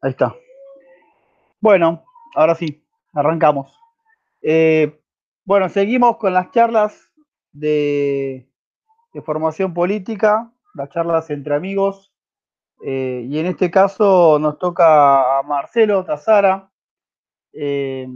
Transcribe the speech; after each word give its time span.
Ahí 0.00 0.10
está. 0.10 0.34
Bueno, 1.60 2.04
ahora 2.34 2.54
sí, 2.54 2.84
arrancamos. 3.12 3.76
Eh, 4.42 5.00
bueno, 5.44 5.68
seguimos 5.68 6.18
con 6.18 6.32
las 6.32 6.50
charlas 6.50 7.10
de, 7.52 8.48
formación 9.24 9.72
política, 9.72 10.52
las 10.74 10.90
charlas 10.90 11.30
entre 11.30 11.54
amigos. 11.54 12.12
Eh, 12.84 13.26
y 13.28 13.38
en 13.38 13.46
este 13.46 13.70
caso 13.70 14.38
nos 14.38 14.58
toca 14.58 15.38
a 15.38 15.42
Marcelo 15.42 16.04
Tazara, 16.04 16.70
eh, 17.52 18.06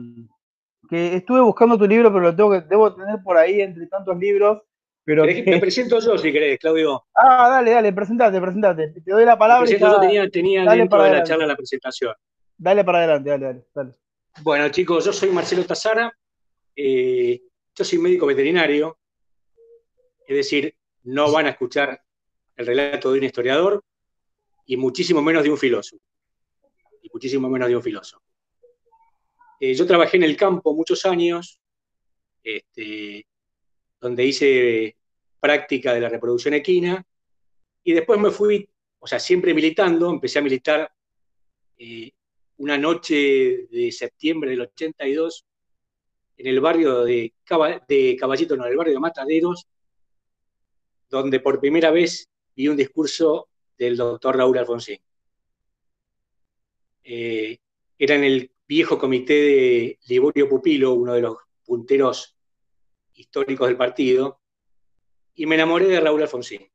que 0.88 1.16
estuve 1.16 1.40
buscando 1.40 1.78
tu 1.78 1.86
libro, 1.86 2.12
pero 2.12 2.24
lo 2.24 2.36
tengo 2.36 2.50
que, 2.50 2.60
debo 2.62 2.94
tener 2.94 3.22
por 3.22 3.38
ahí 3.38 3.60
entre 3.62 3.86
tantos 3.86 4.16
libros. 4.18 4.62
Pero 5.04 5.24
Me 5.24 5.58
presento 5.58 5.98
yo 6.00 6.18
si 6.18 6.32
querés, 6.32 6.58
Claudio. 6.58 7.06
Ah, 7.14 7.48
dale, 7.48 7.70
dale, 7.72 7.92
presentate, 7.92 8.40
presentate. 8.40 8.88
Te 8.88 9.10
doy 9.10 9.24
la 9.24 9.38
palabra. 9.38 9.68
Me 9.68 9.78
yo 9.78 10.00
tenía, 10.00 10.28
tenía 10.28 10.64
dentro 10.64 11.02
de 11.02 11.10
la 11.10 11.22
charla 11.22 11.46
la 11.46 11.56
presentación. 11.56 12.14
Dale 12.56 12.84
para 12.84 12.98
adelante, 12.98 13.30
dale, 13.30 13.64
dale, 13.74 13.94
Bueno, 14.42 14.68
chicos, 14.68 15.04
yo 15.04 15.12
soy 15.12 15.30
Marcelo 15.30 15.64
Tazara. 15.64 16.12
Eh, 16.76 17.40
yo 17.74 17.84
soy 17.84 17.98
médico 17.98 18.26
veterinario. 18.26 18.98
Es 20.26 20.36
decir, 20.36 20.74
no 21.04 21.32
van 21.32 21.46
a 21.46 21.50
escuchar 21.50 22.00
el 22.56 22.66
relato 22.66 23.10
de 23.10 23.18
un 23.18 23.24
historiador 23.24 23.82
y 24.66 24.76
muchísimo 24.76 25.22
menos 25.22 25.42
de 25.42 25.50
un 25.50 25.58
filósofo. 25.58 26.02
Y 27.02 27.08
muchísimo 27.12 27.48
menos 27.48 27.68
de 27.68 27.76
un 27.76 27.82
filósofo. 27.82 28.22
Eh, 29.58 29.74
yo 29.74 29.86
trabajé 29.86 30.18
en 30.18 30.22
el 30.24 30.36
campo 30.36 30.74
muchos 30.74 31.04
años, 31.04 31.60
este, 32.42 33.26
donde 34.00 34.24
hice 34.24 34.96
práctica 35.38 35.94
de 35.94 36.00
la 36.00 36.08
reproducción 36.08 36.54
equina, 36.54 37.04
y 37.82 37.92
después 37.92 38.18
me 38.20 38.30
fui, 38.30 38.68
o 38.98 39.06
sea, 39.06 39.18
siempre 39.18 39.54
militando, 39.54 40.10
empecé 40.10 40.38
a 40.38 40.42
militar 40.42 40.92
eh, 41.78 42.12
una 42.58 42.76
noche 42.76 43.66
de 43.70 43.90
septiembre 43.90 44.50
del 44.50 44.62
82 44.62 45.46
en 46.36 46.46
el 46.46 46.60
barrio 46.60 47.04
de, 47.04 47.32
de 47.88 48.16
Caballito, 48.18 48.56
no, 48.56 48.64
en 48.64 48.72
el 48.72 48.76
barrio 48.76 48.94
de 48.94 49.00
Mataderos, 49.00 49.66
donde 51.08 51.40
por 51.40 51.60
primera 51.60 51.90
vez 51.90 52.28
vi 52.54 52.68
un 52.68 52.76
discurso 52.76 53.48
del 53.76 53.96
doctor 53.96 54.36
Raúl 54.36 54.58
Alfonsín. 54.58 54.98
Eh, 57.02 57.58
era 57.98 58.14
en 58.14 58.24
el 58.24 58.50
viejo 58.68 58.98
comité 58.98 59.34
de 59.34 59.98
Liborio 60.08 60.48
Pupilo, 60.48 60.94
uno 60.94 61.14
de 61.14 61.22
los 61.22 61.36
punteros 61.64 62.36
históricos 63.20 63.68
del 63.68 63.76
partido, 63.76 64.40
y 65.34 65.46
me 65.46 65.54
enamoré 65.54 65.86
de 65.86 66.00
Raúl 66.00 66.22
Alfonsín. 66.22 66.66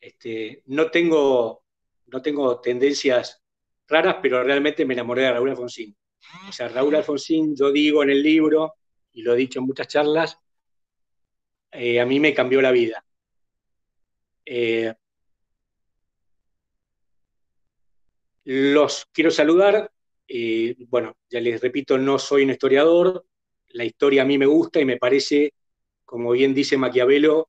Este, 0.00 0.62
no, 0.66 0.90
tengo, 0.90 1.64
no 2.06 2.22
tengo 2.22 2.60
tendencias 2.60 3.42
raras, 3.86 4.16
pero 4.22 4.42
realmente 4.42 4.84
me 4.84 4.94
enamoré 4.94 5.22
de 5.22 5.32
Raúl 5.32 5.50
Alfonsín. 5.50 5.96
O 6.48 6.52
sea, 6.52 6.68
Raúl 6.68 6.96
Alfonsín, 6.96 7.56
yo 7.56 7.72
digo 7.72 8.02
en 8.02 8.10
el 8.10 8.22
libro, 8.22 8.74
y 9.12 9.22
lo 9.22 9.34
he 9.34 9.36
dicho 9.36 9.58
en 9.58 9.66
muchas 9.66 9.88
charlas, 9.88 10.38
eh, 11.72 12.00
a 12.00 12.06
mí 12.06 12.20
me 12.20 12.32
cambió 12.32 12.62
la 12.62 12.70
vida. 12.70 13.04
Eh, 14.44 14.94
los 18.44 19.06
quiero 19.12 19.30
saludar 19.30 19.90
eh, 20.28 20.76
bueno, 20.88 21.16
ya 21.30 21.40
les 21.40 21.60
repito, 21.60 21.96
no 21.96 22.18
soy 22.18 22.44
un 22.44 22.50
historiador, 22.50 23.24
la 23.70 23.84
historia 23.84 24.22
a 24.22 24.24
mí 24.24 24.38
me 24.38 24.46
gusta 24.46 24.80
y 24.80 24.84
me 24.84 24.96
parece, 24.96 25.52
como 26.04 26.32
bien 26.32 26.54
dice 26.54 26.76
Maquiavelo, 26.76 27.48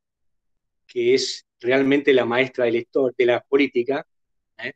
que 0.86 1.14
es 1.14 1.46
realmente 1.60 2.14
la 2.14 2.26
maestra 2.26 2.66
de 2.66 2.72
la, 2.72 3.12
de 3.18 3.26
la 3.26 3.42
política. 3.42 4.06
¿eh? 4.58 4.74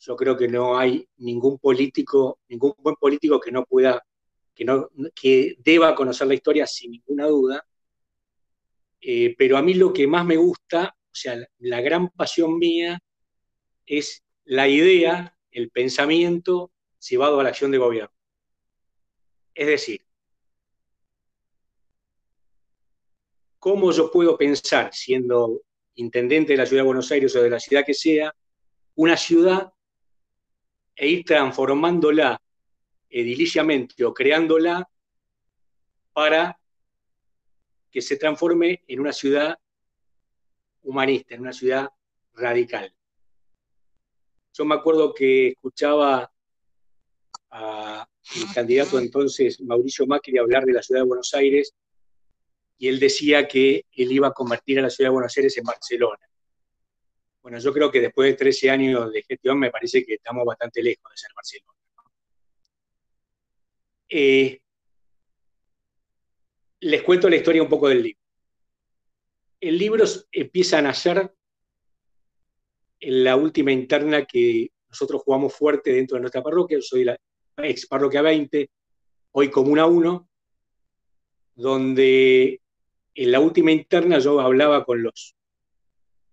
Yo 0.00 0.16
creo 0.16 0.36
que 0.36 0.48
no 0.48 0.76
hay 0.76 1.06
ningún 1.18 1.58
político, 1.58 2.40
ningún 2.48 2.74
buen 2.78 2.96
político 2.96 3.40
que 3.40 3.52
no 3.52 3.64
pueda, 3.64 4.04
que, 4.54 4.64
no, 4.64 4.88
que 5.14 5.56
deba 5.58 5.94
conocer 5.94 6.26
la 6.26 6.34
historia 6.34 6.66
sin 6.66 6.92
ninguna 6.92 7.26
duda. 7.26 7.66
Eh, 9.00 9.34
pero 9.36 9.56
a 9.56 9.62
mí 9.62 9.74
lo 9.74 9.92
que 9.92 10.06
más 10.06 10.24
me 10.24 10.36
gusta, 10.36 10.94
o 10.96 11.14
sea, 11.14 11.36
la 11.58 11.80
gran 11.80 12.08
pasión 12.10 12.58
mía 12.58 12.98
es 13.86 14.22
la 14.44 14.66
idea, 14.66 15.36
el 15.50 15.70
pensamiento 15.70 16.72
llevado 16.98 17.38
a 17.38 17.42
la 17.42 17.50
acción 17.50 17.70
de 17.70 17.78
gobierno. 17.78 18.14
Es 19.54 19.66
decir, 19.66 20.03
¿cómo 23.64 23.92
yo 23.92 24.10
puedo 24.10 24.36
pensar, 24.36 24.92
siendo 24.92 25.62
intendente 25.94 26.52
de 26.52 26.58
la 26.58 26.66
ciudad 26.66 26.82
de 26.82 26.86
Buenos 26.86 27.10
Aires 27.10 27.34
o 27.34 27.42
de 27.42 27.48
la 27.48 27.58
ciudad 27.58 27.82
que 27.82 27.94
sea, 27.94 28.30
una 28.94 29.16
ciudad 29.16 29.72
e 30.94 31.08
ir 31.08 31.24
transformándola 31.24 32.38
ediliciamente 33.08 34.04
o 34.04 34.12
creándola 34.12 34.86
para 36.12 36.60
que 37.90 38.02
se 38.02 38.18
transforme 38.18 38.84
en 38.86 39.00
una 39.00 39.14
ciudad 39.14 39.58
humanista, 40.82 41.34
en 41.34 41.40
una 41.40 41.54
ciudad 41.54 41.88
radical. 42.34 42.94
Yo 44.52 44.66
me 44.66 44.74
acuerdo 44.74 45.14
que 45.14 45.48
escuchaba 45.48 46.30
al 47.48 48.06
candidato 48.54 48.98
entonces 48.98 49.58
Mauricio 49.62 50.06
Macri 50.06 50.36
hablar 50.36 50.66
de 50.66 50.74
la 50.74 50.82
ciudad 50.82 51.00
de 51.00 51.08
Buenos 51.08 51.32
Aires 51.32 51.74
y 52.78 52.88
él 52.88 52.98
decía 52.98 53.46
que 53.46 53.86
él 53.92 54.12
iba 54.12 54.28
a 54.28 54.32
convertir 54.32 54.78
a 54.78 54.82
la 54.82 54.90
ciudad 54.90 55.08
de 55.08 55.14
Buenos 55.14 55.36
Aires 55.36 55.56
en 55.56 55.64
Barcelona. 55.64 56.28
Bueno, 57.42 57.58
yo 57.58 57.72
creo 57.72 57.90
que 57.90 58.00
después 58.00 58.30
de 58.30 58.36
13 58.36 58.70
años 58.70 59.12
de 59.12 59.22
gestión 59.22 59.58
me 59.58 59.70
parece 59.70 60.04
que 60.04 60.14
estamos 60.14 60.44
bastante 60.44 60.82
lejos 60.82 61.10
de 61.10 61.16
ser 61.16 61.30
Barcelona. 61.34 61.78
Eh, 64.08 64.60
les 66.80 67.02
cuento 67.02 67.28
la 67.28 67.36
historia 67.36 67.62
un 67.62 67.68
poco 67.68 67.88
del 67.88 68.02
libro. 68.02 68.20
El 69.60 69.78
libro 69.78 70.04
empieza 70.32 70.78
a 70.78 70.82
nacer 70.82 71.34
en 73.00 73.24
la 73.24 73.36
última 73.36 73.72
interna 73.72 74.24
que 74.24 74.70
nosotros 74.88 75.22
jugamos 75.22 75.54
fuerte 75.54 75.92
dentro 75.92 76.16
de 76.16 76.22
nuestra 76.22 76.42
parroquia. 76.42 76.78
Yo 76.78 76.82
soy 76.82 77.04
la, 77.04 77.18
ex 77.56 77.86
Parroquia 77.86 78.22
20, 78.22 78.70
hoy 79.32 79.50
Comuna 79.50 79.86
1, 79.86 80.28
donde 81.56 82.60
en 83.14 83.32
la 83.32 83.40
última 83.40 83.70
interna 83.70 84.18
yo 84.18 84.40
hablaba 84.40 84.84
con 84.84 85.02
los 85.02 85.34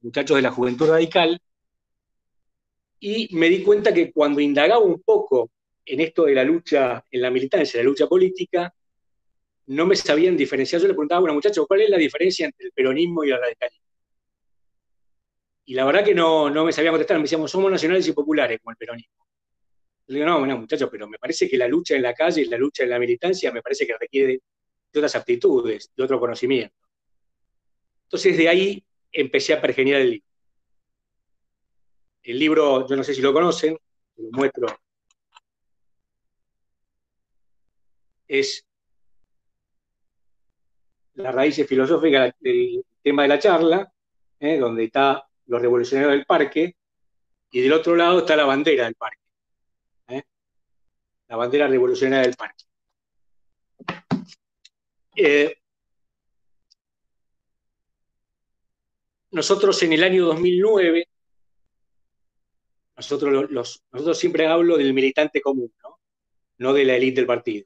muchachos 0.02 0.36
de 0.36 0.42
la 0.42 0.52
Juventud 0.52 0.90
Radical 0.90 1.40
y 3.00 3.36
me 3.36 3.50
di 3.50 3.64
cuenta 3.64 3.94
que 3.94 4.12
cuando 4.12 4.42
indagaba 4.42 4.80
un 4.80 5.02
poco 5.02 5.52
en 5.86 6.00
esto 6.00 6.26
de 6.26 6.36
la 6.36 6.44
lucha, 6.44 7.04
en 7.10 7.22
la 7.22 7.32
militancia, 7.32 7.80
en 7.80 7.86
la 7.86 7.90
lucha 7.90 8.08
política, 8.08 8.74
no 9.68 9.86
me 9.86 9.96
sabían 9.96 10.38
diferenciar. 10.38 10.82
Yo 10.82 10.88
le 10.88 10.94
preguntaba, 10.94 11.22
bueno, 11.22 11.34
muchachos, 11.34 11.66
¿cuál 11.68 11.82
es 11.82 11.90
la 11.90 11.98
diferencia 11.98 12.46
entre 12.46 12.68
el 12.68 12.72
peronismo 12.72 13.24
y 13.24 13.32
el 13.32 13.40
radicalismo? 13.40 13.86
Y 15.66 15.74
la 15.74 15.86
verdad 15.86 16.04
que 16.04 16.14
no, 16.14 16.50
no 16.50 16.66
me 16.66 16.72
sabían 16.72 16.94
contestar, 16.94 17.18
me 17.18 17.24
decíamos, 17.24 17.50
somos 17.50 17.72
nacionales 17.72 18.08
y 18.08 18.14
populares 18.14 18.60
como 18.60 18.72
el 18.72 18.78
peronismo. 18.78 19.26
Le 20.08 20.16
digo, 20.16 20.28
no, 20.28 20.40
bueno, 20.40 20.58
muchachos, 20.58 20.90
pero 20.92 21.08
me 21.08 21.18
parece 21.18 21.48
que 21.48 21.58
la 21.58 21.68
lucha 21.68 21.96
en 21.96 22.02
la 22.02 22.14
calle 22.14 22.42
y 22.42 22.46
la 22.46 22.58
lucha 22.58 22.84
en 22.84 22.90
la 22.90 23.00
militancia 23.00 23.52
me 23.52 23.62
parece 23.62 23.88
que 23.88 23.98
requiere 23.98 24.42
de 24.92 25.00
otras 25.00 25.16
aptitudes, 25.16 25.92
de 25.96 26.04
otro 26.04 26.20
conocimiento. 26.20 26.76
Entonces 28.04 28.38
de 28.38 28.50
ahí 28.50 28.86
empecé 29.12 29.54
a 29.54 29.62
pergeniar 29.62 30.02
el 30.02 30.12
libro. 30.12 30.28
El 32.24 32.40
libro, 32.40 32.88
yo 32.88 32.96
no 32.96 33.04
sé 33.04 33.14
si 33.14 33.22
lo 33.22 33.34
conocen, 33.34 33.78
lo 34.18 34.30
muestro. 34.32 34.68
Es 38.28 38.66
las 41.16 41.34
raíces 41.34 41.68
filosóficas 41.68 42.34
del 42.40 42.86
tema 43.02 43.24
de 43.24 43.28
la 43.28 43.40
charla, 43.40 43.92
¿eh? 44.40 44.58
donde 44.58 44.86
está 44.86 45.28
los 45.48 45.62
revolucionarios 45.62 46.14
del 46.14 46.26
parque, 46.26 46.76
y 47.52 47.62
del 47.62 47.74
otro 47.74 47.96
lado 47.96 48.20
está 48.20 48.36
la 48.36 48.46
bandera 48.46 48.86
del 48.86 48.96
parque 48.96 49.22
la 51.32 51.38
bandera 51.38 51.66
revolucionaria 51.66 52.24
del 52.24 52.36
parque. 52.36 52.66
Eh, 55.16 55.56
nosotros 59.32 59.82
en 59.84 59.94
el 59.94 60.04
año 60.04 60.26
2009, 60.26 61.08
nosotros, 62.96 63.52
los, 63.52 63.84
nosotros 63.92 64.18
siempre 64.18 64.48
hablo 64.48 64.78
del 64.78 64.94
militante 64.94 65.42
común, 65.42 65.74
¿no? 65.84 66.00
no 66.58 66.74
de 66.74 66.86
la 66.86 66.96
élite 66.96 67.22
del 67.22 67.28
partido. 67.28 67.66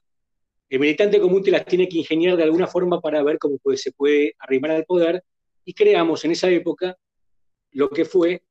El 0.69 0.79
militante 0.79 1.19
común 1.19 1.43
te 1.43 1.51
las 1.51 1.65
tiene 1.65 1.87
que 1.87 1.97
ingeniar 1.97 2.37
de 2.37 2.43
alguna 2.43 2.67
forma 2.67 2.99
para 2.99 3.21
ver 3.23 3.37
cómo 3.37 3.59
se 3.75 3.91
puede 3.91 4.35
arrimar 4.39 4.71
al 4.71 4.85
poder 4.85 5.23
y 5.63 5.73
creamos 5.73 6.25
en 6.25 6.31
esa 6.31 6.49
época 6.49 6.97
lo 7.71 7.89
que 7.89 8.05
fue 8.05 8.43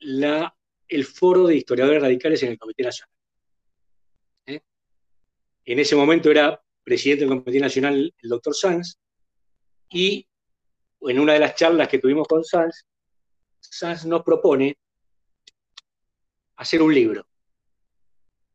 el 0.00 1.04
foro 1.04 1.46
de 1.46 1.56
historiadores 1.56 2.02
radicales 2.02 2.42
en 2.42 2.50
el 2.50 2.58
Comité 2.58 2.82
Nacional. 2.82 3.10
En 5.66 5.78
ese 5.78 5.96
momento 5.96 6.30
era 6.30 6.60
presidente 6.84 7.24
del 7.24 7.30
Comité 7.30 7.60
Nacional 7.60 8.14
el 8.16 8.28
doctor 8.28 8.54
Sanz, 8.54 8.98
y 9.88 10.26
en 11.00 11.18
una 11.18 11.32
de 11.32 11.38
las 11.38 11.54
charlas 11.54 11.88
que 11.88 11.98
tuvimos 11.98 12.28
con 12.28 12.44
Sanz, 12.44 12.84
Sanz 13.60 14.04
nos 14.04 14.22
propone 14.22 14.76
hacer 16.56 16.82
un 16.82 16.94
libro. 16.94 17.26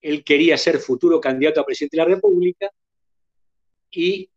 Él 0.02 0.24
quería 0.24 0.58
ser 0.58 0.78
futuro 0.78 1.20
candidato 1.20 1.60
a 1.60 1.66
presidente 1.66 1.98
de 1.98 2.04
la 2.04 2.16
República 2.16 2.70
y 3.92 4.30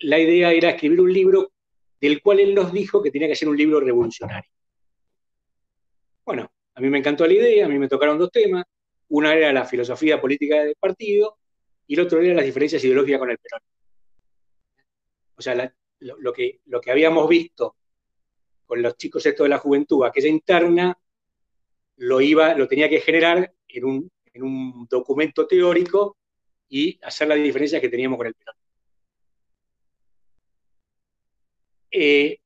la 0.00 0.18
idea 0.18 0.52
era 0.52 0.70
escribir 0.70 1.00
un 1.00 1.12
libro 1.12 1.52
del 2.00 2.20
cual 2.22 2.40
él 2.40 2.54
nos 2.54 2.72
dijo 2.72 3.02
que 3.02 3.10
tenía 3.10 3.28
que 3.28 3.34
ser 3.34 3.48
un 3.48 3.56
libro 3.56 3.80
revolucionario. 3.80 4.50
Bueno, 6.24 6.50
a 6.74 6.80
mí 6.80 6.88
me 6.88 6.98
encantó 6.98 7.26
la 7.26 7.32
idea, 7.32 7.66
a 7.66 7.68
mí 7.68 7.78
me 7.78 7.88
tocaron 7.88 8.18
dos 8.18 8.30
temas. 8.30 8.64
Una 9.08 9.34
era 9.34 9.52
la 9.52 9.64
filosofía 9.64 10.20
política 10.20 10.62
del 10.62 10.76
partido 10.78 11.38
y 11.86 11.94
el 11.94 12.00
otro 12.00 12.20
era 12.20 12.34
las 12.34 12.44
diferencias 12.44 12.82
ideológicas 12.84 13.18
con 13.18 13.30
el 13.30 13.38
Perón. 13.38 13.60
O 15.36 15.42
sea, 15.42 15.72
lo, 16.00 16.32
que, 16.32 16.60
lo 16.66 16.80
que 16.80 16.90
habíamos 16.90 17.28
visto 17.28 17.76
con 18.64 18.82
los 18.82 18.96
chicos 18.96 19.24
estos 19.26 19.44
de 19.44 19.50
la 19.50 19.58
juventud, 19.58 20.04
aquella 20.04 20.28
interna, 20.28 20.98
lo, 21.96 22.20
iba, 22.20 22.54
lo 22.54 22.66
tenía 22.66 22.88
que 22.88 23.00
generar 23.00 23.52
en 23.68 23.84
un, 23.84 24.10
en 24.32 24.42
un 24.42 24.86
documento 24.90 25.46
teórico 25.46 26.16
y 26.68 26.98
hacer 27.02 27.28
las 27.28 27.38
diferencias 27.38 27.80
que 27.80 27.88
teníamos 27.88 28.18
con 28.18 28.26
el 28.26 28.34
Perón. 28.34 28.56
Eh, 31.90 32.40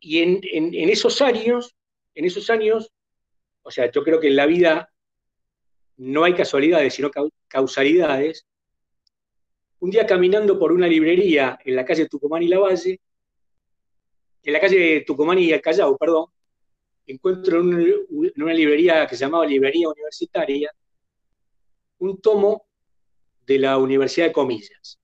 y 0.00 0.18
en, 0.18 0.90
esos 0.90 1.20
años, 1.20 1.74
en 2.14 2.24
esos 2.24 2.50
años, 2.50 2.90
o 3.62 3.70
sea, 3.70 3.90
yo 3.90 4.02
creo 4.02 4.18
que 4.18 4.28
en 4.28 4.36
la 4.36 4.46
vida 4.46 4.89
no 6.00 6.24
hay 6.24 6.34
casualidades, 6.34 6.94
sino 6.94 7.10
causalidades. 7.46 8.46
Un 9.80 9.90
día 9.90 10.06
caminando 10.06 10.58
por 10.58 10.72
una 10.72 10.86
librería 10.86 11.58
en 11.62 11.76
la 11.76 11.84
calle 11.84 12.08
Tucumán 12.08 12.42
y 12.42 12.48
La 12.48 12.58
Valle, 12.58 12.98
en 14.42 14.52
la 14.52 14.60
calle 14.60 15.04
Tucumán 15.06 15.38
y 15.38 15.58
Callao, 15.60 15.98
perdón, 15.98 16.26
encuentro 17.06 17.60
en 17.60 18.32
una 18.36 18.54
librería 18.54 19.06
que 19.06 19.14
se 19.14 19.24
llamaba 19.24 19.44
Librería 19.44 19.90
Universitaria 19.90 20.72
un 21.98 22.18
tomo 22.18 22.66
de 23.46 23.58
la 23.58 23.76
Universidad 23.76 24.28
de 24.28 24.32
Comillas. 24.32 24.98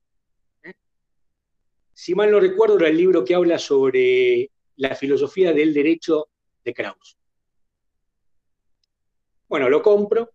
Si 1.93 2.15
mal 2.15 2.31
no 2.31 2.41
recuerdo, 2.41 2.79
era 2.79 2.89
el 2.89 2.97
libro 2.97 3.23
que 3.23 3.35
habla 3.35 3.59
sobre 3.59 4.51
la 4.77 4.95
filosofía 4.95 5.53
del 5.53 5.75
derecho 5.75 6.29
de 6.65 6.73
Krauss. 6.73 7.19
Bueno, 9.47 9.69
lo 9.69 9.83
compro, 9.83 10.33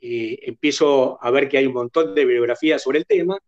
y 0.00 0.48
empiezo 0.48 1.22
a 1.22 1.30
ver 1.30 1.48
que 1.48 1.58
hay 1.58 1.66
un 1.66 1.74
montón 1.74 2.14
de 2.14 2.24
bibliografías 2.24 2.82
sobre 2.82 2.98
el 2.98 3.06
tema, 3.06 3.38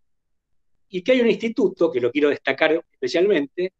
y 0.90 1.02
que 1.02 1.12
hay 1.12 1.20
un 1.20 1.30
instituto, 1.30 1.90
que 1.90 2.00
lo 2.00 2.10
quiero 2.10 2.28
destacar 2.28 2.84
especialmente, 2.90 3.72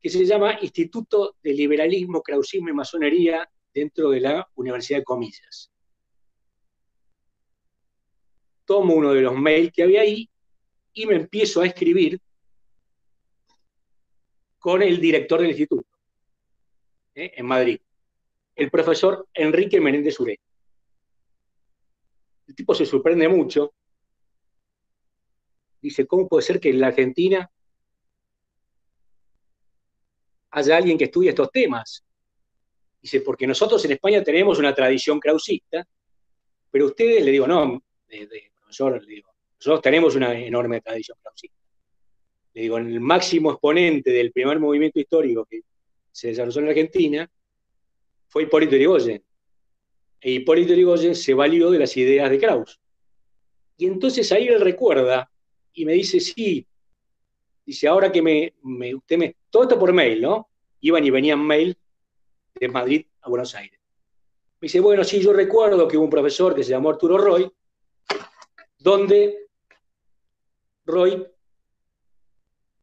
que 0.00 0.10
se 0.10 0.24
llama 0.24 0.58
Instituto 0.60 1.36
de 1.42 1.52
Liberalismo, 1.52 2.22
Krausismo 2.22 2.68
y 2.68 2.72
Masonería 2.72 3.48
dentro 3.72 4.10
de 4.10 4.20
la 4.20 4.48
Universidad 4.56 4.98
de 4.98 5.04
Comillas. 5.04 5.70
Tomo 8.64 8.94
uno 8.94 9.14
de 9.14 9.22
los 9.22 9.34
mails 9.34 9.72
que 9.72 9.84
había 9.84 10.02
ahí 10.02 10.28
y 10.92 11.06
me 11.06 11.14
empiezo 11.14 11.60
a 11.60 11.66
escribir 11.66 12.20
con 14.58 14.82
el 14.82 15.00
director 15.00 15.40
del 15.40 15.50
instituto, 15.50 15.88
¿eh? 17.14 17.32
en 17.36 17.46
Madrid, 17.46 17.80
el 18.56 18.70
profesor 18.70 19.28
Enrique 19.32 19.80
Menéndez 19.80 20.18
Uré. 20.18 20.40
El 22.48 22.54
tipo 22.54 22.74
se 22.74 22.84
sorprende 22.84 23.28
mucho. 23.28 23.72
Dice, 25.80 26.06
¿cómo 26.06 26.26
puede 26.26 26.42
ser 26.42 26.58
que 26.58 26.70
en 26.70 26.80
la 26.80 26.88
Argentina 26.88 27.48
haya 30.50 30.76
alguien 30.76 30.98
que 30.98 31.04
estudie 31.04 31.30
estos 31.30 31.50
temas? 31.52 32.04
Dice, 33.00 33.20
porque 33.20 33.46
nosotros 33.46 33.84
en 33.84 33.92
España 33.92 34.24
tenemos 34.24 34.58
una 34.58 34.74
tradición 34.74 35.20
krausista, 35.20 35.86
pero 36.70 36.86
ustedes, 36.86 37.24
le 37.24 37.30
digo, 37.30 37.46
no, 37.46 37.80
profesor, 38.56 39.00
le 39.00 39.14
digo, 39.14 39.30
nosotros 39.54 39.80
tenemos 39.80 40.16
una 40.16 40.36
enorme 40.36 40.80
tradición 40.80 41.16
krausista 41.22 41.58
le 42.58 42.62
digo, 42.62 42.78
el 42.78 42.98
máximo 42.98 43.52
exponente 43.52 44.10
del 44.10 44.32
primer 44.32 44.58
movimiento 44.58 44.98
histórico 44.98 45.44
que 45.44 45.60
se 46.10 46.28
desarrolló 46.28 46.58
en 46.58 46.64
la 46.64 46.70
Argentina 46.70 47.30
fue 48.26 48.42
Hipólito 48.42 48.74
Yrigoyen. 48.74 49.22
Hipólito 50.20 50.72
Yrigoyen 50.72 51.14
se 51.14 51.34
valió 51.34 51.70
de 51.70 51.78
las 51.78 51.96
ideas 51.96 52.30
de 52.30 52.38
Krauss. 52.38 52.80
Y 53.76 53.86
entonces 53.86 54.30
ahí 54.32 54.48
él 54.48 54.60
recuerda 54.60 55.30
y 55.72 55.84
me 55.84 55.92
dice, 55.92 56.18
sí, 56.18 56.66
dice, 57.64 57.86
ahora 57.86 58.10
que 58.10 58.20
me, 58.20 58.54
usted 58.94 59.16
me, 59.16 59.36
todo 59.50 59.62
esto 59.62 59.78
por 59.78 59.92
mail, 59.92 60.20
¿no? 60.20 60.48
Iban 60.80 61.04
y 61.04 61.10
venían 61.10 61.40
mail 61.40 61.76
de 62.54 62.68
Madrid 62.68 63.06
a 63.20 63.28
Buenos 63.28 63.54
Aires. 63.54 63.78
Me 64.60 64.66
dice, 64.66 64.80
bueno, 64.80 65.04
sí, 65.04 65.20
yo 65.20 65.32
recuerdo 65.32 65.86
que 65.86 65.96
hubo 65.96 66.04
un 66.04 66.10
profesor 66.10 66.54
que 66.54 66.64
se 66.64 66.70
llamó 66.70 66.90
Arturo 66.90 67.16
Roy, 67.16 67.48
donde 68.78 69.46
Roy 70.84 71.24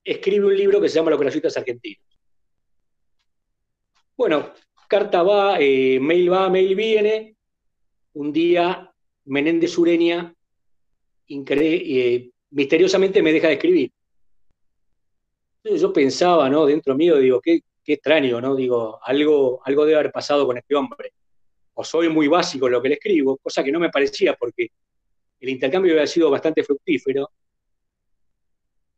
escribe 0.03 0.45
un 0.45 0.55
libro 0.55 0.79
que 0.79 0.87
se 0.87 0.95
llama 0.95 1.11
Los 1.11 1.19
grafistas 1.19 1.57
argentinos. 1.57 2.05
Bueno, 4.15 4.53
carta 4.87 5.23
va, 5.23 5.57
eh, 5.59 5.99
mail 5.99 6.31
va, 6.31 6.49
mail 6.49 6.75
viene. 6.75 7.35
Un 8.13 8.31
día 8.31 8.91
Menéndez 9.25 9.77
Ureña 9.77 10.33
eh, 11.27 12.29
misteriosamente 12.51 13.21
me 13.21 13.33
deja 13.33 13.47
de 13.47 13.53
escribir. 13.53 13.91
Yo 15.63 15.91
pensaba, 15.91 16.49
¿no? 16.49 16.65
Dentro 16.65 16.95
mío, 16.95 17.17
digo, 17.17 17.41
qué, 17.41 17.61
extraño, 17.85 18.39
¿no? 18.39 18.55
Digo, 18.55 18.99
algo, 19.03 19.61
algo 19.63 19.85
debe 19.85 19.99
haber 19.99 20.11
pasado 20.11 20.45
con 20.45 20.57
este 20.57 20.75
hombre. 20.75 21.13
O 21.73 21.83
soy 21.83 22.07
muy 22.09 22.27
básico 22.27 22.67
en 22.67 22.73
lo 22.73 22.81
que 22.81 22.89
le 22.89 22.95
escribo, 22.95 23.37
cosa 23.37 23.63
que 23.63 23.71
no 23.71 23.79
me 23.79 23.89
parecía 23.89 24.35
porque 24.35 24.69
el 25.39 25.49
intercambio 25.49 25.93
había 25.93 26.07
sido 26.07 26.29
bastante 26.29 26.63
fructífero. 26.63 27.29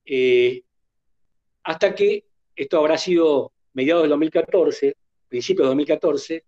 Eh, 0.05 0.61
hasta 1.63 1.95
que 1.95 2.25
esto 2.55 2.77
habrá 2.77 2.97
sido 2.97 3.51
mediados 3.73 4.03
del 4.03 4.11
2014, 4.11 4.95
principios 5.27 5.65
de 5.65 5.69
2014, 5.69 6.45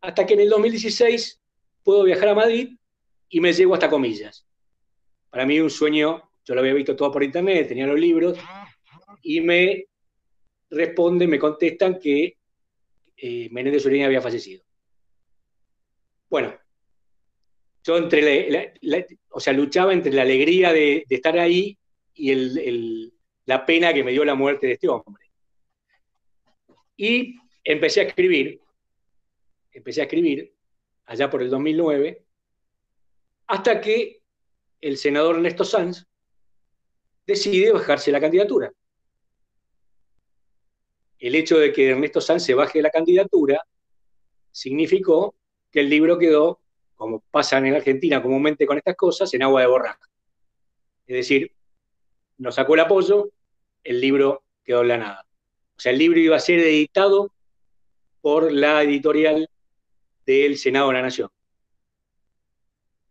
hasta 0.00 0.26
que 0.26 0.34
en 0.34 0.40
el 0.40 0.48
2016 0.48 1.40
puedo 1.82 2.04
viajar 2.04 2.28
a 2.28 2.34
Madrid 2.34 2.76
y 3.28 3.40
me 3.40 3.52
llego 3.52 3.74
hasta 3.74 3.90
comillas. 3.90 4.46
Para 5.30 5.46
mí 5.46 5.60
un 5.60 5.70
sueño, 5.70 6.30
yo 6.44 6.54
lo 6.54 6.60
había 6.60 6.74
visto 6.74 6.96
todo 6.96 7.12
por 7.12 7.22
internet, 7.22 7.68
tenía 7.68 7.86
los 7.86 7.98
libros, 7.98 8.38
y 9.22 9.40
me 9.40 9.86
responden, 10.70 11.30
me 11.30 11.38
contestan 11.38 11.98
que 11.98 12.36
eh, 13.16 13.48
Menéndez 13.50 13.84
Ureña 13.86 14.06
había 14.06 14.20
fallecido. 14.20 14.64
Bueno, 16.28 16.54
yo 17.84 17.96
entre 17.98 18.74
o 19.30 19.40
sea, 19.40 19.52
luchaba 19.52 19.92
entre 19.92 20.12
la 20.12 20.22
alegría 20.22 20.72
de, 20.72 21.04
estar 21.08 21.38
ahí 21.38 21.78
y 22.14 22.30
el, 22.32 23.12
la 23.44 23.64
pena 23.64 23.94
que 23.94 24.02
me 24.02 24.10
dio 24.12 24.24
la 24.24 24.34
muerte 24.34 24.66
de 24.66 24.72
este 24.72 24.88
hombre. 24.88 25.24
Y 26.96 27.36
empecé 27.66 28.00
a 28.00 28.04
escribir, 28.04 28.60
empecé 29.72 30.00
a 30.00 30.04
escribir 30.04 30.54
allá 31.04 31.28
por 31.28 31.42
el 31.42 31.50
2009, 31.50 32.24
hasta 33.48 33.80
que 33.80 34.22
el 34.80 34.96
senador 34.96 35.36
Ernesto 35.36 35.64
Sanz 35.64 36.06
decide 37.26 37.72
bajarse 37.72 38.12
la 38.12 38.20
candidatura. 38.20 38.72
El 41.18 41.34
hecho 41.34 41.58
de 41.58 41.72
que 41.72 41.90
Ernesto 41.90 42.20
Sanz 42.20 42.44
se 42.44 42.54
baje 42.54 42.80
la 42.80 42.90
candidatura 42.90 43.66
significó 44.52 45.34
que 45.70 45.80
el 45.80 45.90
libro 45.90 46.18
quedó, 46.18 46.60
como 46.94 47.20
pasa 47.30 47.58
en 47.58 47.74
Argentina 47.74 48.22
comúnmente 48.22 48.66
con 48.66 48.78
estas 48.78 48.96
cosas, 48.96 49.32
en 49.34 49.42
agua 49.42 49.62
de 49.62 49.66
borraja. 49.66 50.08
Es 51.06 51.16
decir, 51.16 51.52
nos 52.38 52.54
sacó 52.54 52.74
el 52.74 52.80
apoyo, 52.80 53.30
el 53.82 54.00
libro 54.00 54.44
quedó 54.64 54.82
en 54.82 54.88
la 54.88 54.98
nada. 54.98 55.26
O 55.76 55.80
sea, 55.80 55.92
el 55.92 55.98
libro 55.98 56.18
iba 56.20 56.36
a 56.36 56.40
ser 56.40 56.60
editado 56.60 57.32
por 58.26 58.50
la 58.50 58.82
editorial 58.82 59.48
del 60.26 60.58
Senado 60.58 60.88
de 60.88 60.94
la 60.94 61.02
Nación. 61.02 61.30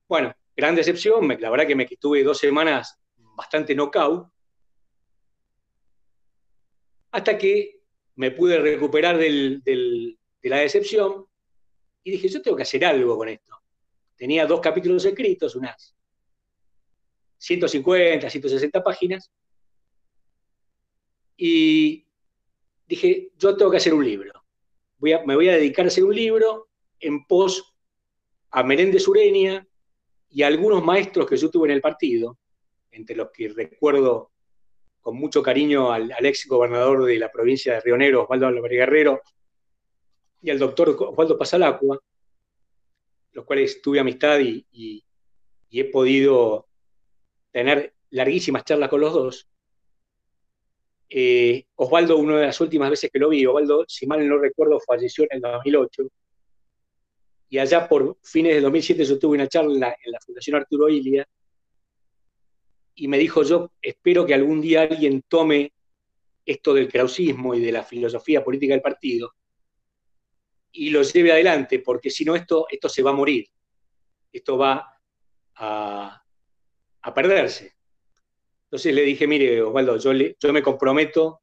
Bueno, 0.09 0.35
gran 0.53 0.75
decepción, 0.75 1.25
la 1.39 1.49
verdad 1.49 1.65
que 1.65 1.73
me 1.73 1.87
estuve 1.89 2.21
dos 2.21 2.37
semanas 2.37 2.99
bastante 3.15 3.73
knockout, 3.73 4.29
hasta 7.11 7.37
que 7.37 7.79
me 8.15 8.31
pude 8.31 8.59
recuperar 8.59 9.17
de 9.17 10.17
la 10.41 10.57
decepción 10.57 11.25
y 12.03 12.11
dije, 12.11 12.27
yo 12.27 12.41
tengo 12.41 12.57
que 12.57 12.63
hacer 12.63 12.83
algo 12.83 13.15
con 13.15 13.29
esto. 13.29 13.55
Tenía 14.17 14.45
dos 14.45 14.59
capítulos 14.59 15.05
escritos, 15.05 15.55
unas 15.55 15.95
150, 17.37 18.29
160 18.29 18.83
páginas, 18.83 19.31
y 21.37 22.05
dije, 22.85 23.29
yo 23.37 23.55
tengo 23.55 23.71
que 23.71 23.77
hacer 23.77 23.93
un 23.93 24.03
libro. 24.03 24.34
Me 24.99 25.35
voy 25.35 25.49
a 25.49 25.55
dedicar 25.55 25.85
a 25.85 25.87
hacer 25.87 26.03
un 26.03 26.15
libro 26.15 26.69
en 26.99 27.25
pos 27.25 27.75
a 28.51 28.63
Menéndez 28.63 29.07
Ureña 29.07 29.67
y 30.29 30.43
a 30.43 30.47
algunos 30.47 30.83
maestros 30.83 31.27
que 31.27 31.37
yo 31.37 31.49
tuve 31.49 31.67
en 31.67 31.75
el 31.75 31.81
partido, 31.81 32.37
entre 32.91 33.15
los 33.15 33.29
que 33.31 33.49
recuerdo 33.49 34.31
con 35.01 35.17
mucho 35.17 35.43
cariño 35.43 35.91
al, 35.91 36.11
ex 36.25 36.47
gobernador 36.47 37.05
de 37.05 37.19
la 37.19 37.31
provincia 37.31 37.73
de 37.73 37.81
Río 37.81 37.97
Negro, 37.97 38.23
Osvaldo 38.23 38.47
Álvarez 38.47 38.79
Guerrero, 38.79 39.21
y 40.41 40.49
al 40.49 40.59
doctor 40.59 40.95
Osvaldo 40.99 41.37
Pasalacua, 41.37 41.99
los 43.33 43.45
cuales 43.45 43.81
tuve 43.81 43.99
amistad 43.99 44.39
y, 44.39 45.03
he 45.69 45.83
podido 45.91 46.67
tener 47.51 47.93
larguísimas 48.11 48.63
charlas 48.63 48.89
con 48.89 49.01
los 49.01 49.13
dos. 49.13 49.49
Eh, 51.09 51.65
Osvaldo, 51.75 52.17
una 52.17 52.39
de 52.39 52.47
las 52.47 52.59
últimas 52.61 52.89
veces 52.89 53.09
que 53.11 53.19
lo 53.19 53.29
vi, 53.29 53.45
Osvaldo, 53.45 53.85
si 53.87 54.07
mal 54.07 54.27
no 54.27 54.37
recuerdo, 54.37 54.79
falleció 54.79 55.25
en 55.25 55.37
el 55.37 55.41
2008. 55.41 56.03
Y 57.49 57.59
allá 57.59 57.87
por 57.87 58.17
fines 58.23 58.55
del 58.55 58.63
2007 58.63 59.05
yo 59.05 59.19
tuve 59.19 59.35
una 59.35 59.47
charla 59.47 59.95
en 60.03 60.11
la 60.11 60.19
Fundación 60.19 60.57
Arturo 60.57 60.89
Ilia 60.89 61.25
y 62.95 63.07
me 63.07 63.17
dijo 63.17 63.43
yo, 63.43 63.71
espero 63.81 64.25
que 64.25 64.33
algún 64.33 64.61
día 64.61 64.83
alguien 64.83 65.23
tome 65.27 65.73
esto 66.45 66.73
del 66.73 66.87
krausismo 66.87 67.53
y 67.53 67.59
de 67.59 67.71
la 67.71 67.83
filosofía 67.83 68.43
política 68.43 68.73
del 68.73 68.81
partido 68.81 69.33
y 70.75 70.89
lo 70.89 71.01
lleve 71.03 71.31
adelante, 71.31 71.79
porque 71.79 72.09
si 72.09 72.25
no 72.25 72.35
esto, 72.35 72.67
esto 72.69 72.89
se 72.89 73.01
va 73.01 73.11
a 73.11 73.15
morir, 73.15 73.47
esto 74.31 74.57
va 74.57 74.99
a, 75.55 76.21
perderse. 77.13 77.74
Entonces 78.75 78.93
le 78.93 79.03
dije, 79.03 79.25
mire, 79.25 79.61
Osvaldo, 79.61 79.97
yo, 79.97 80.51
me 80.51 80.61
comprometo 80.61 81.39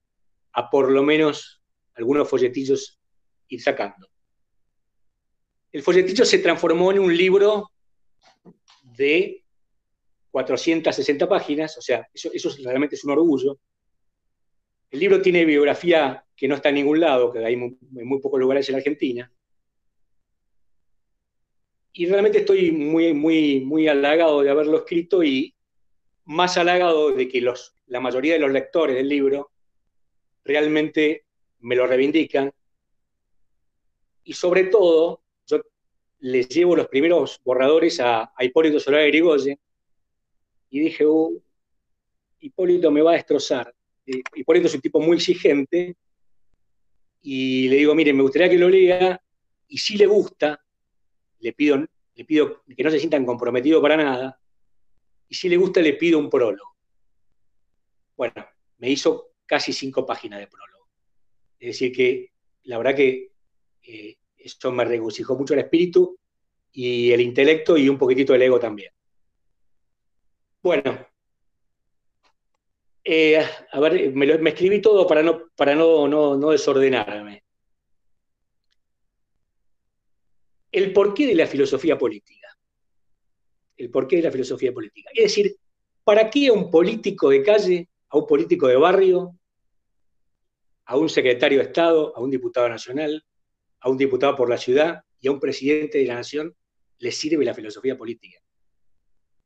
a 0.52 0.68
por 0.68 0.92
lo 0.92 1.02
menos 1.02 1.62
algunos 1.94 2.28
folletillos 2.28 3.00
ir 3.48 3.62
sacando. 3.62 4.06
El 5.72 5.82
folletillo 5.82 6.26
se 6.26 6.40
transformó 6.40 6.92
en 6.92 6.98
un 6.98 7.16
libro 7.16 7.70
de 8.82 9.42
460 10.30 11.26
páginas, 11.26 11.78
o 11.78 11.80
sea, 11.80 12.06
eso, 12.12 12.50
realmente 12.62 12.96
es 12.96 13.04
un 13.04 13.12
orgullo. 13.12 13.58
El 14.90 15.00
libro 15.00 15.22
tiene 15.22 15.46
biografía 15.46 16.22
que 16.36 16.48
no 16.48 16.56
está 16.56 16.68
en 16.68 16.74
ningún 16.74 17.00
lado, 17.00 17.32
que 17.32 17.42
hay 17.42 17.56
muy 17.56 18.20
pocos 18.20 18.38
lugares 18.38 18.68
en 18.68 18.74
Argentina. 18.74 19.32
Y 21.94 22.04
realmente 22.04 22.40
estoy 22.40 22.72
muy, 22.72 23.14
muy, 23.14 23.60
muy 23.60 23.88
halagado 23.88 24.42
de 24.42 24.50
haberlo 24.50 24.76
escrito 24.76 25.24
y 25.24 25.54
más 26.24 26.56
halagado 26.56 27.10
de 27.10 27.28
que 27.28 27.40
la 27.40 28.00
mayoría 28.00 28.34
de 28.34 28.40
los 28.40 28.50
lectores 28.50 28.96
del 28.96 29.08
libro 29.08 29.50
realmente 30.44 31.24
me 31.60 31.76
lo 31.76 31.86
reivindican. 31.86 32.52
Y 34.24 34.32
sobre 34.32 34.64
todo, 34.64 35.22
yo 35.46 35.60
les 36.20 36.48
llevo 36.48 36.76
los 36.76 36.88
primeros 36.88 37.40
borradores 37.44 38.00
a, 38.00 38.32
Hipólito 38.38 38.78
Solar 38.78 39.06
Grigoyen, 39.06 39.58
y 40.70 40.80
dije, 40.80 41.04
uh, 41.06 41.42
Hipólito 42.40 42.90
me 42.90 43.02
va 43.02 43.12
a 43.12 43.14
destrozar. 43.14 43.74
Hipólito 44.34 44.66
es 44.66 44.74
un 44.74 44.80
tipo 44.80 45.00
muy 45.00 45.16
exigente 45.16 45.96
y 47.20 47.68
le 47.68 47.76
digo, 47.76 47.94
mire, 47.94 48.12
me 48.12 48.22
gustaría 48.22 48.48
que 48.48 48.58
lo 48.58 48.68
lea 48.68 49.20
y 49.68 49.78
si 49.78 49.96
le 49.96 50.06
gusta, 50.06 50.60
le 51.38 51.52
pido, 51.52 51.86
le 52.14 52.24
pido 52.24 52.62
que 52.64 52.82
no 52.82 52.90
se 52.90 52.98
sientan 52.98 53.24
comprometido 53.24 53.80
para 53.80 53.96
nada 53.96 54.41
y 55.32 55.34
si 55.34 55.48
le 55.48 55.56
gusta 55.56 55.80
le 55.80 55.94
pido 55.94 56.18
un 56.18 56.28
prólogo. 56.28 56.76
Bueno, 58.14 58.46
me 58.76 58.90
hizo 58.90 59.30
casi 59.46 59.72
cinco 59.72 60.04
páginas 60.04 60.40
de 60.40 60.46
prólogo. 60.46 60.90
Es 61.58 61.68
decir, 61.68 61.90
que 61.90 62.32
la 62.64 62.76
verdad 62.76 62.94
que 62.94 63.30
eh, 63.82 64.16
eso 64.36 64.70
me 64.72 64.84
regocijó 64.84 65.34
mucho 65.34 65.54
el 65.54 65.60
espíritu 65.60 66.18
y 66.70 67.12
el 67.12 67.22
intelecto 67.22 67.78
y 67.78 67.88
un 67.88 67.96
poquitito 67.96 68.34
el 68.34 68.42
ego 68.42 68.60
también. 68.60 68.92
Bueno, 70.62 71.06
eh, 73.02 73.42
a 73.72 73.80
ver, 73.80 74.12
me, 74.12 74.50
escribí 74.50 74.82
todo 74.82 75.06
para 75.06 75.22
no, 75.22 75.48
para 75.56 75.74
no, 75.74 76.06
no, 76.08 76.50
desordenarme. 76.50 77.42
El 80.70 80.92
porqué 80.92 81.26
de 81.26 81.36
la 81.36 81.46
filosofía 81.46 81.96
política. 81.96 82.41
El 83.82 83.90
porqué 83.90 84.16
de 84.16 84.22
la 84.22 84.30
filosofía 84.30 84.72
política. 84.72 85.10
Es 85.14 85.24
decir, 85.24 85.56
¿para 86.04 86.30
qué 86.30 86.48
a 86.48 86.52
un 86.52 86.70
político 86.70 87.30
de 87.30 87.42
calle, 87.42 87.88
a 88.08 88.18
un 88.18 88.26
político 88.26 88.68
de 88.68 88.76
barrio, 88.76 89.36
a 90.84 90.96
un 90.96 91.08
secretario 91.08 91.58
de 91.58 91.64
Estado, 91.64 92.16
a 92.16 92.20
un 92.20 92.30
diputado 92.30 92.68
nacional, 92.68 93.24
a 93.80 93.88
un 93.88 93.96
diputado 93.96 94.36
por 94.36 94.48
la 94.48 94.56
ciudad 94.56 95.02
y 95.20 95.28
a 95.28 95.32
un 95.32 95.40
presidente 95.40 95.98
de 95.98 96.06
la 96.06 96.14
nación 96.14 96.54
le 96.98 97.10
sirve 97.10 97.44
la 97.44 97.54
filosofía 97.54 97.96
política? 97.96 98.38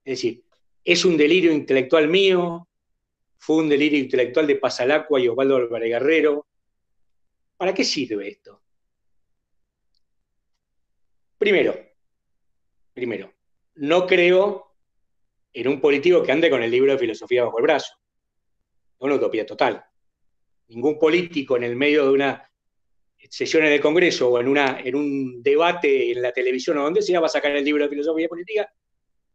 Es 0.05 0.19
decir, 0.19 0.47
¿Es 0.87 1.05
un 1.05 1.17
delirio 1.17 1.51
intelectual 1.53 2.07
mío? 2.07 2.69
¿Fue 3.39 3.57
un 3.57 3.69
delirio 3.69 3.99
intelectual 3.99 4.47
de 4.47 4.55
Pasalacua 4.55 5.21
y 5.21 5.27
Osvaldo 5.27 5.57
Álvarez 5.57 5.89
Guerrero? 5.89 6.47
¿Para 7.57 7.75
qué 7.75 7.83
sirve 7.83 8.29
esto? 8.29 8.63
Primero, 11.37 11.77
primero, 12.95 13.35
no 13.77 14.07
creo 14.07 14.75
en 15.53 15.69
un 15.69 15.81
político 15.81 16.23
que 16.23 16.33
ande 16.33 16.51
con 16.51 16.63
el 16.63 16.71
libro 16.71 16.93
de 16.93 16.99
filosofía 16.99 17.45
bajo 17.45 17.59
el 17.59 17.63
brazo. 17.63 17.95
Una 18.99 19.15
utopía 19.15 19.47
total. 19.47 19.85
Ningún 20.69 20.99
político 20.99 21.57
en 21.57 21.65
el 21.65 21.77
medio 21.77 22.05
de 22.05 22.11
una 22.11 22.51
sesión 23.31 23.65
en 23.65 23.73
el 23.73 23.81
Congreso 23.81 24.31
o 24.31 24.41
en, 24.41 24.49
una, 24.49 24.81
en 24.81 24.95
un 24.95 25.43
debate 25.43 26.13
en 26.13 26.23
la 26.23 26.33
televisión 26.33 26.79
o 26.79 26.83
donde 26.83 27.03
sea 27.03 27.21
va 27.21 27.27
a 27.27 27.31
sacar 27.31 27.53
el 27.53 27.65
libro 27.65 27.85
de 27.85 27.91
filosofía 27.91 28.29
política 28.29 28.73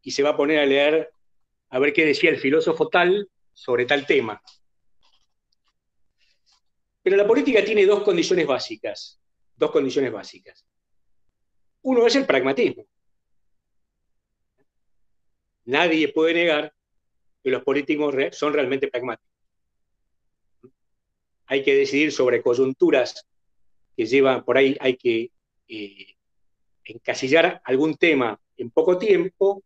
y 0.02 0.12
se 0.12 0.24
va 0.24 0.30
a 0.30 0.38
poner 0.38 0.60
a 0.60 0.66
leer 0.66 1.12
a 1.70 1.80
ver 1.80 1.94
qué 1.94 2.06
decía 2.06 2.30
el 2.30 2.38
filósofo 2.38 2.90
tal 2.90 3.30
sobre 3.54 3.86
tal 3.86 4.06
tema. 4.06 4.42
Pero 7.02 7.18
la 7.18 7.26
política 7.26 7.64
tiene 7.64 7.86
dos 7.86 8.04
condiciones 8.04 8.46
básicas, 8.46 9.20
dos 9.56 9.72
condiciones 9.72 10.12
básicas. 10.12 10.66
Uno 11.82 12.06
es 12.06 12.16
el 12.16 12.26
pragmatismo. 12.26 12.86
Nadie 15.66 16.10
puede 16.10 16.34
negar 16.34 16.74
que 17.44 17.50
los 17.50 17.64
políticos 17.64 18.16
son 18.32 18.54
realmente 18.54 18.88
pragmáticos. 18.88 19.32
Hay 21.46 21.64
que 21.64 21.76
decidir 21.76 22.12
sobre 22.12 22.42
coyunturas 22.42 23.28
que 23.96 24.06
llevan, 24.06 24.44
por 24.46 24.58
ahí 24.58 24.78
hay 24.80 24.96
que 24.96 25.32
eh, 25.68 26.16
encasillar 26.86 27.62
algún 27.66 27.96
tema 27.96 28.40
en 28.58 28.70
poco 28.72 28.98
tiempo 28.98 29.64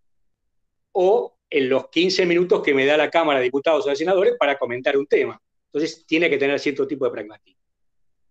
o 0.91 1.37
en 1.49 1.69
los 1.69 1.89
15 1.89 2.25
minutos 2.25 2.63
que 2.63 2.73
me 2.73 2.85
da 2.85 2.97
la 2.97 3.09
Cámara 3.09 3.39
de 3.39 3.45
Diputados 3.45 3.85
o 3.85 3.89
de 3.89 3.95
Senadores 3.95 4.35
para 4.39 4.57
comentar 4.57 4.97
un 4.97 5.05
tema. 5.05 5.39
Entonces 5.67 6.05
tiene 6.05 6.29
que 6.29 6.37
tener 6.37 6.59
cierto 6.59 6.87
tipo 6.87 7.05
de 7.05 7.11
pragmatismo. 7.11 7.61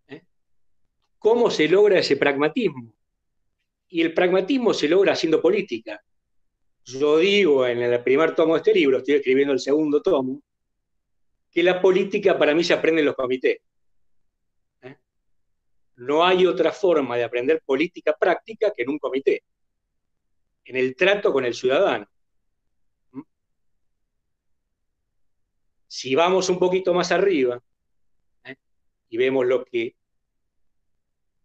¿eh? 0.08 0.22
¿Cómo 1.18 1.50
se 1.50 1.68
logra 1.68 1.98
ese 1.98 2.16
pragmatismo? 2.16 2.92
Y 3.88 4.02
el 4.02 4.14
pragmatismo 4.14 4.74
se 4.74 4.88
logra 4.88 5.12
haciendo 5.12 5.40
política. 5.40 6.02
Yo 6.84 7.16
digo 7.18 7.66
en 7.66 7.82
el 7.82 8.02
primer 8.02 8.34
tomo 8.34 8.54
de 8.54 8.58
este 8.58 8.74
libro, 8.74 8.98
estoy 8.98 9.14
escribiendo 9.14 9.54
el 9.54 9.60
segundo 9.60 10.02
tomo, 10.02 10.42
que 11.50 11.62
la 11.62 11.80
política 11.80 12.36
para 12.38 12.54
mí 12.54 12.62
se 12.62 12.74
aprende 12.74 13.00
en 13.00 13.06
los 13.06 13.14
comités. 13.14 13.58
¿eh? 14.82 14.96
No 15.96 16.24
hay 16.24 16.44
otra 16.46 16.72
forma 16.72 17.16
de 17.16 17.24
aprender 17.24 17.62
política 17.64 18.14
práctica 18.18 18.72
que 18.74 18.82
en 18.82 18.90
un 18.90 18.98
comité, 18.98 19.42
en 20.64 20.76
el 20.76 20.94
trato 20.94 21.32
con 21.32 21.44
el 21.46 21.54
ciudadano. 21.54 22.06
Si 25.86 26.14
vamos 26.14 26.48
un 26.50 26.58
poquito 26.58 26.92
más 26.92 27.12
arriba 27.12 27.62
¿eh? 28.44 28.56
y 29.08 29.16
vemos 29.16 29.46
lo 29.46 29.64
que 29.64 29.94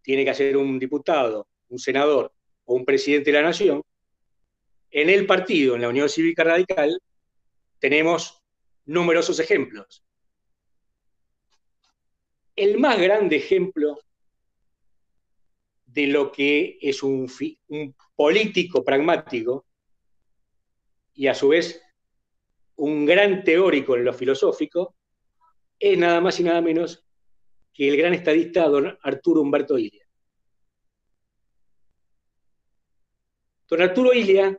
tiene 0.02 0.26
que 0.26 0.32
hacer 0.32 0.58
un 0.58 0.80
diputado, 0.80 1.48
un 1.70 1.80
senador 1.80 2.34
o 2.66 2.74
un 2.74 2.84
presidente 2.84 3.32
de 3.32 3.38
la 3.38 3.44
nación, 3.44 3.84
en 4.92 5.10
el 5.10 5.26
partido, 5.26 5.76
en 5.76 5.82
la 5.82 5.90
Unión 5.90 6.10
Cívica 6.10 6.44
Radical, 6.44 7.02
tenemos 7.80 8.42
numerosos 8.86 9.40
ejemplos. 9.40 10.04
El 12.56 12.78
más 12.80 13.00
grande 13.00 13.38
ejemplo 13.38 14.00
de 15.86 16.08
lo 16.08 16.32
que 16.32 16.78
es 16.82 17.02
un, 17.04 17.32
un 17.70 17.96
político 18.16 18.84
pragmático 18.84 19.66
y 21.14 21.28
a 21.28 21.34
su 21.34 21.50
vez 21.50 21.82
un 22.76 23.06
gran 23.06 23.44
teórico 23.44 23.96
en 23.96 24.06
lo 24.06 24.14
filosófico, 24.14 24.96
es 25.78 25.98
nada 25.98 26.22
más 26.22 26.40
y 26.40 26.44
nada 26.44 26.62
menos 26.62 27.06
que 27.74 27.90
el 27.90 27.98
gran 27.98 28.14
estadista 28.14 28.68
don 28.68 28.98
Arturo 29.02 29.42
Humberto 29.42 29.78
Ilia. 29.78 30.08
Don 33.68 33.82
Arturo 33.82 34.14
Ilia, 34.14 34.58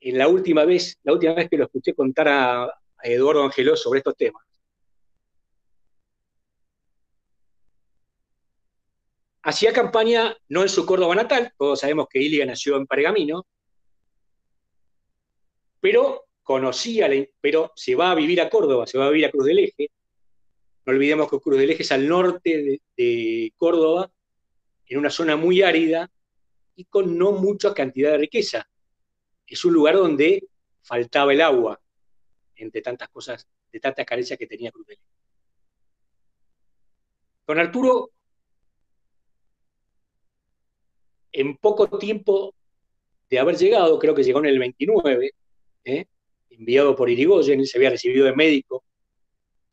en 0.00 0.18
la 0.18 0.28
última 0.28 0.64
vez, 0.64 0.98
la 1.02 1.12
última 1.12 1.34
vez 1.34 1.48
que 1.48 1.56
lo 1.56 1.64
escuché 1.64 1.94
contar 1.94 2.28
a, 2.28 2.80
Eduardo 3.00 3.44
Angeló 3.44 3.76
sobre 3.76 3.98
estos 3.98 4.16
temas, 4.16 4.44
hacía 9.42 9.72
campaña 9.72 10.36
no 10.48 10.62
en 10.62 10.68
su 10.68 10.84
Córdoba 10.84 11.14
natal, 11.14 11.52
todos 11.56 11.80
sabemos 11.80 12.08
que 12.10 12.20
Ilia 12.20 12.44
nació 12.44 12.76
en 12.76 12.86
Pergamino, 12.86 13.46
pero 15.80 16.26
conocía, 16.42 17.08
pero 17.40 17.72
se 17.76 17.94
va 17.94 18.10
a 18.10 18.14
vivir 18.14 18.40
a 18.40 18.50
Córdoba, 18.50 18.86
se 18.86 18.98
va 18.98 19.06
a 19.06 19.10
vivir 19.10 19.26
a 19.26 19.30
Cruz 19.30 19.46
del 19.46 19.60
Eje, 19.60 19.90
No 20.86 20.92
olvidemos 20.92 21.30
que 21.30 21.38
Cruz 21.38 21.58
del 21.58 21.70
Eje 21.70 21.82
es 21.82 21.92
al 21.92 22.08
norte 22.08 22.80
de, 22.96 23.52
Córdoba, 23.56 24.10
en 24.86 24.98
una 24.98 25.10
zona 25.10 25.36
muy 25.36 25.62
árida 25.62 26.10
y 26.74 26.84
con 26.84 27.16
no 27.16 27.32
mucha 27.32 27.74
cantidad 27.74 28.12
de 28.12 28.18
riqueza. 28.18 28.68
Es 29.48 29.64
un 29.64 29.72
lugar 29.72 29.96
donde 29.96 30.46
faltaba 30.82 31.32
el 31.32 31.40
agua, 31.40 31.80
entre 32.56 32.82
tantas 32.82 33.08
cosas, 33.08 33.46
de 33.72 33.80
tantas 33.80 34.04
carencias 34.04 34.38
que 34.38 34.46
tenía 34.46 34.70
Cruz 34.70 34.86
del 34.86 34.96
Eje. 34.96 35.04
Don 37.46 37.58
Arturo, 37.58 38.10
en 41.32 41.56
poco 41.56 41.98
tiempo 41.98 42.54
de 43.30 43.38
haber 43.38 43.56
llegado, 43.56 43.98
creo 43.98 44.14
que 44.14 44.22
llegó 44.22 44.40
en 44.40 44.46
el 44.46 44.58
29, 44.58 45.32
¿eh? 45.84 46.06
enviado 46.50 46.94
por 46.94 47.08
Irigoyen, 47.08 47.64
se 47.64 47.78
había 47.78 47.90
recibido 47.90 48.26
de 48.26 48.34
médico 48.34 48.84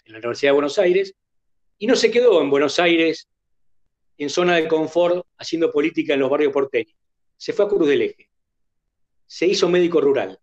en 0.06 0.14
la 0.14 0.20
Universidad 0.20 0.52
de 0.52 0.56
Buenos 0.56 0.78
Aires, 0.80 1.14
y 1.78 1.88
no 1.88 1.96
se 1.96 2.12
quedó 2.12 2.42
en 2.42 2.50
Buenos 2.50 2.80
Aires 2.80 3.28
en 4.18 4.30
zona 4.30 4.56
de 4.56 4.68
confort 4.68 5.26
haciendo 5.38 5.72
política 5.72 6.14
en 6.14 6.22
los 6.22 6.30
barrios 6.30 6.54
porteños. 6.54 6.96
Se 7.36 7.52
fue 7.52 7.66
a 7.66 7.68
Cruz 7.68 7.88
del 7.88 8.04
Eje. 8.04 8.30
Se 9.26 9.46
hizo 9.46 9.70
médico 9.70 10.02
rural. 10.02 10.40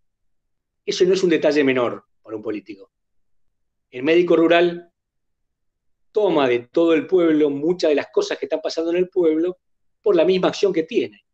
Eso 0.85 1.05
no 1.05 1.13
es 1.13 1.23
un 1.23 1.29
detalle 1.29 1.63
menor 1.63 2.05
para 2.21 2.35
un 2.35 2.43
político. 2.43 2.91
El 3.89 4.03
médico 4.03 4.35
rural 4.35 4.91
toma 6.11 6.47
de 6.47 6.59
todo 6.59 6.93
el 6.93 7.07
pueblo 7.07 7.49
muchas 7.49 7.89
de 7.89 7.95
las 7.95 8.07
cosas 8.11 8.37
que 8.37 8.45
están 8.45 8.61
pasando 8.61 8.91
en 8.91 8.97
el 8.97 9.09
pueblo 9.09 9.59
por 10.01 10.15
la 10.15 10.25
misma 10.25 10.49
acción 10.49 10.73
que 10.73 10.83
tiene. 10.83 11.25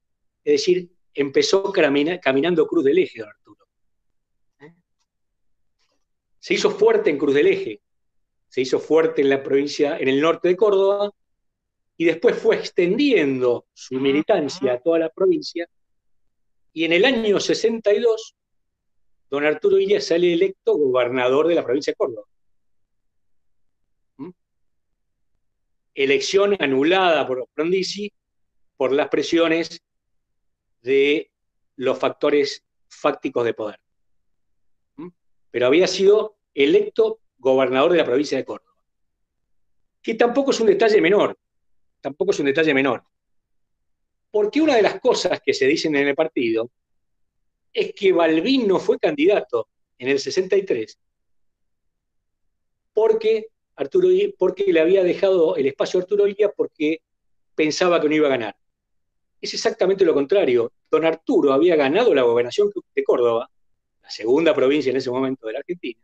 Es 0.44 0.54
decir, 0.54 0.90
empezó 1.14 1.72
caminando 1.72 2.68
Cruz 2.68 2.84
del 2.84 3.00
Eje, 3.00 3.20
don 3.20 3.30
Arturo. 3.30 3.68
¿Eh? 4.60 4.74
Se 6.40 6.54
hizo 6.54 6.72
fuerte 6.72 7.10
en 7.10 7.18
Cruz 7.18 7.34
del 7.34 7.48
Eje, 7.48 7.82
se 8.48 8.62
hizo 8.62 8.80
fuerte 8.80 9.22
en 9.22 9.30
la 9.30 9.44
provincia, 9.44 9.98
en 9.98 10.08
el 10.08 10.22
norte 10.22 10.48
de 10.48 10.56
Córdoba, 10.56 11.12
y 11.98 12.06
después 12.06 12.38
fue 12.38 12.56
extendiendo 12.56 13.68
su 13.74 14.00
militancia 14.00 14.74
a 14.74 14.80
toda 14.80 15.00
la 15.00 15.10
provincia, 15.10 15.70
y 16.74 16.86
en 16.86 16.94
el 16.94 17.06
año 17.06 17.40
62, 17.40 18.36
don 19.30 19.46
Arturo 19.46 19.78
Illia 19.78 20.02
sale 20.02 20.34
electo 20.34 20.76
gobernador 20.76 21.48
de 21.48 21.56
la 21.56 21.64
provincia 21.64 21.92
de 21.92 21.96
Córdoba. 21.96 22.28
¿Mm? 24.18 24.30
Elección 25.96 26.56
anulada 26.60 27.26
por 27.28 27.48
Frondizi 27.54 28.12
por 28.78 28.92
las 28.92 29.10
presiones 29.10 29.82
de 30.82 31.32
los 31.76 31.98
factores 31.98 32.64
fácticos 32.88 33.46
de 33.46 33.54
poder. 33.54 33.80
¿Mm? 34.96 35.10
Pero 35.52 35.68
había 35.68 35.88
sido 35.88 36.38
electo 36.54 37.20
gobernador 37.38 37.92
de 37.92 37.98
la 37.98 38.06
provincia 38.06 38.38
de 38.38 38.46
Córdoba. 38.46 38.70
Que 40.02 40.14
tampoco 40.14 40.52
es 40.52 40.60
un 40.60 40.68
detalle 40.68 41.02
menor, 41.02 41.38
tampoco 42.00 42.32
es 42.32 42.40
un 42.40 42.46
detalle 42.46 42.74
menor. 42.74 43.04
Porque 44.32 44.62
una 44.62 44.76
de 44.76 44.82
las 44.82 45.00
cosas 45.00 45.42
que 45.44 45.54
se 45.54 45.66
dicen 45.66 45.96
en 45.96 46.08
el 46.08 46.16
partido 46.16 46.70
es 47.74 47.94
que 47.94 48.12
Balbín 48.12 48.68
no 48.68 48.80
fue 48.80 49.00
candidato 49.00 49.68
en 49.98 50.10
el 50.10 50.20
63 50.20 50.98
porque, 53.00 53.48
Arturo, 53.78 54.10
porque 54.38 54.74
le 54.74 54.82
había 54.82 55.06
dejado 55.06 55.56
el 55.56 55.68
espacio 55.68 56.00
a 56.00 56.04
Arturo 56.04 56.28
Illia 56.28 56.52
porque 56.52 57.02
pensaba 57.56 58.02
que 58.02 58.10
no 58.10 58.16
iba 58.16 58.28
a 58.28 58.32
ganar. 58.32 58.58
Es 59.40 59.54
exactamente 59.54 60.04
lo 60.04 60.14
contrario. 60.14 60.74
Don 60.92 61.06
Arturo 61.06 61.54
había 61.54 61.78
ganado 61.78 62.14
la 62.14 62.24
gobernación 62.24 62.70
de 62.94 63.04
Córdoba, 63.06 63.50
la 64.04 64.10
segunda 64.10 64.54
provincia 64.54 64.90
en 64.90 64.98
ese 64.98 65.10
momento 65.10 65.48
de 65.48 65.54
la 65.54 65.60
Argentina, 65.60 65.98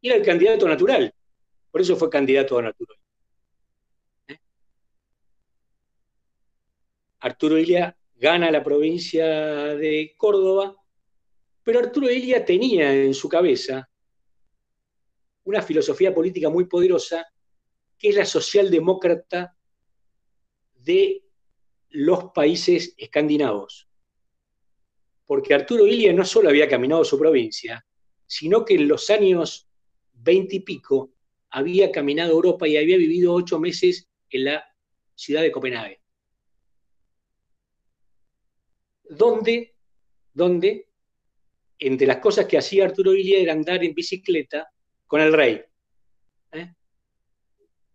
y 0.00 0.08
era 0.08 0.16
el 0.16 0.24
candidato 0.24 0.66
natural. 0.66 1.12
Por 1.70 1.82
eso 1.82 1.94
fue 1.94 2.08
candidato 2.08 2.54
don 2.54 2.64
Arturo. 2.64 2.94
Arturo 7.20 7.58
Ilia 7.58 7.96
gana 8.16 8.50
la 8.50 8.62
provincia 8.62 9.26
de 9.76 10.14
Córdoba, 10.16 10.76
pero 11.62 11.78
Arturo 11.78 12.10
Ilia 12.10 12.44
tenía 12.44 12.92
en 12.92 13.14
su 13.14 13.28
cabeza 13.28 13.88
una 15.44 15.62
filosofía 15.62 16.14
política 16.14 16.48
muy 16.48 16.64
poderosa, 16.66 17.26
que 17.98 18.10
es 18.10 18.16
la 18.16 18.24
socialdemócrata 18.24 19.56
de 20.74 21.24
los 21.90 22.32
países 22.32 22.94
escandinavos. 22.96 23.88
Porque 25.26 25.54
Arturo 25.54 25.86
Ilia 25.86 26.12
no 26.12 26.24
solo 26.24 26.48
había 26.48 26.68
caminado 26.68 27.04
su 27.04 27.18
provincia, 27.18 27.84
sino 28.26 28.64
que 28.64 28.74
en 28.74 28.88
los 28.88 29.10
años 29.10 29.70
veinte 30.22 30.56
y 30.56 30.60
pico, 30.60 31.12
había 31.50 31.90
caminado 31.90 32.32
Europa 32.32 32.68
y 32.68 32.76
había 32.76 32.96
vivido 32.96 33.32
ocho 33.32 33.58
meses 33.58 34.08
en 34.30 34.44
la 34.44 34.64
ciudad 35.14 35.42
de 35.42 35.50
Copenhague. 35.50 35.99
Donde, 39.10 39.74
entre 41.78 42.06
las 42.06 42.18
cosas 42.18 42.46
que 42.46 42.56
hacía 42.56 42.84
Arturo 42.84 43.12
Ilia 43.12 43.40
era 43.40 43.52
andar 43.52 43.82
en 43.82 43.92
bicicleta 43.92 44.70
con 45.06 45.20
el 45.20 45.32
rey. 45.32 45.60
¿eh? 46.52 46.72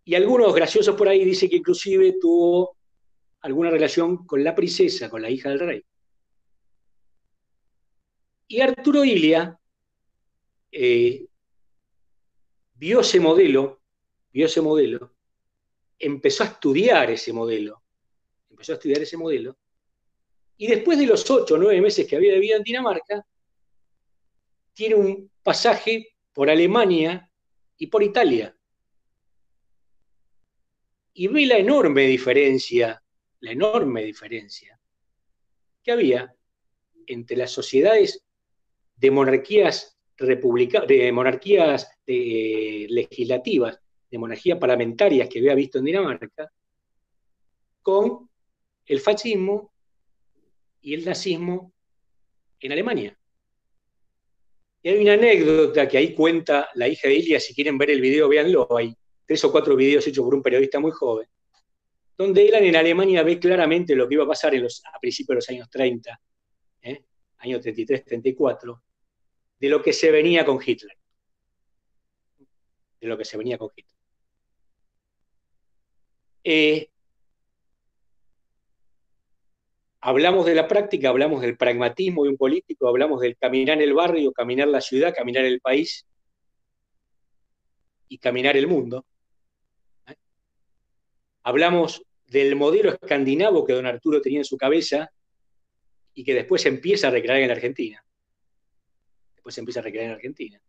Y 0.04 0.14
algunos 0.14 0.54
graciosos 0.54 0.94
por 0.94 1.08
ahí 1.08 1.24
dicen 1.24 1.48
que 1.48 1.56
inclusive 1.56 2.16
tuvo 2.20 2.76
alguna 3.40 3.70
relación 3.70 4.26
con 4.26 4.44
la 4.44 4.54
princesa, 4.54 5.08
con 5.08 5.22
la 5.22 5.30
hija 5.30 5.48
del 5.48 5.60
rey. 5.60 5.82
Y 8.48 8.60
Arturo 8.60 9.02
Ilia 9.02 9.58
eh, 10.70 11.26
vio 12.74 13.00
ese 13.00 13.20
modelo, 13.20 13.80
vio 14.32 14.46
ese 14.46 14.60
modelo, 14.60 15.14
empezó 15.98 16.44
a 16.44 16.48
estudiar 16.48 17.10
ese 17.10 17.32
modelo, 17.32 17.82
empezó 18.50 18.72
a 18.72 18.74
estudiar 18.74 19.00
ese 19.00 19.16
modelo, 19.16 19.56
y 20.58 20.66
después 20.66 20.98
de 20.98 21.06
los 21.06 21.28
ocho 21.30 21.54
o 21.54 21.58
nueve 21.58 21.80
meses 21.80 22.06
que 22.06 22.16
había 22.16 22.34
vivido 22.34 22.56
en 22.56 22.62
Dinamarca, 22.62 23.26
tiene 24.72 24.94
un 24.94 25.30
pasaje 25.42 26.16
por 26.32 26.50
Alemania 26.50 27.30
y 27.78 27.86
por 27.86 28.02
Italia. 28.02 28.56
Y 31.14 31.28
ve 31.28 31.46
la 31.46 31.56
enorme 31.56 32.06
diferencia, 32.06 33.02
la 33.40 33.52
enorme 33.52 34.04
diferencia 34.04 34.78
que 35.82 35.92
había 35.92 36.34
entre 37.06 37.36
las 37.36 37.50
sociedades 37.50 38.24
de 38.96 39.10
monarquías 39.10 39.96
de 40.18 41.12
monarquías 41.12 41.90
eh, 42.06 42.86
legislativas, 42.88 43.78
de 44.10 44.18
monarquías 44.18 44.58
parlamentarias 44.58 45.28
que 45.28 45.40
había 45.40 45.54
visto 45.54 45.78
en 45.78 45.84
Dinamarca, 45.84 46.50
con 47.82 48.30
el 48.86 49.00
fascismo 49.00 49.72
y 50.86 50.94
el 50.94 51.04
nazismo 51.04 51.72
en 52.60 52.70
Alemania. 52.70 53.18
Y 54.84 54.88
hay 54.88 55.02
una 55.02 55.14
anécdota 55.14 55.88
que 55.88 55.98
ahí 55.98 56.14
cuenta 56.14 56.68
la 56.74 56.86
hija 56.86 57.08
de 57.08 57.14
Ilia, 57.16 57.40
si 57.40 57.56
quieren 57.56 57.76
ver 57.76 57.90
el 57.90 58.00
video, 58.00 58.28
véanlo, 58.28 58.68
hay 58.76 58.96
tres 59.26 59.42
o 59.42 59.50
cuatro 59.50 59.74
videos 59.74 60.06
hechos 60.06 60.24
por 60.24 60.36
un 60.36 60.44
periodista 60.44 60.78
muy 60.78 60.92
joven, 60.92 61.26
donde 62.16 62.46
él 62.46 62.54
en 62.54 62.76
Alemania 62.76 63.24
ve 63.24 63.40
claramente 63.40 63.96
lo 63.96 64.06
que 64.06 64.14
iba 64.14 64.22
a 64.22 64.28
pasar 64.28 64.54
a 64.54 65.00
principios 65.00 65.28
de 65.30 65.34
los 65.34 65.48
años 65.48 65.68
30, 65.68 66.20
¿eh? 66.82 67.04
años 67.38 67.60
33, 67.62 68.04
34, 68.04 68.82
de 69.58 69.68
lo 69.68 69.82
que 69.82 69.92
se 69.92 70.12
venía 70.12 70.44
con 70.44 70.60
Hitler. 70.64 70.96
De 73.00 73.08
lo 73.08 73.18
que 73.18 73.24
se 73.24 73.36
venía 73.36 73.58
con 73.58 73.70
Hitler. 73.74 73.96
Eh, 76.44 76.90
hablamos 80.08 80.46
de 80.46 80.54
la 80.54 80.68
práctica, 80.68 81.08
hablamos 81.08 81.40
del 81.40 81.56
pragmatismo 81.56 82.24
de 82.24 82.30
un 82.30 82.36
político, 82.36 82.88
hablamos 82.88 83.20
del 83.20 83.36
caminar 83.36 83.80
el 83.80 83.94
barrio, 83.94 84.32
caminar 84.32 84.68
la 84.68 84.80
ciudad, 84.80 85.14
caminar 85.14 85.44
el 85.44 85.60
país 85.60 86.06
y 88.08 88.18
caminar 88.18 88.56
el 88.56 88.66
mundo. 88.66 89.04
Hablamos 91.42 92.02
del 92.26 92.56
modelo 92.56 92.90
escandinavo 92.90 93.64
que 93.64 93.72
don 93.72 93.86
Arturo 93.86 94.20
tenía 94.20 94.40
en 94.40 94.44
su 94.44 94.56
cabeza 94.56 95.10
y 96.14 96.24
que 96.24 96.34
después 96.34 96.66
empieza 96.66 97.08
a 97.08 97.10
recrear 97.10 97.38
en 97.40 97.50
Argentina 97.50 98.06
se 99.50 99.60
empieza 99.60 99.80
a 99.80 99.82
recrear 99.82 100.06
en 100.06 100.12
Argentina. 100.12 100.60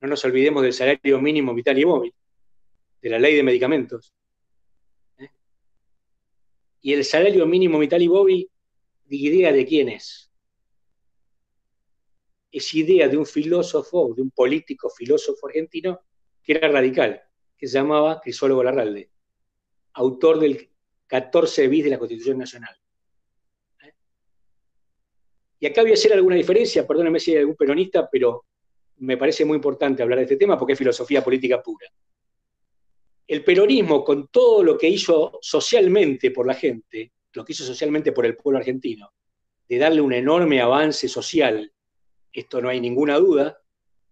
No 0.00 0.08
nos 0.08 0.24
olvidemos 0.24 0.62
del 0.62 0.72
salario 0.72 1.20
mínimo 1.20 1.54
vital 1.54 1.78
y 1.78 1.84
móvil, 1.84 2.14
de 3.00 3.10
la 3.10 3.18
ley 3.18 3.34
de 3.34 3.42
medicamentos. 3.42 4.12
¿eh? 5.18 5.28
Y 6.82 6.94
el 6.94 7.04
salario 7.04 7.46
mínimo 7.46 7.78
vital 7.78 8.02
y 8.02 8.08
móvil, 8.08 8.50
idea 9.16 9.52
de 9.52 9.66
quién 9.66 9.88
es? 9.88 10.30
Es 12.52 12.74
idea 12.74 13.08
de 13.08 13.16
un 13.16 13.26
filósofo, 13.26 14.12
de 14.14 14.22
un 14.22 14.30
político 14.30 14.90
filósofo 14.90 15.46
argentino 15.46 16.00
que 16.42 16.52
era 16.52 16.68
radical, 16.68 17.22
que 17.56 17.66
se 17.66 17.78
llamaba 17.78 18.20
Crisólogo 18.20 18.62
Larralde, 18.64 19.10
autor 19.94 20.38
del 20.38 20.70
14 21.06 21.68
bis 21.68 21.84
de 21.84 21.90
la 21.90 21.98
Constitución 21.98 22.38
Nacional. 22.38 22.76
Y 25.62 25.66
acá 25.66 25.82
voy 25.82 25.90
a 25.90 25.94
hacer 25.94 26.14
alguna 26.14 26.36
diferencia, 26.36 26.86
perdóneme 26.86 27.20
si 27.20 27.32
hay 27.32 27.38
algún 27.38 27.54
peronista, 27.54 28.08
pero 28.10 28.46
me 28.96 29.18
parece 29.18 29.44
muy 29.44 29.56
importante 29.56 30.02
hablar 30.02 30.18
de 30.18 30.24
este 30.24 30.36
tema 30.36 30.58
porque 30.58 30.72
es 30.72 30.78
filosofía 30.78 31.22
política 31.22 31.62
pura. 31.62 31.86
el 33.26 33.44
peronismo, 33.44 34.02
con 34.02 34.28
todo 34.28 34.64
lo 34.64 34.76
que 34.76 34.88
hizo 34.88 35.38
socialmente 35.40 36.32
por 36.32 36.46
la 36.46 36.54
gente, 36.54 37.12
lo 37.32 37.44
que 37.44 37.52
hizo 37.52 37.64
socialmente 37.64 38.12
por 38.12 38.26
el 38.26 38.36
pueblo 38.36 38.58
argentino, 38.58 39.12
de 39.68 39.78
darle 39.78 40.00
un 40.00 40.12
enorme 40.12 40.60
avance 40.60 41.08
social, 41.08 41.72
esto 42.32 42.60
no 42.60 42.68
hay 42.68 42.80
ninguna 42.80 43.16
duda, 43.18 43.60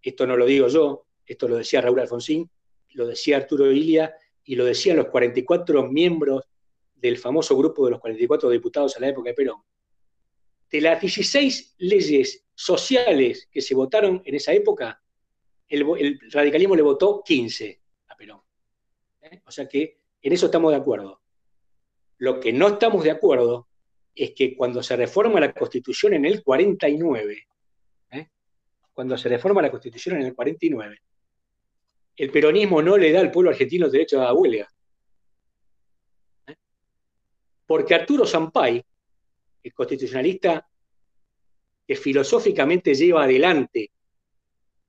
esto 0.01 0.25
no 0.25 0.37
lo 0.37 0.45
digo 0.45 0.67
yo, 0.67 1.05
esto 1.25 1.47
lo 1.47 1.57
decía 1.57 1.81
Raúl 1.81 1.99
Alfonsín, 1.99 2.49
lo 2.91 3.07
decía 3.07 3.37
Arturo 3.37 3.71
Ilia 3.71 4.13
y 4.43 4.55
lo 4.55 4.65
decían 4.65 4.97
los 4.97 5.07
44 5.07 5.87
miembros 5.87 6.43
del 6.95 7.17
famoso 7.17 7.55
grupo 7.57 7.85
de 7.85 7.91
los 7.91 7.99
44 7.99 8.49
diputados 8.49 8.97
a 8.97 8.99
la 8.99 9.09
época 9.09 9.29
de 9.29 9.35
Perón. 9.35 9.61
De 10.69 10.81
las 10.81 10.99
16 10.99 11.75
leyes 11.79 12.45
sociales 12.53 13.47
que 13.51 13.61
se 13.61 13.75
votaron 13.75 14.21
en 14.25 14.35
esa 14.35 14.53
época, 14.53 15.01
el, 15.67 16.19
radicalismo 16.31 16.75
le 16.75 16.81
votó 16.81 17.21
15 17.23 17.81
a 18.07 18.15
Perón. 18.15 18.41
¿Eh? 19.21 19.41
O 19.45 19.51
sea 19.51 19.67
que 19.67 19.99
en 20.21 20.33
eso 20.33 20.47
estamos 20.47 20.71
de 20.71 20.77
acuerdo. 20.77 21.18
Lo 22.19 22.39
que 22.39 22.51
no 22.51 22.67
estamos 22.67 23.03
de 23.03 23.11
acuerdo 23.11 23.67
es 24.13 24.31
que 24.31 24.55
cuando 24.55 24.83
se 24.83 24.95
reforma 24.95 25.39
la 25.39 25.53
Constitución 25.53 26.13
en 26.13 26.25
el 26.25 26.43
49, 26.43 27.47
¿eh? 28.11 28.27
cuando 28.93 29.17
se 29.17 29.29
reforma 29.29 29.61
la 29.61 29.71
Constitución 29.71 30.17
en 30.17 30.27
el 30.27 30.35
49, 30.35 31.01
el 32.17 32.31
peronismo 32.31 32.81
no 32.81 32.97
le 32.97 33.13
da 33.13 33.21
al 33.21 33.31
pueblo 33.31 33.51
argentino 33.51 33.85
el 33.85 33.91
derecho 33.93 34.19
a 34.19 34.25
la 34.25 34.33
huelga. 34.33 34.69
¿Eh? 36.47 36.55
Porque 37.65 37.95
Arturo 37.95 38.25
Zampay, 38.25 38.83
el 39.63 39.73
constitucionalista 39.73 40.67
que 41.87 41.95
filosóficamente 41.95 42.93
lleva 42.93 43.23
adelante 43.23 43.91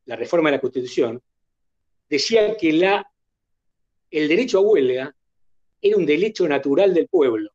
la 0.07 0.17
reforma 0.17 0.51
de 0.51 0.57
la 0.57 0.61
Constitución, 0.61 1.23
decía 2.09 2.57
que 2.57 2.73
la, 2.73 3.09
el 4.11 4.27
derecho 4.27 4.59
a 4.59 4.63
huelga 4.63 5.15
era 5.81 5.97
un 5.97 6.07
derecho 6.07 6.47
natural 6.49 6.93
del 6.93 7.09
pueblo. 7.09 7.51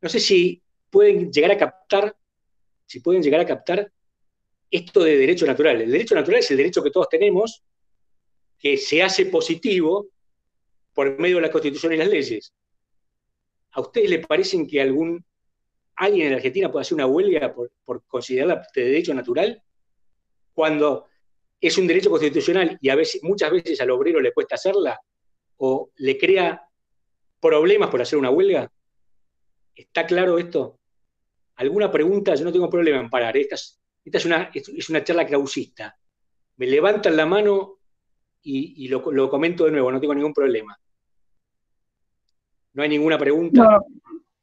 No 0.00 0.08
sé 0.08 0.20
si 0.20 0.62
pueden 0.90 1.32
llegar 1.32 1.50
a 1.50 1.58
captar, 1.58 2.16
si 2.86 3.00
pueden 3.00 3.22
llegar 3.22 3.40
a 3.40 3.46
captar 3.46 3.90
esto 4.70 5.02
de 5.02 5.16
derecho 5.16 5.46
natural. 5.46 5.80
El 5.80 5.90
derecho 5.90 6.14
natural 6.14 6.40
es 6.40 6.50
el 6.50 6.56
derecho 6.56 6.82
que 6.82 6.90
todos 6.90 7.08
tenemos, 7.08 7.62
que 8.58 8.76
se 8.76 9.02
hace 9.02 9.26
positivo 9.26 10.08
por 10.94 11.18
medio 11.18 11.36
de 11.36 11.42
la 11.42 11.50
Constitución 11.50 11.92
y 11.92 11.96
las 11.96 12.08
leyes. 12.08 12.52
¿A 13.72 13.80
ustedes 13.80 14.10
les 14.10 14.26
parecen 14.26 14.66
que 14.66 14.80
algún 14.80 15.24
alguien 15.96 16.28
en 16.28 16.34
Argentina 16.34 16.70
puede 16.70 16.82
hacer 16.82 16.94
una 16.94 17.06
huelga 17.06 17.54
por, 17.54 17.70
por 17.84 18.04
considerarla 18.06 18.66
de 18.74 18.84
derecho 18.84 19.12
natural? 19.12 19.62
Cuando 20.54 21.06
es 21.60 21.76
un 21.78 21.86
derecho 21.86 22.10
constitucional 22.10 22.78
y 22.80 22.88
a 22.88 22.94
veces, 22.94 23.22
muchas 23.22 23.50
veces 23.50 23.80
al 23.80 23.90
obrero 23.90 24.20
le 24.20 24.32
cuesta 24.32 24.54
hacerla 24.54 24.98
o 25.58 25.90
le 25.96 26.18
crea 26.18 26.62
problemas 27.40 27.90
por 27.90 28.02
hacer 28.02 28.18
una 28.18 28.30
huelga. 28.30 28.70
¿Está 29.74 30.06
claro 30.06 30.38
esto? 30.38 30.78
¿Alguna 31.56 31.90
pregunta? 31.90 32.34
Yo 32.34 32.44
no 32.44 32.52
tengo 32.52 32.70
problema 32.70 33.00
en 33.00 33.10
parar. 33.10 33.36
Esta 33.36 33.56
esta 34.06 34.18
es 34.18 34.24
una, 34.24 34.50
es 34.54 34.88
una 34.88 35.02
charla 35.02 35.26
clausista. 35.26 35.96
Me 36.58 36.66
levantan 36.66 37.16
la 37.16 37.26
mano 37.26 37.78
y, 38.40 38.86
lo, 38.86 39.28
comento 39.28 39.64
de 39.64 39.72
nuevo, 39.72 39.90
no 39.90 40.00
tengo 40.00 40.14
ningún 40.14 40.32
problema. 40.32 40.78
¿No 42.72 42.84
hay 42.84 42.88
ninguna 42.88 43.18
pregunta? 43.18 43.80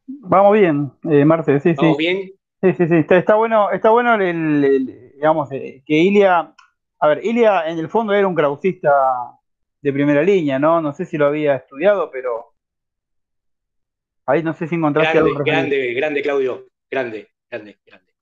vamos 0.06 0.54
bien, 0.54 0.91
eh, 1.10 1.23
Marce, 1.23 1.62
sí, 1.62 1.73
¿Vamos 1.78 1.97
bien? 1.97 2.34
Sí, 2.62 2.73
sí, 2.73 2.88
sí, 2.88 3.06
está, 3.10 3.36
bueno, 3.36 3.71
está 3.71 3.89
bueno 3.91 4.15
el, 4.15 5.13
digamos, 5.15 5.49
eh, 5.54 5.82
que 5.86 5.97
Ilia, 5.97 6.54
a 6.99 7.08
ver, 7.08 7.26
Ilia 7.26 7.67
en 7.67 7.80
el 7.80 7.88
fondo 7.88 8.13
era 8.13 8.28
un 8.28 8.36
krausista 8.36 8.91
de 9.84 9.91
primera 9.91 10.24
línea, 10.24 10.58
¿no? 10.58 10.82
No 10.82 10.93
sé 10.93 11.06
si 11.06 11.17
lo 11.17 11.26
había 11.26 11.58
estudiado, 11.58 12.10
pero 12.10 12.54
ahí 14.26 14.41
no 14.41 14.54
sé 14.54 14.65
si 14.65 14.76
encontraste 14.76 15.17
grande, 15.17 15.32
algo. 15.32 15.43
Grande, 15.43 15.93
grande, 15.93 16.22
Claudio, 16.22 16.67
grande, 16.89 17.28
grande, 17.52 17.78
grande. 17.86 18.13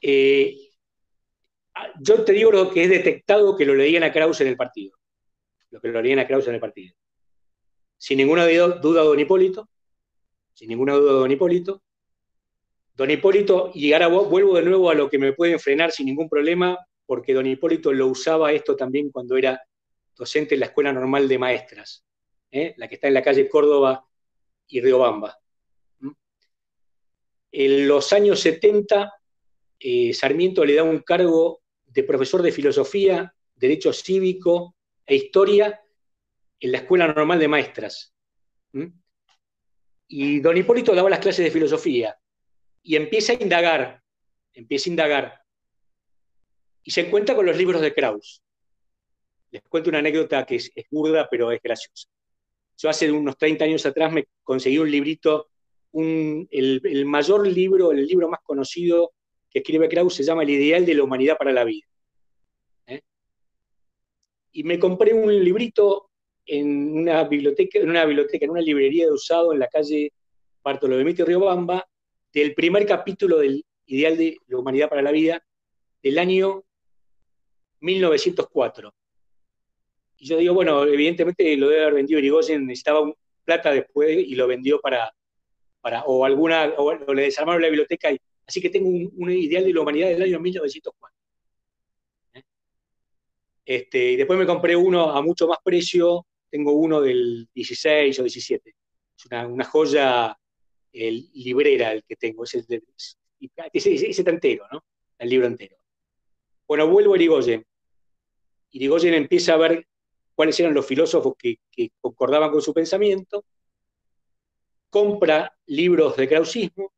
Eh, 0.00 0.70
yo 2.00 2.24
te 2.24 2.32
digo 2.32 2.50
lo 2.50 2.70
que 2.70 2.84
he 2.84 2.88
detectado 2.88 3.54
que 3.54 3.66
lo 3.66 3.74
leían 3.74 4.02
a 4.02 4.12
Krause 4.12 4.40
en 4.40 4.48
el 4.48 4.56
partido. 4.56 4.96
Lo 5.70 5.80
que 5.80 5.88
lo 5.88 6.00
leían 6.00 6.20
a 6.20 6.26
Krause 6.26 6.48
en 6.48 6.54
el 6.54 6.60
partido. 6.60 6.94
Sin 7.98 8.16
ninguna 8.16 8.46
duda, 8.46 9.02
don 9.02 9.20
Hipólito. 9.20 9.68
Sin 10.54 10.70
ninguna 10.70 10.94
duda, 10.94 11.12
don 11.12 11.30
Hipólito. 11.30 11.82
Don 12.94 13.10
Hipólito, 13.10 13.72
y 13.74 13.92
ahora 13.92 14.06
vuelvo 14.06 14.56
de 14.56 14.62
nuevo 14.62 14.88
a 14.88 14.94
lo 14.94 15.10
que 15.10 15.18
me 15.18 15.34
pueden 15.34 15.60
frenar 15.60 15.90
sin 15.90 16.06
ningún 16.06 16.30
problema, 16.30 16.78
porque 17.06 17.32
don 17.32 17.46
Hipólito 17.46 17.92
lo 17.92 18.08
usaba 18.08 18.52
esto 18.52 18.76
también 18.76 19.10
cuando 19.10 19.36
era 19.36 19.60
docente 20.14 20.54
en 20.54 20.60
la 20.60 20.66
Escuela 20.66 20.92
Normal 20.92 21.28
de 21.28 21.38
Maestras, 21.38 22.04
¿eh? 22.50 22.74
la 22.76 22.88
que 22.88 22.96
está 22.96 23.08
en 23.08 23.14
la 23.14 23.22
calle 23.22 23.48
Córdoba 23.48 24.04
y 24.66 24.80
Riobamba. 24.80 25.38
¿Mm? 26.00 26.10
En 27.52 27.88
los 27.88 28.12
años 28.12 28.40
70 28.40 29.12
eh, 29.78 30.12
Sarmiento 30.12 30.64
le 30.64 30.74
da 30.74 30.82
un 30.82 31.00
cargo 31.00 31.62
de 31.84 32.02
profesor 32.02 32.42
de 32.42 32.52
filosofía, 32.52 33.34
derecho 33.54 33.92
cívico 33.92 34.76
e 35.04 35.16
historia 35.16 35.80
en 36.60 36.72
la 36.72 36.78
Escuela 36.78 37.06
Normal 37.06 37.38
de 37.38 37.48
Maestras. 37.48 38.12
Y 40.08 40.40
don 40.40 40.56
Hipólito 40.56 40.94
daba 40.94 41.10
las 41.10 41.20
clases 41.20 41.44
de 41.44 41.50
filosofía 41.50 42.18
y 42.82 42.96
empieza 42.96 43.32
a 43.32 43.42
indagar, 43.42 44.02
empieza 44.52 44.88
a 44.88 44.92
indagar, 44.92 45.45
y 46.86 46.92
se 46.92 47.00
encuentra 47.00 47.34
con 47.34 47.44
los 47.44 47.56
libros 47.56 47.82
de 47.82 47.92
Krauss. 47.92 48.40
Les 49.50 49.60
cuento 49.62 49.90
una 49.90 49.98
anécdota 49.98 50.46
que 50.46 50.54
es, 50.54 50.70
burda, 50.88 51.26
pero 51.28 51.50
es 51.50 51.60
graciosa. 51.60 52.08
Yo 52.78 52.88
hace 52.88 53.10
unos 53.10 53.36
30 53.36 53.64
años 53.64 53.84
atrás 53.84 54.12
me 54.12 54.26
conseguí 54.44 54.78
un 54.78 54.90
librito, 54.90 55.48
el 55.92 57.04
mayor 57.06 57.46
libro, 57.46 57.90
el 57.90 58.06
libro 58.06 58.28
más 58.28 58.40
conocido 58.42 59.12
que 59.50 59.58
escribe 59.60 59.88
Krauss 59.88 60.14
se 60.14 60.22
llama 60.22 60.44
El 60.44 60.50
ideal 60.50 60.86
de 60.86 60.94
la 60.94 61.02
humanidad 61.02 61.36
para 61.36 61.52
la 61.52 61.64
vida. 61.64 61.86
¿eh? 62.86 63.00
Y 64.52 64.62
me 64.62 64.78
compré 64.78 65.12
un 65.12 65.42
librito 65.42 66.10
en 66.44 66.98
una 66.98 67.24
biblioteca, 67.24 67.80
en 67.80 68.50
una 68.50 68.60
librería 68.60 69.06
de 69.06 69.12
usado 69.12 69.52
en 69.52 69.58
la 69.58 69.66
calle 69.66 70.12
Bartolomé 70.62 71.10
y 71.10 71.14
Riobamba, 71.14 71.84
del 72.32 72.54
primer 72.54 72.86
capítulo 72.86 73.38
del 73.38 73.64
Ideal 73.86 74.16
de 74.16 74.36
la 74.46 74.58
Humanidad 74.58 74.88
para 74.88 75.02
la 75.02 75.10
Vida 75.10 75.44
del 76.02 76.18
año 76.18 76.62
1904. 77.80 78.92
Y 80.18 80.26
yo 80.26 80.38
digo, 80.38 80.54
bueno, 80.54 80.84
evidentemente 80.84 81.56
lo 81.56 81.68
debe 81.68 81.82
haber 81.82 81.94
vendido 81.94 82.18
Irigoyen, 82.18 82.66
necesitaba 82.66 83.12
plata 83.44 83.70
después 83.72 84.18
y 84.18 84.34
lo 84.34 84.46
vendió 84.46 84.80
para, 84.80 85.12
para 85.80 86.04
o 86.04 86.24
alguna, 86.24 86.72
o, 86.78 86.84
o 86.84 87.14
le 87.14 87.22
desarmaron 87.22 87.62
la 87.62 87.68
biblioteca 87.68 88.10
Así 88.46 88.60
que 88.60 88.70
tengo 88.70 88.88
un, 88.88 89.30
ideal 89.30 89.64
de 89.64 89.72
la 89.72 89.80
humanidad 89.80 90.08
del 90.08 90.22
año 90.22 90.38
1904. 90.38 91.16
¿Eh? 92.34 92.42
Este, 93.64 94.12
y 94.12 94.16
después 94.16 94.38
me 94.38 94.46
compré 94.46 94.76
uno 94.76 95.10
a 95.10 95.20
mucho 95.20 95.48
más 95.48 95.58
precio, 95.64 96.26
tengo 96.48 96.72
uno 96.72 97.00
del 97.00 97.48
16 97.52 98.20
o 98.20 98.22
17. 98.22 98.74
Es 99.18 99.26
una, 99.26 99.64
joya 99.64 100.38
el, 100.92 101.28
librera 101.34 101.92
el 101.92 102.04
que 102.04 102.14
tengo, 102.16 102.44
ese, 102.44 102.64
ese, 103.72 104.08
ese, 104.08 104.30
entero, 104.30 104.66
¿no? 104.70 104.84
El 105.18 105.28
libro 105.28 105.46
entero. 105.46 105.76
Bueno, 106.66 106.88
vuelvo 106.88 107.14
a 107.14 107.16
Irigoyen. 107.16 107.64
Irigoyen 108.70 109.14
empieza 109.14 109.54
a 109.54 109.56
ver 109.56 109.86
cuáles 110.34 110.58
eran 110.60 110.74
los 110.74 110.86
filósofos 110.86 111.34
que, 111.38 111.58
concordaban 112.00 112.50
con 112.50 112.60
su 112.60 112.74
pensamiento, 112.74 113.44
compra 114.90 115.56
libros 115.66 116.16
de 116.16 116.28
krausismo, 116.28 116.92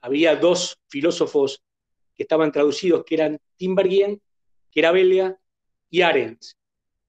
había 0.00 0.36
dos 0.36 0.78
filósofos 0.88 1.62
que 2.14 2.22
estaban 2.22 2.52
traducidos, 2.52 3.04
que 3.04 3.14
eran 3.14 3.40
Timbergien, 3.56 4.20
que 4.70 4.80
era 4.80 4.92
belga, 4.92 5.38
y 5.90 6.02
Arendt, 6.02 6.42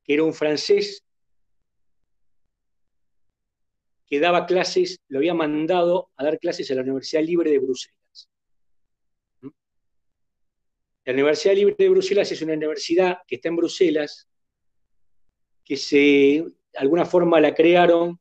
que 0.04 0.14
era 0.14 0.24
un 0.24 0.34
francés 0.34 1.04
que 4.06 4.20
daba 4.20 4.46
clases, 4.46 5.00
lo 5.08 5.18
había 5.18 5.34
mandado 5.34 6.10
a 6.16 6.24
dar 6.24 6.40
clases 6.40 6.70
a 6.72 6.76
la 6.76 6.82
Universidad 6.82 7.24
Libre 7.24 7.52
de 7.52 7.60
Bruselas. 7.60 8.30
¿Mm? 9.42 9.50
La 11.06 11.14
Universidad 11.14 11.54
Libre 11.54 11.76
de 11.78 11.90
Bruselas 11.90 12.32
es 12.32 12.42
una 12.42 12.54
universidad 12.54 13.20
que 13.28 13.36
está 13.36 13.50
en 13.50 13.56
Bruselas, 13.56 14.28
que 15.64 15.78
se, 15.78 15.96
de 15.96 16.54
alguna 16.74 17.06
forma 17.06 17.40
la 17.40 17.54
crearon 17.54 18.20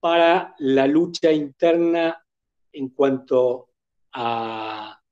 para 0.00 0.54
la 0.58 0.86
lucha 0.86 1.30
interna 1.30 2.26
en 2.72 2.88
cuanto 2.88 3.68
a 4.12 5.02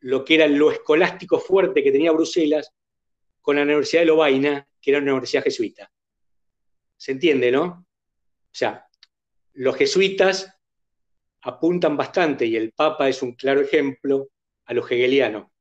lo 0.00 0.24
que 0.24 0.34
era 0.36 0.48
lo 0.48 0.70
escolástico 0.70 1.38
fuerte 1.38 1.82
que 1.82 1.92
tenía 1.92 2.12
Bruselas 2.12 2.72
con 3.42 3.56
la 3.56 3.62
Universidad 3.62 4.02
de 4.02 4.06
Lovaina, 4.06 4.66
que 4.80 4.90
era 4.90 5.00
una 5.00 5.12
universidad 5.12 5.44
jesuita. 5.44 5.92
¿Se 6.96 7.12
entiende, 7.12 7.52
no? 7.52 7.64
O 7.64 8.54
sea, 8.54 8.86
los 9.52 9.76
jesuitas 9.76 10.50
apuntan 11.42 11.94
bastante, 11.94 12.46
y 12.46 12.56
el 12.56 12.72
Papa 12.72 13.08
es 13.08 13.22
un 13.22 13.34
claro 13.34 13.60
ejemplo, 13.60 14.30
a 14.70 14.74
lo 14.74 14.86
hegeliano. 14.86 15.52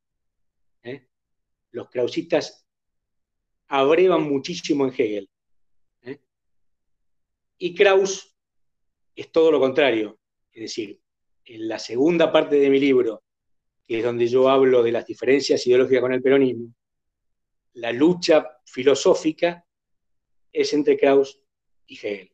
¿eh? 0.84 1.08
Los 1.72 1.90
krausistas 1.90 2.64
abrevan 3.68 4.22
muchísimo 4.22 4.86
en 4.86 4.94
Hegel. 4.94 5.30
¿eh? 6.04 6.20
Y 7.58 7.74
Krauss 7.74 8.36
es 9.16 9.32
todo 9.32 9.52
lo 9.52 9.60
contrario. 9.60 10.20
Es 10.52 10.62
decir, 10.62 11.02
en 11.44 11.68
la 11.68 11.80
segunda 11.80 12.32
parte 12.32 12.58
de 12.58 12.70
mi 12.70 12.80
libro, 12.80 13.24
que 13.88 13.98
es 13.98 14.04
donde 14.04 14.28
yo 14.28 14.48
hablo 14.48 14.84
de 14.84 14.92
las 14.92 15.08
diferencias 15.08 15.66
ideológicas 15.66 16.02
con 16.02 16.14
el 16.14 16.22
peronismo, 16.22 16.72
la 17.74 17.92
lucha 17.92 18.48
filosófica 18.64 19.66
es 20.52 20.72
entre 20.74 20.96
Krauss 21.00 21.42
y 21.88 21.96
Hegel. 21.96 22.32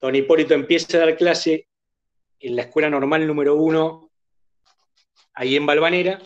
Don 0.00 0.14
Hipólito 0.14 0.54
empieza 0.54 0.98
a 0.98 1.00
dar 1.00 1.16
clase 1.16 1.69
en 2.40 2.56
la 2.56 2.62
escuela 2.62 2.90
normal 2.90 3.26
número 3.26 3.54
uno, 3.54 4.10
ahí 5.34 5.56
en 5.56 5.66
Balvanera, 5.66 6.22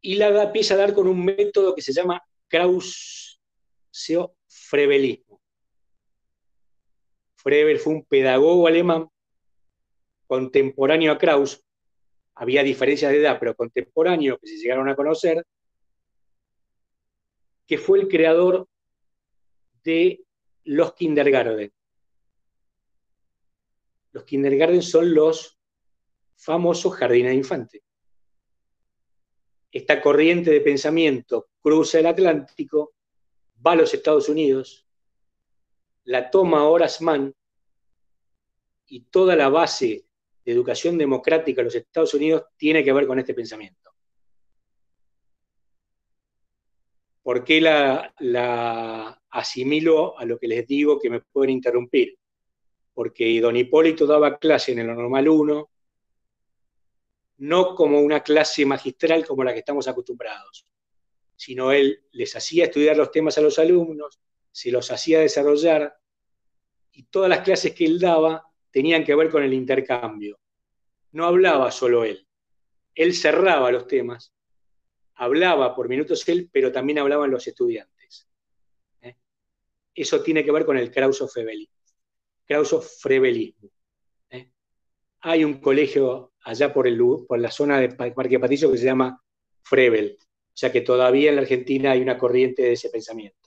y 0.00 0.14
la 0.16 0.42
empieza 0.42 0.74
a 0.74 0.78
dar 0.78 0.94
con 0.94 1.06
un 1.06 1.24
método 1.24 1.74
que 1.74 1.82
se 1.82 1.92
llama 1.92 2.22
Krauseo-Frebelismo. 2.48 5.40
Frebel 7.36 7.78
fue 7.78 7.92
un 7.94 8.04
pedagogo 8.04 8.66
alemán 8.66 9.08
contemporáneo 10.26 11.12
a 11.12 11.18
Kraus, 11.18 11.62
había 12.34 12.62
diferencias 12.62 13.12
de 13.12 13.18
edad, 13.18 13.36
pero 13.38 13.54
contemporáneo 13.54 14.38
que 14.38 14.46
se 14.46 14.56
llegaron 14.56 14.88
a 14.88 14.96
conocer, 14.96 15.44
que 17.66 17.76
fue 17.78 18.00
el 18.00 18.08
creador 18.08 18.66
de 19.84 20.24
los 20.64 20.94
kindergarten. 20.94 21.72
Los 24.12 24.24
kindergarten 24.24 24.82
son 24.82 25.14
los 25.14 25.58
famosos 26.36 26.94
jardines 26.94 27.30
de 27.30 27.36
infantes. 27.36 27.82
Esta 29.70 30.02
corriente 30.02 30.50
de 30.50 30.60
pensamiento 30.60 31.48
cruza 31.60 31.98
el 31.98 32.06
Atlántico, 32.06 32.94
va 33.64 33.72
a 33.72 33.76
los 33.76 33.94
Estados 33.94 34.28
Unidos, 34.28 34.86
la 36.04 36.30
toma 36.30 36.68
Horace 36.68 37.02
Mann 37.02 37.34
y 38.86 39.04
toda 39.04 39.34
la 39.34 39.48
base 39.48 40.04
de 40.44 40.52
educación 40.52 40.98
democrática 40.98 41.60
en 41.60 41.66
los 41.66 41.74
Estados 41.74 42.12
Unidos 42.12 42.44
tiene 42.56 42.84
que 42.84 42.92
ver 42.92 43.06
con 43.06 43.18
este 43.18 43.32
pensamiento. 43.32 43.90
¿Por 47.22 47.44
qué 47.44 47.60
la, 47.60 48.12
la, 48.18 49.22
asimilo 49.30 50.18
a 50.18 50.24
lo 50.24 50.38
que 50.38 50.48
les 50.48 50.66
digo 50.66 50.98
que 50.98 51.08
me 51.08 51.20
pueden 51.20 51.54
interrumpir? 51.54 52.18
Porque 52.94 53.40
don 53.40 53.56
Hipólito 53.56 54.06
daba 54.06 54.38
clase 54.38 54.72
en 54.72 54.80
el 54.80 54.86
normal 54.86 55.28
1, 55.28 55.70
no 57.38 57.74
como 57.74 58.00
una 58.00 58.22
clase 58.22 58.64
magistral 58.66 59.26
como 59.26 59.44
la 59.44 59.52
que 59.52 59.60
estamos 59.60 59.88
acostumbrados, 59.88 60.66
sino 61.34 61.72
él 61.72 62.04
les 62.12 62.36
hacía 62.36 62.64
estudiar 62.64 62.96
los 62.96 63.10
temas 63.10 63.38
a 63.38 63.40
los 63.40 63.58
alumnos, 63.58 64.20
se 64.50 64.70
los 64.70 64.90
hacía 64.90 65.20
desarrollar, 65.20 65.96
y 66.92 67.04
todas 67.04 67.30
las 67.30 67.40
clases 67.40 67.74
que 67.74 67.86
él 67.86 67.98
daba 67.98 68.46
tenían 68.70 69.04
que 69.04 69.14
ver 69.14 69.30
con 69.30 69.42
el 69.42 69.54
intercambio. 69.54 70.38
No 71.12 71.26
hablaba 71.26 71.70
solo 71.70 72.04
él, 72.04 72.26
él 72.94 73.14
cerraba 73.14 73.72
los 73.72 73.86
temas 73.86 74.32
hablaba 75.22 75.74
por 75.74 75.88
minutos 75.88 76.28
él, 76.28 76.48
pero 76.52 76.72
también 76.72 76.98
hablaban 76.98 77.30
los 77.30 77.46
estudiantes. 77.46 78.28
¿eh? 79.02 79.16
Eso 79.94 80.22
tiene 80.22 80.44
que 80.44 80.50
ver 80.50 80.64
con 80.64 80.76
el 80.76 80.90
Krauso-Frebelismo. 82.46 83.70
¿eh? 84.30 84.50
Hay 85.20 85.44
un 85.44 85.60
colegio 85.60 86.32
allá 86.44 86.72
por, 86.72 86.86
el, 86.86 86.98
por 87.26 87.38
la 87.38 87.50
zona 87.50 87.78
de 87.80 87.90
Parque 87.90 88.40
Patillo 88.40 88.70
que 88.70 88.78
se 88.78 88.84
llama 88.84 89.22
Frebel, 89.62 90.18
o 90.20 90.56
sea 90.56 90.72
que 90.72 90.80
todavía 90.80 91.30
en 91.30 91.36
la 91.36 91.42
Argentina 91.42 91.92
hay 91.92 92.00
una 92.00 92.18
corriente 92.18 92.62
de 92.62 92.72
ese 92.72 92.90
pensamiento. 92.90 93.38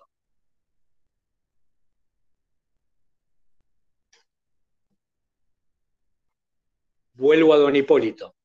Vuelvo 7.14 7.54
a 7.54 7.58
don 7.58 7.76
Hipólito. 7.76 8.36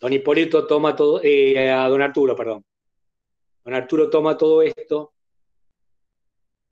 Don 0.00 0.12
Hipólito 0.12 0.66
toma 0.66 0.96
todo, 0.96 1.20
eh, 1.22 1.70
a 1.70 1.88
don 1.88 2.02
Arturo, 2.02 2.36
perdón. 2.36 2.64
Don 3.64 3.74
Arturo 3.74 4.10
toma 4.10 4.36
todo 4.36 4.62
esto, 4.62 5.14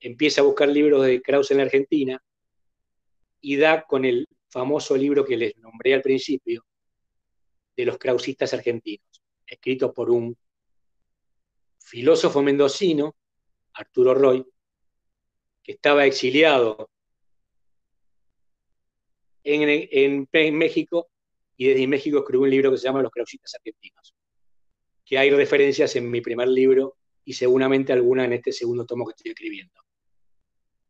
empieza 0.01 0.41
a 0.41 0.45
buscar 0.45 0.69
libros 0.69 1.07
de 1.07 1.23
Krauss 1.23 1.51
en 1.51 1.59
la 1.59 1.63
Argentina 1.63 2.23
y 3.43 3.57
da 3.57 3.85
con 3.85 4.07
el 4.07 4.27
famoso 4.49 4.97
libro 4.97 5.25
que 5.25 5.37
les 5.37 5.57
nombré 5.59 5.95
al 5.95 6.03
principio, 6.03 6.65
de 7.77 7.85
los 7.87 7.99
krausistas 7.99 8.53
argentinos, 8.55 9.23
escrito 9.47 9.93
por 9.93 10.11
un 10.11 10.37
filósofo 11.79 12.43
mendocino, 12.43 13.17
Arturo 13.75 14.15
Roy, 14.15 14.47
que 15.63 15.73
estaba 15.73 16.05
exiliado 16.07 16.91
en, 19.43 20.29
en 20.31 20.59
México 20.59 21.11
y 21.57 21.69
desde 21.69 21.87
México 21.87 22.19
escribió 22.19 22.43
un 22.43 22.51
libro 22.51 22.71
que 22.71 22.79
se 22.79 22.85
llama 22.85 23.03
Los 23.03 23.11
Krausistas 23.11 23.55
Argentinos, 23.55 24.15
que 25.05 25.19
hay 25.19 25.31
referencias 25.31 25.97
en 25.97 26.11
mi 26.11 26.21
primer 26.21 26.49
libro 26.49 26.97
y 27.25 27.33
seguramente 27.33 27.93
alguna 27.93 28.25
en 28.25 28.35
este 28.35 28.53
segundo 28.53 28.85
tomo 28.85 29.07
que 29.07 29.13
estoy 29.17 29.31
escribiendo. 29.33 29.81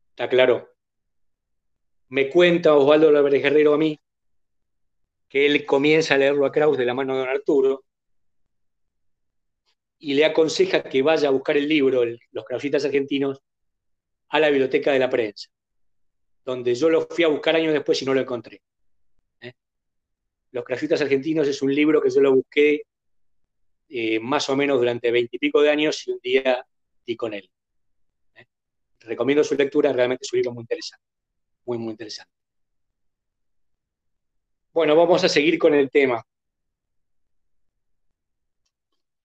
¿Está 0.09 0.27
claro? 0.29 0.72
Me 2.13 2.29
cuenta 2.29 2.75
Osvaldo 2.75 3.07
Álvarez 3.07 3.41
Guerrero 3.41 3.73
a 3.73 3.77
mí 3.79 3.99
que 5.27 5.47
él 5.47 5.65
comienza 5.65 6.13
a 6.13 6.19
leerlo 6.19 6.45
a 6.45 6.51
Kraus 6.51 6.77
de 6.77 6.85
la 6.85 6.93
mano 6.93 7.15
de 7.15 7.21
don 7.21 7.29
Arturo 7.29 7.85
y 9.97 10.13
le 10.13 10.23
aconseja 10.23 10.83
que 10.83 11.01
vaya 11.01 11.29
a 11.29 11.31
buscar 11.31 11.57
el 11.57 11.67
libro, 11.67 12.03
Los 12.29 12.45
Krausistas 12.45 12.85
Argentinos, 12.85 13.41
a 14.29 14.39
la 14.39 14.49
biblioteca 14.49 14.91
de 14.91 14.99
la 14.99 15.09
prensa, 15.09 15.49
donde 16.45 16.75
yo 16.75 16.87
lo 16.87 17.01
fui 17.07 17.23
a 17.23 17.29
buscar 17.29 17.55
años 17.55 17.73
después 17.73 17.99
y 18.03 18.05
no 18.05 18.13
lo 18.13 18.21
encontré. 18.21 18.61
Los 20.51 20.63
Crafistas 20.65 21.01
Argentinos 21.01 21.47
es 21.47 21.63
un 21.63 21.73
libro 21.73 21.99
que 21.99 22.11
yo 22.11 22.21
lo 22.21 22.35
busqué 22.35 22.83
eh, 23.89 24.19
más 24.19 24.47
o 24.51 24.55
menos 24.55 24.77
durante 24.77 25.09
veintipico 25.09 25.63
de 25.63 25.71
años 25.71 26.07
y 26.07 26.11
un 26.11 26.19
día 26.21 26.63
di 27.03 27.15
con 27.15 27.33
él. 27.33 27.49
¿eh? 28.35 28.45
Recomiendo 28.99 29.43
su 29.43 29.55
lectura, 29.55 29.91
realmente 29.91 30.25
es 30.25 30.31
un 30.31 30.37
libro 30.37 30.53
muy 30.53 30.61
interesante, 30.61 31.07
muy, 31.65 31.77
muy 31.77 31.91
interesante. 31.91 32.31
Bueno, 34.73 34.95
vamos 34.95 35.23
a 35.23 35.29
seguir 35.29 35.59
con 35.59 35.73
el 35.73 35.89
tema. 35.91 36.25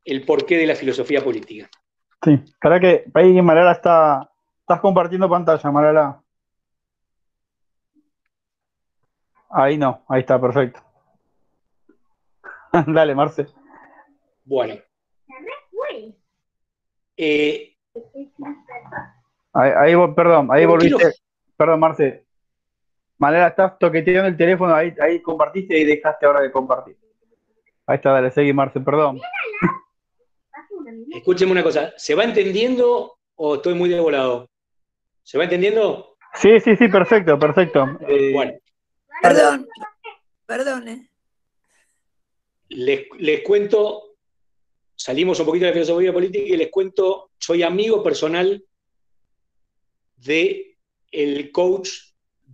El 0.04 0.24
porqué 0.24 0.56
de 0.58 0.66
la 0.66 0.74
filosofía 0.74 1.22
política. 1.24 1.68
Sí, 2.22 2.38
para 2.60 2.80
que 2.80 3.04
ahí 3.14 3.40
Marala 3.40 3.72
está, 3.72 4.30
estás 4.60 4.80
compartiendo 4.80 5.28
pantalla, 5.28 5.70
Marala. 5.70 6.22
Ahí 9.50 9.78
no, 9.78 10.04
ahí 10.08 10.20
está, 10.20 10.40
perfecto. 10.40 10.80
Dale, 12.86 13.14
Marce. 13.14 13.46
Bueno. 14.44 14.74
Eh, 17.16 17.76
ahí, 19.52 19.94
perdón, 20.14 20.48
ahí 20.52 20.66
volviste. 20.66 21.12
Perdón, 21.56 21.80
Marce. 21.80 22.27
Manera, 23.18 23.48
estás 23.48 23.78
toqueteando 23.78 24.28
el 24.28 24.36
teléfono, 24.36 24.74
ahí, 24.74 24.94
ahí 25.00 25.20
compartiste 25.20 25.76
y 25.76 25.84
dejaste 25.84 26.24
ahora 26.24 26.40
de 26.40 26.52
compartir. 26.52 26.96
Ahí 27.86 27.96
está, 27.96 28.12
dale, 28.12 28.30
seguí, 28.30 28.52
Marce, 28.52 28.80
perdón. 28.80 29.20
Escúcheme 31.10 31.52
una 31.52 31.62
cosa, 31.62 31.92
¿se 31.96 32.14
va 32.14 32.24
entendiendo 32.24 33.18
o 33.34 33.56
estoy 33.56 33.74
muy 33.74 33.88
devolado? 33.88 34.48
¿Se 35.22 35.36
va 35.36 35.44
entendiendo? 35.44 36.16
Sí, 36.34 36.60
sí, 36.60 36.76
sí, 36.76 36.88
perfecto, 36.88 37.38
perfecto. 37.38 37.98
Eh, 38.06 38.32
bueno. 38.32 38.52
Perdón, 39.20 39.66
perdón, 40.46 40.88
eh. 40.88 41.10
Les, 42.68 43.42
cuento, 43.44 44.16
salimos 44.94 45.40
un 45.40 45.46
poquito 45.46 45.64
de 45.64 45.70
la 45.70 45.74
filosofía 45.74 46.12
política 46.12 46.44
y 46.44 46.56
les 46.56 46.70
cuento, 46.70 47.30
soy 47.38 47.62
amigo 47.62 48.02
personal 48.02 48.62
de 50.16 50.76
el 51.10 51.50
coach 51.50 51.88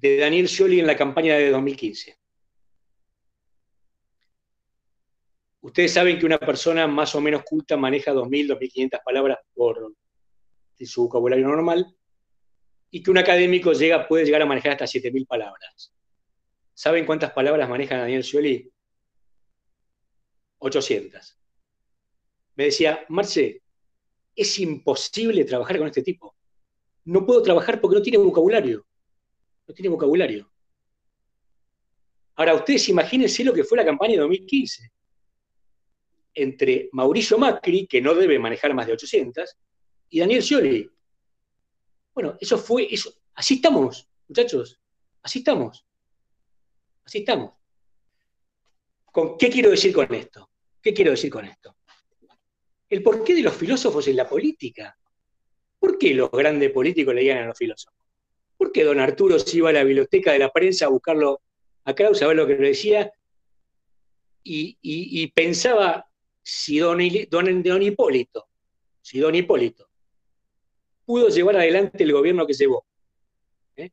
de 0.05 0.19
Daniel 0.19 0.49
Scioli 0.49 0.81
en 0.81 0.87
la 0.87 0.99
campaña 0.99 1.35
de 1.35 1.51
2015. 1.51 2.19
Ustedes 5.63 5.95
saben 5.95 6.19
que 6.19 6.27
una 6.27 6.39
persona 6.39 6.87
más 6.87 7.15
o 7.15 7.23
menos 7.23 7.43
culta 7.43 7.79
maneja 7.79 8.13
2.000, 8.13 8.59
2.500 8.59 9.01
palabras 9.03 9.39
por 9.55 9.95
su 10.79 11.05
vocabulario 11.05 11.49
normal 11.49 11.97
y 12.91 13.03
que 13.03 13.11
un 13.11 13.17
académico 13.17 13.73
llega, 13.73 14.07
puede 14.07 14.27
llegar 14.27 14.43
a 14.43 14.47
manejar 14.47 14.73
hasta 14.73 14.85
7.000 14.85 15.27
palabras. 15.27 15.95
¿Saben 16.75 17.07
cuántas 17.07 17.33
palabras 17.33 17.67
maneja 17.67 17.97
Daniel 17.97 18.25
Scioli? 18.25 18.71
800. 20.59 21.41
Me 22.57 22.65
decía, 22.65 23.07
Marce, 23.09 23.63
es 24.37 24.59
imposible 24.59 25.47
trabajar 25.47 25.79
con 25.79 25.87
este 25.87 26.03
tipo. 26.03 26.37
No 27.07 27.25
puedo 27.25 27.43
trabajar 27.43 27.81
porque 27.81 27.97
no 27.97 28.03
tiene 28.03 28.19
vocabulario. 28.19 28.85
No 29.67 29.75
tiene 29.75 29.89
vocabulario. 29.89 30.51
Ahora, 32.37 32.55
ustedes 32.55 32.89
imagínense 32.89 33.45
lo 33.45 33.53
que 33.53 33.65
fue 33.65 33.79
la 33.79 33.85
campaña 33.85 34.13
de 34.13 34.21
2015. 34.21 34.91
entre 36.37 36.89
Mauricio 36.93 37.39
Macri, 37.39 37.87
que 37.87 38.01
no 38.01 38.13
debe 38.13 38.41
manejar 38.41 38.75
más 38.75 38.89
de 38.89 38.95
800, 38.95 39.57
y 40.11 40.19
Daniel 40.19 40.43
Scioli. 40.43 40.91
Bueno, 42.13 42.37
eso 42.41 42.59
fue, 42.59 42.93
eso, 42.93 43.15
así 43.35 43.55
estamos, 43.55 44.09
muchachos, 44.27 44.81
así 45.23 45.39
estamos, 45.39 45.87
así 47.05 47.19
estamos. 47.19 47.55
¿Con, 49.05 49.39
¿Qué 49.39 49.49
quiero 49.49 49.71
decir 49.71 49.93
con 49.93 50.13
esto? 50.13 50.51
¿Qué 50.83 50.93
quiero 50.93 51.13
decir 51.13 51.31
con 51.31 51.45
esto? 51.45 51.77
El 52.89 53.03
porqué 53.03 53.35
de 53.35 53.43
los 53.43 53.55
filósofos 53.55 54.07
en 54.09 54.17
la 54.17 54.29
política. 54.29 54.99
¿Por 55.79 55.99
qué 55.99 56.15
los 56.15 56.31
grandes 56.31 56.73
políticos 56.73 57.15
leían 57.15 57.39
a 57.39 57.47
los 57.47 57.59
filósofos? 57.59 58.04
¿Por 58.73 58.85
don 58.85 59.01
Arturo 59.01 59.39
se 59.39 59.59
iba 59.59 59.71
a 59.71 59.73
la 59.73 59.85
biblioteca 59.85 60.33
de 60.33 60.39
la 60.39 60.51
prensa 60.51 60.87
a 60.87 60.89
buscarlo 60.89 61.43
a 61.85 61.95
Krauss, 61.95 62.23
a 62.23 62.27
ver 62.27 62.37
lo 62.37 62.47
que 62.47 62.55
le 62.57 62.69
decía? 62.69 63.13
Y, 64.43 65.27
pensaba 65.35 66.09
si 66.43 66.79
don, 66.79 66.99
don, 67.31 67.83
Hipólito, 67.83 68.49
si 69.01 69.19
don 69.19 69.35
Hipólito 69.35 69.89
pudo 71.05 71.29
llevar 71.29 71.57
adelante 71.57 72.03
el 72.03 72.13
gobierno 72.13 72.47
que 72.47 72.55
llevó, 72.55 72.87
¿eh? 73.77 73.91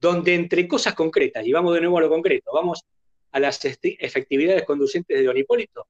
donde 0.00 0.34
entre 0.34 0.68
cosas 0.68 0.94
concretas, 0.94 1.44
y 1.44 1.52
vamos 1.52 1.74
de 1.74 1.80
nuevo 1.80 1.98
a 1.98 2.02
lo 2.02 2.08
concreto, 2.08 2.52
vamos 2.52 2.84
a 3.32 3.40
las 3.40 3.60
efectividades 3.64 4.64
conducentes 4.64 5.18
de 5.18 5.24
don 5.24 5.36
Hipólito, 5.36 5.88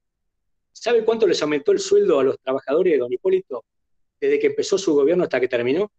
¿sabe 0.73 1.05
cuánto 1.05 1.27
les 1.27 1.43
aumentó 1.43 1.73
el 1.73 1.81
sueldo 1.81 2.21
a 2.21 2.25
los 2.25 2.39
trabajadores 2.39 2.95
de 2.95 2.99
don 2.99 3.13
Hipólito 3.13 3.65
desde 4.19 4.39
que 4.39 4.47
empezó 4.47 4.79
su 4.79 4.95
gobierno 4.95 5.25
hasta 5.25 5.39
que 5.39 5.49
terminó? 5.49 5.91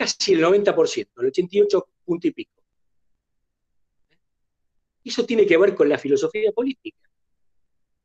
Casi 0.00 0.32
el 0.32 0.42
90%, 0.42 1.08
el 1.18 1.26
88 1.26 1.88
punto 2.06 2.26
y 2.26 2.30
pico. 2.30 2.62
Eso 5.04 5.26
tiene 5.26 5.44
que 5.44 5.58
ver 5.58 5.74
con 5.74 5.90
la 5.90 5.98
filosofía 5.98 6.50
política. 6.52 7.06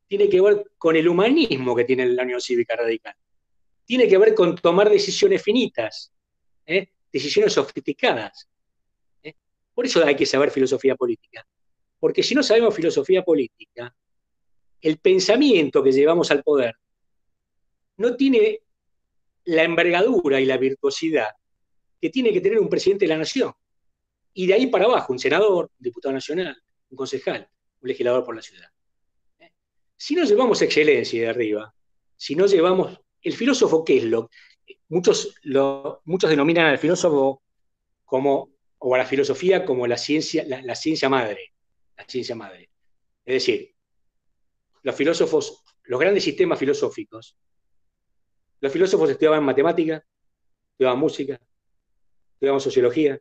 Tiene 0.06 0.28
que 0.28 0.42
ver 0.42 0.72
con 0.78 0.98
el 0.98 1.08
humanismo 1.08 1.74
que 1.74 1.86
tiene 1.86 2.06
la 2.08 2.24
Unión 2.24 2.42
Cívica 2.42 2.76
Radical. 2.76 3.16
Tiene 3.86 4.10
que 4.10 4.18
ver 4.18 4.36
con 4.36 4.56
tomar 4.58 4.90
decisiones 4.90 5.42
finitas, 5.42 6.12
¿eh? 6.66 6.90
decisiones 7.14 7.54
sofisticadas. 7.54 8.50
¿eh? 9.24 9.36
Por 9.74 9.86
eso 9.86 10.04
hay 10.04 10.18
que 10.18 10.26
saber 10.26 10.52
filosofía 10.52 10.98
política. 10.98 11.48
Porque 11.98 12.24
si 12.24 12.36
no 12.36 12.44
sabemos 12.44 12.76
filosofía 12.76 13.24
política, 13.24 13.96
el 14.82 14.98
pensamiento 14.98 15.82
que 15.82 15.94
llevamos 15.94 16.30
al 16.30 16.44
poder 16.44 16.76
no 17.96 18.18
tiene 18.18 18.64
la 19.46 19.64
envergadura 19.64 20.42
y 20.42 20.46
la 20.46 20.58
virtuosidad 20.58 21.30
que 22.00 22.10
tiene 22.10 22.32
que 22.32 22.42
tener 22.42 22.60
un 22.60 22.70
presidente 22.70 23.06
de 23.06 23.10
la 23.10 23.18
nación. 23.18 23.54
Y 24.34 24.48
de 24.48 24.54
ahí 24.54 24.68
para 24.68 24.86
abajo, 24.86 25.14
un 25.14 25.20
senador, 25.20 25.72
un 25.78 25.84
diputado 25.84 26.14
nacional, 26.14 26.56
un 26.90 26.98
concejal, 26.98 27.50
un 27.82 27.88
legislador 27.88 28.24
por 28.24 28.36
la 28.36 28.42
ciudad. 28.42 28.68
Si 29.98 30.14
no 30.14 30.24
llevamos 30.24 30.62
excelencia 30.62 31.22
de 31.22 31.28
arriba, 31.28 31.74
si 32.16 32.36
no 32.36 32.46
llevamos... 32.46 33.00
El 33.22 33.34
filósofo, 33.34 33.84
¿qué 33.84 33.98
es 33.98 34.04
lo? 34.04 34.30
Muchos, 34.90 35.36
lo, 35.44 36.02
muchos 36.06 36.30
denominan 36.30 36.68
al 36.68 36.78
filósofo 36.78 37.42
como, 38.04 38.52
o 38.78 38.94
a 38.94 39.00
la 39.00 39.06
filosofía 39.06 39.66
como 39.66 39.88
la 39.88 39.98
ciencia, 39.98 40.46
la 40.46 40.76
ciencia 40.76 41.10
madre. 41.10 41.54
La 41.98 42.06
ciencia 42.08 42.36
madre. 42.36 42.70
Es 43.26 43.34
decir, 43.34 43.74
los 44.84 44.96
filósofos, 44.96 45.64
los 45.86 46.00
grandes 46.00 46.24
sistemas 46.24 46.60
filosóficos, 46.60 47.36
los 48.60 48.72
filósofos 48.72 49.10
estudiaban 49.10 49.44
matemática, 49.44 50.06
estudiaban 50.72 51.00
música, 51.00 51.40
estudiaban 52.36 52.60
sociología, 52.60 53.20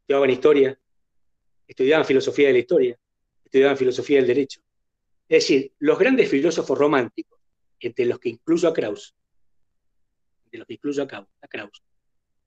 estudiaban 0.00 0.30
historia, 0.30 0.78
estudiaban 1.68 2.04
filosofía 2.04 2.48
de 2.48 2.52
la 2.54 2.58
historia, 2.58 2.98
estudiaban 3.44 3.76
filosofía 3.76 4.16
del 4.18 4.26
derecho. 4.26 4.60
Es 5.28 5.44
decir, 5.44 5.72
los 5.78 5.98
grandes 5.98 6.28
filósofos 6.28 6.76
románticos, 6.76 7.38
entre 7.78 8.06
los 8.06 8.18
que 8.18 8.30
incluyo 8.30 8.68
a 8.68 8.72
Krauss, 8.72 9.14
de 10.50 10.58
los 10.58 10.66
que 10.66 10.74
incluyo 10.74 11.02
a 11.04 11.48
Krauss, 11.48 11.82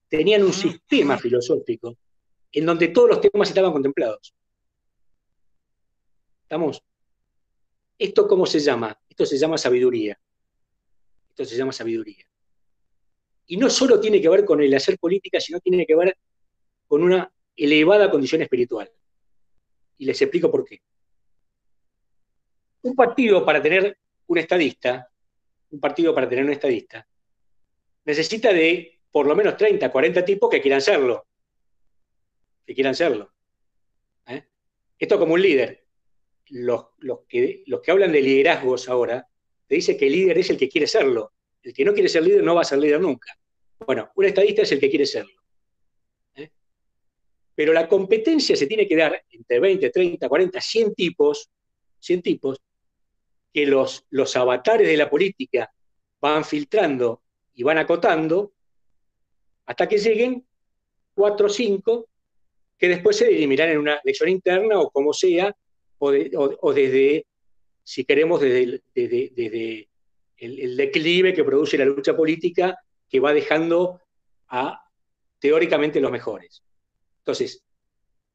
tenían 0.09 0.43
un 0.43 0.53
sistema 0.53 1.17
filosófico 1.17 1.97
en 2.51 2.65
donde 2.65 2.89
todos 2.89 3.09
los 3.09 3.21
temas 3.21 3.49
estaban 3.49 3.71
contemplados. 3.71 4.35
¿Estamos? 6.43 6.83
¿Esto 7.97 8.27
cómo 8.27 8.45
se 8.45 8.59
llama? 8.59 8.99
Esto 9.07 9.25
se 9.25 9.37
llama 9.37 9.57
sabiduría. 9.57 10.19
Esto 11.29 11.45
se 11.45 11.55
llama 11.55 11.71
sabiduría. 11.71 12.27
Y 13.47 13.57
no 13.57 13.69
solo 13.69 13.99
tiene 13.99 14.21
que 14.21 14.29
ver 14.29 14.45
con 14.45 14.61
el 14.61 14.73
hacer 14.73 14.97
política, 14.97 15.39
sino 15.39 15.59
tiene 15.59 15.85
que 15.85 15.95
ver 15.95 16.17
con 16.87 17.03
una 17.03 17.31
elevada 17.55 18.09
condición 18.09 18.41
espiritual. 18.41 18.91
Y 19.97 20.05
les 20.05 20.21
explico 20.21 20.49
por 20.49 20.65
qué. 20.65 20.81
Un 22.83 22.95
partido 22.95 23.45
para 23.45 23.61
tener 23.61 23.97
un 24.27 24.37
estadista, 24.37 25.09
un 25.71 25.79
partido 25.79 26.13
para 26.13 26.27
tener 26.27 26.45
un 26.45 26.51
estadista, 26.51 27.07
necesita 28.05 28.51
de 28.53 28.99
por 29.11 29.27
lo 29.27 29.35
menos 29.35 29.55
30, 29.57 29.91
40 29.91 30.25
tipos 30.25 30.49
que 30.49 30.61
quieran 30.61 30.81
serlo. 30.81 31.25
Que 32.65 32.73
quieran 32.73 32.95
serlo. 32.95 33.31
¿eh? 34.27 34.43
Esto 34.97 35.19
como 35.19 35.33
un 35.33 35.41
líder 35.41 35.83
los, 36.49 36.85
que, 37.27 37.63
los 37.67 37.81
que 37.81 37.91
hablan 37.91 38.11
de 38.11 38.21
liderazgos 38.21 38.89
ahora, 38.89 39.27
te 39.67 39.75
dice 39.75 39.97
que 39.97 40.07
el 40.07 40.13
líder 40.13 40.37
es 40.37 40.49
el 40.49 40.57
que 40.57 40.69
quiere 40.69 40.87
serlo. 40.87 41.32
El 41.63 41.73
que 41.73 41.85
no 41.85 41.93
quiere 41.93 42.09
ser 42.09 42.23
líder 42.23 42.43
no 42.43 42.55
va 42.55 42.61
a 42.61 42.65
ser 42.65 42.77
líder 42.77 43.01
nunca. 43.01 43.33
Bueno, 43.85 44.11
un 44.15 44.25
estadista 44.25 44.61
es 44.61 44.71
el 44.71 44.79
que 44.79 44.89
quiere 44.89 45.05
serlo. 45.05 45.41
¿eh? 46.35 46.51
Pero 47.55 47.73
la 47.73 47.87
competencia 47.87 48.55
se 48.55 48.67
tiene 48.67 48.87
que 48.87 48.95
dar 48.95 49.23
entre 49.29 49.59
20, 49.59 49.89
30, 49.89 50.29
40, 50.29 50.61
100 50.61 50.93
tipos, 50.93 51.49
100 51.99 52.21
tipos, 52.21 52.61
que 53.53 53.65
los, 53.65 54.05
los 54.09 54.35
avatares 54.35 54.87
de 54.87 54.97
la 54.97 55.09
política 55.09 55.73
van 56.19 56.43
filtrando 56.43 57.21
y 57.55 57.63
van 57.63 57.77
acotando 57.77 58.53
hasta 59.65 59.87
que 59.87 59.97
lleguen 59.97 60.45
4 61.13 61.45
o 61.45 61.49
5 61.49 62.09
que 62.77 62.89
después 62.89 63.15
se 63.15 63.27
dirimirán 63.27 63.69
en 63.69 63.77
una 63.77 64.01
elección 64.03 64.29
interna 64.29 64.79
o 64.79 64.89
como 64.89 65.13
sea, 65.13 65.55
o, 65.99 66.11
desde, 66.73 67.25
si 67.81 68.03
queremos, 68.03 68.41
desde, 68.41 68.81
el, 70.37 70.75
declive 70.75 71.33
que 71.33 71.43
produce 71.43 71.77
la 71.77 71.85
lucha 71.85 72.15
política 72.15 72.77
que 73.09 73.19
va 73.19 73.33
dejando 73.33 74.01
a 74.47 74.83
teóricamente 75.39 76.01
los 76.01 76.11
mejores. 76.11 76.63
Entonces, 77.19 77.63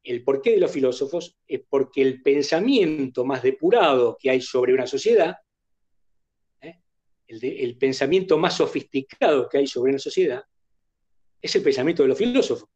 el 0.02 0.22
porqué 0.22 0.52
de 0.52 0.60
los 0.60 0.70
filósofos 0.70 1.36
es 1.46 1.60
porque 1.68 2.02
el 2.02 2.22
pensamiento 2.22 3.24
más 3.24 3.42
depurado 3.42 4.16
que 4.18 4.30
hay 4.30 4.40
sobre 4.40 4.72
una 4.72 4.86
sociedad, 4.86 5.36
¿eh? 6.60 6.78
el, 7.26 7.76
pensamiento 7.76 8.38
más 8.38 8.56
sofisticado 8.56 9.48
que 9.48 9.58
hay 9.58 9.66
sobre 9.66 9.90
una 9.90 9.98
sociedad, 9.98 10.44
es 11.40 11.54
el 11.54 11.62
pensamiento 11.62 12.02
de 12.02 12.08
los 12.08 12.18
filósofos. 12.18 12.68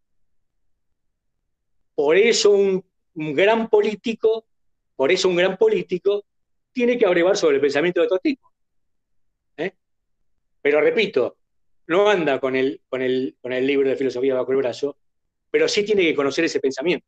Por 1.94 2.16
eso 2.16 2.50
un 2.50 2.85
gran 3.14 3.68
político 3.68 4.46
por 5.02 5.11
eso 5.11 5.28
un 5.28 5.35
gran 5.35 5.56
político 5.56 6.24
tiene 6.72 6.96
que 6.96 7.06
abrevar 7.06 7.37
sobre 7.37 7.56
el 7.56 7.61
pensamiento 7.61 8.00
de 8.00 8.06
otro 8.06 8.18
tipo. 8.18 8.51
Pero 10.62 10.81
repito, 10.81 11.38
no 11.88 12.09
anda 12.09 12.40
con 12.40 12.57
el, 12.57 12.81
con, 12.88 13.03
el, 13.03 13.37
con 13.40 13.53
el 13.53 13.66
libro 13.66 13.88
de 13.88 13.96
filosofía 13.96 14.35
bajo 14.35 14.53
el 14.53 14.59
brazo, 14.59 14.96
pero 15.51 15.68
sí 15.68 15.85
tiene 15.85 16.03
que 16.03 16.14
conocer 16.14 16.44
ese 16.44 16.61
pensamiento. 16.61 17.07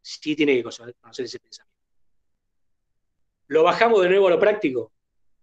Sí 0.00 0.34
tiene 0.36 0.54
que 0.54 0.62
conocer 0.62 0.94
ese 1.18 1.38
pensamiento. 1.38 1.74
Lo 3.48 3.62
bajamos 3.62 4.02
de 4.02 4.08
nuevo 4.08 4.28
a 4.28 4.30
lo 4.30 4.38
práctico. 4.38 4.92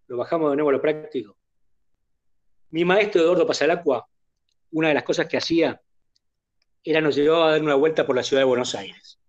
Lo 0.08 0.18
bajamos 0.18 0.50
de 0.52 0.56
nuevo 0.56 0.70
a 0.70 0.74
lo 0.74 0.82
práctico. 0.82 1.38
Mi 2.72 2.86
maestro 2.86 3.22
Eduardo 3.22 3.46
Pasalacua, 3.46 4.08
una 4.72 4.88
de 4.88 4.94
las 4.94 5.04
cosas 5.04 5.28
que 5.28 5.38
hacía 5.38 5.80
era 6.84 7.02
nos 7.02 7.16
llevaba 7.16 7.50
a 7.50 7.52
dar 7.52 7.62
una 7.62 7.76
vuelta 7.76 8.08
por 8.08 8.16
la 8.16 8.24
ciudad 8.24 8.42
de 8.42 8.46
Buenos 8.46 8.74
Aires 8.74 9.22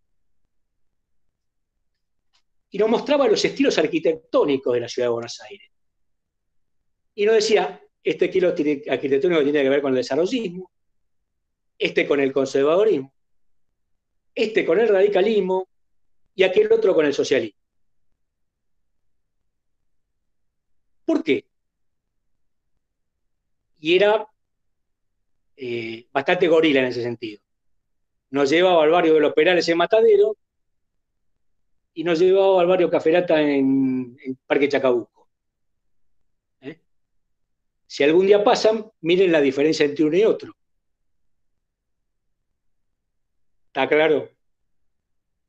y 2.73 2.79
nos 2.79 2.89
mostraba 2.89 3.29
los 3.29 3.45
estilos 3.45 3.77
arquitectónicos 3.77 4.73
de 4.73 4.81
la 4.81 4.89
ciudad 4.89 5.09
de 5.09 5.13
Buenos 5.13 5.41
Aires. 5.43 5.71
Y 7.15 7.27
nos 7.27 7.37
decía, 7.37 7.81
este 8.03 8.27
estilo 8.27 8.49
arquitectónico 8.49 9.43
tiene 9.43 9.63
que 9.63 9.69
ver 9.69 9.83
con 9.83 9.93
el 9.93 9.97
desarrollismo, 9.97 10.71
este 11.79 12.07
con 12.07 12.21
el 12.21 12.33
conservadorismo, 12.33 13.13
este 14.35 14.65
con 14.65 14.81
el 14.81 14.89
radicalismo 14.89 15.69
y 16.35 16.43
aquel 16.43 16.73
otro 16.73 16.95
con 16.95 17.07
el 17.07 17.15
socialismo. 17.15 17.61
¿Por 21.05 21.23
qué? 21.23 21.45
Y 23.81 23.97
era 23.97 24.27
eh, 25.57 26.07
bastante 26.13 26.49
gorila 26.49 26.81
en 26.81 26.87
ese 26.87 27.03
sentido. 27.03 27.43
Nos 28.31 28.49
llevaba 28.49 28.83
al 28.83 28.91
barrio 28.91 29.15
de 29.15 29.21
los 29.21 29.35
Perales 29.35 29.69
en 29.69 29.77
Matadero 29.77 30.37
y 31.95 32.05
nos 32.05 32.19
llevaba 32.19 32.61
al 32.61 32.67
barrio 32.67 32.91
Caferata 32.91 33.41
en, 33.41 34.17
Parque 34.47 34.69
Chacabuco. 34.69 35.12
Si 37.93 38.03
algún 38.03 38.27
día 38.27 38.43
pasan, 38.43 38.91
miren 39.03 39.31
la 39.31 39.43
diferencia 39.43 39.85
entre 39.85 40.07
uno 40.07 40.17
y 40.17 40.25
otro. 40.25 40.57
¿Está 43.67 43.87
claro? 43.87 44.31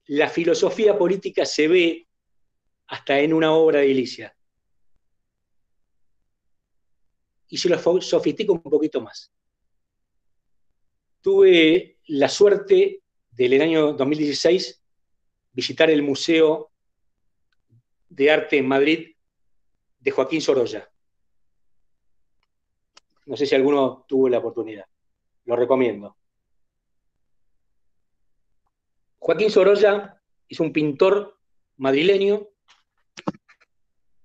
La 0.08 0.28
filosofía 0.28 0.98
política 0.98 1.46
se 1.46 1.70
ve 1.70 2.06
hasta 2.88 3.18
en 3.22 3.32
una 3.32 3.54
obra 3.54 3.80
de 3.80 3.88
Ilicia. 3.88 4.36
y 7.48 7.58
se 7.58 7.70
lo 7.70 8.02
sofistico 8.02 8.52
un 8.52 8.62
poquito 8.62 9.00
más. 9.00 9.32
Tuve 11.22 12.00
la 12.08 12.28
suerte 12.28 13.04
del 13.32 13.62
año 13.62 13.94
2016 13.94 14.84
visitar 15.54 15.90
el 15.90 16.02
Museo 16.02 16.74
de 18.10 18.32
Arte 18.32 18.58
en 18.58 18.68
Madrid 18.68 19.16
de 20.00 20.12
Joaquín 20.12 20.42
Sorolla. 20.42 20.93
No 23.26 23.38
sé 23.38 23.46
si 23.46 23.56
alguno 23.56 24.06
tuvo 24.08 24.30
la 24.30 24.40
oportunidad. 24.40 24.86
Lo 25.46 25.56
recomiendo. 25.56 26.18
Joaquín 29.20 29.50
Sorolla 29.50 30.22
es 30.48 30.60
un 30.60 30.74
pintor 30.74 31.38
madrileño 31.78 32.50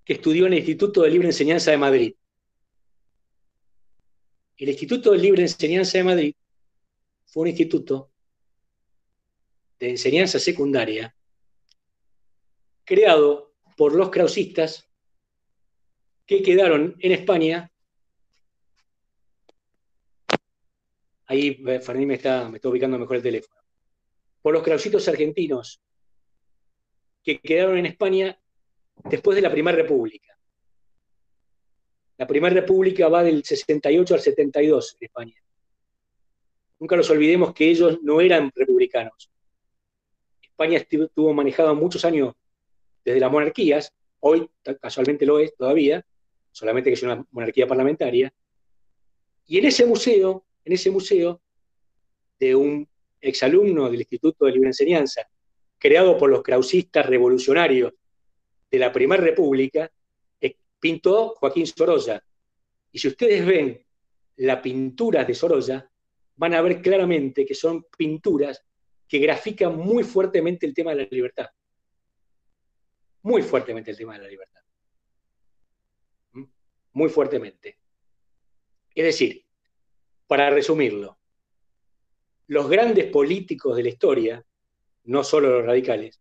que 0.05 0.15
estudió 0.15 0.47
en 0.47 0.55
el 0.55 0.61
Instituto 0.61 1.03
de 1.03 1.11
Libre 1.11 1.29
Enseñanza 1.29 1.71
de 1.71 1.79
Madrid. 1.79 2.15
El 4.57 4.69
Instituto 4.71 5.13
de 5.13 5.19
Libre 5.19 5.43
Enseñanza 5.43 5.99
de 5.99 6.05
Madrid 6.05 6.35
fue 7.27 7.43
un 7.43 7.49
instituto 7.49 8.11
de 9.79 9.91
enseñanza 9.91 10.39
secundaria 10.39 11.15
creado 12.85 13.55
por 13.77 13.95
los 13.95 14.11
krausistas 14.11 14.89
que 16.27 16.43
quedaron 16.43 16.97
en 17.01 17.13
España. 17.13 17.71
Ahí 21.29 21.63
eh, 21.67 21.81
Fernández 21.81 22.09
me 22.09 22.15
está, 22.15 22.49
me 22.49 22.57
está 22.57 22.69
ubicando 22.69 22.99
mejor 22.99 23.17
el 23.17 23.23
teléfono. 23.23 23.61
Por 24.43 24.55
los 24.55 24.63
krausitos 24.63 25.07
argentinos 25.09 25.81
que 27.23 27.39
quedaron 27.39 27.77
en 27.77 27.87
España 27.87 28.41
después 29.05 29.37
de 29.37 29.43
la 29.43 29.51
Primera 29.51 29.77
República. 29.77 30.37
La 32.17 32.27
Primera 32.27 32.55
República 32.55 33.09
va 33.09 33.23
del 33.23 33.45
68 33.45 34.15
al 34.15 34.21
72 34.21 34.97
en 34.99 35.05
España. 35.05 35.43
Nunca 36.81 36.97
nos 36.97 37.11
olvidemos 37.11 37.53
que 37.53 37.69
ellos 37.69 37.99
no 38.03 38.21
eran 38.21 38.51
republicanos. 38.55 39.31
España 40.43 40.79
estuvo 40.79 41.33
manejado 41.35 41.75
muchos 41.75 42.05
años 42.05 42.35
desde 43.05 43.21
las 43.21 43.31
monarquías, 43.31 43.93
hoy 44.21 44.49
casualmente 44.81 45.25
lo 45.25 45.39
es 45.39 45.55
todavía, 45.55 46.05
solamente 46.51 46.91
que 46.91 46.95
es 46.95 47.03
una 47.03 47.25
monarquía 47.31 47.67
parlamentaria, 47.67 48.33
y 49.47 49.59
en 49.59 49.67
ese 49.67 49.87
museo, 49.87 50.45
en 50.65 50.73
ese 50.73 50.91
museo 50.91 51.41
de 52.39 52.55
un 52.55 52.89
exalumno 53.21 53.91
del 53.91 54.01
Instituto 54.01 54.47
de 54.47 54.53
Libre 54.53 54.69
Enseñanza, 54.69 55.29
creado 55.79 56.17
por 56.17 56.31
los 56.31 56.43
krausistas 56.43 57.07
revolucionarios 57.07 57.93
de 58.71 58.79
la 58.79 58.93
Primera 58.93 59.23
República, 59.23 59.91
pintó 60.79 61.35
Joaquín 61.37 61.67
Sorolla. 61.67 62.23
Y 62.93 62.99
si 62.99 63.09
ustedes 63.09 63.45
ven 63.45 63.85
las 64.37 64.61
pinturas 64.61 65.27
de 65.27 65.35
Sorolla, 65.35 65.91
van 66.37 66.55
a 66.55 66.63
ver 66.63 66.81
claramente 66.81 67.45
que 67.45 67.55
son 67.55 67.85
pinturas 67.97 68.65
que 69.09 69.19
grafican 69.19 69.77
muy 69.77 70.05
fuertemente 70.05 70.67
el 70.67 70.75
tema 70.75 70.91
de 70.95 71.03
la 71.03 71.09
libertad. 71.11 71.47
Muy 73.23 73.43
fuertemente 73.43 73.91
el 73.91 73.97
tema 73.97 74.15
de 74.15 74.23
la 74.23 74.29
libertad. 74.29 74.61
¿Mm? 76.33 76.45
Muy 76.93 77.09
fuertemente. 77.09 77.79
Es 78.95 79.05
decir, 79.05 79.45
para 80.29 80.51
resumirlo, 80.51 81.19
los 82.47 82.69
grandes 82.69 83.07
políticos 83.07 83.77
de 83.77 83.83
la 83.83 83.89
historia, 83.89 84.47
no 85.05 85.25
solo 85.25 85.49
los 85.49 85.67
radicales, 85.67 86.21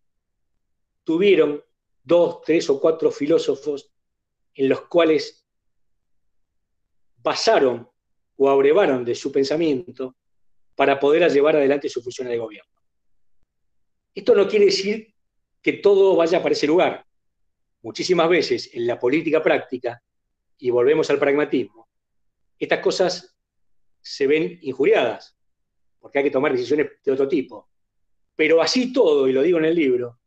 tuvieron 1.04 1.64
dos, 2.04 2.42
tres 2.42 2.70
o 2.70 2.80
cuatro 2.80 3.12
filósofos 3.12 3.92
en 4.56 4.70
los 4.70 4.82
cuales 4.88 5.46
basaron 7.18 7.90
o 8.38 8.50
abrevaron 8.50 9.04
de 9.04 9.14
su 9.14 9.32
pensamiento 9.32 10.16
para 10.76 11.00
poder 11.00 11.30
llevar 11.32 11.58
adelante 11.58 11.90
su 11.90 12.02
función 12.02 12.30
de 12.30 12.38
gobierno. 12.38 12.72
Esto 14.16 14.34
no 14.36 14.48
quiere 14.48 14.66
decir 14.66 15.14
que 15.62 15.74
todo 15.74 16.16
vaya 16.16 16.42
para 16.42 16.54
ese 16.54 16.68
lugar. 16.68 17.06
Muchísimas 17.82 18.30
veces 18.30 18.74
en 18.74 18.88
la 18.88 19.00
política 19.00 19.44
práctica, 19.44 20.02
y 20.58 20.70
volvemos 20.70 21.10
al 21.10 21.20
pragmatismo, 21.20 21.88
estas 22.58 22.80
cosas 22.80 23.37
se 24.08 24.26
ven 24.26 24.58
injuriadas, 24.62 25.38
porque 26.00 26.20
hay 26.20 26.24
que 26.26 26.32
tomar 26.32 26.52
decisiones 26.54 26.92
de 27.04 27.12
otro 27.12 27.28
tipo. 27.28 27.70
Pero 28.36 28.62
así 28.62 28.94
todo, 28.94 29.28
y 29.28 29.34
lo 29.34 29.42
digo 29.42 29.58
en 29.58 29.66
el 29.66 29.76
libro, 29.76 30.20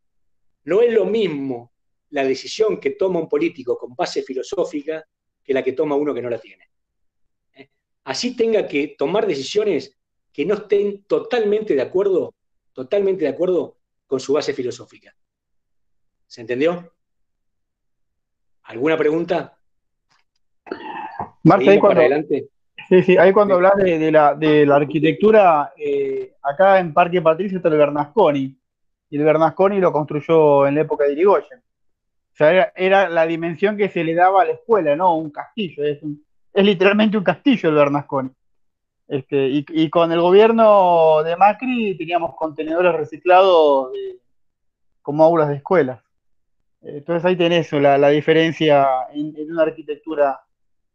no 0.65 0.81
es 0.81 0.93
lo 0.93 1.05
mismo 1.05 1.71
la 2.09 2.23
decisión 2.23 2.79
que 2.79 2.91
toma 2.91 3.19
un 3.19 3.29
político 3.29 3.77
con 3.77 3.95
base 3.95 4.21
filosófica 4.21 5.07
que 5.43 5.53
la 5.53 5.63
que 5.63 5.73
toma 5.73 5.95
uno 5.95 6.13
que 6.13 6.21
no 6.21 6.29
la 6.29 6.37
tiene. 6.37 6.69
¿Eh? 7.53 7.69
Así 8.03 8.35
tenga 8.35 8.67
que 8.67 8.95
tomar 8.97 9.25
decisiones 9.25 9.97
que 10.31 10.45
no 10.45 10.55
estén 10.55 11.03
totalmente 11.05 11.73
de 11.73 11.81
acuerdo, 11.81 12.35
totalmente 12.73 13.23
de 13.23 13.29
acuerdo 13.29 13.77
con 14.05 14.19
su 14.19 14.33
base 14.33 14.53
filosófica. 14.53 15.15
¿Se 16.27 16.41
entendió? 16.41 16.93
¿Alguna 18.63 18.97
pregunta? 18.97 19.57
Marta, 21.43 21.79
cuando, 21.79 22.01
sí, 22.91 23.03
sí, 23.03 23.17
ahí 23.17 23.31
cuando 23.31 23.55
hablas 23.55 23.77
de, 23.77 24.11
la, 24.11 24.75
arquitectura, 24.75 25.71
eh, 25.77 26.35
acá 26.43 26.79
en 26.79 26.93
Parque 26.93 27.21
Patricio 27.21 27.57
está 27.57 27.69
el 27.69 27.77
Bernasconi, 27.77 28.53
y 29.09 29.17
el 29.17 29.23
Bernasconi 29.23 29.79
lo 29.79 29.93
construyó 29.93 30.67
en 30.67 30.75
la 30.75 30.81
época 30.81 31.05
de 31.05 31.13
Irigoyen. 31.13 31.59
O 31.59 32.35
sea, 32.35 32.71
era, 32.75 33.09
la 33.09 33.25
dimensión 33.25 33.77
que 33.77 33.89
se 33.89 34.03
le 34.03 34.13
daba 34.13 34.41
a 34.41 34.45
la 34.45 34.51
escuela, 34.51 34.95
¿no? 34.95 35.15
Un 35.15 35.31
castillo, 35.31 35.85
es, 35.85 35.99
es 36.53 36.65
literalmente 36.65 37.17
un 37.17 37.23
castillo 37.23 37.69
el 37.69 37.75
Bernasconi. 37.75 38.29
Este, 39.07 39.47
y, 39.49 39.89
con 39.89 40.11
el 40.11 40.21
gobierno 40.21 41.21
de 41.23 41.35
Macri 41.35 41.97
teníamos 41.97 42.33
contenedores 42.35 42.93
reciclados 42.93 43.91
como 45.01 45.23
aulas 45.23 45.49
de 45.49 45.55
escuelas. 45.55 46.01
Entonces 46.81 47.25
ahí 47.25 47.35
tenés 47.35 47.71
la, 47.73 47.97
la 47.97 48.09
diferencia 48.09 48.87
en, 49.13 49.51
una 49.51 49.63
arquitectura, 49.63 50.39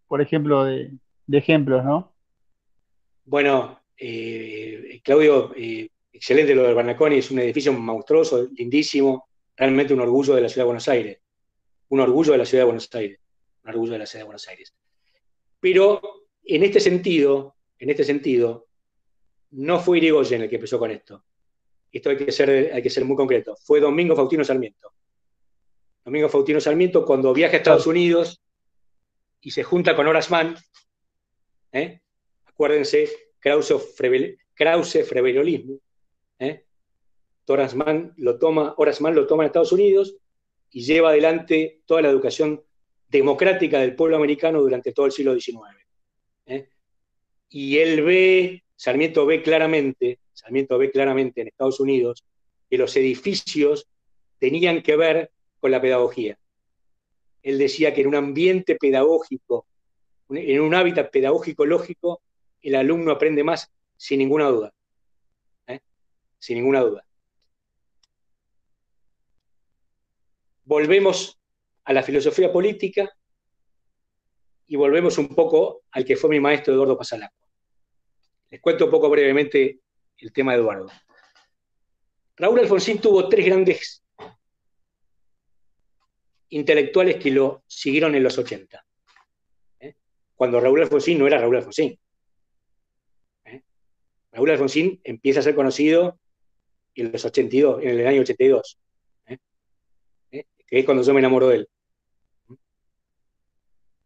por 0.08 0.22
ejemplo, 0.22 0.64
de, 0.64 0.92
ejemplos, 1.28 1.84
¿no? 1.84 2.12
Bueno, 3.24 3.80
eh, 3.96 5.00
Claudio, 5.02 5.52
eh, 5.56 5.88
excelente 6.12 6.54
lo 6.54 6.62
del 6.62 6.74
Barnaconi, 6.74 7.18
es 7.18 7.30
un 7.30 7.40
edificio 7.40 7.72
monstruoso, 7.72 8.48
lindísimo, 8.56 9.28
realmente 9.56 9.94
un 9.94 10.00
orgullo 10.00 10.34
de 10.34 10.42
la 10.42 10.48
ciudad 10.48 10.62
de 10.62 10.66
Buenos 10.66 10.88
Aires. 10.88 11.18
Un 11.88 12.00
orgullo 12.00 12.32
de 12.32 12.38
la 12.38 12.44
ciudad 12.44 12.62
de 12.62 12.66
Buenos 12.66 12.94
Aires. 12.94 13.20
Un 13.64 13.70
orgullo 13.70 13.92
de 13.92 13.98
la 13.98 14.06
ciudad 14.06 14.20
de 14.20 14.26
Buenos 14.26 14.48
Aires. 14.48 14.74
Pero 15.60 16.00
en 16.44 16.62
este 16.62 16.80
sentido, 16.80 17.56
en 17.78 17.90
este 17.90 18.04
sentido, 18.04 18.68
no 19.50 19.80
fue 19.80 19.98
Irigoyen 19.98 20.42
el 20.42 20.48
que 20.48 20.56
empezó 20.56 20.78
con 20.78 20.90
esto. 20.90 21.24
Esto 21.90 22.10
hay 22.10 22.16
que 22.16 22.32
ser, 22.32 22.72
hay 22.72 22.82
que 22.82 22.90
ser 22.90 23.04
muy 23.04 23.16
concreto. 23.16 23.56
Fue 23.56 23.80
Domingo 23.80 24.14
Faustino 24.14 24.44
Sarmiento. 24.44 24.92
Domingo 26.04 26.28
Faustino 26.28 26.60
Sarmiento, 26.60 27.04
cuando 27.04 27.32
viaja 27.32 27.54
a 27.54 27.56
Estados 27.56 27.86
Unidos 27.86 28.40
y 29.40 29.50
se 29.50 29.64
junta 29.64 29.96
con 29.96 30.06
Horace 30.06 30.30
Mann, 30.30 30.56
¿eh? 31.78 32.00
acuérdense, 32.44 33.08
Krause, 33.38 33.74
Krause 34.54 35.04
Frevelolismo, 35.04 35.78
¿eh? 36.38 36.64
Horace 37.48 37.76
Mann 37.76 38.12
lo 38.16 38.38
toma, 38.38 38.74
Horace 38.76 39.02
Mann 39.02 39.14
lo 39.14 39.26
toma 39.26 39.44
en 39.44 39.46
Estados 39.46 39.72
Unidos 39.72 40.16
y 40.70 40.82
lleva 40.82 41.10
adelante 41.10 41.82
toda 41.86 42.02
la 42.02 42.10
educación 42.10 42.62
democrática 43.08 43.78
del 43.78 43.94
pueblo 43.94 44.16
americano 44.16 44.60
durante 44.60 44.92
todo 44.92 45.06
el 45.06 45.12
siglo 45.12 45.38
XIX 45.38 45.76
y 47.48 47.78
él 47.78 48.02
ve, 48.02 48.64
Sarmiento 48.76 49.26
ve 49.26 49.42
claramente, 49.42 50.18
Sarmiento 50.32 50.78
ve 50.78 50.90
claramente 50.90 51.40
en 51.40 51.48
Estados 51.48 51.80
Unidos 51.80 52.24
que 52.68 52.78
los 52.78 52.96
edificios 52.96 53.88
tenían 54.38 54.82
que 54.82 54.96
ver 54.96 55.30
con 55.60 55.70
la 55.70 55.80
pedagogía. 55.80 56.38
Él 57.42 57.58
decía 57.58 57.94
que 57.94 58.00
en 58.00 58.08
un 58.08 58.16
ambiente 58.16 58.74
pedagógico, 58.76 59.66
en 60.30 60.60
un 60.60 60.74
hábitat 60.74 61.10
pedagógico 61.10 61.64
lógico, 61.64 62.22
el 62.60 62.74
alumno 62.74 63.12
aprende 63.12 63.44
más 63.44 63.70
sin 63.96 64.18
ninguna 64.18 64.46
duda. 64.46 64.74
¿eh? 65.66 65.80
Sin 66.38 66.58
ninguna 66.58 66.80
duda. 66.80 67.06
Volvemos 70.64 71.38
a 71.84 71.92
la 71.92 72.02
filosofía 72.02 72.52
política 72.52 73.08
y 74.66 74.76
volvemos 74.76 75.16
un 75.18 75.28
poco 75.28 75.84
al 75.92 76.04
que 76.04 76.16
fue 76.16 76.30
mi 76.30 76.40
maestro 76.40 76.74
Eduardo 76.74 76.98
Pasalacqua. 76.98 77.48
Les 78.50 78.60
cuento 78.60 78.86
un 78.86 78.90
poco 78.90 79.08
brevemente 79.08 79.80
el 80.18 80.32
tema 80.32 80.52
de 80.52 80.58
Eduardo. 80.58 80.90
Raúl 82.36 82.60
Alfonsín 82.60 83.00
tuvo 83.00 83.28
tres 83.28 83.46
grandes 83.46 84.04
intelectuales 86.48 87.16
que 87.16 87.30
lo 87.30 87.64
siguieron 87.66 88.14
en 88.14 88.22
los 88.22 88.36
80. 88.38 88.85
¿Eh? 90.36 90.36
Cuando 90.36 90.60
Raúl 90.60 90.82
Alfonsín 90.82 91.18
no 91.18 91.26
era 91.26 91.38
Raúl 91.38 91.56
Alfonsín. 91.56 91.98
¿eh? 93.44 93.62
Raúl 94.32 94.50
Alfonsín 94.50 95.00
empieza 95.02 95.40
a 95.40 95.42
ser 95.42 95.54
conocido 95.54 96.18
en 96.94 97.12
los 97.12 97.24
82, 97.24 97.82
en 97.82 97.88
el 98.00 98.06
año 98.06 98.20
82. 98.20 98.78
¿eh? 99.26 99.38
que 100.30 100.78
es 100.78 100.84
cuando 100.84 101.02
yo 101.02 101.12
me 101.12 101.20
enamoro 101.20 101.48
de 101.48 101.56
él 101.56 101.68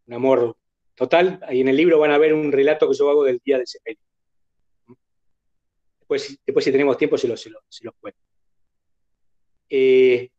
un 0.07 0.13
amor 0.13 0.57
Total, 0.93 1.39
ahí 1.47 1.61
en 1.61 1.67
el 1.67 1.77
libro 1.77 1.97
van 1.97 2.11
a 2.11 2.17
ver 2.17 2.33
un 2.33 2.51
relato 2.51 2.87
que 2.87 2.95
yo 2.95 3.09
hago 3.09 3.23
del 3.23 3.41
día 3.43 3.57
del 3.57 3.65
sepelio. 3.65 4.03
Después, 5.99 6.37
después 6.45 6.63
si 6.63 6.71
tenemos 6.71 6.97
tiempo, 6.97 7.17
se 7.17 7.27
los, 7.27 7.41
se 7.41 7.89
cuento. 7.99 8.19
Eh, 9.69 10.29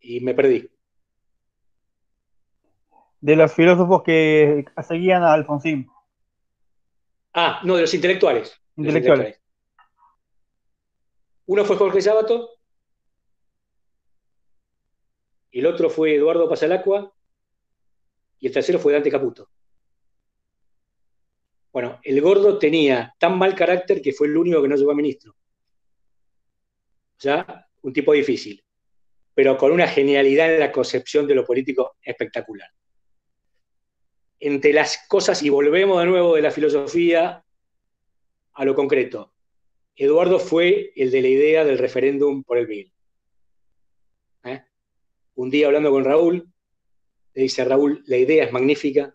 y 0.00 0.20
me 0.20 0.34
perdí. 0.34 0.68
De 3.20 3.36
los 3.36 3.52
filósofos 3.52 4.02
que 4.02 4.64
seguían 4.86 5.22
a 5.22 5.32
Alfonsín. 5.32 5.88
Ah, 7.34 7.60
no, 7.64 7.76
de 7.76 7.82
los 7.82 7.94
intelectuales. 7.94 8.58
intelectuales. 8.76 9.40
Uno 11.46 11.64
fue 11.64 11.76
Jorge 11.76 12.00
Sábato, 12.00 12.50
el 15.52 15.66
otro 15.66 15.90
fue 15.90 16.14
Eduardo 16.14 16.48
Pasalacua 16.48 17.12
y 18.38 18.46
el 18.46 18.52
tercero 18.52 18.78
fue 18.78 18.92
Dante 18.92 19.10
Caputo. 19.10 19.50
Bueno, 21.72 22.00
el 22.02 22.20
gordo 22.20 22.58
tenía 22.58 23.14
tan 23.18 23.38
mal 23.38 23.54
carácter 23.54 24.00
que 24.00 24.12
fue 24.12 24.26
el 24.26 24.36
único 24.36 24.62
que 24.62 24.68
no 24.68 24.76
llegó 24.76 24.90
a 24.90 24.94
ministro. 24.94 25.32
O 25.32 27.20
sea, 27.20 27.66
un 27.82 27.92
tipo 27.92 28.12
difícil, 28.12 28.64
pero 29.34 29.56
con 29.56 29.72
una 29.72 29.86
genialidad 29.86 30.52
en 30.52 30.60
la 30.60 30.72
concepción 30.72 31.26
de 31.26 31.34
lo 31.34 31.44
político 31.44 31.96
espectacular. 32.02 32.68
Entre 34.40 34.72
las 34.72 35.06
cosas, 35.06 35.42
y 35.42 35.50
volvemos 35.50 36.00
de 36.00 36.06
nuevo 36.06 36.34
de 36.34 36.42
la 36.42 36.50
filosofía 36.50 37.44
a 38.54 38.64
lo 38.64 38.74
concreto, 38.74 39.32
Eduardo 39.94 40.38
fue 40.38 40.92
el 40.96 41.10
de 41.10 41.20
la 41.20 41.28
idea 41.28 41.64
del 41.64 41.76
referéndum 41.76 42.42
por 42.42 42.56
el 42.56 42.66
bien. 42.66 42.90
¿Eh? 44.44 44.64
Un 45.34 45.50
día 45.50 45.66
hablando 45.66 45.90
con 45.90 46.04
Raúl, 46.04 46.50
le 47.34 47.42
dice 47.42 47.64
Raúl, 47.64 48.02
la 48.06 48.16
idea 48.16 48.44
es 48.44 48.52
magnífica, 48.52 49.14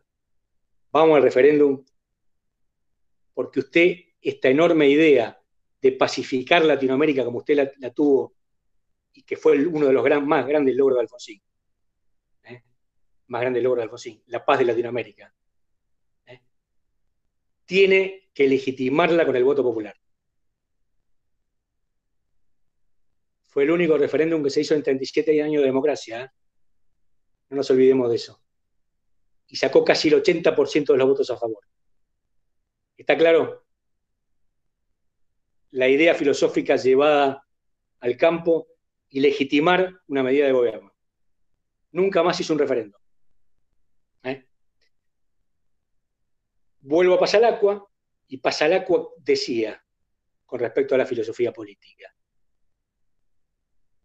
vamos 0.92 1.18
al 1.18 1.24
referéndum, 1.24 1.84
porque 3.34 3.60
usted, 3.60 3.96
esta 4.22 4.50
enorme 4.50 4.88
idea 4.88 5.40
de 5.82 5.92
pacificar 5.92 6.64
Latinoamérica 6.64 7.26
como 7.26 7.40
usted 7.40 7.70
la, 7.78 7.90
tuvo, 7.92 8.36
y 9.14 9.24
que 9.24 9.38
fue 9.38 9.66
uno 9.66 9.88
de 9.88 9.94
los 9.94 10.24
más 10.24 10.48
grandes 10.48 10.76
logros 10.76 10.98
de 10.98 11.02
Alfonsín. 11.02 11.42
Más 13.28 13.42
grandes 13.42 13.64
logros 13.64 13.80
de 13.80 13.84
Alfonsín, 13.84 14.24
la 14.28 14.44
paz 14.44 14.60
de 14.60 14.66
Latinoamérica, 14.66 15.34
¿eh? 16.26 16.42
tiene 17.66 18.30
que 18.34 18.48
legitimarla 18.48 19.26
con 19.26 19.36
el 19.36 19.44
voto 19.44 19.64
popular. 19.64 19.96
Fue 23.44 23.64
el 23.64 23.72
único 23.72 23.98
referéndum 23.98 24.44
que 24.44 24.50
se 24.50 24.62
hizo 24.62 24.76
en 24.76 24.84
37 24.84 25.42
años 25.42 25.62
de 25.62 25.68
democracia. 25.68 26.24
¿eh? 26.24 26.30
No 27.50 27.58
nos 27.58 27.72
olvidemos 27.72 28.10
de 28.10 28.18
eso. 28.18 28.42
Y 29.48 29.56
sacó 29.56 29.86
casi 29.86 30.10
el 30.10 30.22
80% 30.22 30.92
de 30.92 30.98
los 30.98 31.08
votos 31.08 31.30
a 31.30 31.38
favor. 31.38 31.64
¿Está 32.98 33.18
claro? 33.18 33.66
La 35.72 35.88
idea 35.88 36.16
filosófica 36.16 36.76
llevada 36.76 37.46
al 38.00 38.18
campo 38.18 38.68
y 39.10 39.22
legitimar 39.22 40.02
una 40.08 40.22
medida 40.22 40.48
de 40.48 40.52
gobierno. 40.52 40.94
Nunca 41.92 42.24
más 42.24 42.38
hizo 42.40 42.52
un 42.52 42.60
referéndum. 42.60 43.00
¿Eh? 44.24 44.46
Vuelvo 46.88 47.16
a 47.16 47.20
Pasalacua, 47.20 47.84
y 48.28 48.38
Pasalacua 48.38 49.10
decía, 49.18 49.84
con 50.46 50.60
respecto 50.60 50.94
a 50.94 51.00
la 51.00 51.08
filosofía 51.08 51.52
política, 51.52 52.16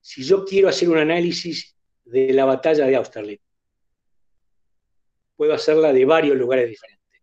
si 0.01 0.25
yo 0.25 0.47
quiero 0.47 0.71
hacer 0.71 0.89
un 0.89 0.97
análisis 0.97 1.77
de 2.05 2.33
la 2.33 2.47
batalla 2.47 2.87
de 2.87 2.97
Austerlitz, 2.97 3.43
puedo 5.37 5.53
hacerla 5.53 5.93
de 5.93 6.07
varios 6.07 6.39
lugares 6.39 6.71
diferentes. 6.71 7.23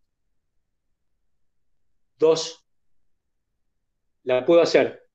Dos, 2.19 2.63
la 4.25 4.45
puedo 4.45 4.61
hacer 4.61 5.09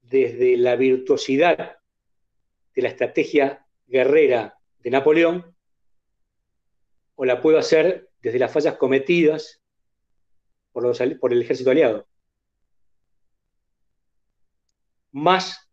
desde 0.00 0.56
la 0.56 0.74
virtuosidad 0.74 1.78
de 2.74 2.82
la 2.82 2.88
estrategia 2.88 3.64
guerrera 3.86 4.58
de 4.80 4.90
Napoleón, 4.90 5.56
o 7.14 7.24
la 7.24 7.40
puedo 7.40 7.58
hacer 7.58 8.11
desde 8.22 8.38
las 8.38 8.52
fallas 8.52 8.76
cometidas 8.76 9.60
por, 10.72 10.86
el 11.32 11.42
ejército 11.42 11.70
aliado. 11.70 12.06
Más 15.10 15.68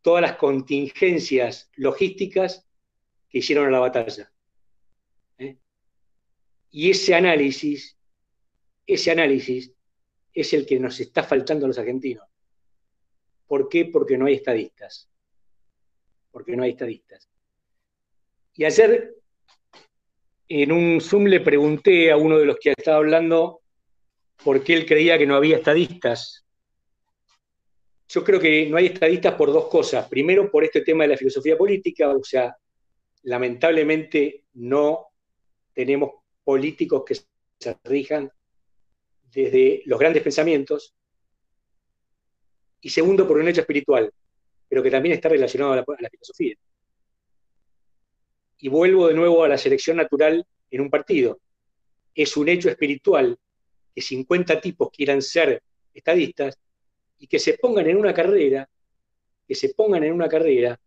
todas 0.00 0.22
las 0.22 0.36
contingencias 0.36 1.70
logísticas 1.74 2.66
que 3.28 3.38
hicieron 3.38 3.66
a 3.66 3.70
la 3.70 3.80
batalla. 3.80 4.32
¿eh? 5.38 5.58
Y 6.70 6.90
ese 6.90 7.14
análisis, 7.14 7.98
ese 8.86 9.10
análisis 9.10 9.72
es 10.32 10.52
el 10.54 10.64
que 10.64 10.78
nos 10.78 11.00
está 11.00 11.22
faltando 11.22 11.66
a 11.66 11.68
los 11.68 11.78
argentinos. 11.78 12.26
¿Por 13.46 13.68
qué? 13.68 13.86
Porque 13.86 14.16
no 14.16 14.26
hay 14.26 14.34
estadistas. 14.34 15.10
Porque 16.30 16.56
no 16.56 16.62
hay 16.62 16.70
estadistas. 16.70 17.28
Y 18.54 18.64
ayer 18.64 19.17
en 20.48 20.72
un 20.72 21.00
Zoom 21.00 21.24
le 21.24 21.40
pregunté 21.40 22.10
a 22.10 22.16
uno 22.16 22.38
de 22.38 22.46
los 22.46 22.56
que 22.56 22.74
estaba 22.76 22.98
hablando 22.98 23.60
por 24.42 24.62
qué 24.62 24.74
él 24.74 24.86
creía 24.86 25.18
que 25.18 25.26
no 25.26 25.36
había 25.36 25.56
estadistas 25.56 26.48
yo 28.08 28.24
creo 28.24 28.40
que 28.40 28.66
no 28.68 28.78
hay 28.78 28.86
estadistas 28.86 29.34
por 29.34 29.52
dos 29.52 29.68
cosas. 29.68 30.08
Primero, 30.08 30.50
por 30.50 30.64
este 30.64 30.80
tema 30.80 31.04
de 31.04 31.10
la 31.10 31.16
filosofía 31.16 31.58
política, 31.58 32.08
o 32.08 32.24
sea, 32.24 32.56
lamentablemente 33.24 34.44
no 34.54 35.08
tenemos 35.74 36.12
políticos 36.42 37.04
que 37.04 37.14
se 37.14 37.76
rijan 37.84 38.30
desde 39.30 39.82
los 39.84 39.98
grandes 39.98 40.22
pensamientos. 40.22 40.94
Y 42.80 42.88
segundo, 42.88 43.28
por 43.28 43.36
un 43.36 43.48
hecho 43.48 43.60
espiritual, 43.60 44.10
pero 44.68 44.82
que 44.82 44.90
también 44.90 45.14
está 45.14 45.28
relacionado 45.28 45.72
a 45.72 45.76
la, 45.76 45.82
a 45.82 46.02
la 46.02 46.08
filosofía. 46.08 46.56
Y 48.58 48.68
vuelvo 48.68 49.08
de 49.08 49.14
nuevo 49.14 49.44
a 49.44 49.48
la 49.48 49.58
selección 49.58 49.96
natural 49.96 50.46
en 50.70 50.80
un 50.80 50.90
partido. 50.90 51.38
Es 52.14 52.36
un 52.36 52.48
hecho 52.48 52.68
espiritual 52.68 53.38
que 53.94 54.02
50 54.02 54.60
tipos 54.60 54.90
quieran 54.90 55.22
ser 55.22 55.62
estadistas 55.94 56.58
y 57.18 57.26
que 57.26 57.38
se 57.38 57.58
pongan 57.58 57.88
en 57.88 57.96
una 57.96 58.12
carrera, 58.12 58.68
que 59.46 59.54
se 59.54 59.74
pongan 59.74 60.04
en 60.04 60.12
una 60.12 60.28
carrera 60.28 60.78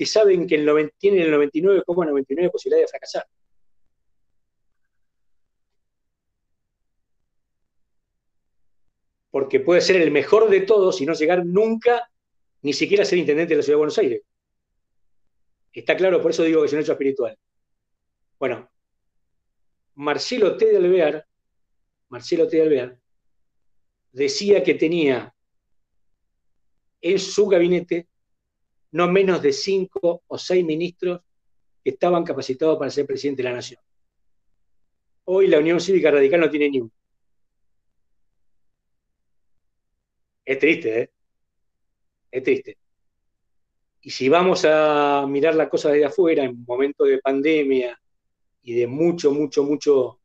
que 0.00 0.06
saben 0.06 0.46
que 0.46 0.54
el 0.54 0.92
tienen 0.96 1.20
el 1.20 1.34
99,99 1.34 2.50
posibilidad 2.50 2.80
de 2.80 2.88
fracasar. 2.88 3.26
Porque 9.30 9.60
puede 9.60 9.82
ser 9.82 9.96
el 9.96 10.10
mejor 10.10 10.48
de 10.48 10.62
todos 10.62 11.02
y 11.02 11.04
no 11.04 11.12
llegar 11.12 11.44
nunca 11.44 12.10
ni 12.62 12.72
siquiera 12.72 13.02
a 13.02 13.06
ser 13.06 13.18
intendente 13.18 13.52
de 13.52 13.58
la 13.58 13.62
Ciudad 13.62 13.74
de 13.74 13.80
Buenos 13.80 13.98
Aires. 13.98 14.22
Está 15.72 15.96
claro, 15.96 16.20
por 16.20 16.32
eso 16.32 16.42
digo 16.42 16.60
que 16.60 16.66
es 16.66 16.72
un 16.72 16.80
hecho 16.80 16.92
espiritual. 16.92 17.38
Bueno, 18.38 18.68
Marcelo 19.94 20.56
T. 20.56 20.66
de 20.66 20.76
Alvear, 20.76 21.26
Marcelo 22.08 22.48
T. 22.48 22.56
de 22.56 22.98
decía 24.12 24.62
que 24.62 24.74
tenía 24.74 25.34
en 27.00 27.18
su 27.18 27.46
gabinete 27.46 28.08
no 28.92 29.08
menos 29.08 29.40
de 29.40 29.52
cinco 29.52 30.22
o 30.26 30.38
seis 30.38 30.64
ministros 30.64 31.20
que 31.84 31.90
estaban 31.90 32.24
capacitados 32.24 32.78
para 32.78 32.90
ser 32.90 33.06
presidente 33.06 33.42
de 33.42 33.48
la 33.48 33.54
nación. 33.54 33.80
Hoy 35.24 35.46
la 35.46 35.58
Unión 35.58 35.80
Cívica 35.80 36.10
Radical 36.10 36.40
no 36.40 36.50
tiene 36.50 36.70
ni. 36.70 36.90
Es 40.44 40.58
triste, 40.58 41.02
¿eh? 41.02 41.10
Es 42.32 42.42
triste. 42.42 42.76
Y 44.02 44.10
si 44.10 44.28
vamos 44.28 44.64
a 44.64 45.26
mirar 45.28 45.54
la 45.54 45.68
cosa 45.68 45.90
desde 45.90 46.06
afuera, 46.06 46.44
en 46.44 46.64
momentos 46.64 47.06
de 47.08 47.18
pandemia 47.18 48.00
y 48.62 48.74
de 48.74 48.86
mucho, 48.86 49.30
mucho, 49.32 49.62
mucho 49.62 50.20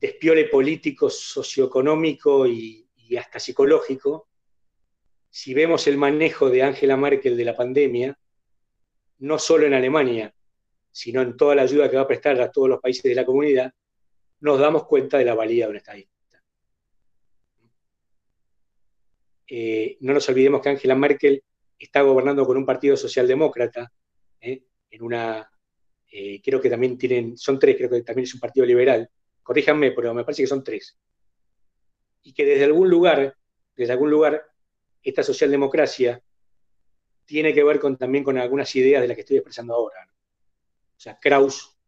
despiole 0.00 0.44
político, 0.46 1.08
socioeconómico 1.08 2.46
y 2.46 2.86
hasta 3.18 3.38
psicológico, 3.38 4.28
si 5.30 5.54
vemos 5.54 5.86
el 5.86 5.96
manejo 5.96 6.50
de 6.50 6.62
Angela 6.62 6.96
Merkel 6.96 7.36
de 7.36 7.44
la 7.44 7.56
pandemia, 7.56 8.18
no 9.18 9.38
solo 9.38 9.66
en 9.66 9.74
Alemania, 9.74 10.34
sino 10.90 11.22
en 11.22 11.36
toda 11.36 11.54
la 11.54 11.62
ayuda 11.62 11.90
que 11.90 11.96
va 11.96 12.02
a 12.02 12.08
prestar 12.08 12.40
a 12.40 12.50
todos 12.50 12.68
los 12.68 12.80
países 12.80 13.02
de 13.02 13.14
la 13.14 13.24
comunidad, 13.24 13.72
nos 14.40 14.58
damos 14.58 14.84
cuenta 14.86 15.18
de 15.18 15.24
la 15.24 15.34
valía 15.34 15.66
de 15.66 15.70
un 15.70 15.76
estadista. 15.76 16.42
Eh, 19.46 19.96
no 20.00 20.12
nos 20.12 20.28
olvidemos 20.28 20.60
que 20.60 20.68
Angela 20.68 20.94
Merkel 20.94 21.42
está 21.78 22.02
gobernando 22.02 22.46
con 22.46 22.56
un 22.56 22.66
partido 22.66 22.96
socialdemócrata, 22.96 23.92
eh, 24.40 24.64
en 24.90 25.02
una, 25.02 25.50
eh, 26.10 26.40
creo 26.42 26.60
que 26.60 26.70
también 26.70 26.98
tienen, 26.98 27.36
son 27.36 27.58
tres, 27.58 27.76
creo 27.76 27.90
que 27.90 28.02
también 28.02 28.24
es 28.24 28.34
un 28.34 28.40
partido 28.40 28.66
liberal, 28.66 29.08
corríjanme, 29.42 29.92
pero 29.92 30.12
me 30.12 30.24
parece 30.24 30.42
que 30.42 30.48
son 30.48 30.64
tres, 30.64 30.98
y 32.22 32.32
que 32.32 32.44
desde 32.44 32.64
algún 32.64 32.90
lugar, 32.90 33.36
desde 33.76 33.92
algún 33.92 34.10
lugar 34.10 34.44
esta 35.02 35.22
socialdemocracia 35.22 36.20
tiene 37.24 37.54
que 37.54 37.62
ver 37.62 37.80
también 37.96 38.24
con 38.24 38.36
algunas 38.38 38.74
ideas 38.74 39.02
de 39.02 39.08
las 39.08 39.14
que 39.14 39.20
estoy 39.20 39.36
expresando 39.36 39.74
ahora. 39.74 40.08
O 40.96 41.00
sea, 41.00 41.18
Krauss 41.20 41.78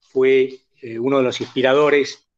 fue 0.00 0.50
eh, 0.80 0.98
uno 0.98 1.18
de 1.18 1.24
los 1.24 1.40
inspiradores 1.40 2.28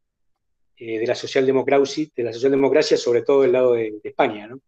de 0.77 1.07
la 1.07 1.15
socialdemocracia, 1.15 2.09
de 2.15 2.23
la 2.25 2.33
socialdemocracia, 2.33 2.97
sobre 2.97 3.23
todo 3.23 3.43
del 3.43 3.53
lado 3.53 3.75
de, 3.75 4.01
España, 4.03 4.49
¿no? 4.49 4.61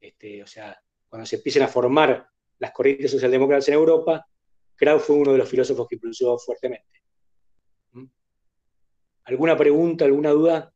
Este, 0.00 0.42
o 0.42 0.46
sea, 0.46 0.80
cuando 1.08 1.26
se 1.26 1.36
empiezan 1.36 1.62
a 1.62 1.68
formar 1.68 2.28
las 2.58 2.70
corrientes 2.72 3.10
socialdemócratas 3.10 3.68
en 3.68 3.74
Europa, 3.74 4.26
Krauss 4.76 5.02
fue 5.02 5.16
uno 5.16 5.32
de 5.32 5.38
los 5.38 5.48
filósofos 5.48 5.86
que 5.88 5.96
impulsó 5.96 6.38
fuertemente. 6.38 7.02
¿Mm? 7.92 8.04
¿Alguna 9.24 9.56
pregunta, 9.56 10.04
alguna 10.04 10.30
duda? 10.30 10.72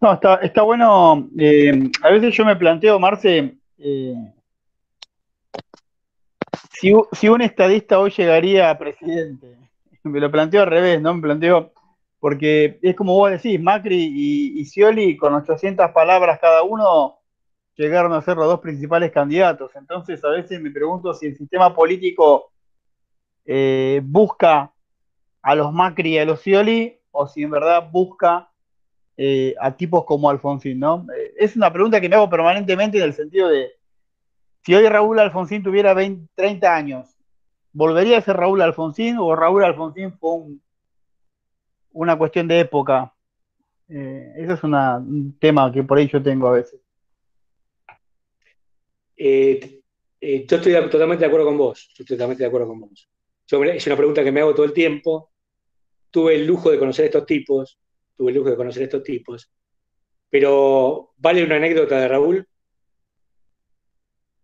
No, 0.00 0.12
está, 0.12 0.36
está 0.36 0.62
bueno. 0.62 1.28
Eh, 1.38 1.90
a 2.02 2.10
veces 2.10 2.34
yo 2.34 2.44
me 2.44 2.56
planteo, 2.56 2.98
Marce, 2.98 3.56
eh, 3.78 4.14
si, 7.12 7.28
un 7.28 7.42
estadista 7.42 7.98
hoy 7.98 8.10
llegaría 8.10 8.70
a 8.70 8.78
presidente, 8.78 9.56
me 10.02 10.20
lo 10.20 10.30
planteo 10.30 10.62
al 10.62 10.68
revés, 10.68 11.00
¿no? 11.00 11.14
Me 11.14 11.22
planteo, 11.22 11.72
porque 12.20 12.78
es 12.82 12.96
como 12.96 13.14
vos 13.14 13.30
decís, 13.30 13.60
Macri 13.60 13.96
y, 13.96 14.60
y 14.60 14.64
Scioli, 14.64 15.16
con 15.16 15.34
800 15.34 15.90
palabras 15.90 16.38
cada 16.40 16.62
uno, 16.62 17.18
llegaron 17.76 18.12
a 18.12 18.22
ser 18.22 18.36
los 18.36 18.46
dos 18.46 18.60
principales 18.60 19.12
candidatos. 19.12 19.70
Entonces, 19.76 20.24
a 20.24 20.30
veces 20.30 20.60
me 20.60 20.70
pregunto 20.70 21.12
si 21.14 21.26
el 21.26 21.36
sistema 21.36 21.74
político 21.74 22.52
eh, 23.44 24.00
busca 24.02 24.72
a 25.42 25.54
los 25.54 25.72
Macri 25.72 26.14
y 26.14 26.18
a 26.18 26.24
los 26.24 26.40
Scioli, 26.40 26.98
o 27.12 27.26
si 27.26 27.42
en 27.42 27.50
verdad 27.50 27.88
busca 27.90 28.50
eh, 29.16 29.54
a 29.60 29.76
tipos 29.76 30.04
como 30.04 30.28
Alfonsín, 30.28 30.80
¿no? 30.80 31.06
Eh, 31.16 31.34
es 31.38 31.56
una 31.56 31.72
pregunta 31.72 32.00
que 32.00 32.08
me 32.08 32.16
hago 32.16 32.28
permanentemente 32.28 32.98
en 32.98 33.04
el 33.04 33.14
sentido 33.14 33.48
de, 33.48 33.70
si 34.62 34.74
hoy 34.74 34.88
Raúl 34.88 35.18
Alfonsín 35.20 35.62
tuviera 35.62 35.94
20, 35.94 36.28
30 36.34 36.74
años, 36.74 37.16
¿volvería 37.72 38.18
a 38.18 38.22
ser 38.22 38.36
Raúl 38.36 38.60
Alfonsín 38.60 39.16
o 39.18 39.34
Raúl 39.36 39.64
Alfonsín 39.64 40.12
fue 40.18 40.30
una 41.96 42.16
cuestión 42.16 42.46
de 42.46 42.60
época? 42.60 43.12
Eh, 43.88 44.32
ese 44.36 44.52
es 44.52 44.62
un 44.62 45.36
tema 45.38 45.72
que 45.72 45.82
por 45.82 45.98
ahí 45.98 46.08
yo 46.08 46.22
tengo 46.22 46.48
a 46.48 46.52
veces. 46.52 46.80
Eh, 49.16 49.80
eh, 50.20 50.46
yo 50.46 50.56
estoy 50.56 50.74
totalmente 50.90 51.22
de 51.22 51.26
acuerdo 51.26 51.46
con 51.46 51.56
vos. 51.56 51.88
Yo 51.94 52.02
estoy 52.02 52.16
totalmente 52.16 52.42
de 52.42 52.48
acuerdo 52.48 52.68
con 52.68 52.80
vos. 52.80 53.08
es 53.46 53.86
una 53.86 53.96
pregunta 53.96 54.22
que 54.22 54.32
me 54.32 54.40
hago 54.40 54.54
todo 54.54 54.66
el 54.66 54.72
tiempo. 54.72 55.30
Tuve 56.10 56.34
el 56.34 56.46
lujo 56.46 56.70
de 56.70 56.78
conocer 56.78 57.06
estos 57.06 57.24
tipos. 57.24 57.78
Tuve 58.14 58.30
el 58.30 58.36
lujo 58.36 58.50
de 58.50 58.56
conocer 58.56 58.82
estos 58.82 59.02
tipos. 59.02 59.50
Pero, 60.28 61.14
¿vale 61.16 61.44
una 61.44 61.56
anécdota 61.56 61.98
de 61.98 62.08
Raúl? 62.08 62.46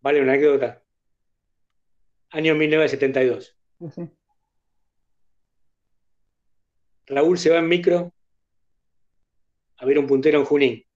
Vale 0.00 0.22
una 0.22 0.32
anécdota. 0.32 0.82
Año 2.30 2.54
1972. 2.54 3.56
Raúl 7.06 7.38
se 7.38 7.50
va 7.50 7.58
en 7.58 7.68
micro 7.68 8.12
a 9.76 9.86
ver 9.86 9.98
un 9.98 10.06
puntero 10.06 10.38
en 10.38 10.44
Junín. 10.44 10.86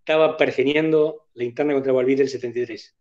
Estaba 0.00 0.36
pergeniendo 0.36 1.28
la 1.34 1.44
interna 1.44 1.72
contra 1.74 1.92
Balbite 1.92 2.22
del 2.22 2.28
73. 2.28 2.96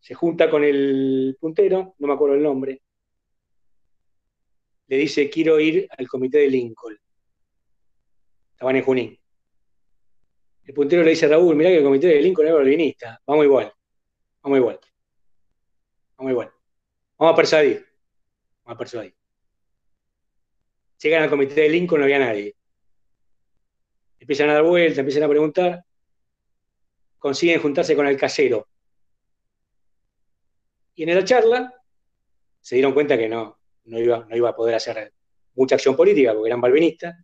Se 0.00 0.14
junta 0.14 0.48
con 0.48 0.64
el 0.64 1.36
puntero, 1.40 1.94
no 1.98 2.06
me 2.06 2.14
acuerdo 2.14 2.36
el 2.36 2.42
nombre. 2.42 2.82
Le 4.86 4.96
dice, 4.96 5.28
quiero 5.28 5.60
ir 5.60 5.88
al 5.96 6.08
comité 6.08 6.38
de 6.38 6.48
Lincoln. 6.48 6.98
Estaban 8.52 8.76
en 8.76 8.82
Junín. 8.82 9.20
El 10.64 10.74
puntero 10.74 11.02
le 11.02 11.10
dice 11.10 11.26
a 11.26 11.30
Raúl, 11.30 11.56
mirá 11.56 11.70
que 11.70 11.78
el 11.78 11.84
comité 11.84 12.06
de 12.06 12.22
Lincoln 12.22 12.46
es 12.46 12.54
berlinista, 12.54 13.20
vamos 13.26 13.44
igual, 13.44 13.72
vamos 14.42 14.58
igual, 14.58 14.80
vamos 16.16 16.30
igual. 16.30 16.59
Vamos 17.20 17.34
a 17.34 17.36
persuadir, 17.36 17.86
vamos 18.64 18.76
a 18.76 18.78
persuadir. 18.78 19.14
Llegan 21.02 21.22
al 21.22 21.28
comité 21.28 21.60
de 21.60 21.68
Lincoln, 21.68 22.00
no 22.00 22.04
había 22.04 22.18
nadie. 22.18 22.56
Empiezan 24.18 24.48
a 24.48 24.54
dar 24.54 24.62
vueltas, 24.62 24.98
empiezan 24.98 25.24
a 25.24 25.28
preguntar, 25.28 25.84
consiguen 27.18 27.60
juntarse 27.60 27.94
con 27.94 28.06
el 28.06 28.16
casero. 28.16 28.66
Y 30.94 31.02
en 31.02 31.14
la 31.14 31.22
charla 31.22 31.74
se 32.58 32.76
dieron 32.76 32.94
cuenta 32.94 33.18
que 33.18 33.28
no, 33.28 33.58
no 33.84 33.98
iba, 33.98 34.24
no 34.26 34.34
iba 34.34 34.48
a 34.48 34.56
poder 34.56 34.76
hacer 34.76 35.12
mucha 35.54 35.74
acción 35.74 35.94
política 35.94 36.32
porque 36.32 36.48
eran 36.48 36.60
balvinistas 36.62 37.14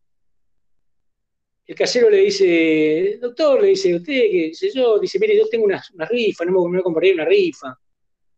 el 1.66 1.74
casero 1.74 2.08
le 2.08 2.18
dice, 2.18 3.18
doctor, 3.20 3.60
le 3.60 3.68
dice, 3.68 3.96
usted, 3.96 4.12
qué 4.30 4.50
sé 4.54 4.70
yo, 4.72 5.00
dice, 5.00 5.18
mire, 5.18 5.36
yo 5.36 5.48
tengo 5.48 5.64
una, 5.64 5.82
rifa, 6.08 6.44
no 6.44 6.52
me 6.52 6.58
voy 6.58 6.78
a 6.78 6.82
comprar 6.82 7.12
una 7.12 7.24
rifa. 7.24 7.76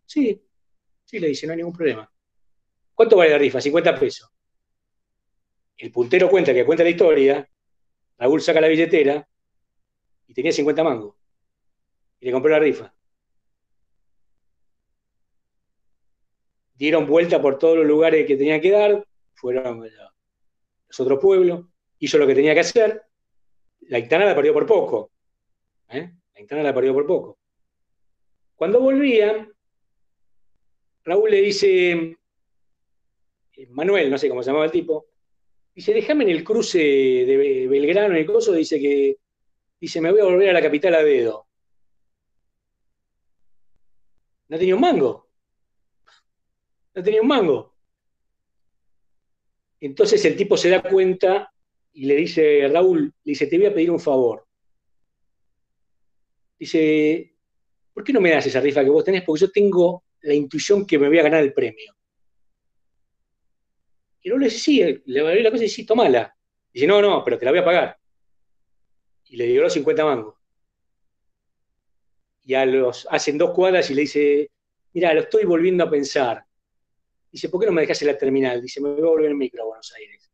Sí, 0.07 0.41
sí, 1.09 1.19
le 1.19 1.29
dice, 1.29 1.47
no 1.47 1.53
hay 1.53 1.59
ningún 1.59 1.73
problema. 1.73 2.11
¿Cuánto 2.95 3.17
vale 3.17 3.31
la 3.31 3.39
rifa? 3.39 3.61
50 3.61 3.99
pesos. 3.99 4.31
El 5.77 5.91
puntero 5.91 6.29
cuenta 6.29 6.53
que 6.53 6.67
cuenta 6.67 6.85
la 6.85 6.91
historia, 6.91 7.49
Raúl 8.19 8.43
saca 8.43 8.61
la 8.61 8.69
billetera 8.69 9.27
y 10.27 10.35
tenía 10.35 10.53
50 10.53 10.85
mangos. 10.85 11.15
Y 12.21 12.27
le 12.27 12.33
compró 12.33 12.51
la 12.51 12.59
rifa. 12.59 12.93
Dieron 16.75 17.07
vuelta 17.07 17.41
por 17.41 17.59
todos 17.59 17.79
los 17.79 17.87
lugares 17.87 18.27
que 18.27 18.37
tenían 18.37 18.61
que 18.61 18.71
dar, 18.71 19.07
fueron 19.35 19.67
a 19.67 19.71
los 19.71 21.01
otros 21.01 21.19
pueblos, 21.21 21.65
hizo 21.99 22.19
lo 22.19 22.27
que 22.27 22.35
tenía 22.35 22.55
que 22.55 22.61
hacer, 22.61 23.03
la 23.81 23.99
Itana 23.99 24.27
la 24.27 24.35
perdió 24.35 24.53
por 24.53 24.67
poco. 24.67 25.11
¿eh? 25.89 26.13
La 26.35 26.41
Itana 26.41 26.63
la 26.63 26.75
perdió 26.75 26.93
por 26.93 27.07
poco. 27.07 27.39
Cuando 28.55 28.81
volvían, 28.81 29.53
Raúl 31.09 31.31
le 31.31 31.41
dice, 31.41 32.19
eh, 33.57 33.67
Manuel, 33.71 34.11
no 34.11 34.19
sé 34.19 34.29
cómo 34.29 34.43
se 34.43 34.51
llamaba 34.51 34.67
el 34.67 34.71
tipo, 34.71 35.07
dice, 35.75 35.95
déjame 35.95 36.25
en 36.25 36.31
el 36.31 36.45
cruce 36.45 36.79
de 36.79 37.67
Belgrano, 37.67 38.15
en 38.15 38.21
el 38.21 38.27
coso, 38.27 38.53
dice 38.53 38.79
que, 38.79 39.17
dice, 39.81 40.03
me 40.03 40.11
voy 40.11 40.21
a 40.21 40.25
volver 40.25 40.51
a 40.51 40.53
la 40.53 40.61
capital 40.61 40.95
a 40.95 41.03
dedo. 41.03 41.47
No 44.49 44.59
tenía 44.59 44.75
un 44.75 44.83
mango. 44.83 45.31
No 46.95 47.03
tenía 47.03 47.23
un 47.23 47.29
mango. 47.29 47.75
Entonces 49.81 50.23
el 50.27 50.37
tipo 50.37 50.59
se 50.59 50.69
da 50.69 50.83
cuenta 50.83 51.51
y 51.95 52.05
le 52.05 52.17
dice, 52.17 52.69
Raúl, 52.69 53.15
le 53.25 53.31
dice, 53.31 53.47
te 53.47 53.57
voy 53.57 53.67
a 53.67 53.73
pedir 53.73 53.91
un 53.91 54.01
favor. 54.01 54.47
Dice, 56.59 57.35
¿por 57.95 58.05
qué 58.05 58.13
no 58.13 58.21
me 58.21 58.31
das 58.31 58.47
esa 58.47 58.61
rifa 58.61 58.85
que 58.85 58.91
vos 58.91 59.05
tenés? 59.05 59.23
Porque 59.23 59.41
yo 59.41 59.51
tengo 59.51 60.05
la 60.23 60.35
intuición 60.35 60.87
que 60.87 60.99
me 60.99 61.09
voy 61.09 61.19
a 61.19 61.23
ganar 61.23 61.43
el 61.43 61.53
premio. 61.53 61.95
Y 64.21 64.31
Raúl 64.31 64.41
le 64.41 64.47
dice, 64.47 64.59
sí, 64.59 65.03
le 65.07 65.23
valió 65.23 65.43
la 65.43 65.51
cosa 65.51 65.63
y 65.63 65.67
dice, 65.67 65.77
sí, 65.77 65.87
tomala. 65.87 66.35
Dice, 66.73 66.87
no, 66.87 67.01
no, 67.01 67.25
pero 67.25 67.39
te 67.39 67.45
la 67.45 67.51
voy 67.51 67.61
a 67.61 67.65
pagar. 67.65 67.99
Y 69.27 69.37
le 69.37 69.47
dio 69.47 69.63
los 69.63 69.73
50 69.73 70.05
mangos. 70.05 70.35
Y 72.45 72.55
a 72.55 72.65
los, 72.65 73.07
hacen 73.11 73.39
dos 73.39 73.53
cuadras 73.53 73.91
y 73.91 73.95
le 73.95 74.03
dice, 74.03 74.51
mira, 74.93 75.13
lo 75.15 75.21
estoy 75.21 75.45
volviendo 75.45 75.85
a 75.85 75.91
pensar. 75.91 76.45
Dice, 77.31 77.49
¿por 77.49 77.61
qué 77.61 77.67
no 77.67 77.73
me 77.73 77.83
dejas 77.83 78.01
en 78.03 78.09
la 78.09 78.19
terminal? 78.19 78.61
Dice, 78.63 78.81
me 78.81 78.91
voy 78.91 79.03
a 79.03 79.11
volver 79.11 79.31
en 79.31 79.39
micro 79.39 79.63
a 79.63 79.67
Buenos 79.67 79.93
Aires. 79.95 80.31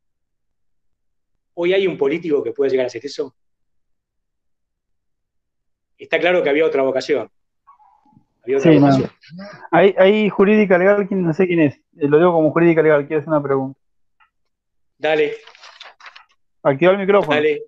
¿Hoy 1.54 1.72
hay 1.72 1.86
un 1.86 1.98
político 1.98 2.42
que 2.42 2.52
pueda 2.52 2.70
llegar 2.70 2.84
a 2.84 2.86
hacer 2.86 3.04
eso? 3.04 3.36
Está 5.98 6.18
claro 6.18 6.42
que 6.42 6.50
había 6.50 6.66
otra 6.66 6.82
vocación. 6.82 7.30
Había 8.44 8.58
otra 8.58 8.72
vocación. 8.72 9.10
Hay, 9.70 10.28
jurídica 10.28 10.78
legal, 10.78 11.06
no 11.10 11.32
sé 11.32 11.46
quién 11.46 11.60
es. 11.60 11.76
Eh, 11.96 12.08
lo 12.08 12.18
digo 12.18 12.32
como 12.32 12.52
jurídica 12.52 12.82
legal, 12.82 13.06
quiero 13.06 13.20
hacer 13.20 13.30
una 13.30 13.42
pregunta. 13.42 13.78
Dale. 14.98 15.32
Activa 16.62 16.92
el 16.92 16.98
micrófono. 16.98 17.36
Dale. 17.36 17.62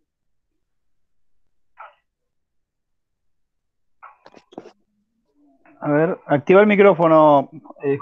A 5.80 5.90
ver, 5.90 6.18
activa 6.26 6.60
el 6.60 6.66
micrófono. 6.66 7.50
Eh, 7.82 7.98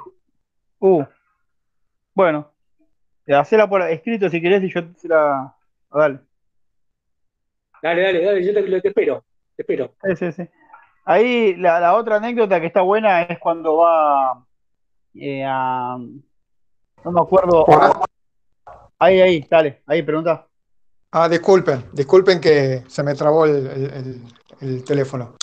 uh. 0.80 1.04
Bueno, 2.14 2.52
hacela 3.28 3.68
por 3.68 3.82
escrito 3.82 4.28
si 4.28 4.40
querés 4.40 4.62
y 4.62 4.72
yo 4.72 4.84
te 4.94 5.08
la, 5.08 5.54
dale. 5.92 6.20
Dale, 7.82 8.02
dale, 8.02 8.24
dale, 8.24 8.44
yo 8.44 8.54
te, 8.80 8.88
espero, 8.88 9.24
te 9.56 9.62
espero. 9.62 9.94
Sí, 10.02 10.16
sí, 10.16 10.32
sí. 10.32 10.48
Ahí 11.04 11.54
la, 11.56 11.94
otra 11.94 12.16
anécdota 12.16 12.60
que 12.60 12.66
está 12.66 12.82
buena 12.82 13.22
es 13.22 13.38
cuando 13.38 13.76
va 13.76 14.44
eh, 15.14 15.44
a... 15.46 15.98
No 17.04 17.10
me 17.12 17.20
acuerdo. 17.20 17.66
ahí, 18.98 19.20
ahí, 19.20 19.46
dale, 19.50 19.82
ahí, 19.86 20.02
pregunta. 20.02 20.46
Ah, 21.12 21.28
disculpen, 21.28 21.84
disculpen 21.92 22.40
que 22.40 22.84
se 22.88 23.02
me 23.02 23.14
trabó 23.14 23.44
el, 23.44 24.22
teléfono. 24.84 25.34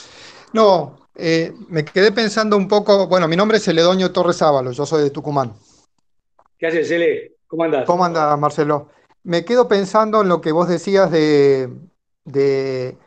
No, 0.53 0.97
eh, 1.15 1.53
me 1.69 1.85
quedé 1.85 2.11
pensando 2.11 2.57
un 2.57 2.67
poco, 2.67 3.07
bueno, 3.07 3.27
mi 3.27 3.35
nombre 3.35 3.57
es 3.57 3.63
Celedonio 3.63 4.11
Torres 4.11 4.41
Ábalos, 4.41 4.75
yo 4.75 4.85
soy 4.85 5.03
de 5.03 5.11
Tucumán. 5.11 5.53
¿Qué 6.57 6.67
haces, 6.67 6.87
Cele? 6.87 7.35
¿Cómo 7.47 7.63
andas? 7.63 7.85
¿Cómo 7.85 8.03
andas, 8.03 8.37
Marcelo? 8.39 8.89
me 9.23 9.45
quedo 9.45 9.67
pensando 9.67 10.21
en 10.21 10.29
lo 10.29 10.41
que 10.41 10.51
vos 10.51 10.67
decías 10.67 11.11
de, 11.11 11.69
de 12.25 12.97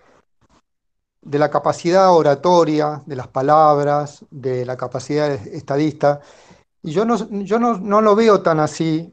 la 1.30 1.50
capacidad 1.50 2.12
oratoria, 2.12 3.02
de 3.06 3.16
las 3.16 3.28
palabras, 3.28 4.24
de 4.30 4.64
la 4.66 4.76
capacidad 4.76 5.30
estadista. 5.30 6.20
Y 6.82 6.92
yo 6.92 7.04
no, 7.04 7.16
yo 7.30 7.58
no, 7.58 8.00
lo 8.00 8.14
veo 8.14 8.42
tan 8.42 8.60
así. 8.60 9.12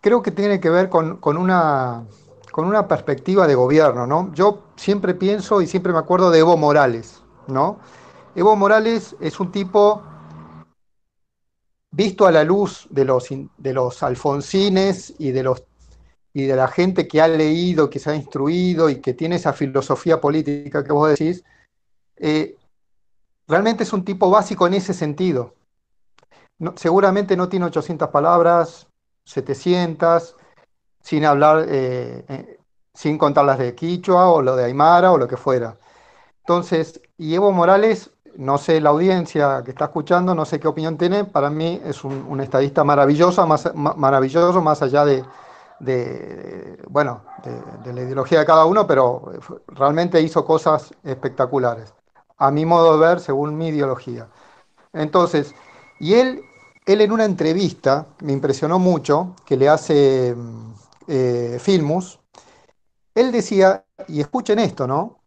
Creo 0.00 0.22
que 0.22 0.30
tiene 0.30 0.60
que 0.60 0.70
ver 0.70 0.88
con, 0.88 1.18
una, 1.24 2.04
con 2.52 2.64
una 2.66 2.86
perspectiva 2.86 3.46
de 3.46 3.54
gobierno, 3.54 4.06
¿no? 4.06 4.32
Yo 4.34 4.64
siempre 4.76 5.14
pienso 5.14 5.60
y 5.60 5.66
siempre 5.66 5.92
me 5.92 5.98
acuerdo 5.98 6.30
de 6.30 6.38
Evo 6.38 6.56
Morales, 6.56 7.22
¿no? 7.48 7.78
Evo 8.34 8.54
Morales 8.54 9.16
es 9.20 9.40
un 9.40 9.50
tipo 9.50 10.02
visto 11.90 12.26
a 12.26 12.32
la 12.32 12.44
luz 12.44 12.86
de 12.90 13.04
los, 13.04 13.26
de 13.56 13.72
los 13.72 14.02
alfonsines 14.02 15.14
y 15.18 15.32
de, 15.32 15.42
los, 15.42 15.64
y 16.42 16.46
de 16.46 16.56
la 16.56 16.68
gente 16.68 17.08
que 17.08 17.20
ha 17.20 17.28
leído, 17.28 17.90
que 17.90 17.98
se 17.98 18.10
ha 18.10 18.14
instruido 18.14 18.90
y 18.90 19.00
que 19.00 19.14
tiene 19.14 19.36
esa 19.36 19.52
filosofía 19.52 20.20
política 20.20 20.84
que 20.84 20.92
vos 20.92 21.10
decís, 21.10 21.44
eh, 22.16 22.56
realmente 23.46 23.84
es 23.84 23.92
un 23.92 24.04
tipo 24.04 24.30
básico 24.30 24.66
en 24.66 24.74
ese 24.74 24.94
sentido 24.94 25.54
seguramente 26.76 27.36
no 27.36 27.48
tiene 27.48 27.66
800 27.66 28.08
palabras, 28.10 28.88
700, 29.24 30.36
sin 31.00 31.24
hablar, 31.24 31.64
eh, 31.68 32.24
eh, 32.28 32.58
sin 32.94 33.18
contar 33.18 33.44
las 33.44 33.58
de 33.58 33.74
Quichua 33.74 34.28
o 34.30 34.42
lo 34.42 34.56
de 34.56 34.64
Aymara 34.64 35.12
o 35.12 35.18
lo 35.18 35.28
que 35.28 35.36
fuera. 35.36 35.78
Entonces, 36.40 37.00
y 37.16 37.34
Evo 37.34 37.52
Morales, 37.52 38.10
no 38.36 38.58
sé 38.58 38.80
la 38.80 38.90
audiencia 38.90 39.62
que 39.64 39.70
está 39.70 39.86
escuchando, 39.86 40.34
no 40.34 40.44
sé 40.44 40.58
qué 40.60 40.68
opinión 40.68 40.96
tiene, 40.96 41.24
para 41.24 41.50
mí 41.50 41.80
es 41.84 42.04
un, 42.04 42.40
estadista 42.40 42.84
maravilloso, 42.84 43.46
más, 43.46 43.72
maravilloso, 43.74 44.60
más 44.62 44.82
allá 44.82 45.04
de, 45.04 45.24
bueno, 45.80 47.22
de, 47.84 47.92
la 47.92 48.02
ideología 48.02 48.40
de 48.40 48.46
cada 48.46 48.64
uno, 48.64 48.86
pero 48.86 49.32
realmente 49.68 50.20
hizo 50.20 50.44
cosas 50.44 50.92
espectaculares, 51.04 51.94
a 52.36 52.50
mi 52.50 52.64
modo 52.64 52.98
de 52.98 53.06
ver, 53.06 53.20
según 53.20 53.56
mi 53.56 53.68
ideología. 53.68 54.28
Entonces, 54.92 55.54
y 56.00 56.14
él 56.14 56.42
él 56.88 57.02
en 57.02 57.12
una 57.12 57.26
entrevista, 57.26 58.06
me 58.22 58.32
impresionó 58.32 58.78
mucho, 58.78 59.36
que 59.44 59.58
le 59.58 59.68
hace 59.68 60.34
eh, 61.06 61.58
Filmus, 61.60 62.18
él 63.14 63.30
decía, 63.30 63.84
y 64.08 64.22
escuchen 64.22 64.58
esto, 64.58 64.86
¿no? 64.86 65.20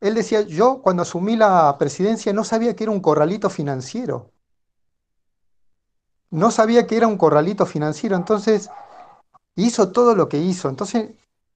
Él 0.00 0.14
decía, 0.14 0.40
yo 0.40 0.80
cuando 0.80 1.02
asumí 1.02 1.36
la 1.36 1.76
presidencia 1.78 2.32
no 2.32 2.42
sabía 2.42 2.74
que 2.74 2.84
era 2.84 2.90
un 2.90 3.00
corralito 3.00 3.50
financiero. 3.50 4.30
No 6.30 6.50
sabía 6.50 6.86
que 6.86 6.96
era 6.96 7.06
un 7.06 7.18
corralito 7.18 7.66
financiero, 7.66 8.16
entonces 8.16 8.70
hizo 9.56 9.90
todo 9.90 10.14
lo 10.14 10.28
que 10.28 10.38
hizo. 10.38 10.68
Entonces 10.68 11.10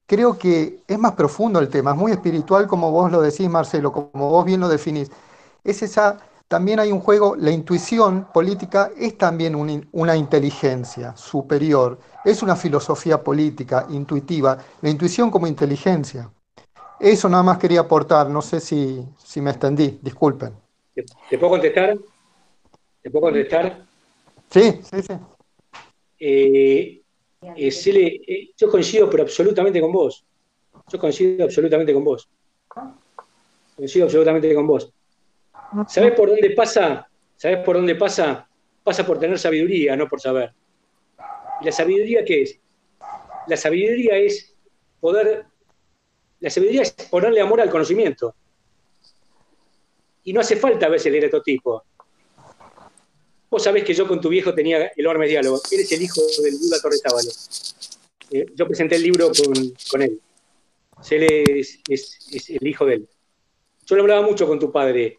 creo 0.07 0.39
que 0.39 0.81
es 0.87 0.99
más 0.99 1.13
profundo 1.13 1.61
el 1.61 1.69
tema, 1.69 1.93
es 1.93 1.97
muy 1.97 2.13
espiritual 2.13 2.67
como 2.67 2.91
vos 2.91 3.11
lo 3.13 3.21
decís, 3.21 3.49
Marcelo, 3.49 3.93
como 3.93 4.31
vos 4.31 4.45
bien 4.45 4.61
lo 4.61 4.69
definís. 4.69 5.11
Es 5.65 5.83
esa 5.83 6.19
también 6.49 6.81
hay 6.81 6.91
un 6.91 7.01
juego, 7.01 7.37
la 7.37 7.51
intuición 7.51 8.29
política 8.33 8.91
es 8.97 9.19
también 9.19 9.55
una 9.93 10.17
inteligencia 10.17 11.15
superior, 11.15 11.99
es 12.25 12.43
una 12.43 12.57
filosofía 12.57 13.23
política 13.23 13.87
intuitiva, 13.91 14.57
la 14.81 14.89
intuición 14.89 15.31
como 15.31 15.47
inteligencia. 15.47 16.31
Eso 16.99 17.29
nada 17.29 17.43
más 17.43 17.59
quería 17.59 17.81
aportar, 17.81 18.31
no 18.31 18.41
sé 18.41 18.61
si, 18.61 19.07
me 19.37 19.51
extendí, 19.51 19.99
disculpen. 20.01 20.55
¿Te 20.95 21.39
puedo 21.39 21.51
contestar? 21.51 21.99
¿Te 23.03 23.11
puedo 23.11 23.27
contestar? 23.27 23.85
Sí, 24.51 24.81
sí, 24.91 25.03
sí. 25.03 25.15
Eh, 26.19 26.98
eh, 27.41 28.21
eh, 28.27 28.51
yo 28.57 28.71
coincido, 28.71 29.09
pero 29.09 29.23
absolutamente 29.23 29.81
con 29.81 29.93
vos. 29.93 30.25
Yo 30.91 30.99
coincido 30.99 31.45
absolutamente 31.45 31.93
con 31.93 32.05
vos. 32.05 32.29
Coincido 33.77 34.07
absolutamente 34.07 34.55
con 34.55 34.67
vos. 34.67 34.93
¿Sabes 35.89 36.13
por 36.13 36.31
dónde 36.31 36.51
pasa? 36.51 37.09
¿Sabes 37.37 37.59
por 37.59 37.77
dónde 37.77 37.95
pasa? 37.95 38.49
Pasa 38.83 39.07
por 39.07 39.19
tener 39.19 39.39
sabiduría, 39.39 39.97
no 39.97 40.09
por 40.09 40.21
saber. 40.21 40.53
¿Y 41.61 41.67
la 41.67 41.73
sabiduría 41.73 42.25
qué 42.25 42.43
es? 42.43 42.59
La 43.47 43.57
sabiduría 43.57 44.17
es 44.17 44.55
poder. 45.01 45.47
La 46.41 46.51
sabiduría 46.51 46.83
es 46.83 46.93
ponerle 46.93 47.41
amor 47.41 47.61
al 47.61 47.71
conocimiento. 47.71 48.35
Y 50.25 50.33
no 50.33 50.41
hace 50.41 50.57
falta 50.57 50.87
a 50.87 50.91
veces 50.91 51.13
leer 51.13 51.25
estos 51.25 51.43
tipos. 51.43 51.83
Vos 53.51 53.63
sabés 53.63 53.85
que 53.85 53.95
yo 53.95 54.07
con 54.07 54.21
tu 54.21 54.29
viejo 54.29 54.55
tenía 54.55 54.93
enorme 54.97 55.27
diálogo. 55.27 55.61
Eres 55.71 55.91
el 55.93 56.03
hijo 56.03 56.21
del 56.43 56.57
Buda 56.57 56.81
Torres 56.81 57.75
eh, 58.31 58.47
yo 58.55 58.67
presenté 58.67 58.97
el 58.97 59.03
libro 59.03 59.31
con, 59.91 60.03
él. 60.03 60.21
Él 61.11 61.23
es, 61.23 61.79
es 61.89 62.51
el 62.51 62.67
hijo 62.67 62.85
de 62.85 62.95
él. 62.95 63.09
Yo 63.87 63.97
le 63.97 64.03
hablaba 64.03 64.21
mucho 64.21 64.47
con 64.47 64.59
tu 64.59 64.71
padre 64.71 65.19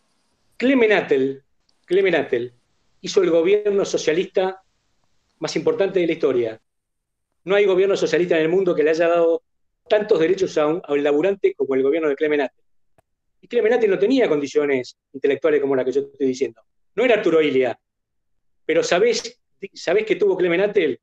Clemenatel, 0.59 1.41
Clemenatel 1.85 2.51
hizo 2.99 3.23
el 3.23 3.29
gobierno 3.29 3.85
socialista 3.85 4.61
más 5.39 5.55
importante 5.55 6.01
de 6.01 6.05
la 6.05 6.11
historia. 6.11 6.61
No 7.45 7.55
hay 7.55 7.63
gobierno 7.63 7.95
socialista 7.95 8.35
en 8.35 8.41
el 8.41 8.49
mundo 8.49 8.75
que 8.75 8.83
le 8.83 8.89
haya 8.89 9.07
dado 9.07 9.41
tantos 9.87 10.19
derechos 10.19 10.57
a 10.57 10.67
un, 10.67 10.81
laburante 11.01 11.53
como 11.55 11.75
el 11.75 11.83
gobierno 11.83 12.09
de 12.09 12.15
Clemenatel. 12.17 12.61
Y 13.39 13.47
Clemenatel 13.47 13.89
no 13.89 13.97
tenía 13.97 14.27
condiciones 14.27 14.97
intelectuales 15.13 15.61
como 15.61 15.77
la 15.77 15.85
que 15.85 15.93
yo 15.93 16.01
estoy 16.01 16.27
diciendo. 16.27 16.61
No 16.93 17.05
era 17.05 17.15
Arturo 17.15 17.41
Ilia. 17.41 17.79
Pero 18.69 18.83
¿sabés, 18.83 19.41
¿sabés 19.73 20.05
que 20.05 20.15
tuvo 20.15 20.37
Clemenatel? 20.37 21.01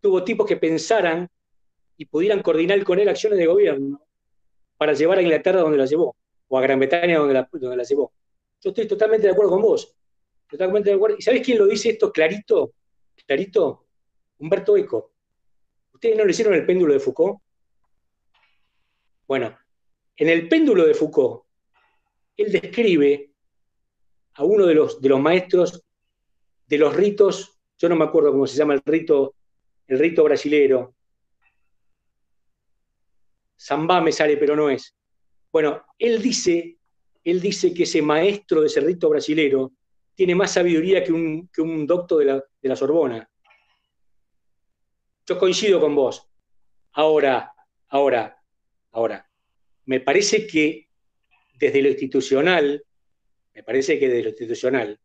Tuvo 0.00 0.22
tipos 0.22 0.46
que 0.46 0.56
pensaran 0.56 1.28
y 1.96 2.04
pudieran 2.04 2.40
coordinar 2.40 2.84
con 2.84 3.00
él 3.00 3.08
acciones 3.08 3.36
de 3.36 3.46
gobierno 3.46 4.00
para 4.76 4.92
llevar 4.92 5.18
a 5.18 5.22
Inglaterra 5.22 5.62
donde 5.62 5.76
la 5.76 5.86
llevó, 5.86 6.14
o 6.46 6.56
a 6.56 6.62
Gran 6.62 6.78
Bretaña 6.78 7.18
donde 7.18 7.34
la, 7.34 7.48
donde 7.50 7.76
la 7.76 7.82
llevó. 7.82 8.12
Yo 8.60 8.70
estoy 8.70 8.86
totalmente 8.86 9.26
de 9.26 9.32
acuerdo 9.32 9.50
con 9.50 9.60
vos. 9.60 9.92
Totalmente 10.48 10.90
de 10.90 10.94
acuerdo. 10.94 11.16
¿Y 11.18 11.22
sabés 11.22 11.44
quién 11.44 11.58
lo 11.58 11.66
dice 11.66 11.88
esto 11.88 12.12
clarito? 12.12 12.74
Clarito. 13.26 13.86
Humberto 14.38 14.76
Eco. 14.76 15.12
¿Ustedes 15.92 16.16
no 16.16 16.24
le 16.24 16.30
hicieron 16.30 16.54
el 16.54 16.64
péndulo 16.64 16.92
de 16.92 17.00
Foucault? 17.00 17.40
Bueno, 19.26 19.58
en 20.16 20.28
el 20.28 20.48
péndulo 20.48 20.86
de 20.86 20.94
Foucault, 20.94 21.42
él 22.36 22.52
describe 22.52 23.32
a 24.34 24.44
uno 24.44 24.64
de 24.64 24.74
los, 24.74 25.00
de 25.00 25.08
los 25.08 25.18
maestros 25.18 25.84
de 26.70 26.78
los 26.78 26.94
ritos, 26.94 27.60
yo 27.76 27.88
no 27.88 27.96
me 27.96 28.04
acuerdo 28.04 28.30
cómo 28.30 28.46
se 28.46 28.56
llama 28.56 28.74
el 28.74 28.82
rito, 28.84 29.34
el 29.88 29.98
rito 29.98 30.22
brasilero. 30.22 30.94
Zambá 33.60 34.00
me 34.00 34.12
sale, 34.12 34.36
pero 34.36 34.54
no 34.54 34.70
es. 34.70 34.94
Bueno, 35.50 35.84
él 35.98 36.22
dice 36.22 36.78
él 37.24 37.40
dice 37.40 37.74
que 37.74 37.82
ese 37.82 38.00
maestro 38.00 38.60
de 38.60 38.68
ese 38.68 38.80
rito 38.80 39.08
brasilero 39.08 39.72
tiene 40.14 40.34
más 40.34 40.52
sabiduría 40.52 41.02
que 41.04 41.12
un, 41.12 41.48
que 41.48 41.60
un 41.60 41.86
docto 41.86 42.18
de 42.18 42.24
la, 42.26 42.34
de 42.36 42.68
la 42.68 42.76
Sorbona. 42.76 43.28
Yo 45.26 45.38
coincido 45.38 45.80
con 45.80 45.94
vos. 45.94 46.26
Ahora, 46.92 47.52
ahora, 47.88 48.40
ahora, 48.92 49.28
me 49.86 50.00
parece 50.00 50.46
que 50.46 50.88
desde 51.54 51.82
lo 51.82 51.88
institucional, 51.88 52.84
me 53.54 53.62
parece 53.62 53.98
que 53.98 54.08
desde 54.08 54.22
lo 54.22 54.28
institucional, 54.30 55.00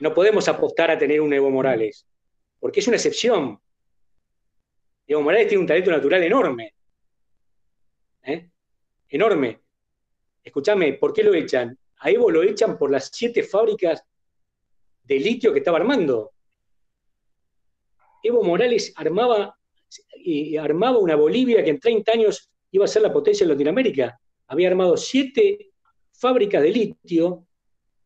no 0.00 0.14
podemos 0.14 0.48
apostar 0.48 0.90
a 0.90 0.98
tener 0.98 1.20
un 1.20 1.32
Evo 1.32 1.50
Morales, 1.50 2.06
porque 2.58 2.80
es 2.80 2.88
una 2.88 2.96
excepción. 2.96 3.60
Evo 5.06 5.22
Morales 5.22 5.48
tiene 5.48 5.60
un 5.60 5.66
talento 5.66 5.90
natural 5.90 6.22
enorme. 6.22 6.74
¿eh? 8.22 8.50
Enorme. 9.08 9.60
Escúchame, 10.42 10.94
¿por 10.94 11.12
qué 11.12 11.22
lo 11.22 11.34
echan? 11.34 11.78
A 11.98 12.10
Evo 12.10 12.30
lo 12.30 12.42
echan 12.42 12.78
por 12.78 12.90
las 12.90 13.10
siete 13.12 13.42
fábricas 13.42 14.02
de 15.04 15.18
litio 15.18 15.52
que 15.52 15.58
estaba 15.58 15.78
armando. 15.78 16.32
Evo 18.22 18.42
Morales 18.42 18.92
armaba, 18.96 19.58
armaba 20.60 20.98
una 20.98 21.16
Bolivia 21.16 21.62
que 21.62 21.70
en 21.70 21.80
30 21.80 22.12
años 22.12 22.50
iba 22.70 22.86
a 22.86 22.88
ser 22.88 23.02
la 23.02 23.12
potencia 23.12 23.46
de 23.46 23.52
Latinoamérica. 23.52 24.18
Había 24.46 24.68
armado 24.68 24.96
siete 24.96 25.72
fábricas 26.12 26.62
de 26.62 26.70
litio 26.70 27.46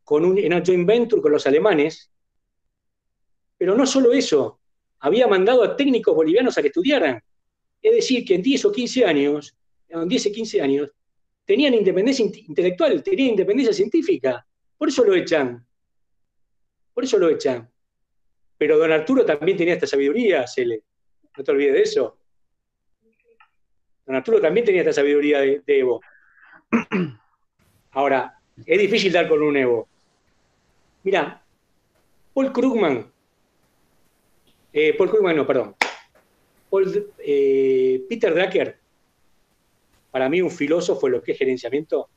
con 0.05 0.25
un, 0.25 0.39
en 0.39 0.53
una 0.53 0.63
joint 0.65 0.87
venture 0.87 1.21
con 1.21 1.33
los 1.33 1.47
alemanes. 1.47 2.11
Pero 3.57 3.75
no 3.75 3.87
solo 3.87 4.13
eso, 4.13 4.61
había 5.01 5.27
mandado 5.27 5.63
a 5.63 5.77
técnicos 5.77 6.15
bolivianos 6.15 6.57
a 6.57 6.63
que 6.63 6.69
estudiaran. 6.69 7.21
Es 7.81 7.95
decir, 7.95 8.25
que 8.25 8.35
en 8.35 8.43
10 8.43 8.65
o 8.67 8.73
15 8.73 9.05
años, 9.05 9.57
en 9.89 10.09
10 10.09 10.27
o 10.27 10.33
15 10.33 10.63
años, 10.63 10.91
tenían 11.45 11.75
independencia 11.75 12.25
intelectual, 12.25 13.03
tenían 13.03 13.31
independencia 13.31 13.75
científica. 13.75 14.47
Por 14.77 14.89
eso 14.89 15.05
lo 15.05 15.15
echan. 15.15 15.67
Por 16.93 17.05
eso 17.05 17.19
lo 17.19 17.29
echan. 17.29 17.71
Pero 18.57 18.79
don 18.79 18.93
Arturo 18.93 19.25
también 19.25 19.59
tenía 19.59 19.75
esta 19.75 19.87
sabiduría, 19.87 20.47
Cele. 20.47 20.83
No 21.37 21.45
te 21.45 21.51
olvides 21.51 21.75
de 21.75 21.83
eso. 21.83 22.19
Don 24.07 24.17
Arturo 24.17 24.41
también 24.41 24.65
tenía 24.65 24.83
esta 24.83 24.93
sabiduría 24.93 25.41
de, 25.41 25.63
Evo. 25.67 26.01
Ahora, 27.93 28.41
es 28.65 28.79
difícil 28.79 29.13
dar 29.13 29.29
con 29.29 29.43
un 29.43 29.57
Evo. 29.57 29.89
Mira, 31.05 31.43
Paul 32.33 32.53
Krugman, 32.53 33.13
eh, 34.73 34.95
Paul 34.97 35.11
Krugman 35.11 35.37
no, 35.37 35.47
perdón, 35.47 35.77
eh, 37.19 38.05
Peter 38.09 38.35
Drucker. 38.35 38.79
Para 40.11 40.29
mí 40.29 40.41
un 40.41 40.51
filósofo 40.51 41.09
lo 41.09 41.23
que 41.23 41.33
es 41.33 41.39
gerenciamiento 41.39 42.09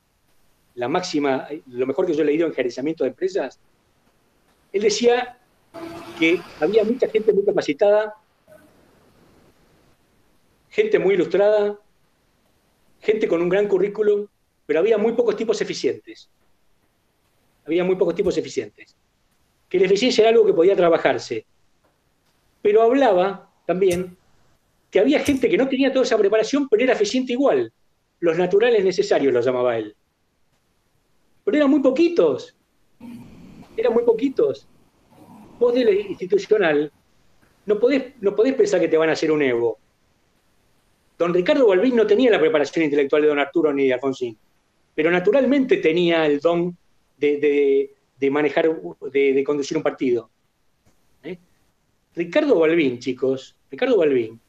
la 0.75 0.87
máxima, 0.87 1.47
lo 1.67 1.87
mejor 1.87 2.05
que 2.05 2.13
yo 2.13 2.21
he 2.21 2.25
leído 2.25 2.45
en 2.45 2.53
gerenciamiento 2.53 3.03
de 3.03 3.09
empresas, 3.09 3.59
él 4.71 4.81
decía 4.83 5.39
que 6.19 6.39
había 6.59 6.83
mucha 6.83 7.09
gente 7.09 7.33
muy 7.33 7.43
capacitada, 7.43 8.15
gente 10.69 10.99
muy 10.99 11.15
ilustrada, 11.15 11.79
gente 13.01 13.27
con 13.27 13.41
un 13.41 13.49
gran 13.49 13.67
currículum, 13.67 14.27
pero 14.67 14.79
había 14.79 14.99
muy 14.99 15.13
pocos 15.13 15.35
tipos 15.35 15.59
eficientes. 15.61 16.29
Había 17.67 17.83
muy 17.83 17.97
pocos 17.97 18.15
tipos 18.15 18.37
eficientes. 18.37 18.95
Que 19.67 19.79
la 19.79 19.85
eficiencia 19.85 20.21
era 20.21 20.29
algo 20.31 20.45
que 20.45 20.53
podía 20.53 20.75
trabajarse. 20.75 21.45
Pero 22.61 22.81
hablaba 22.81 23.51
también 23.65 24.17
que 24.89 24.99
había 24.99 25.19
gente 25.19 25.49
que 25.49 25.57
no 25.57 25.67
tenía 25.67 25.91
toda 25.91 26.05
esa 26.05 26.17
preparación, 26.17 26.69
pero 26.69 26.83
era 26.83 26.93
eficiente 26.93 27.33
igual. 27.33 27.71
Los 28.21 28.37
naturales 28.37 28.83
necesarios 28.83 29.33
los 29.33 29.45
llamaba 29.45 29.77
él. 29.77 29.95
Pero 31.43 31.57
eran 31.57 31.69
muy 31.69 31.81
poquitos. 31.81 32.55
Eran 33.75 33.93
muy 33.93 34.03
poquitos. 34.03 34.65
Vos 35.59 35.73
de 35.73 35.83
la 35.83 35.91
institucional 35.91 36.91
no 37.65 37.79
podés, 37.79 38.13
no 38.21 38.33
podés 38.33 38.53
pensar 38.53 38.79
que 38.79 38.87
te 38.87 38.97
van 38.97 39.09
a 39.09 39.13
hacer 39.13 39.29
un 39.29 39.41
Evo. 39.41 39.77
Don 41.17 41.33
Ricardo 41.33 41.67
Balbín 41.67 41.95
no 41.95 42.07
tenía 42.07 42.31
la 42.31 42.39
preparación 42.39 42.85
intelectual 42.85 43.23
de 43.23 43.27
don 43.27 43.39
Arturo 43.39 43.73
ni 43.73 43.87
de 43.87 43.93
Alfonsín, 43.93 44.37
pero 44.95 45.11
naturalmente 45.11 45.77
tenía 45.77 46.25
el 46.25 46.39
don 46.39 46.77
de, 47.17 47.89
manejar, 48.31 48.69
de, 49.11 49.43
conducir 49.43 49.77
un 49.77 49.83
partido. 49.83 50.29
¿Eh? 51.23 51.37
Ricardo 52.15 52.59
Balbín, 52.59 52.99
chicos, 52.99 53.55
Ricardo 53.69 53.97
Balbín, 53.97 54.39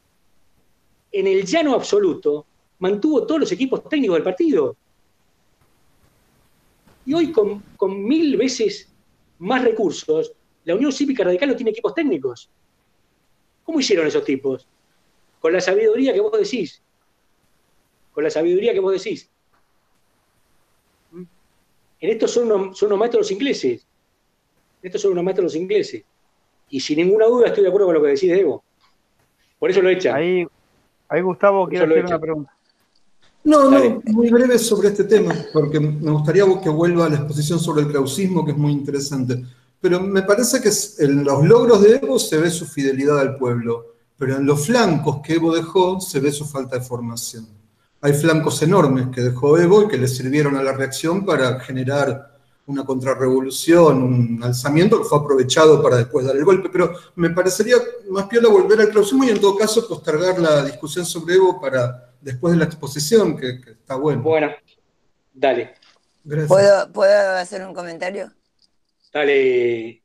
en 1.11 1.27
el 1.27 1.45
llano 1.45 1.75
absoluto, 1.75 2.47
mantuvo 2.79 3.27
todos 3.27 3.41
los 3.41 3.53
equipos 3.53 3.89
técnicos 3.89 4.17
del 4.17 4.25
partido. 4.25 4.77
Y 7.07 7.15
hoy 7.15 7.33
con, 7.33 7.61
con 7.77 8.05
mil 8.05 8.37
veces 8.37 8.93
más 9.39 9.65
recursos, 9.65 10.33
la 10.65 10.75
Unión 10.75 10.93
Cívica 10.93 11.25
Radical 11.25 11.49
no 11.49 11.57
tiene 11.57 11.71
equipos 11.71 11.95
técnicos. 11.95 12.51
¿Cómo 13.65 13.81
hicieron 13.81 14.07
esos 14.07 14.25
tipos? 14.25 14.67
Con 15.41 15.53
la 15.53 15.61
sabiduría 15.61 16.13
que 16.13 16.21
vos 16.21 16.33
decís. 16.33 16.83
Con 18.13 18.25
la 18.25 18.31
sabiduría 18.31 18.73
que 18.73 18.81
vos 18.81 18.93
decís. 18.93 19.31
En 22.01 22.11
estos 22.11 22.31
son 22.31 22.51
unos, 22.51 22.79
son 22.79 22.99
maestros 22.99 23.31
ingleses. 23.31 23.87
Estos 24.83 25.03
son 25.03 25.13
unos 25.13 25.25
maestros 25.25 25.57
ingleses. 25.57 26.03
Y 26.71 26.81
sin 26.81 26.99
ninguna 26.99 27.27
duda 27.27 27.49
estoy 27.49 27.63
de 27.63 27.69
acuerdo 27.69 27.87
con 27.87 27.95
lo 27.95 28.03
que 28.03 28.09
decís, 28.09 28.31
Evo. 28.31 28.63
Por 29.59 29.71
eso 29.71 29.83
lo 29.83 29.89
echan. 29.89 30.15
Ahí, 30.15 30.47
ahí 31.09 31.21
Gustavo, 31.23 31.67
quiero 31.69 31.87
hacer 31.87 32.05
una 32.05 32.21
pregunta. 32.21 32.53
No, 33.45 33.71
no, 33.71 34.03
muy 34.05 34.29
breve 34.31 34.59
sobre 34.59 34.89
este 34.89 35.05
tema, 35.05 35.35
porque 35.53 35.81
me 35.81 36.11
gustaría 36.11 36.45
que 36.63 36.69
vuelva 36.69 37.07
a 37.07 37.09
la 37.09 37.17
exposición 37.17 37.59
sobre 37.59 37.83
el 37.83 37.89
krausismo, 37.89 38.45
que 38.45 38.51
es 38.51 38.57
muy 38.59 38.73
interesante. 38.73 39.43
Pero 39.81 40.01
me 40.01 40.23
parece 40.23 40.61
que 40.61 40.71
en 41.03 41.25
los 41.25 41.45
logros 41.45 41.83
de 41.83 41.97
Evo 41.97 42.19
se 42.19 42.37
ve 42.37 42.51
su 42.51 42.67
fidelidad 42.67 43.19
al 43.21 43.37
pueblo, 43.37 43.95
pero 44.19 44.37
en 44.37 44.45
los 44.45 44.67
flancos 44.67 45.21
que 45.23 45.35
Evo 45.35 45.55
dejó 45.55 46.01
se 46.01 46.21
ve 46.21 46.31
su 46.31 46.45
falta 46.45 46.79
de 46.79 46.85
formación. 46.85 47.58
Hay 48.01 48.13
flancos 48.13 48.63
enormes 48.63 49.09
que 49.09 49.23
dejó 49.23 49.59
Evo 49.59 49.83
y 49.83 49.89
que 49.89 49.99
le 49.99 50.07
sirvieron 50.07 50.57
a 50.57 50.63
la 50.63 50.73
reacción 50.73 51.27
para 51.27 51.59
generar 51.61 52.39
una 52.67 52.85
contrarrevolución, 52.85 54.03
un 54.03 54.41
alzamiento 54.43 54.99
que 54.99 55.09
fue 55.09 55.19
aprovechado 55.19 55.83
para 55.83 55.97
después 55.97 56.27
dar 56.27 56.37
el 56.37 56.45
golpe. 56.45 56.69
Pero 56.71 56.93
me 57.17 57.31
parecería 57.31 57.77
más 58.11 58.27
piola 58.27 58.49
volver 58.49 58.81
al 58.81 58.91
krausismo 58.91 59.25
y 59.25 59.31
en 59.31 59.41
todo 59.41 59.57
caso 59.57 59.89
postergar 59.89 60.39
la 60.39 60.65
discusión 60.65 61.05
sobre 61.05 61.35
Evo 61.35 61.61
para 61.61 62.13
después 62.21 62.53
de 62.53 62.59
la 62.59 62.67
exposición, 62.67 63.37
que, 63.37 63.59
está 63.67 63.97
bueno. 63.97 64.23
Bueno, 64.23 64.51
dale. 65.33 65.75
¿Puedo, 66.47 66.93
¿Puedo 66.93 67.37
hacer 67.39 67.67
un 67.67 67.73
comentario? 67.73 68.33
Dale, 69.13 70.03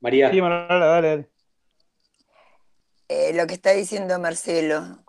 María. 0.00 0.30
Sí, 0.30 0.40
dale, 0.40 0.86
dale. 0.86 1.28
Eh, 3.08 3.32
lo 3.34 3.46
que 3.46 3.54
está 3.54 3.72
diciendo 3.72 4.18
Marcelo, 4.18 5.03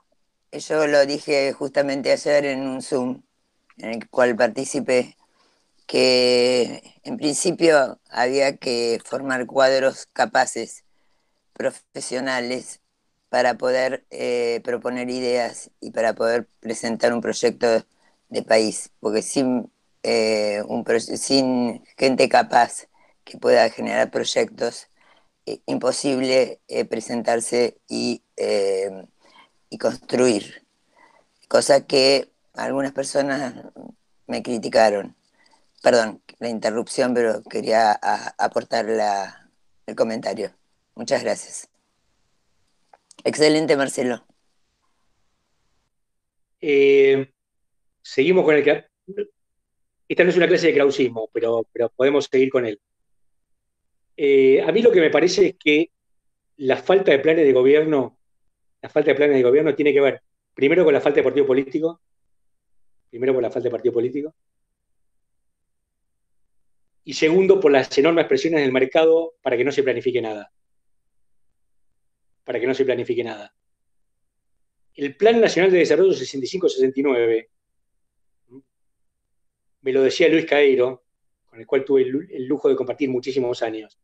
yo 0.60 0.88
lo 0.88 1.06
dije 1.06 1.54
justamente 1.54 2.12
ayer 2.12 2.46
en 2.46 2.68
un 2.68 2.82
Zoom 2.82 3.22
en 3.78 3.90
el 3.92 4.10
cual 4.10 4.36
participé, 4.36 5.16
que 5.88 6.82
en 7.04 7.18
principio 7.18 8.00
había 8.10 8.58
que 8.58 9.00
formar 9.04 9.46
cuadros 9.46 10.08
capaces, 10.14 10.84
profesionales, 11.54 12.82
para 13.30 13.56
poder 13.58 14.06
eh, 14.12 14.62
proponer 14.64 15.10
ideas 15.10 15.72
y 15.82 15.92
para 15.92 16.14
poder 16.16 16.48
presentar 16.62 17.14
un 17.14 17.22
proyecto 17.22 17.86
de 18.30 18.44
país, 18.44 18.92
porque 19.00 19.22
sin 19.22 19.72
eh, 20.04 20.62
un, 20.68 20.86
sin 21.00 21.84
gente 21.98 22.30
capaz 22.30 22.88
que 23.24 23.38
pueda 23.40 23.70
generar 23.72 24.12
proyectos, 24.12 24.88
eh, 25.48 25.62
imposible 25.66 26.62
eh, 26.68 26.86
presentarse 26.86 27.78
y, 27.90 28.22
y, 29.70 29.78
construir. 29.78 30.64
Cosa 31.48 31.86
que 31.86 32.30
algunas 32.54 32.92
personas 32.92 33.54
me 34.28 34.42
criticaron. 34.42 35.16
Perdón 35.82 36.22
la 36.40 36.50
interrupción, 36.50 37.14
pero 37.14 37.42
quería 37.44 37.92
aportar 38.38 38.86
la, 38.86 39.50
el 39.86 39.96
comentario. 39.96 40.52
Muchas 40.96 41.24
gracias. 41.24 41.70
Excelente, 43.24 43.78
Marcelo. 43.78 44.26
seguimos 48.02 48.44
con 48.46 48.56
el 48.56 48.64
esta 50.08 50.24
no 50.24 50.30
es 50.30 50.38
una 50.38 50.48
clase 50.48 50.68
de 50.68 50.74
krausismo, 50.74 51.30
pero, 51.34 51.66
pero 51.74 51.90
podemos 51.90 52.26
seguir 52.32 52.50
con 52.50 52.66
él. 52.66 52.80
Eh, 54.18 54.62
a 54.62 54.72
mí 54.72 54.82
lo 54.82 54.92
que 54.92 55.02
me 55.02 55.10
parece 55.10 55.48
es 55.48 55.56
que 55.58 55.92
la 56.58 56.78
falta 56.78 57.12
de 57.12 57.20
planes 57.20 57.46
de 57.46 57.54
gobierno, 57.54 58.15
la 58.86 58.90
falta 58.90 59.10
de 59.10 59.16
planes 59.16 59.38
de 59.38 59.42
gobierno 59.42 59.74
tiene 59.74 59.92
que 59.92 60.00
ver 60.00 60.22
primero 60.54 60.86
con 60.86 60.94
la 60.94 61.02
falta 61.02 61.16
de 61.16 61.24
partido 61.24 61.48
político, 61.48 62.02
primero 63.10 63.34
por 63.34 63.42
la 63.42 63.50
falta 63.50 63.68
de 63.68 63.72
partido 63.72 63.92
político, 63.92 64.36
y 67.04 67.14
segundo 67.16 67.60
por 67.60 67.72
las 67.72 67.98
enormes 67.98 68.28
presiones 68.28 68.62
del 68.62 68.72
mercado 68.72 69.34
para 69.42 69.58
que 69.58 69.64
no 69.64 69.72
se 69.72 69.82
planifique 69.82 70.22
nada. 70.22 70.52
Para 72.44 72.60
que 72.60 72.68
no 72.68 72.76
se 72.76 72.86
planifique 72.86 73.24
nada. 73.24 73.56
El 74.94 75.18
Plan 75.18 75.42
Nacional 75.42 75.72
de 75.72 75.80
Desarrollo 75.80 76.12
65-69 76.12 77.48
me 79.82 79.94
lo 79.94 80.04
decía 80.04 80.30
Luis 80.30 80.46
Caeiro, 80.46 81.06
con 81.48 81.60
el 81.60 81.66
cual 81.66 81.84
tuve 81.84 82.04
el 82.04 82.46
lujo 82.46 82.70
de 82.70 82.76
compartir 82.76 83.10
muchísimos 83.10 83.64
años. 83.64 83.98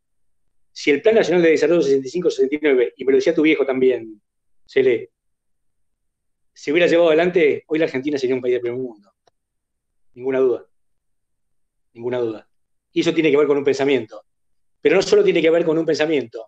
Si 0.71 0.89
el 0.89 1.03
Plan 1.03 1.13
Nacional 1.13 1.43
de 1.43 1.51
Desarrollo 1.51 1.81
65-69, 1.81 2.93
y 2.97 3.05
me 3.05 3.11
lo 3.11 3.17
decía 3.19 3.35
tu 3.35 3.43
viejo 3.43 3.63
también, 3.63 4.19
Se 6.53 6.71
hubiera 6.71 6.87
llevado 6.87 7.09
adelante, 7.09 7.65
hoy 7.67 7.79
la 7.79 7.85
Argentina 7.85 8.17
sería 8.17 8.35
un 8.35 8.41
país 8.41 8.53
de 8.53 8.59
primer 8.61 8.79
mundo. 8.79 9.11
Ninguna 10.13 10.39
duda. 10.39 10.65
Ninguna 11.93 12.19
duda. 12.19 12.47
Y 12.93 13.01
eso 13.01 13.13
tiene 13.13 13.31
que 13.31 13.37
ver 13.37 13.47
con 13.47 13.57
un 13.57 13.65
pensamiento. 13.65 14.23
Pero 14.79 14.95
no 14.95 15.01
solo 15.01 15.23
tiene 15.23 15.41
que 15.41 15.49
ver 15.49 15.65
con 15.65 15.77
un 15.77 15.85
pensamiento, 15.85 16.47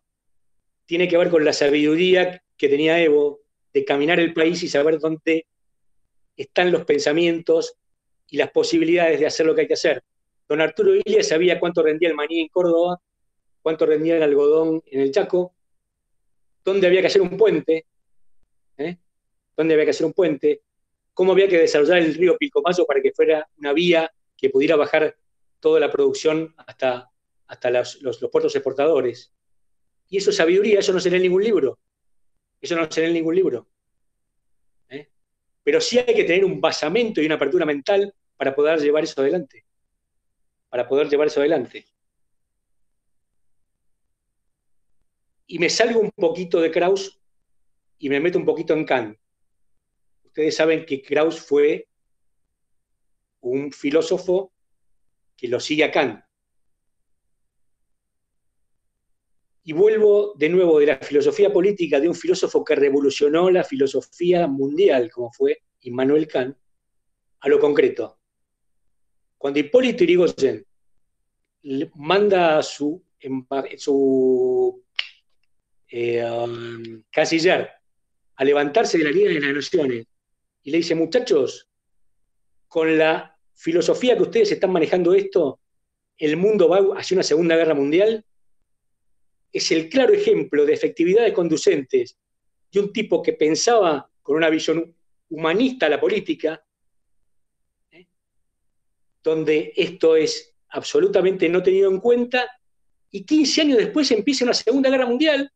tiene 0.86 1.08
que 1.08 1.18
ver 1.18 1.30
con 1.30 1.44
la 1.46 1.54
sabiduría 1.54 2.42
que 2.58 2.70
tenía 2.70 3.00
Evo 3.02 3.42
de 3.74 3.86
caminar 3.86 4.20
el 4.20 4.34
país 4.34 4.64
y 4.64 4.68
saber 4.68 5.00
dónde 5.00 5.46
están 6.36 6.72
los 6.72 6.86
pensamientos 6.86 7.76
y 8.28 8.38
las 8.38 8.52
posibilidades 8.52 9.20
de 9.20 9.28
hacer 9.28 9.46
lo 9.46 9.54
que 9.54 9.62
hay 9.62 9.68
que 9.68 9.74
hacer. 9.74 10.04
Don 10.48 10.62
Arturo 10.62 10.96
Illia 10.96 11.24
sabía 11.24 11.60
cuánto 11.60 11.84
rendía 11.84 12.10
el 12.10 12.16
maní 12.16 12.42
en 12.42 12.48
Córdoba, 12.48 13.00
cuánto 13.62 13.86
rendía 13.86 14.18
el 14.18 14.24
algodón 14.24 14.82
en 14.88 15.02
el 15.02 15.12
Chaco, 15.12 15.54
dónde 16.64 16.88
había 16.88 17.02
que 17.02 17.08
hacer 17.08 17.22
un 17.22 17.38
puente, 17.38 17.86
¿eh? 18.78 18.98
dónde 19.56 19.74
había 19.74 19.86
que 19.86 19.92
hacer 19.92 20.06
un 20.06 20.14
puente, 20.14 20.62
cómo 21.14 21.32
había 21.32 21.48
que 21.48 21.58
desarrollar 21.58 22.00
el 22.00 22.14
río 22.16 22.38
Pilcomayo 22.38 22.86
para 22.86 23.02
que 23.02 23.12
fuera 23.12 23.48
una 23.58 23.74
vía 23.74 24.12
que 24.36 24.50
pudiera 24.50 24.76
bajar 24.76 25.16
toda 25.60 25.80
la 25.80 25.92
producción 25.92 26.54
hasta, 26.58 27.10
hasta 27.48 27.70
los, 27.70 28.00
puertos 28.32 28.56
exportadores. 28.56 29.34
Y 30.10 30.18
eso 30.18 30.32
es 30.32 30.36
sabiduría, 30.36 30.80
eso 30.80 30.94
no 30.94 31.00
se 31.00 31.10
lee 31.10 31.18
en 31.18 31.24
ningún 31.24 31.44
libro. 31.44 31.80
Eso 32.60 32.76
no 32.76 32.90
se 32.90 33.06
en 33.06 33.14
ningún 33.14 33.36
libro 33.36 33.68
pero 35.64 35.80
sí 35.80 35.98
hay 35.98 36.14
que 36.14 36.26
tener 36.26 36.46
un 36.46 36.60
basamento 36.60 37.22
y 37.22 37.26
una 37.26 37.36
apertura 37.36 37.66
mental 37.66 38.14
para 38.36 38.54
poder 38.54 38.80
llevar 38.80 39.04
eso 39.04 39.22
adelante. 39.22 39.66
Para 40.70 40.88
poder 40.88 41.10
llevar 41.10 41.28
eso 41.28 41.40
adelante. 41.40 41.86
Y 45.48 45.60
me 45.60 45.70
salgo 45.70 46.00
un 46.00 46.12
poquito 46.12 46.60
de 46.60 46.72
Krauss 46.72 47.20
y 48.04 48.10
me 48.10 48.20
meto 48.20 48.38
un 48.38 48.44
poquito 48.44 48.74
en 48.74 48.84
Kant. 48.84 49.18
Ustedes 50.26 50.58
saben 50.58 50.86
que 50.86 51.02
Krauss 51.02 51.40
fue 51.40 51.88
un 53.40 53.72
filósofo 53.72 54.52
que 55.38 55.48
lo 55.48 55.58
sigue 55.58 55.86
a 55.86 55.92
Kant. 55.92 56.22
Y 59.64 59.72
vuelvo 59.72 60.34
de 60.36 60.50
nuevo 60.50 60.80
de 60.80 60.88
la 60.88 60.98
filosofía 60.98 61.54
política 61.54 62.02
de 62.02 62.10
un 62.10 62.14
filósofo 62.14 62.62
que 62.62 62.76
revolucionó 62.76 63.50
la 63.50 63.64
filosofía 63.64 64.48
mundial, 64.48 65.10
como 65.10 65.32
fue 65.32 65.60
Immanuel 65.84 66.28
Kant, 66.28 66.58
a 67.40 67.48
lo 67.48 67.58
concreto. 67.58 68.20
Cuando 69.38 69.62
Hipólito 69.62 70.04
Yrigoyen 70.04 70.68
manda 71.96 72.58
a 72.58 72.64
su, 72.64 73.02
su 73.78 74.84
eh, 75.88 76.30
um, 76.30 77.02
canciller 77.10 77.83
levantarse 78.44 78.98
de 78.98 79.04
la 79.06 79.12
Liga 79.12 79.30
de 79.30 79.40
las 79.40 79.54
Naciones 79.54 80.06
y 80.64 80.72
le 80.72 80.78
dice, 80.78 80.96
muchachos, 80.96 81.68
con 82.68 82.98
la 82.98 83.38
filosofía 83.54 84.16
que 84.16 84.24
ustedes 84.24 84.52
están 84.52 84.72
manejando 84.72 85.14
esto, 85.14 85.60
el 86.18 86.38
mundo 86.38 86.70
va 86.70 87.00
hacia 87.00 87.16
una 87.16 87.24
Segunda 87.24 87.56
Guerra 87.56 87.74
Mundial, 87.74 88.26
es 89.52 89.72
el 89.72 89.90
claro 89.90 90.14
ejemplo 90.14 90.66
de 90.66 90.74
efectividad 90.74 91.24
de 91.24 91.34
conducentes 91.34 92.18
de 92.72 92.80
un 92.80 92.92
tipo 92.92 93.22
que 93.22 93.34
pensaba 93.34 94.10
con 94.22 94.36
una 94.36 94.50
visión 94.50 94.96
humanista 95.30 95.90
la 95.90 96.00
política, 96.00 96.64
¿eh? 97.92 98.08
donde 99.22 99.74
esto 99.76 100.16
es 100.16 100.56
absolutamente 100.70 101.48
no 101.50 101.62
tenido 101.62 101.92
en 101.92 102.00
cuenta, 102.00 102.50
y 103.12 103.26
15 103.26 103.62
años 103.62 103.78
después 103.78 104.10
empieza 104.10 104.46
una 104.46 104.56
Segunda 104.56 104.90
Guerra 104.90 105.06
Mundial, 105.06 105.52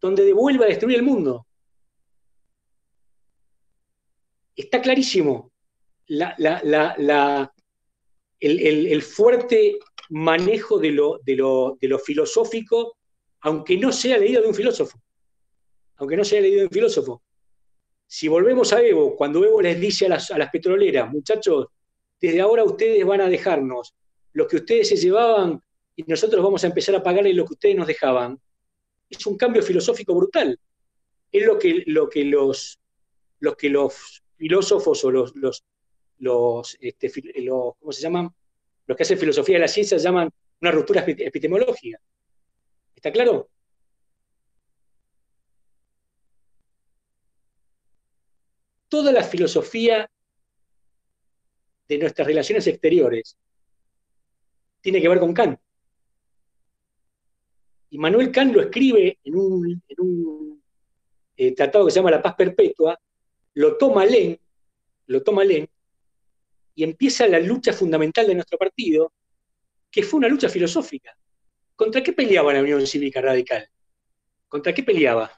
donde 0.00 0.24
devuelve 0.24 0.64
a 0.64 0.68
destruir 0.68 0.96
el 0.96 1.02
mundo. 1.02 1.45
Está 4.56 4.80
clarísimo 4.80 5.52
el, 8.40 9.02
fuerte 9.02 9.78
manejo 10.10 10.78
de 10.78 10.90
lo, 10.90 11.20
lo 11.80 11.98
filosófico, 11.98 12.96
aunque 13.40 13.76
no 13.76 13.92
sea 13.92 14.18
leído 14.18 14.40
de 14.42 14.48
un 14.48 14.54
filósofo. 14.54 15.00
Aunque 15.96 16.16
no 16.16 16.24
sea 16.24 16.40
leído 16.40 16.60
de 16.60 16.66
un 16.66 16.72
filósofo. 16.72 17.22
Si 18.06 18.28
volvemos 18.28 18.72
a 18.72 18.80
Evo, 18.82 19.16
cuando 19.16 19.44
Evo 19.44 19.60
les 19.60 19.80
dice 19.80 20.06
a 20.06 20.10
las, 20.10 20.50
petroleras, 20.50 21.10
muchachos, 21.10 21.66
desde 22.20 22.40
ahora 22.40 22.64
ustedes 22.64 23.04
van 23.04 23.20
a 23.20 23.28
dejarnos 23.28 23.94
lo 24.32 24.46
que 24.46 24.56
ustedes 24.56 24.88
se 24.88 24.96
llevaban 24.96 25.60
y 25.96 26.04
nosotros 26.04 26.42
vamos 26.42 26.62
a 26.62 26.68
empezar 26.68 26.94
a 26.94 27.02
pagarles 27.02 27.34
lo 27.34 27.44
que 27.44 27.54
ustedes 27.54 27.76
nos 27.76 27.86
dejaban, 27.86 28.40
es 29.08 29.26
un 29.26 29.36
cambio 29.36 29.62
filosófico 29.62 30.14
brutal. 30.14 30.58
Es 31.32 31.44
lo 31.44 31.58
que, 31.58 31.82
lo 31.86 32.08
los, 32.14 32.80
que 33.58 33.70
los 33.70 34.22
filósofos 34.36 35.04
o 35.04 35.10
los, 35.10 35.34
los, 35.36 35.64
los, 36.18 36.76
este, 36.80 37.10
¿cómo 37.48 37.92
se 37.92 38.02
llaman? 38.02 38.30
Los 38.86 38.96
que 38.96 39.02
hacen 39.02 39.18
filosofía 39.18 39.56
de 39.56 39.60
la 39.60 39.68
ciencia 39.68 39.98
llaman 39.98 40.30
una 40.60 40.70
ruptura 40.70 41.04
epistemológica. 41.06 41.98
¿Está 42.94 43.12
claro? 43.12 43.48
toda 48.88 49.12
la 49.12 49.22
filosofía 49.22 50.10
de 51.88 51.98
nuestras 51.98 52.26
relaciones 52.26 52.66
exteriores 52.66 53.36
tiene 54.80 55.00
que 55.00 55.08
ver 55.08 55.18
con 55.18 55.34
Kant. 55.34 55.60
Y 57.90 57.98
Manuel 57.98 58.32
Kant 58.32 58.54
lo 58.54 58.62
escribe 58.62 59.18
en 59.24 59.36
un, 59.36 60.62
eh, 61.36 61.54
tratado 61.54 61.84
que 61.84 61.90
se 61.90 61.96
llama 61.96 62.10
La 62.10 62.22
Paz 62.22 62.34
Perpetua, 62.36 62.98
lo 63.56 63.78
toma 63.78 64.04
Len, 64.04 64.38
lo 65.06 65.22
toma 65.22 65.42
Len, 65.42 65.68
y 66.74 66.84
empieza 66.84 67.26
la 67.26 67.40
lucha 67.40 67.72
fundamental 67.72 68.26
de 68.26 68.34
nuestro 68.34 68.58
partido, 68.58 69.14
que 69.90 70.02
fue 70.02 70.18
una 70.18 70.28
lucha 70.28 70.50
filosófica. 70.50 71.16
¿Contra 71.74 72.02
qué 72.02 72.12
peleaba 72.12 72.52
la 72.52 72.60
Unión 72.60 72.86
Cívica 72.86 73.22
Radical? 73.22 73.66
¿Contra 74.46 74.74
qué 74.74 74.82
peleaba? 74.82 75.30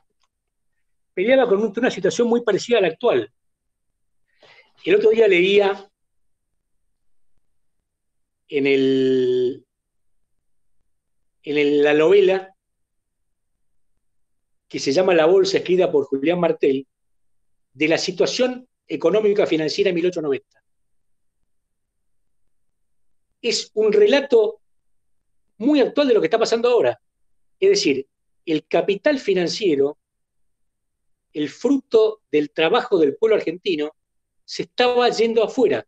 Peleaba 1.14 1.48
con 1.48 1.62
una 1.62 1.90
situación 1.92 2.26
muy 2.28 2.42
parecida 2.42 2.78
a 2.78 2.80
la 2.80 2.88
actual. 2.88 3.32
El 4.84 4.96
otro 4.96 5.10
día 5.10 5.28
leía 5.28 5.88
en, 8.48 8.66
el, 8.66 9.64
en 11.44 11.84
la 11.84 11.94
novela 11.94 12.52
que 14.66 14.80
se 14.80 14.92
llama 14.92 15.14
La 15.14 15.26
Bolsa, 15.26 15.58
escrita 15.58 15.90
por 15.90 16.04
Julián 16.06 16.40
Martel, 16.40 16.84
de 17.79 17.87
la 17.87 17.97
situación 17.97 18.68
económica 18.89 19.47
financiera 19.47 19.91
en 19.91 19.95
1890. 19.95 20.64
Es 23.41 23.70
un 23.74 23.93
relato 23.93 24.61
muy 25.59 25.81
actual 25.81 26.09
de 26.09 26.14
lo 26.14 26.20
que 26.20 26.26
está 26.26 26.41
pasando 26.41 26.68
ahora. 26.68 27.01
Es 27.61 27.70
decir, 27.70 28.09
el 28.45 28.66
capital 28.66 29.20
financiero, 29.20 29.97
el 31.33 31.49
fruto 31.49 32.22
del 32.33 32.51
trabajo 32.51 32.99
del 32.99 33.14
pueblo 33.14 33.37
argentino, 33.37 33.95
se 34.45 34.64
estaba 34.64 35.09
yendo 35.11 35.45
afuera. 35.45 35.87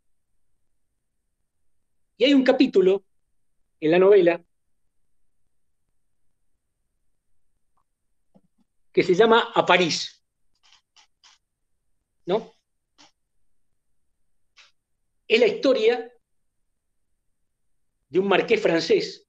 Y 2.18 2.24
hay 2.24 2.34
un 2.34 2.44
capítulo 2.44 3.02
en 3.80 3.90
la 3.90 3.98
novela 3.98 4.44
que 8.92 9.02
se 9.02 9.16
llama 9.16 9.50
A 9.52 9.66
París. 9.66 10.19
Es 15.26 15.40
la 15.40 15.46
historia 15.46 16.12
de 18.08 18.18
un 18.18 18.28
marqués 18.28 18.60
francés 18.60 19.26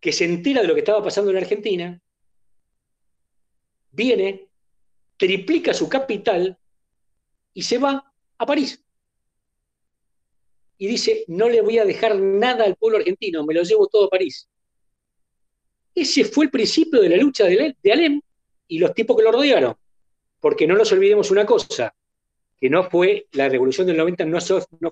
que 0.00 0.12
se 0.12 0.24
entera 0.24 0.62
de 0.62 0.68
lo 0.68 0.74
que 0.74 0.80
estaba 0.80 1.02
pasando 1.02 1.30
en 1.30 1.38
Argentina, 1.38 2.00
viene, 3.90 4.48
triplica 5.16 5.72
su 5.72 5.88
capital 5.88 6.58
y 7.54 7.62
se 7.62 7.78
va 7.78 8.12
a 8.38 8.46
París. 8.46 8.84
Y 10.78 10.86
dice, 10.86 11.24
no 11.28 11.48
le 11.48 11.62
voy 11.62 11.78
a 11.78 11.84
dejar 11.84 12.18
nada 12.18 12.64
al 12.64 12.76
pueblo 12.76 12.98
argentino, 12.98 13.44
me 13.44 13.54
lo 13.54 13.62
llevo 13.62 13.86
todo 13.86 14.06
a 14.06 14.10
París. 14.10 14.48
Ese 15.94 16.26
fue 16.26 16.44
el 16.44 16.50
principio 16.50 17.00
de 17.00 17.08
la 17.08 17.16
lucha 17.16 17.46
de, 17.46 17.74
Alem 17.90 18.20
y 18.68 18.78
los 18.78 18.92
tipos 18.92 19.16
que 19.16 19.22
lo 19.22 19.32
rodearon. 19.32 19.74
Porque 20.40 20.66
no 20.66 20.76
nos 20.76 20.92
olvidemos 20.92 21.30
una 21.30 21.46
cosa, 21.46 21.94
que 22.56 22.70
no 22.70 22.88
fue 22.88 23.26
la 23.32 23.48
revolución 23.48 23.86
del 23.86 23.96
90, 23.96 24.24
no, 24.24 24.40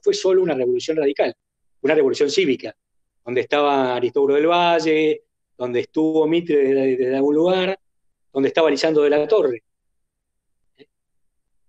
fue 0.03 0.15
solo 0.15 0.43
una 0.43 0.55
revolución 0.55 0.97
radical, 0.97 1.35
una 1.81 1.95
revolución 1.95 2.31
cívica, 2.31 2.77
donde 3.25 3.41
estaba 3.41 3.97
Aristóbulo 3.97 4.35
del 4.35 4.47
Valle, 4.47 5.23
donde 5.57 5.81
estuvo 5.81 6.27
Mitre 6.27 6.57
desde, 6.57 7.17
algún 7.17 7.35
lugar, 7.35 7.79
donde 8.33 8.49
estaba 8.49 8.71
Lisandro 8.71 9.03
de 9.03 9.11
la 9.11 9.27
Torre. 9.27 9.63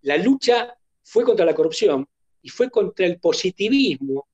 La 0.01 0.17
lucha 0.17 0.77
fue 1.03 1.23
contra 1.23 1.45
la 1.45 1.55
corrupción 1.55 2.07
y 2.41 2.49
fue 2.49 2.69
contra 2.69 3.05
el 3.05 3.19
positivismo, 3.19 4.27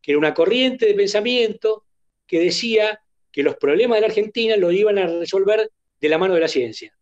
que 0.00 0.12
era 0.12 0.18
una 0.18 0.34
corriente 0.34 0.86
de 0.86 0.94
pensamiento 0.94 1.84
que 2.26 2.40
decía 2.40 3.00
que 3.30 3.42
los 3.42 3.56
problemas 3.56 3.96
de 3.96 4.00
la 4.02 4.06
Argentina 4.08 4.56
los 4.56 4.72
iban 4.72 4.98
a 4.98 5.06
resolver 5.06 5.70
de 6.00 6.08
la 6.08 6.18
mano 6.18 6.34
de 6.34 6.40
la 6.40 6.48
ciencia. 6.48 6.96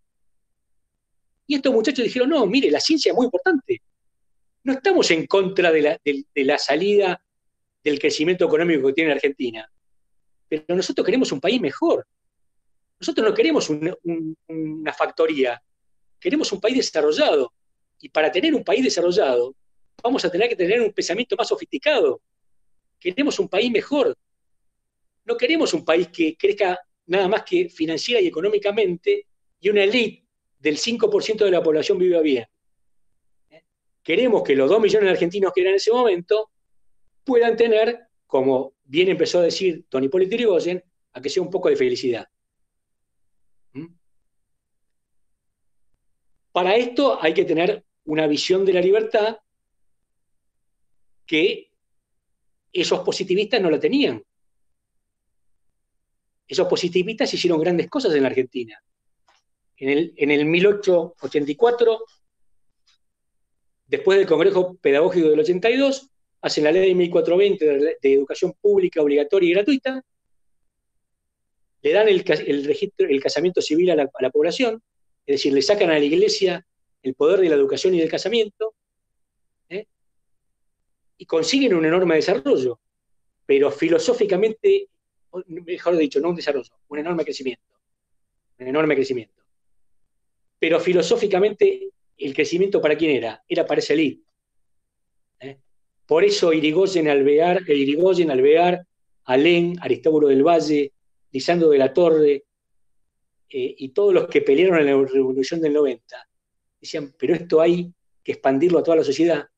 Y 1.50 1.56
estos 1.56 1.74
muchachos 1.74 2.04
dijeron, 2.04 2.28
no, 2.28 2.46
mire, 2.46 2.70
la 2.70 2.78
ciencia 2.78 3.10
es 3.10 3.16
muy 3.16 3.24
importante. 3.24 3.82
No 4.62 4.74
estamos 4.74 5.10
en 5.10 5.26
contra 5.26 5.72
de 5.72 5.98
la, 6.44 6.58
salida 6.58 7.20
del 7.82 7.98
crecimiento 7.98 8.44
económico 8.44 8.86
que 8.86 8.92
tiene 8.92 9.08
la 9.08 9.16
Argentina, 9.16 9.68
pero 10.48 10.76
nosotros 10.76 11.04
queremos 11.04 11.32
un 11.32 11.40
país 11.40 11.60
mejor. 11.60 12.06
Nosotros 13.00 13.28
no 13.28 13.34
queremos 13.34 13.68
una 13.68 14.92
factoría, 14.92 15.60
queremos 16.20 16.52
un 16.52 16.60
país 16.60 16.76
desarrollado. 16.76 17.52
Y 18.00 18.10
para 18.10 18.30
tener 18.30 18.54
un 18.54 18.62
país 18.62 18.84
desarrollado, 18.84 19.56
vamos 20.04 20.24
a 20.24 20.30
tener 20.30 20.48
que 20.48 20.54
tener 20.54 20.80
un 20.80 20.92
pensamiento 20.92 21.34
más 21.34 21.48
sofisticado. 21.48 22.22
Queremos 23.00 23.40
un 23.40 23.48
país 23.48 23.72
mejor. 23.72 24.16
No 25.24 25.36
queremos 25.36 25.74
un 25.74 25.84
país 25.84 26.06
que 26.12 26.36
crezca 26.36 26.78
nada 27.06 27.26
más 27.26 27.42
que 27.42 27.68
financiera 27.68 28.20
y 28.20 28.28
económicamente 28.28 29.26
y 29.58 29.68
una 29.68 29.82
elite 29.82 30.19
del 30.60 30.76
5% 30.76 31.44
de 31.44 31.50
la 31.50 31.62
población 31.62 31.98
viva 31.98 32.20
bien. 32.20 32.46
Queremos 34.02 34.42
que 34.42 34.54
los 34.54 34.70
2 34.70 34.80
millones 34.80 35.06
de 35.06 35.10
argentinos 35.10 35.52
que 35.52 35.62
eran 35.62 35.72
en 35.72 35.76
ese 35.76 35.92
momento 35.92 36.50
puedan 37.24 37.56
tener, 37.56 38.08
como 38.26 38.74
bien 38.84 39.08
empezó 39.08 39.40
a 39.40 39.42
decir 39.42 39.86
Tony 39.88 40.06
Hipólito 40.06 40.36
Yrigoyen, 40.36 40.82
a 41.12 41.20
que 41.20 41.28
sea 41.28 41.42
un 41.42 41.50
poco 41.50 41.68
de 41.68 41.76
felicidad. 41.76 42.28
¿Mm? 43.72 43.86
Para 46.52 46.76
esto 46.76 47.20
hay 47.20 47.34
que 47.34 47.44
tener 47.44 47.84
una 48.04 48.26
visión 48.26 48.64
de 48.64 48.72
la 48.72 48.80
libertad 48.80 49.38
que 51.26 51.70
esos 52.72 53.00
positivistas 53.00 53.60
no 53.60 53.70
la 53.70 53.80
tenían. 53.80 54.24
Esos 56.46 56.66
positivistas 56.66 57.32
hicieron 57.32 57.60
grandes 57.60 57.88
cosas 57.88 58.14
en 58.14 58.22
la 58.22 58.28
Argentina. 58.28 58.82
En 59.80 59.88
el, 59.88 60.12
en 60.16 60.30
el 60.30 60.44
1884, 60.44 62.04
después 63.86 64.18
del 64.18 64.28
Congreso 64.28 64.76
Pedagógico 64.80 65.30
del 65.30 65.40
82, 65.40 66.10
hacen 66.42 66.64
la 66.64 66.72
ley 66.72 66.90
de 66.90 66.94
1420 66.94 67.64
de, 68.00 68.14
educación 68.14 68.52
pública 68.60 69.00
obligatoria 69.00 69.48
y 69.48 69.54
gratuita, 69.54 70.02
le 71.82 71.92
dan 71.92 72.08
el, 72.08 72.22
registro, 72.64 73.08
el 73.08 73.22
casamiento 73.22 73.62
civil 73.62 73.90
a 73.90 73.96
la, 73.96 74.02
a 74.02 74.22
la 74.22 74.30
población, 74.30 74.82
es 75.24 75.36
decir, 75.36 75.54
le 75.54 75.62
sacan 75.62 75.88
a 75.90 75.98
la 75.98 76.04
iglesia 76.04 76.66
el 77.02 77.14
poder 77.14 77.40
de 77.40 77.48
la 77.48 77.54
educación 77.54 77.94
y 77.94 78.00
del 78.00 78.10
casamiento, 78.10 78.74
¿eh? 79.70 79.86
y 81.16 81.24
consiguen 81.24 81.74
un 81.74 81.86
enorme 81.86 82.16
desarrollo, 82.16 82.78
pero 83.46 83.70
filosóficamente, 83.70 84.90
mejor 85.46 85.96
dicho, 85.96 86.20
no 86.20 86.28
un 86.28 86.36
desarrollo, 86.36 86.70
un 86.88 86.98
enorme 86.98 87.24
crecimiento, 87.24 87.64
un 88.58 88.66
enorme 88.68 88.94
crecimiento. 88.94 89.39
Pero 90.60 90.78
filosóficamente, 90.78 91.88
el 92.18 92.34
crecimiento 92.34 92.80
para 92.80 92.96
quién 92.96 93.16
era? 93.16 93.42
Era 93.48 93.66
para 93.66 93.80
esa 93.80 93.94
elite. 93.94 94.22
¿eh? 95.40 95.58
Por 96.06 96.22
eso 96.22 96.52
Irigoyen, 96.52 97.08
Alvear, 97.08 97.68
Irigoyen, 97.68 98.30
Alvear, 98.30 98.86
Alén, 99.24 99.76
Aristóbulo 99.80 100.28
del 100.28 100.44
Valle, 100.44 100.92
Lisandro 101.32 101.70
de 101.70 101.78
la 101.78 101.92
Torre, 101.92 102.44
eh, 103.52 103.74
y 103.78 103.88
todos 103.88 104.12
los 104.12 104.28
que 104.28 104.42
pelearon 104.42 104.78
en 104.78 104.86
la 104.86 105.08
Revolución 105.08 105.60
del 105.60 105.72
90, 105.72 106.28
decían, 106.80 107.14
pero 107.18 107.34
esto 107.34 107.60
hay 107.60 107.92
que 108.22 108.32
expandirlo 108.32 108.78
a 108.78 108.82
toda 108.82 108.98
la 108.98 109.04
sociedad, 109.04 109.48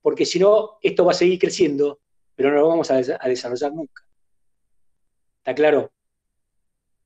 porque 0.00 0.24
si 0.24 0.38
no, 0.38 0.78
esto 0.80 1.04
va 1.04 1.12
a 1.12 1.14
seguir 1.14 1.38
creciendo, 1.38 2.00
pero 2.34 2.50
no 2.50 2.60
lo 2.60 2.68
vamos 2.68 2.90
a, 2.90 2.96
desarrollar 2.96 3.72
nunca. 3.72 4.06
¿Está 5.38 5.54
claro? 5.54 5.92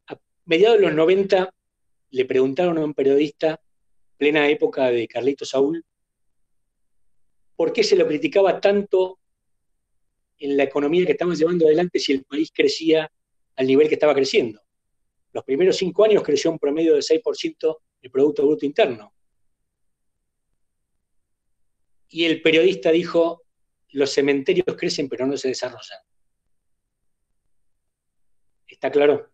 A 0.09 0.19
mediados 0.45 0.79
de 0.79 0.87
los 0.87 0.95
90 0.95 1.53
le 2.11 2.25
preguntaron 2.25 2.79
a 2.79 2.85
un 2.85 2.95
periodista, 2.95 3.61
plena 4.17 4.49
época 4.49 4.91
de 4.91 5.07
Carlito 5.07 5.45
Saúl, 5.45 5.85
por 7.55 7.73
qué 7.73 7.83
se 7.83 7.97
lo 7.97 8.07
criticaba 8.07 8.61
tanto 8.61 9.19
en 10.39 10.57
la 10.57 10.65
economía 10.65 11.07
que 11.07 11.13
estamos 11.13 11.39
llevando 11.39 11.67
adelante 11.67 11.99
si 11.99 12.13
el 12.13 12.25
país 12.25 12.51
crecía 12.55 13.11
al 13.57 13.67
nivel 13.67 13.89
que 13.89 13.95
estaba 13.95 14.15
creciendo. 14.15 14.61
Los 15.33 15.45
primeros 15.45 15.77
cinco 15.77 16.05
años 16.05 16.23
creció 16.23 16.51
un 16.51 16.59
promedio 16.59 16.95
del 16.95 17.03
6% 17.03 17.77
el 18.03 18.11
Producto 18.11 18.47
Bruto 18.47 18.65
Interno. 18.65 19.13
Y 22.09 22.25
el 22.25 22.41
periodista 22.41 22.91
dijo, 22.91 23.43
los 23.91 24.11
cementerios 24.11 24.77
crecen 24.77 25.09
pero 25.09 25.27
no 25.27 25.37
se 25.37 25.49
desarrollan. 25.49 25.99
¿Está 28.69 28.91
claro? 28.91 29.31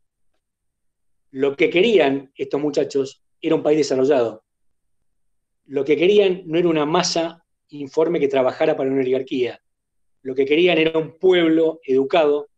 Lo 1.33 1.57
que 1.57 1.71
querían 1.71 2.31
estos 2.37 2.61
muchachos 2.61 3.23
era 3.41 3.55
un 3.55 3.63
país 3.63 3.79
desarrollado. 3.79 4.45
Lo 5.65 5.85
que 5.85 5.97
querían 5.97 6.43
no 6.47 6.59
era 6.59 6.69
una 6.69 6.85
masa 6.87 7.45
informe 7.71 8.21
que 8.21 8.29
trabajara 8.29 8.77
para 8.77 8.91
una 8.91 9.01
oligarquía. 9.01 9.61
Lo 10.23 10.35
que 10.35 10.45
querían 10.45 10.79
era 10.79 10.99
un 10.99 11.19
pueblo 11.19 11.81
educado 11.85 12.49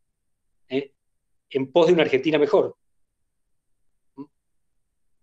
¿eh? 0.68 0.93
en 1.51 1.70
pos 1.70 1.87
de 1.87 1.93
una 1.93 2.03
Argentina 2.03 2.37
mejor. 2.37 2.77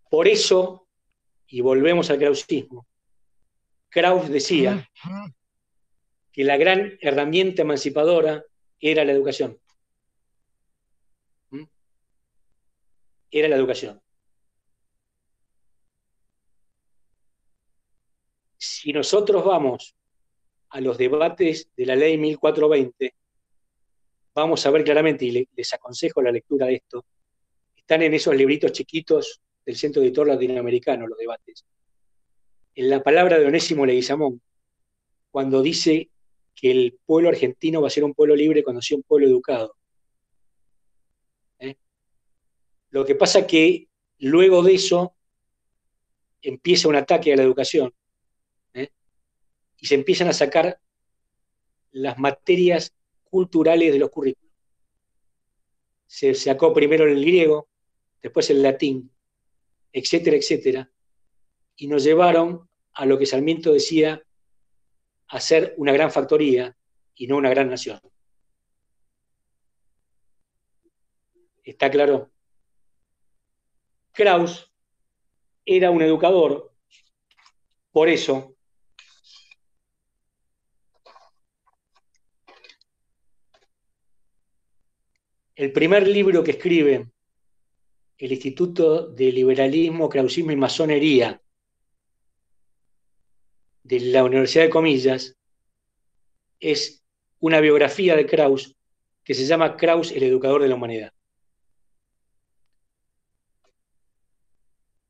Por 0.10 0.28
eso, 0.28 0.88
y 1.48 1.62
volvemos 1.62 2.10
al 2.10 2.20
krausismo, 2.20 2.88
Kraus 3.90 4.30
decía 4.30 4.90
que 6.32 6.44
la 6.46 6.56
gran 6.56 6.98
herramienta 7.02 7.64
emancipadora 7.64 8.46
era 8.80 9.04
la 9.04 9.12
educación. 9.12 9.60
Era 13.32 13.48
la 13.48 13.56
educación. 13.56 14.02
Si 18.58 18.94
nosotros 18.94 19.44
vamos 19.44 19.96
a 20.70 20.82
los 20.82 20.98
debates 20.98 21.70
de 21.76 21.86
la 21.86 21.96
ley 21.96 22.18
1420, 22.18 23.16
vamos 24.36 24.66
a 24.66 24.72
ver 24.72 24.84
claramente, 24.84 25.26
y 25.26 25.48
les 25.56 25.74
aconsejo 25.74 26.22
la 26.22 26.32
lectura 26.32 26.68
de 26.68 26.76
esto, 26.76 27.06
están 27.76 28.04
en 28.04 28.14
esos 28.14 28.36
libritos 28.36 28.72
chiquitos 28.72 29.42
del 29.66 29.76
Centro 29.76 30.02
Editor 30.02 30.28
Latinoamericano 30.28 31.08
los 31.08 31.18
debates 31.18 31.66
en 32.76 32.90
la 32.90 33.04
palabra 33.04 33.38
de 33.40 33.46
Onésimo 33.46 33.86
Leguizamón, 33.86 34.42
cuando 35.30 35.62
dice 35.62 36.10
que 36.56 36.72
el 36.72 37.00
pueblo 37.06 37.30
argentino 37.30 37.82
va 37.82 37.88
a 37.88 37.92
ser 37.92 38.04
un 38.04 38.14
pueblo 38.14 38.36
libre 38.36 38.64
cuando 38.64 38.82
sea 38.82 38.98
un 38.98 39.04
pueblo 39.04 39.28
educado. 39.28 39.76
¿Eh? 41.60 41.76
Lo 42.92 43.06
que 43.06 43.16
pasa 43.16 43.48
que 43.48 43.88
luego 44.20 44.62
de 44.64 44.76
eso 44.76 45.16
empieza 46.42 46.88
un 46.88 46.96
ataque 46.96 47.34
a 47.34 47.36
la 47.36 47.44
educación 47.44 47.94
¿eh? 48.74 48.90
y 49.78 49.88
se 49.88 49.96
empiezan 49.96 50.28
a 50.28 50.34
sacar 50.34 50.80
las 51.92 52.18
materias 52.20 52.94
culturales 53.24 53.92
de 53.94 54.00
los 54.00 54.10
currículos. 54.10 54.52
Se 56.06 56.34
sacó 56.34 56.74
primero 56.74 57.06
el 57.06 57.22
griego, 57.22 57.70
después 58.22 58.50
el 58.50 58.62
latín, 58.62 59.10
etcétera, 59.94 60.36
etcétera, 60.36 60.92
y 61.78 61.88
nos 61.88 62.04
llevaron 62.04 62.70
a 62.94 63.06
lo 63.06 63.18
que 63.18 63.26
Sarmiento 63.26 63.72
decía, 63.72 64.22
a 65.28 65.40
ser 65.40 65.74
una 65.78 65.94
gran 65.94 66.12
factoría 66.12 66.76
y 67.16 67.28
no 67.28 67.38
una 67.38 67.50
gran 67.50 67.70
nación. 67.70 68.00
¿Está 71.64 71.90
claro? 71.90 72.31
Kraus 74.12 74.72
era 75.66 75.92
un 75.92 76.02
educador, 76.02 76.74
por 77.92 78.10
eso 78.10 78.56
el 85.56 85.72
primer 85.72 86.08
libro 86.08 86.44
que 86.44 86.52
escribe 86.52 87.08
el 88.18 88.32
Instituto 88.32 89.08
de 89.08 89.32
Liberalismo, 89.32 90.10
Krausismo 90.10 90.52
y 90.52 90.56
Masonería 90.56 91.42
de 93.84 94.00
la 94.00 94.24
Universidad 94.24 94.66
de 94.66 94.70
Comillas 94.70 95.38
es 96.60 97.04
una 97.40 97.60
biografía 97.60 98.16
de 98.16 98.26
Kraus 98.26 98.76
que 99.24 99.34
se 99.34 99.46
llama 99.46 99.76
Kraus, 99.78 100.12
el 100.12 100.24
educador 100.24 100.62
de 100.62 100.68
la 100.68 100.76
humanidad. 100.76 101.14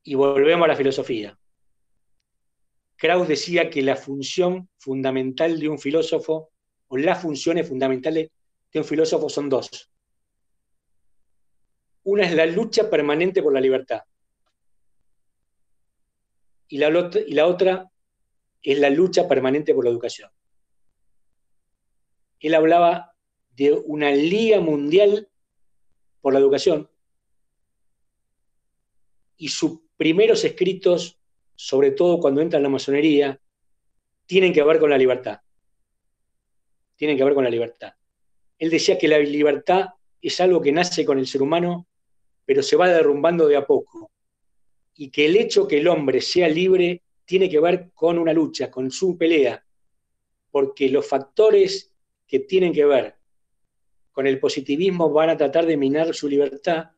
Y 0.03 0.15
volvemos 0.15 0.65
a 0.65 0.69
la 0.69 0.75
filosofía. 0.75 1.37
Kraus 2.95 3.27
decía 3.27 3.69
que 3.69 3.81
la 3.81 3.95
función 3.95 4.69
fundamental 4.77 5.59
de 5.59 5.69
un 5.69 5.79
filósofo, 5.79 6.51
o 6.87 6.97
las 6.97 7.21
funciones 7.21 7.67
fundamentales 7.67 8.29
de 8.71 8.79
un 8.79 8.85
filósofo 8.85 9.29
son 9.29 9.49
dos. 9.49 9.91
Una 12.03 12.25
es 12.25 12.33
la 12.35 12.45
lucha 12.45 12.89
permanente 12.89 13.41
por 13.41 13.53
la 13.53 13.61
libertad. 13.61 14.01
Y 16.67 16.77
la, 16.77 16.89
y 17.27 17.33
la 17.33 17.47
otra 17.47 17.91
es 18.61 18.79
la 18.79 18.89
lucha 18.89 19.27
permanente 19.27 19.73
por 19.73 19.83
la 19.83 19.91
educación. 19.91 20.29
Él 22.39 22.55
hablaba 22.55 23.13
de 23.55 23.73
una 23.73 24.11
liga 24.11 24.59
mundial 24.59 25.29
por 26.21 26.33
la 26.33 26.39
educación 26.39 26.89
y 29.37 29.49
sus 29.49 29.79
primeros 30.01 30.43
escritos, 30.43 31.19
sobre 31.55 31.91
todo 31.91 32.19
cuando 32.19 32.41
entra 32.41 32.57
en 32.57 32.63
la 32.63 32.69
masonería, 32.69 33.39
tienen 34.25 34.51
que 34.51 34.63
ver 34.63 34.79
con 34.79 34.89
la 34.89 34.97
libertad. 34.97 35.41
Tienen 36.95 37.15
que 37.15 37.23
ver 37.23 37.35
con 37.35 37.43
la 37.43 37.51
libertad. 37.51 37.93
Él 38.57 38.71
decía 38.71 38.97
que 38.97 39.07
la 39.07 39.19
libertad 39.19 39.89
es 40.19 40.41
algo 40.41 40.59
que 40.59 40.71
nace 40.71 41.05
con 41.05 41.19
el 41.19 41.27
ser 41.27 41.43
humano, 41.43 41.85
pero 42.45 42.63
se 42.63 42.75
va 42.75 42.89
derrumbando 42.89 43.47
de 43.47 43.57
a 43.57 43.67
poco. 43.67 44.09
Y 44.95 45.11
que 45.11 45.27
el 45.27 45.37
hecho 45.37 45.67
que 45.67 45.77
el 45.77 45.87
hombre 45.87 46.19
sea 46.19 46.47
libre 46.47 47.03
tiene 47.23 47.47
que 47.47 47.59
ver 47.59 47.91
con 47.93 48.17
una 48.17 48.33
lucha, 48.33 48.71
con 48.71 48.89
su 48.89 49.19
pelea, 49.19 49.63
porque 50.49 50.89
los 50.89 51.07
factores 51.07 51.93
que 52.25 52.39
tienen 52.39 52.73
que 52.73 52.85
ver 52.85 53.17
con 54.11 54.25
el 54.25 54.39
positivismo 54.39 55.11
van 55.11 55.29
a 55.29 55.37
tratar 55.37 55.67
de 55.67 55.77
minar 55.77 56.11
su 56.15 56.27
libertad 56.27 56.89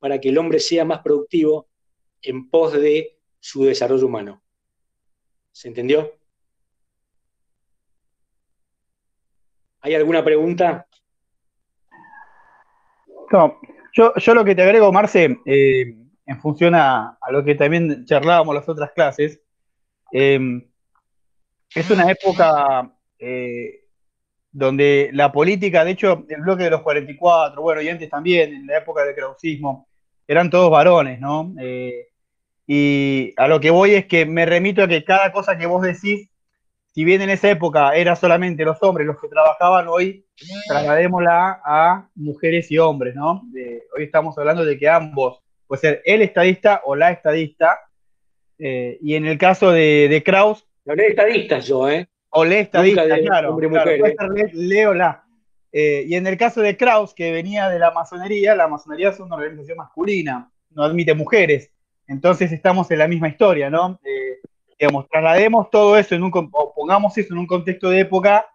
para 0.00 0.20
que 0.20 0.30
el 0.30 0.38
hombre 0.38 0.58
sea 0.58 0.84
más 0.84 1.02
productivo 1.02 1.68
en 2.22 2.48
pos 2.48 2.72
de 2.72 3.18
su 3.40 3.64
desarrollo 3.64 4.06
humano. 4.06 4.42
¿Se 5.52 5.68
entendió? 5.68 6.12
¿Hay 9.80 9.94
alguna 9.94 10.24
pregunta? 10.24 10.86
No, 13.30 13.60
yo, 13.92 14.14
yo 14.16 14.34
lo 14.34 14.44
que 14.44 14.54
te 14.54 14.62
agrego, 14.62 14.92
Marce, 14.92 15.38
eh, 15.44 15.94
en 16.26 16.40
función 16.40 16.74
a, 16.74 17.18
lo 17.30 17.44
que 17.44 17.54
también 17.54 18.04
charlábamos 18.04 18.54
las 18.54 18.68
otras 18.68 18.92
clases, 18.92 19.40
Em, 20.10 20.66
es 21.74 21.90
una 21.90 22.10
época 22.10 22.90
eh, 23.18 23.84
donde 24.50 25.10
la 25.12 25.30
política, 25.30 25.84
de 25.84 25.92
hecho, 25.92 26.24
el 26.28 26.40
bloque 26.42 26.64
de 26.64 26.70
los 26.70 26.82
44, 26.82 27.60
bueno, 27.60 27.82
y 27.82 27.88
antes 27.88 28.08
también, 28.08 28.52
en 28.52 28.66
la 28.66 28.78
época 28.78 29.04
del 29.04 29.14
krausismo, 29.14 29.87
eran 30.28 30.50
todos 30.50 30.70
varones, 30.70 31.18
¿no? 31.20 31.52
Eh, 31.58 32.06
y 32.66 33.32
a 33.36 33.48
lo 33.48 33.58
que 33.58 33.70
voy 33.70 33.94
es 33.94 34.06
que 34.06 34.26
me 34.26 34.46
remito 34.46 34.82
a 34.82 34.88
que 34.88 35.02
cada 35.02 35.32
cosa 35.32 35.58
que 35.58 35.66
vos 35.66 35.82
decís, 35.82 36.28
si 36.94 37.04
bien 37.04 37.22
en 37.22 37.30
esa 37.30 37.50
época 37.50 37.96
era 37.96 38.14
solamente 38.14 38.64
los 38.64 38.80
hombres 38.82 39.06
los 39.06 39.20
que 39.20 39.28
trabajaban, 39.28 39.88
hoy 39.88 40.26
trasladémosla 40.68 41.62
a 41.64 42.08
mujeres 42.14 42.70
y 42.70 42.78
hombres, 42.78 43.14
¿no? 43.14 43.42
hoy 43.96 44.04
estamos 44.04 44.36
hablando 44.38 44.64
de 44.64 44.78
que 44.78 44.88
ambos, 44.88 45.40
puede 45.66 45.80
ser 45.80 46.02
el 46.04 46.22
estadista 46.22 46.82
o 46.84 46.94
la 46.94 47.10
estadista, 47.10 47.78
eh, 48.58 48.98
y 49.00 49.14
en 49.14 49.26
el 49.26 49.38
caso 49.38 49.70
de, 49.70 50.08
de 50.08 50.22
Kraus. 50.22 50.66
Hablé 50.86 51.04
de 51.04 51.08
estadistas 51.10 51.66
yo, 51.66 51.88
¿eh? 51.88 52.08
O 52.30 52.44
le 52.44 52.60
estadista, 52.60 53.04
claro. 53.20 53.58
Leo 54.52 54.94
la. 54.94 55.24
Eh, 55.72 56.04
y 56.06 56.14
en 56.14 56.26
el 56.26 56.36
caso 56.36 56.60
de 56.60 56.76
Kraus, 56.76 57.14
que 57.14 57.30
venía 57.30 57.68
de 57.68 57.78
la 57.78 57.90
masonería, 57.90 58.54
la 58.54 58.68
masonería 58.68 59.10
es 59.10 59.20
una 59.20 59.36
organización 59.36 59.78
masculina, 59.78 60.50
no 60.70 60.82
admite 60.82 61.14
mujeres. 61.14 61.70
Entonces 62.06 62.52
estamos 62.52 62.90
en 62.90 62.98
la 62.98 63.08
misma 63.08 63.28
historia, 63.28 63.68
¿no? 63.68 64.00
Eh, 64.04 64.38
digamos, 64.78 65.08
traslademos 65.08 65.70
todo 65.70 65.98
eso 65.98 66.14
en 66.14 66.22
un, 66.22 66.32
o 66.34 66.74
pongamos 66.74 67.16
eso 67.18 67.34
en 67.34 67.40
un 67.40 67.46
contexto 67.46 67.90
de 67.90 68.00
época, 68.00 68.46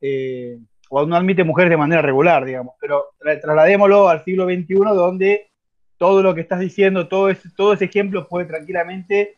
eh, 0.00 0.58
o 0.90 1.06
no 1.06 1.16
admite 1.16 1.42
mujeres 1.42 1.70
de 1.70 1.76
manera 1.78 2.02
regular, 2.02 2.44
digamos, 2.44 2.74
pero 2.78 3.14
trasladémoslo 3.18 4.08
al 4.08 4.24
siglo 4.24 4.44
XXI, 4.44 4.74
donde 4.94 5.50
todo 5.96 6.22
lo 6.22 6.34
que 6.34 6.42
estás 6.42 6.60
diciendo, 6.60 7.08
todo 7.08 7.30
ese, 7.30 7.48
todo 7.56 7.72
ese 7.72 7.86
ejemplo 7.86 8.28
puede 8.28 8.46
tranquilamente 8.46 9.36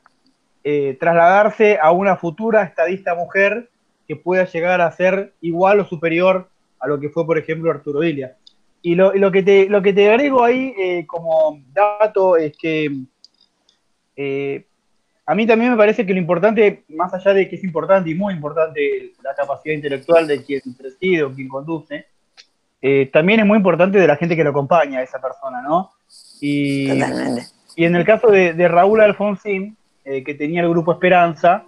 trasladarse 0.99 1.78
a 1.81 1.93
una 1.93 2.16
futura 2.16 2.62
estadista 2.62 3.15
mujer 3.15 3.69
que 4.09 4.16
pueda 4.16 4.47
llegar 4.47 4.81
a 4.81 4.91
ser 4.91 5.35
igual 5.43 5.81
o 5.81 5.85
superior 5.85 6.49
a 6.85 6.89
lo 6.89 7.01
que 7.01 7.09
fue, 7.09 7.24
por 7.24 7.39
ejemplo, 7.39 7.70
Arturo 7.70 8.02
Ilia. 8.05 8.36
Y 8.82 8.94
lo, 8.94 9.32
que, 9.32 9.43
te, 9.43 9.66
lo 9.70 9.81
que 9.81 9.94
te 9.94 10.11
agrego 10.11 10.44
ahí 10.44 10.74
eh, 10.78 11.06
como 11.06 11.59
dato 11.73 12.36
es 12.36 12.55
que 12.55 12.90
eh, 14.15 14.66
a 15.24 15.35
mí 15.35 15.47
también 15.47 15.70
me 15.70 15.78
parece 15.78 16.05
que 16.05 16.12
lo 16.12 16.19
importante, 16.19 16.85
más 16.89 17.15
allá 17.15 17.32
de 17.32 17.48
que 17.48 17.56
es 17.56 17.65
importante 17.65 18.11
y 18.11 18.15
muy 18.15 18.35
importante 18.35 19.15
la 19.23 19.35
capacidad 19.35 19.74
intelectual 19.74 20.27
de 20.27 20.44
quien 20.44 20.61
preside 20.77 21.23
o 21.23 21.32
quien 21.32 21.48
conduce, 21.48 22.05
eh, 22.82 23.09
también 23.11 23.40
es 23.40 23.47
muy 23.47 23.56
importante 23.56 23.98
de 23.98 24.06
la 24.06 24.16
gente 24.16 24.36
que 24.36 24.44
lo 24.44 24.51
acompaña 24.51 24.98
a 24.98 25.02
esa 25.02 25.19
persona, 25.19 25.62
¿no? 25.62 25.93
Y, 26.43 26.90
y 27.77 27.85
en 27.86 27.97
el 27.97 28.05
caso 28.05 28.28
de, 28.28 28.52
de 28.52 28.69
Raúl 28.69 29.01
Alfonsín, 29.01 29.78
que 30.05 30.35
tenía 30.35 30.61
el 30.61 30.69
grupo 30.69 30.93
Esperanza, 30.93 31.65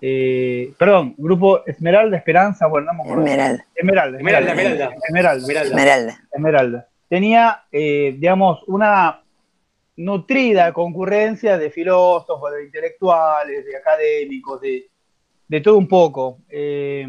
eh, 0.00 0.72
perdón, 0.78 1.14
grupo 1.16 1.64
Esmeralda, 1.66 2.16
Esperanza, 2.16 2.66
bueno, 2.66 2.92
no 2.92 2.94
me 2.94 3.02
acuerdo. 3.02 3.26
Esmeralda. 3.26 3.64
Esmeralda. 3.74 4.18
Esmeralda, 4.18 4.50
Esmeralda. 4.52 4.94
Esmeralda. 5.08 5.62
Esmeralda. 5.62 6.20
Esmeralda. 6.32 6.88
Tenía, 7.08 7.62
eh, 7.70 8.16
digamos, 8.18 8.62
una 8.66 9.22
nutrida 9.96 10.72
concurrencia 10.72 11.56
de 11.56 11.70
filósofos, 11.70 12.52
de 12.52 12.64
intelectuales, 12.64 13.64
de 13.64 13.76
académicos, 13.76 14.60
de, 14.60 14.86
de 15.48 15.60
todo 15.60 15.78
un 15.78 15.88
poco. 15.88 16.38
Eh, 16.48 17.06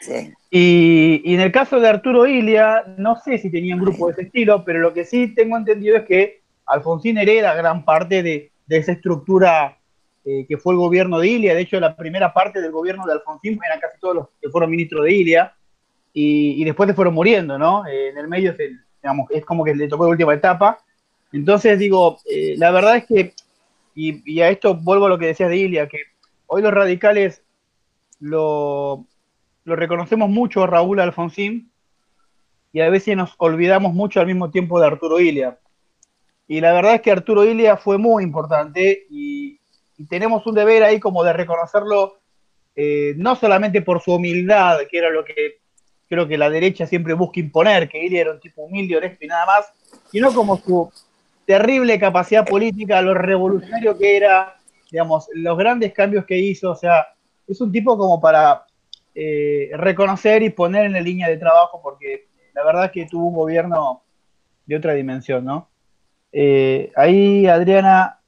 sí. 0.00 0.32
y, 0.50 1.22
y, 1.24 1.34
en 1.34 1.40
el 1.40 1.50
caso 1.50 1.80
de 1.80 1.88
Arturo 1.88 2.26
Ilia, 2.26 2.84
no 2.96 3.16
sé 3.16 3.38
si 3.38 3.50
tenía 3.50 3.74
un 3.74 3.80
grupo 3.82 4.06
de 4.06 4.12
ese 4.12 4.22
estilo, 4.22 4.64
pero 4.64 4.78
lo 4.78 4.92
que 4.92 5.04
sí 5.04 5.34
tengo 5.34 5.56
entendido 5.56 5.96
es 5.96 6.04
que 6.04 6.40
Alfonsín 6.66 7.18
hereda 7.18 7.54
gran 7.54 7.84
parte 7.84 8.22
de, 8.22 8.52
de 8.66 8.76
esa 8.76 8.92
estructura 8.92 9.79
eh, 10.24 10.44
que 10.46 10.58
fue 10.58 10.74
el 10.74 10.78
gobierno 10.78 11.18
de 11.18 11.28
Ilia. 11.28 11.54
De 11.54 11.62
hecho, 11.62 11.80
la 11.80 11.96
primera 11.96 12.32
parte 12.32 12.60
del 12.60 12.72
gobierno 12.72 13.06
de 13.06 13.12
Alfonsín 13.14 13.58
eran 13.64 13.80
casi 13.80 13.98
todos 13.98 14.14
los 14.14 14.28
que 14.40 14.50
fueron 14.50 14.70
ministros 14.70 15.04
de 15.04 15.14
Ilia. 15.14 15.54
Y, 16.12 16.64
después 16.64 16.88
se 16.88 16.94
fueron 16.94 17.14
muriendo, 17.14 17.56
¿no? 17.56 17.86
Eh, 17.86 18.08
en 18.08 18.18
el 18.18 18.28
medio, 18.28 18.54
digamos, 19.02 19.30
es 19.30 19.44
como 19.44 19.64
que 19.64 19.74
le 19.74 19.88
tocó 19.88 20.04
la 20.04 20.10
última 20.10 20.34
etapa. 20.34 20.78
Entonces, 21.32 21.78
digo, 21.78 22.18
eh, 22.28 22.54
la 22.58 22.70
verdad 22.70 22.96
es 22.96 23.06
que, 23.06 23.34
y, 23.94 24.40
a 24.40 24.50
esto 24.50 24.74
vuelvo 24.74 25.06
a 25.06 25.08
lo 25.08 25.18
que 25.18 25.26
decías 25.26 25.48
de 25.48 25.56
Ilia, 25.56 25.88
que 25.88 26.02
hoy 26.46 26.62
los 26.62 26.74
radicales 26.74 27.42
lo, 28.18 29.06
lo 29.64 29.76
reconocemos 29.76 30.28
mucho 30.28 30.64
a 30.64 30.66
Raúl 30.66 31.00
Alfonsín 31.00 31.70
y 32.72 32.80
a 32.80 32.90
veces 32.90 33.16
nos 33.16 33.34
olvidamos 33.38 33.94
mucho 33.94 34.20
al 34.20 34.26
mismo 34.26 34.50
tiempo 34.50 34.80
de 34.80 34.86
Arturo 34.86 35.20
Ilia. 35.20 35.58
Y 36.48 36.60
la 36.60 36.72
verdad 36.72 36.96
es 36.96 37.02
que 37.02 37.12
Arturo 37.12 37.44
Ilia 37.44 37.76
fue 37.76 37.96
muy 37.96 38.24
importante 38.24 39.06
y, 39.08 39.59
y 40.00 40.06
tenemos 40.06 40.46
un 40.46 40.54
deber 40.54 40.82
ahí 40.82 40.98
como 40.98 41.22
de 41.22 41.34
reconocerlo, 41.34 42.20
eh, 42.74 43.12
no 43.18 43.36
solamente 43.36 43.82
por 43.82 44.00
su 44.00 44.14
humildad, 44.14 44.78
que 44.90 44.96
era 44.96 45.10
lo 45.10 45.22
que 45.22 45.58
creo 46.08 46.26
que 46.26 46.38
la 46.38 46.48
derecha 46.48 46.86
siempre 46.86 47.12
busca 47.12 47.38
imponer, 47.38 47.86
que 47.86 48.06
él 48.06 48.16
era 48.16 48.32
un 48.32 48.40
tipo 48.40 48.62
humilde, 48.62 48.96
honesto 48.96 49.22
y 49.22 49.28
nada 49.28 49.44
más, 49.44 49.70
sino 50.10 50.32
como 50.32 50.56
su 50.56 50.90
terrible 51.44 51.98
capacidad 51.98 52.46
política, 52.46 53.02
lo 53.02 53.12
revolucionario 53.12 53.98
que 53.98 54.16
era, 54.16 54.56
digamos, 54.90 55.28
los 55.34 55.58
grandes 55.58 55.92
cambios 55.92 56.24
que 56.24 56.38
hizo, 56.38 56.70
o 56.70 56.76
sea, 56.76 57.08
es 57.46 57.60
un 57.60 57.70
tipo 57.70 57.98
como 57.98 58.22
para 58.22 58.64
eh, 59.14 59.68
reconocer 59.74 60.42
y 60.42 60.48
poner 60.48 60.86
en 60.86 60.94
la 60.94 61.02
línea 61.02 61.28
de 61.28 61.36
trabajo, 61.36 61.82
porque 61.82 62.28
la 62.54 62.64
verdad 62.64 62.86
es 62.86 62.92
que 62.92 63.04
tuvo 63.04 63.26
un 63.26 63.34
gobierno 63.34 64.02
de 64.64 64.76
otra 64.76 64.94
dimensión, 64.94 65.44
¿no? 65.44 65.68
Eh, 66.32 66.90
ahí, 66.96 67.46
Adriana, 67.46 68.19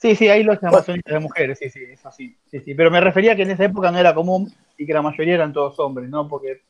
Sí, 0.00 0.16
sí, 0.16 0.28
ahí 0.28 0.42
los 0.42 0.62
amazonistas 0.62 1.12
de 1.12 1.20
mujeres, 1.20 1.58
sí, 1.58 1.68
sí, 1.68 1.80
eso 1.90 2.10
sí, 2.10 2.34
sí, 2.50 2.60
sí. 2.60 2.74
Pero 2.74 2.90
me 2.90 3.02
refería 3.02 3.36
que 3.36 3.42
en 3.42 3.50
esa 3.50 3.66
época 3.66 3.90
no 3.90 3.98
era 3.98 4.14
común 4.14 4.50
y 4.78 4.86
que 4.86 4.94
la 4.94 5.02
mayoría 5.02 5.34
eran 5.34 5.52
todos 5.52 5.78
hombres, 5.78 6.08
¿no? 6.08 6.26
Porque 6.26 6.62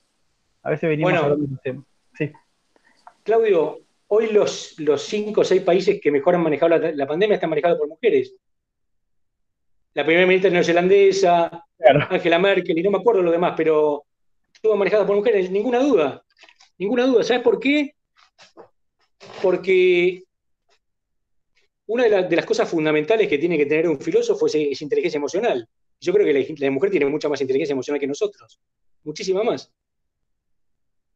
a 0.62 0.70
veces 0.70 0.88
venimos 0.88 1.12
bueno, 1.12 1.24
hablando 1.24 1.46
de 1.46 1.56
tema. 1.62 1.84
Sí. 2.14 2.32
Claudio, 3.22 3.78
hoy 4.08 4.32
los, 4.32 4.74
los 4.80 5.02
cinco 5.02 5.42
o 5.42 5.44
seis 5.44 5.62
países 5.62 6.00
que 6.02 6.10
mejor 6.10 6.34
han 6.34 6.42
manejado 6.42 6.76
la, 6.76 7.06
pandemia 7.06 7.36
están 7.36 7.50
manejados 7.50 7.78
por 7.78 7.86
mujeres. 7.86 8.34
La 9.94 10.04
primera 10.04 10.26
ministra 10.26 10.50
neozelandesa, 10.50 11.64
Angela 12.10 12.38
Merkel, 12.40 12.78
y 12.78 12.82
no 12.82 12.90
me 12.90 12.98
acuerdo 12.98 13.22
lo 13.22 13.30
demás, 13.30 13.54
pero 13.56 14.06
estuvo 14.52 14.76
manejada 14.76 15.06
por 15.06 15.14
mujeres, 15.14 15.52
ninguna 15.52 15.78
duda. 15.78 16.24
Ninguna 16.78 17.06
duda. 17.06 17.22
¿Sabes 17.22 17.42
por 17.44 17.60
qué? 17.60 17.94
Porque 19.40 20.24
una 21.90 22.04
de, 22.04 22.36
las 22.36 22.46
cosas 22.46 22.68
fundamentales 22.68 23.26
que 23.26 23.36
tiene 23.36 23.58
que 23.58 23.66
tener 23.66 23.88
un 23.88 23.98
filósofo 23.98 24.46
es, 24.46 24.80
inteligencia 24.80 25.18
emocional. 25.18 25.68
Yo 26.00 26.12
creo 26.12 26.24
que 26.24 26.54
la, 26.56 26.70
mujer 26.70 26.88
tiene 26.88 27.06
mucha 27.06 27.28
más 27.28 27.40
inteligencia 27.40 27.72
emocional 27.72 27.98
que 27.98 28.06
nosotros, 28.06 28.60
muchísima 29.02 29.42
más. 29.42 29.72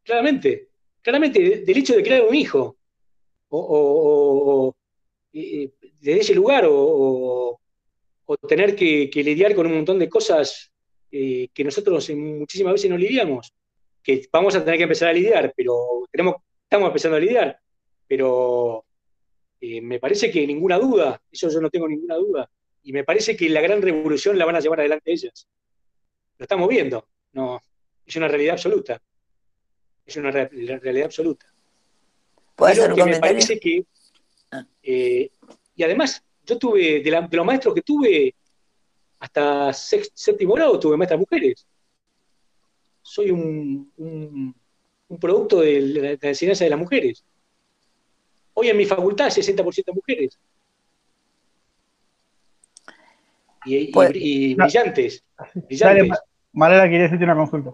Claramente, 0.03 0.69
claramente, 1.01 1.63
del 1.65 1.79
hecho 1.79 1.95
de 1.95 2.03
crear 2.03 2.23
un 2.29 2.35
hijo, 2.35 2.77
o, 3.51 4.75
desde 5.33 6.21
ese 6.21 6.35
lugar, 6.35 6.65
o, 6.69 7.61
tener 8.49 8.75
que, 8.75 9.09
lidiar 9.15 9.55
con 9.55 9.67
un 9.67 9.77
montón 9.77 10.01
de 10.01 10.09
cosas 10.09 10.73
eh, 11.13 11.51
que 11.55 11.63
nosotros 11.63 12.11
muchísimas 12.11 12.73
veces 12.73 12.91
no 12.91 12.99
lidiamos, 12.99 13.55
que 14.03 14.27
vamos 14.33 14.57
a 14.57 14.65
tener 14.65 14.79
que 14.79 14.83
empezar 14.83 15.11
a 15.11 15.13
lidiar, 15.13 15.55
pero 15.57 16.09
tenemos, 16.11 16.35
estamos 16.65 16.89
empezando 16.89 17.17
a 17.17 17.21
lidiar, 17.21 17.61
pero 18.09 18.85
eh, 19.67 19.81
me 19.81 19.99
parece 19.99 20.31
que 20.31 20.47
ninguna 20.47 20.79
duda, 20.79 21.23
eso 21.33 21.49
yo 21.49 21.59
no 21.59 21.71
tengo 21.71 21.89
ninguna 21.89 22.17
duda, 22.17 22.51
y 22.83 22.93
me 22.93 23.03
parece 23.03 23.35
que 23.35 23.49
la 23.49 23.63
gran 23.63 23.81
revolución 23.81 24.37
la 24.37 24.45
van 24.45 24.57
a 24.57 24.61
llevar 24.61 24.81
adelante 24.81 25.11
ellas. 25.11 25.49
Lo 26.37 26.43
estamos 26.43 26.69
viendo, 26.69 27.09
no, 27.33 27.63
es 28.05 28.15
una 28.17 28.29
realidad 28.29 28.55
absoluta. 28.55 29.01
Es 30.05 30.17
una 30.19 30.31
realidad 30.31 31.07
absoluta. 31.07 31.47
Que 32.95 33.05
me 33.05 33.19
parece 33.19 33.59
que, 33.59 33.87
ah. 34.53 34.67
eh, 34.83 35.31
y 35.75 35.83
además, 35.83 36.23
yo 36.45 36.59
tuve, 36.59 37.01
de, 37.01 37.29
los 37.31 37.47
maestros 37.47 37.75
que 37.75 37.81
tuve, 37.81 38.35
hasta 39.19 39.73
séptimo 39.73 40.53
grado 40.53 40.79
tuve 40.79 40.99
maestras 40.99 41.21
mujeres. 41.21 41.67
Soy 43.01 43.31
un, 43.31 43.91
un, 43.97 44.55
producto 45.19 45.61
de 45.61 45.81
la, 45.81 46.01
de 46.11 46.19
la 46.21 46.29
enseñanza 46.29 46.65
de 46.65 46.71
las 46.71 46.79
mujeres. 46.79 47.25
Hoy 48.55 48.69
en 48.69 48.77
mi 48.77 48.87
facultad 48.87 49.27
60% 49.27 49.93
mujeres. 49.93 50.39
Y, 53.65 53.93
pues, 53.93 54.11
brillantes. 54.11 55.25
brillantes. 55.55 56.19
Dale, 56.53 56.91
quería 56.91 57.07
hacerte 57.07 57.25
una 57.25 57.35
consulta. 57.35 57.71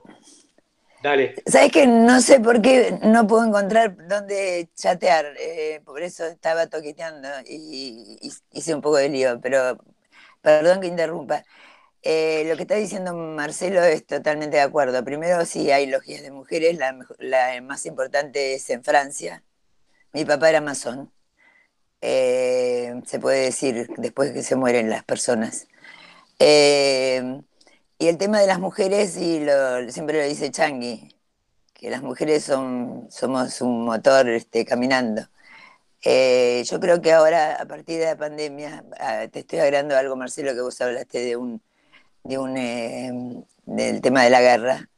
Dale. 1.02 1.34
¿Sabes 1.46 1.72
que 1.72 1.86
no 1.86 2.20
sé 2.20 2.40
por 2.40 2.60
qué 2.60 2.98
no 3.02 3.26
puedo 3.26 3.44
encontrar 3.46 3.96
dónde 4.06 4.68
chatear? 4.74 5.34
Eh, 5.38 5.80
por 5.84 6.02
eso 6.02 6.26
estaba 6.26 6.66
toqueteando 6.66 7.28
y, 7.46 8.18
hice 8.52 8.74
un 8.74 8.82
poco 8.82 8.96
de 8.96 9.08
lío, 9.08 9.40
pero 9.40 9.78
perdón 10.42 10.80
que 10.80 10.86
interrumpa. 10.88 11.44
Eh, 12.02 12.44
lo 12.48 12.56
que 12.56 12.62
está 12.62 12.76
diciendo 12.76 13.14
Marcelo 13.14 13.82
es 13.82 14.06
totalmente 14.06 14.56
de 14.56 14.62
acuerdo. 14.62 15.02
Primero, 15.04 15.44
sí 15.46 15.70
hay 15.70 15.86
logias 15.86 16.22
de 16.22 16.30
mujeres, 16.30 16.76
la, 16.78 16.98
la 17.18 17.60
más 17.62 17.86
importante 17.86 18.54
es 18.54 18.68
en 18.70 18.84
Francia, 18.84 19.42
mi 20.12 20.24
papá 20.24 20.50
era 20.50 20.60
masón. 20.60 21.12
Eh, 22.00 22.94
se 23.06 23.20
puede 23.20 23.44
decir 23.44 23.88
después 23.98 24.32
que 24.32 24.42
se 24.42 24.56
mueren 24.56 24.90
las 24.90 25.04
personas. 25.04 25.68
Eh, 26.38 27.40
y 27.98 28.08
el 28.08 28.18
tema 28.18 28.40
de 28.40 28.46
las 28.46 28.60
mujeres, 28.60 29.16
y 29.16 29.44
siempre 29.90 30.18
lo 30.20 30.28
dice 30.28 30.50
Changi, 30.50 31.14
que 31.74 31.90
las 31.90 32.02
mujeres 32.02 32.44
son, 32.44 33.08
somos 33.10 33.60
un 33.60 33.84
motor 33.84 34.28
este, 34.28 34.64
caminando. 34.64 35.28
Eh, 36.04 36.64
yo 36.66 36.80
creo 36.80 37.02
que 37.02 37.12
ahora, 37.12 37.56
a 37.60 37.66
partir 37.66 37.98
de 38.00 38.06
la 38.06 38.16
pandemia, 38.16 38.84
ah, 39.00 39.26
te 39.30 39.40
estoy 39.40 39.60
agregando 39.60 39.96
algo, 39.96 40.16
Marcelo, 40.16 40.54
que 40.54 40.60
vos 40.62 40.80
hablaste 40.80 41.20
de 41.20 41.36
un, 41.36 41.62
de 42.24 42.38
un 42.38 43.46
del 43.66 44.00
tema 44.02 44.24
de 44.24 44.30
la 44.30 44.40
guerra. 44.40 44.88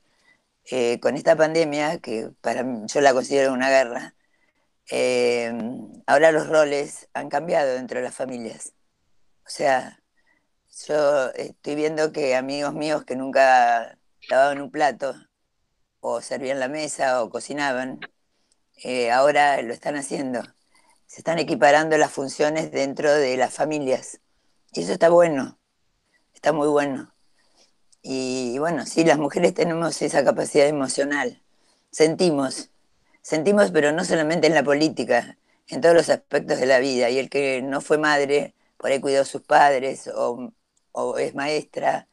con 1.01 1.17
esta 1.17 1.37
pandemia, 1.37 1.99
que 1.99 2.31
para 2.41 2.65
yo 2.87 3.01
la 3.01 3.13
considero 3.15 3.53
una 3.53 3.69
guerra, 3.71 4.15
eh, 4.91 5.53
ahora 6.07 6.33
los 6.33 6.49
roles 6.49 7.09
han 7.15 7.29
cambiado 7.29 7.75
dentro 7.75 7.99
de 7.99 8.05
las 8.05 8.15
familias. 8.15 8.73
O 9.47 9.51
sea, 9.51 10.03
Yo 10.89 11.31
estoy 11.35 11.75
viendo 11.77 12.13
que 12.13 12.35
amigos 12.37 12.75
míos 12.75 13.05
que 13.05 13.17
nunca 13.17 13.99
lavaban 14.29 14.61
un 14.63 14.71
plato, 14.71 15.15
o 16.01 16.21
servían 16.21 16.61
la 16.61 16.69
mesa, 16.69 17.23
o 17.23 17.31
cocinaban, 17.31 18.01
eh, 18.85 19.11
ahora 19.13 19.63
lo 19.63 19.73
están 19.75 19.97
haciendo. 19.97 20.43
Se 21.07 21.21
están 21.21 21.39
equiparando 21.39 21.97
las 21.99 22.13
funciones 22.13 22.73
dentro 22.73 23.13
de 23.15 23.37
las 23.37 23.55
familias. 23.55 24.21
Y 24.73 24.83
eso 24.83 24.93
está 24.93 25.11
bueno, 25.11 25.59
está 26.35 26.53
muy 26.53 26.69
bueno. 26.69 27.15
Y 28.03 28.59
bueno, 28.59 28.87
sí, 28.87 29.05
las 29.05 29.19
mujeres 29.19 29.55
tenemos 29.55 30.03
esa 30.03 30.25
capacidad 30.25 30.67
emocional. 30.69 31.43
Sentimos, 31.93 32.72
sentimos, 33.23 33.71
pero 33.73 33.93
no 33.93 34.05
solamente 34.05 34.47
en 34.49 34.55
la 34.55 34.65
política, 34.65 35.39
en 35.69 35.81
todos 35.81 35.95
los 35.95 36.11
aspectos 36.11 36.59
de 36.61 36.67
la 36.67 36.81
vida. 36.81 37.11
Y 37.11 37.19
el 37.19 37.31
que 37.31 37.63
no 37.63 37.81
fue 37.81 37.99
madre, 37.99 38.55
por 38.77 38.91
ahí 38.91 39.01
cuidó 39.01 39.23
a 39.23 39.25
sus 39.25 39.43
padres, 39.43 40.11
o, 40.15 40.53
es 41.19 41.35
maestra, 41.35 42.09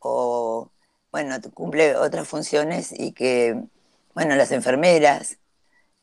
o 0.00 0.70
bueno, 1.12 1.36
cumple 1.54 1.96
otras 1.96 2.28
funciones 2.28 2.92
y 2.96 3.12
que, 3.12 3.60
bueno, 4.14 4.36
las 4.36 4.52
enfermeras, 4.52 5.38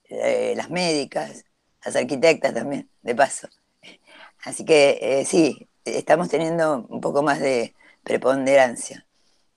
eh, 0.10 0.54
las 0.58 0.70
médicas, 0.70 1.46
las 1.86 1.96
arquitectas 1.96 2.54
también, 2.54 2.90
de 3.04 3.16
paso. 3.16 3.50
Así 4.44 4.66
que 4.66 5.00
eh, 5.02 5.26
sí, 5.26 5.70
estamos 5.86 6.30
teniendo 6.30 6.86
un 6.90 7.02
poco 7.02 7.24
más 7.24 7.40
de 7.40 7.76
preponderancia. 8.04 9.06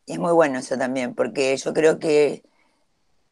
Y 0.06 0.14
es 0.14 0.18
muy 0.18 0.32
bueno 0.32 0.58
eso 0.58 0.76
también, 0.78 1.14
porque 1.14 1.56
yo 1.56 1.72
creo 1.74 1.98
que 1.98 2.42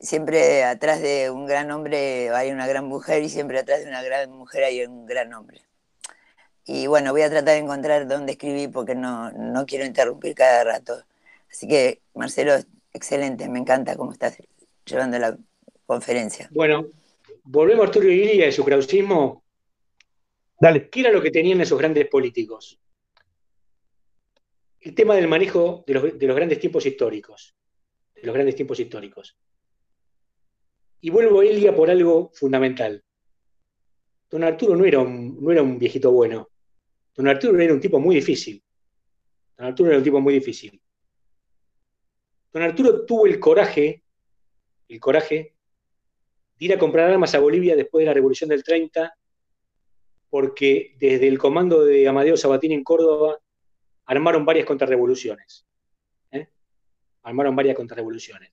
siempre 0.01 0.65
atrás 0.65 1.01
de 1.03 1.31
un 1.31 1.47
gran 1.47 1.71
hombre 1.71 2.31
hay 2.31 2.51
una 2.51 2.67
gran 2.67 2.87
mujer 2.87 3.23
y 3.23 3.29
siempre 3.29 3.59
atrás 3.59 3.83
de 3.83 3.89
una 3.89 4.03
gran 4.03 4.31
mujer 4.31 4.65
hay 4.65 4.85
un 4.85 5.07
gran 5.07 5.33
hombre. 5.33 5.63
Y 6.65 6.87
bueno, 6.87 7.13
voy 7.13 7.23
a 7.23 7.31
tratar 7.31 7.55
de 7.55 7.61
encontrar 7.61 8.07
dónde 8.07 8.33
escribir 8.33 8.71
porque 8.71 8.95
no, 8.95 9.31
no 9.33 9.65
quiero 9.65 9.87
interrumpir 9.87 10.35
cada 10.35 10.65
rato. 10.65 11.03
Así 11.51 11.67
que, 11.67 12.03
Marcelo, 12.15 12.53
excelente, 12.93 13.49
me 13.49 13.59
encanta 13.59 13.97
cómo 13.97 14.13
estás 14.13 14.37
llevando 14.85 15.19
la 15.19 15.37
conferencia. 15.87 16.49
Bueno, 16.53 16.89
volvemos 17.45 17.87
a 17.87 17.89
Arturo 17.89 18.11
Ilia 18.11 18.47
y 18.47 18.53
su 18.53 18.65
krausismo. 18.65 19.43
Dale. 20.61 20.91
¿Qué 20.91 21.01
era 21.01 21.11
lo 21.11 21.23
que 21.23 21.31
tenían 21.31 21.61
esos 21.63 21.79
grandes 21.79 22.07
políticos? 22.09 22.79
El 24.81 24.95
tema 24.95 25.15
del 25.15 25.27
manejo 25.29 25.85
de 25.87 25.95
los, 25.95 26.19
de 26.19 26.27
los 26.27 26.37
grandes 26.37 26.61
tiempos 26.61 26.85
históricos. 26.85 27.55
De 28.15 28.25
los 28.25 28.35
grandes 28.35 28.57
tiempos 28.57 28.79
históricos. 28.79 29.39
Y 31.01 31.11
vuelvo 31.11 31.41
a 31.41 31.45
Elia 31.45 31.75
por 31.75 31.91
algo 31.91 32.31
fundamental. 32.35 33.05
Don 34.31 34.45
Arturo 34.45 34.77
no 34.77 34.85
era, 34.85 35.01
un, 35.01 35.79
viejito 35.79 36.11
bueno. 36.13 36.51
Don 37.15 37.29
Arturo 37.29 37.59
era 37.59 37.73
un 37.73 37.81
tipo 37.81 37.99
muy 37.99 38.17
difícil. 38.17 38.63
Don 39.57 39.67
Arturo 39.67 39.89
era 39.91 39.99
un 39.99 40.05
tipo 40.05 40.21
muy 40.21 40.35
difícil. 40.35 40.81
Don 42.53 42.63
Arturo 42.63 43.05
tuvo 43.05 43.27
el 43.27 43.39
coraje, 43.39 44.03
el 44.89 45.01
coraje, 45.01 45.55
de 46.59 46.65
ir 46.65 46.73
a 46.73 46.79
comprar 46.79 47.11
armas 47.11 47.35
a 47.35 47.39
Bolivia 47.39 47.77
después 47.77 48.03
de 48.03 48.07
la 48.07 48.15
Revolución 48.15 48.51
del 48.51 48.65
30, 48.65 49.17
porque 50.31 50.97
desde 50.99 51.29
el 51.29 51.39
comando 51.39 51.85
de 51.85 52.07
Amadeo 52.07 52.37
Sabatini 52.37 52.75
en 52.75 52.85
Córdoba 52.85 53.39
armaron 54.05 54.45
varias 54.45 54.67
contrarrevoluciones. 54.67 55.67
¿eh? 56.33 56.49
Armaron 57.23 57.57
varias 57.57 57.77
contrarrevoluciones. 57.77 58.51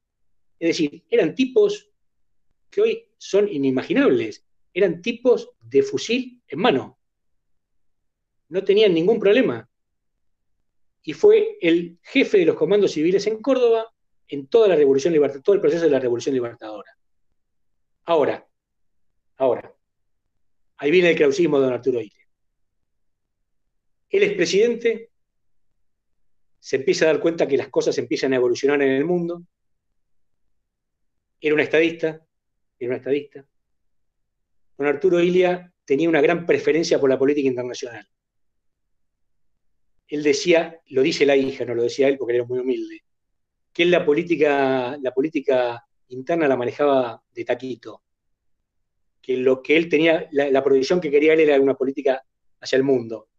Es 0.60 0.70
decir, 0.70 1.04
eran 1.10 1.36
tipos 1.36 1.90
que 2.76 2.82
hoy 2.82 3.10
son 3.18 3.48
inimaginables. 3.48 4.46
Eran 4.74 5.02
tipos 5.02 5.52
de 5.62 5.82
fusil 5.82 6.42
en 6.46 6.60
mano. 6.60 7.00
No 8.50 8.66
tenían 8.66 8.94
ningún 8.94 9.18
problema. 9.18 9.70
Y 11.02 11.14
fue 11.14 11.58
el 11.62 11.98
jefe 12.04 12.40
de 12.40 12.46
los 12.46 12.58
comandos 12.58 12.92
civiles 12.92 13.26
en 13.28 13.42
Córdoba 13.42 13.94
en 14.28 14.48
toda 14.48 14.68
la 14.68 14.76
revolución 14.76 15.14
libertadora, 15.14 15.44
todo 15.44 15.56
el 15.56 15.62
proceso 15.62 15.86
de 15.86 15.92
la 15.92 16.00
revolución 16.00 16.36
libertadora. 16.36 16.92
Ahora, 18.04 18.46
ahora, 19.38 19.74
ahí 20.76 20.92
viene 20.92 21.12
el 21.12 21.16
krausismo 21.16 21.58
de 21.58 21.66
don 21.66 21.74
Arturo 21.74 22.02
Ile. 22.02 22.28
El 24.10 24.24
expresidente 24.24 25.12
se 26.60 26.76
empieza 26.76 27.06
a 27.06 27.14
dar 27.14 27.22
cuenta 27.22 27.48
que 27.48 27.56
las 27.56 27.70
cosas 27.70 27.98
empiezan 28.00 28.34
a 28.34 28.36
evolucionar 28.36 28.82
en 28.82 28.92
el 28.92 29.06
mundo. 29.06 29.44
Era 31.40 31.54
un 31.54 31.62
estadista, 31.62 32.26
era 32.80 32.92
un 32.92 32.98
estadista. 32.98 33.46
Don 34.78 34.88
Arturo 34.88 35.20
Ilia 35.20 35.72
tenía 35.86 36.10
una 36.10 36.22
gran 36.22 36.46
preferencia 36.46 37.00
por 37.00 37.10
la 37.10 37.18
política 37.18 37.48
internacional. 37.48 38.08
Él 40.08 40.24
decía, 40.24 40.80
lo 40.88 41.02
dice 41.02 41.26
la 41.26 41.36
hija, 41.36 41.66
no 41.66 41.74
lo 41.74 41.84
decía 41.84 42.08
él 42.08 42.18
porque 42.18 42.36
era 42.36 42.46
muy 42.46 42.60
humilde, 42.60 43.04
que 43.74 43.86
la 43.86 44.06
política, 44.06 44.98
la 45.02 45.14
política 45.14 45.84
interna 46.10 46.48
la 46.48 46.58
manejaba 46.58 47.24
de 47.34 47.46
taquito, 47.46 48.04
que 49.22 49.38
lo 49.38 49.62
que 49.64 49.76
él 49.76 49.90
tenía, 49.90 50.28
la, 50.32 50.50
la 50.52 50.64
que 50.64 51.12
quería 51.12 51.34
él 51.34 51.40
era 51.40 51.60
una 51.60 51.74
política 51.74 52.24
hacia 52.60 52.78
el 52.78 52.84
mundo. 52.84 53.30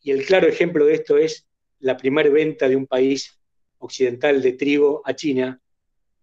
Y 0.00 0.10
el 0.10 0.24
claro 0.24 0.48
ejemplo 0.48 0.84
de 0.84 0.94
esto 0.94 1.16
es 1.16 1.46
la 1.78 1.96
primera 1.96 2.28
venta 2.30 2.68
de 2.68 2.76
un 2.76 2.86
país 2.86 3.38
occidental 3.78 4.42
de 4.42 4.52
trigo 4.52 5.02
a 5.04 5.14
China, 5.14 5.60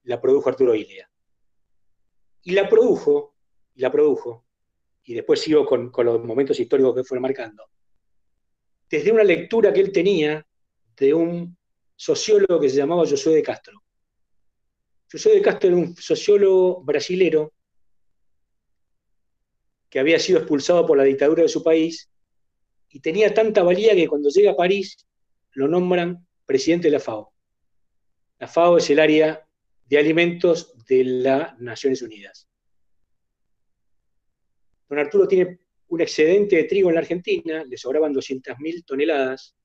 la 0.03 0.19
produjo 0.19 0.49
Arturo 0.49 0.75
Ilia. 0.75 1.06
Y 2.47 2.53
la 2.53 2.69
produjo, 2.69 3.35
y 3.75 3.81
la 3.81 3.91
produjo, 3.91 4.45
y 5.03 5.13
después 5.13 5.41
sigo 5.41 5.65
con, 5.65 5.91
los 5.93 6.23
momentos 6.23 6.57
históricos 6.57 6.95
que 6.95 7.03
fueron 7.03 7.23
marcando, 7.23 7.65
desde 8.89 9.11
una 9.11 9.25
lectura 9.25 9.73
que 9.73 9.81
él 9.81 9.91
tenía 9.91 10.47
de 10.95 11.13
un 11.13 11.57
sociólogo 11.93 12.57
que 12.57 12.69
se 12.69 12.77
llamaba 12.77 13.05
Josué 13.05 13.35
de 13.35 13.43
Castro. 13.43 13.83
Josué 15.11 15.33
de 15.33 15.41
Castro 15.41 15.67
era 15.67 15.77
un 15.77 15.93
sociólogo 15.97 16.81
brasilero 16.85 17.51
que 19.89 19.99
había 19.99 20.17
sido 20.17 20.39
expulsado 20.39 20.85
por 20.85 20.97
la 20.97 21.03
dictadura 21.03 21.43
de 21.43 21.49
su 21.49 21.61
país 21.61 22.09
y 22.87 23.01
tenía 23.01 23.33
tanta 23.33 23.61
valía 23.61 23.93
que 23.93 24.07
cuando 24.07 24.29
llega 24.29 24.51
a 24.51 24.55
París 24.55 25.05
lo 25.51 25.67
nombran 25.67 26.25
presidente 26.45 26.87
de 26.87 26.91
la 26.93 27.01
FAO. 27.01 27.33
La 28.39 28.47
FAO 28.47 28.77
es 28.77 28.89
el 28.89 29.01
área 29.01 29.46
de 29.87 29.97
alimentos 29.97 30.73
de 30.87 31.03
las 31.03 31.59
Naciones 31.59 32.01
Unidas. 32.01 32.47
Don 34.89 34.99
Arturo 34.99 35.27
tiene 35.27 35.59
un 35.89 36.01
excedente 36.01 36.57
de 36.57 36.63
trigo 36.65 36.89
en 36.89 36.95
la 36.95 37.01
Argentina, 37.01 37.63
le 37.63 37.77
sobraban 37.77 38.13
200.000 38.13 38.85
toneladas. 38.85 39.55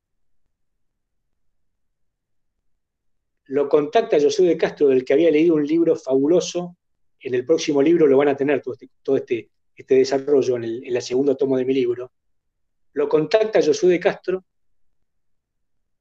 Lo 3.47 3.69
contacta 3.69 4.21
José 4.21 4.45
de 4.45 4.57
Castro, 4.57 4.89
del 4.89 5.05
que 5.05 5.13
había 5.13 5.31
leído 5.31 5.55
un 5.55 5.67
libro 5.67 5.97
fabuloso. 5.97 6.77
En 7.21 7.35
el 7.35 7.45
próximo 7.45 7.83
libro 7.83 8.07
lo 8.07 8.17
van 8.17 8.29
a 8.29 8.37
tener 8.37 8.63
todo 8.63 8.75
este, 8.75 8.89
este, 9.17 9.51
este 9.75 9.95
desarrollo 9.97 10.57
en 10.57 10.65
el, 10.65 10.85
en 10.85 11.03
segundo 11.03 11.37
tomo 11.37 11.57
de 11.57 11.65
mi 11.65 11.75
libro. 11.75 12.13
Lo 12.95 13.09
contacta 13.09 13.61
Josué 13.63 13.91
de 13.91 14.01
Castro. 14.01 14.45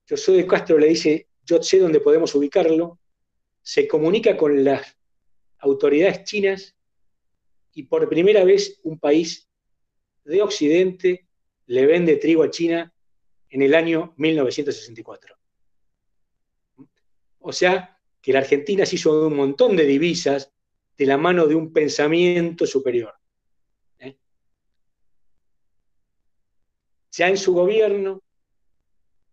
Josué 0.08 0.38
de 0.38 0.48
Castro 0.48 0.78
le 0.78 0.88
dice, 0.88 1.28
yo 1.44 1.62
sé 1.62 1.80
dónde 1.80 2.00
podemos 2.00 2.34
ubicarlo 2.36 3.01
se 3.62 3.88
comunica 3.88 4.36
con 4.36 4.64
las 4.64 4.98
autoridades 5.60 6.24
chinas 6.24 6.76
y 7.74 7.84
por 7.84 8.10
primera 8.10 8.44
vez 8.44 8.80
un 8.84 9.00
país 9.00 9.50
de 10.24 10.42
Occidente 10.42 11.28
le 11.68 11.86
vende 11.86 12.18
trigo 12.18 12.44
a 12.44 12.50
China 12.50 12.94
en 13.50 13.62
el 13.62 13.74
año 13.74 14.14
1964. 14.18 15.36
O 17.40 17.52
sea, 17.52 18.00
que 18.22 18.34
la 18.34 18.40
Argentina 18.40 18.86
se 18.86 18.96
hizo 18.96 19.28
un 19.28 19.36
montón 19.36 19.76
de 19.76 19.86
divisas 19.86 20.54
de 20.98 21.06
la 21.06 21.18
mano 21.18 21.48
de 21.48 21.56
un 21.56 21.74
pensamiento 21.74 22.66
superior. 22.66 23.14
¿eh? 24.00 24.16
Ya 27.12 27.30
en 27.30 27.38
su 27.38 27.54
gobierno, 27.54 28.22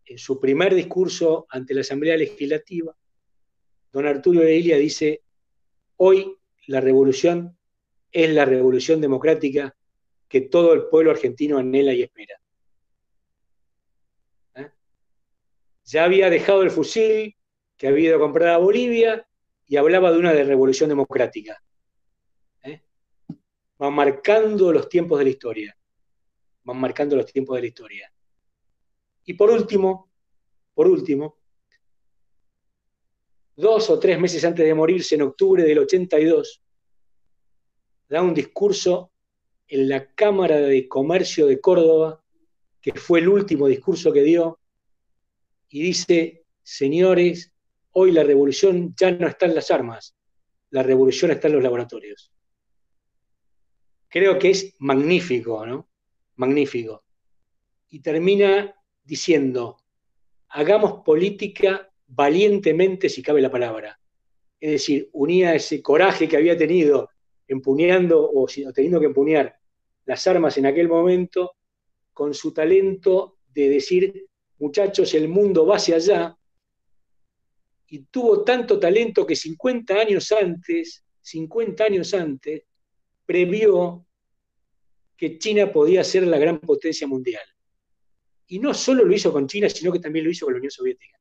en 0.06 0.18
su 0.18 0.40
primer 0.40 0.74
discurso 0.74 1.46
ante 1.50 1.74
la 1.74 1.82
Asamblea 1.82 2.16
Legislativa, 2.16 2.96
don 3.98 4.06
Arturo 4.06 4.48
Ilia 4.48 4.76
dice, 4.76 5.22
hoy 5.96 6.38
la 6.68 6.80
revolución 6.80 7.58
es 8.12 8.30
la 8.30 8.44
revolución 8.44 9.00
democrática 9.00 9.74
que 10.28 10.42
todo 10.42 10.72
el 10.72 10.84
pueblo 10.86 11.10
argentino 11.10 11.58
anhela 11.58 11.92
y 11.92 12.04
espera. 12.04 12.40
¿Eh? 14.54 14.70
Ya 15.84 16.04
había 16.04 16.30
dejado 16.30 16.62
el 16.62 16.70
fusil 16.70 17.36
que 17.76 17.88
había 17.88 18.10
ido 18.10 18.16
a 18.18 18.20
comprar 18.20 18.50
a 18.50 18.58
Bolivia 18.58 19.26
y 19.66 19.76
hablaba 19.76 20.12
de 20.12 20.18
una 20.18 20.32
revolución 20.32 20.88
democrática. 20.88 21.60
¿Eh? 22.62 22.84
Van 23.78 23.94
marcando 23.94 24.72
los 24.72 24.88
tiempos 24.88 25.18
de 25.18 25.24
la 25.24 25.30
historia. 25.30 25.76
Van 26.62 26.78
marcando 26.78 27.16
los 27.16 27.26
tiempos 27.26 27.56
de 27.56 27.62
la 27.62 27.66
historia. 27.66 28.12
Y 29.24 29.34
por 29.34 29.50
último, 29.50 30.08
por 30.72 30.86
último, 30.86 31.37
dos 33.58 33.90
o 33.90 33.98
tres 33.98 34.20
meses 34.20 34.44
antes 34.44 34.64
de 34.64 34.72
morirse, 34.72 35.16
en 35.16 35.22
octubre 35.22 35.64
del 35.64 35.80
82, 35.80 36.62
da 38.08 38.22
un 38.22 38.32
discurso 38.32 39.10
en 39.66 39.88
la 39.88 40.14
Cámara 40.14 40.58
de 40.58 40.86
Comercio 40.86 41.46
de 41.46 41.60
Córdoba, 41.60 42.22
que 42.80 42.92
fue 42.92 43.18
el 43.18 43.28
último 43.28 43.66
discurso 43.66 44.12
que 44.12 44.22
dio, 44.22 44.60
y 45.68 45.82
dice, 45.82 46.44
señores, 46.62 47.52
hoy 47.90 48.12
la 48.12 48.22
revolución 48.22 48.94
ya 48.96 49.10
no 49.10 49.26
está 49.26 49.46
en 49.46 49.56
las 49.56 49.72
armas, 49.72 50.16
la 50.70 50.84
revolución 50.84 51.32
está 51.32 51.48
en 51.48 51.54
los 51.54 51.62
laboratorios. 51.62 52.32
Creo 54.08 54.38
que 54.38 54.50
es 54.50 54.76
magnífico, 54.78 55.66
¿no? 55.66 55.90
Magnífico. 56.36 57.04
Y 57.88 57.98
termina 58.00 58.72
diciendo, 59.02 59.78
hagamos 60.48 61.02
política 61.04 61.87
valientemente 62.08 63.08
si 63.08 63.22
cabe 63.22 63.40
la 63.40 63.50
palabra. 63.50 63.98
Es 64.60 64.72
decir, 64.72 65.08
unía 65.12 65.54
ese 65.54 65.80
coraje 65.80 66.28
que 66.28 66.36
había 66.36 66.56
tenido 66.56 67.10
empuñando 67.46 68.28
o, 68.30 68.46
teniendo 68.74 69.00
que 69.00 69.06
empuñar 69.06 69.54
las 70.04 70.26
armas 70.26 70.58
en 70.58 70.66
aquel 70.66 70.88
momento 70.88 71.52
con 72.12 72.34
su 72.34 72.52
talento 72.52 73.38
de 73.54 73.68
decir, 73.68 74.26
muchachos, 74.58 75.14
el 75.14 75.28
mundo 75.28 75.66
va 75.66 75.76
hacia 75.76 75.96
allá, 75.96 76.38
y 77.90 78.00
tuvo 78.04 78.44
tanto 78.44 78.78
talento 78.78 79.26
que 79.26 79.34
50 79.34 79.94
años 79.94 80.30
antes, 80.32 81.04
50 81.22 81.84
años 81.84 82.12
antes, 82.12 82.64
previó 83.24 84.04
que 85.16 85.38
China 85.38 85.72
podía 85.72 86.04
ser 86.04 86.26
la 86.26 86.38
gran 86.38 86.60
potencia 86.60 87.06
mundial. 87.06 87.42
Y 88.46 88.58
no 88.58 88.74
solo 88.74 89.04
lo 89.04 89.14
hizo 89.14 89.32
con 89.32 89.46
China, 89.46 89.68
sino 89.68 89.90
que 89.92 90.00
también 90.00 90.24
lo 90.24 90.30
hizo 90.30 90.44
con 90.44 90.54
la 90.54 90.58
Unión 90.58 90.70
Soviética. 90.70 91.17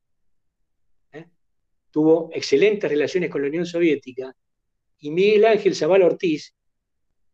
Tuvo 1.92 2.30
excelentes 2.34 2.90
relaciones 2.90 3.30
con 3.30 3.42
la 3.42 3.48
Unión 3.48 3.66
Soviética 3.66 4.36
y 5.00 5.12
Miguel 5.12 5.46
Ángel 5.46 5.76
Zavala 5.76 6.06
Ortiz, 6.06 6.56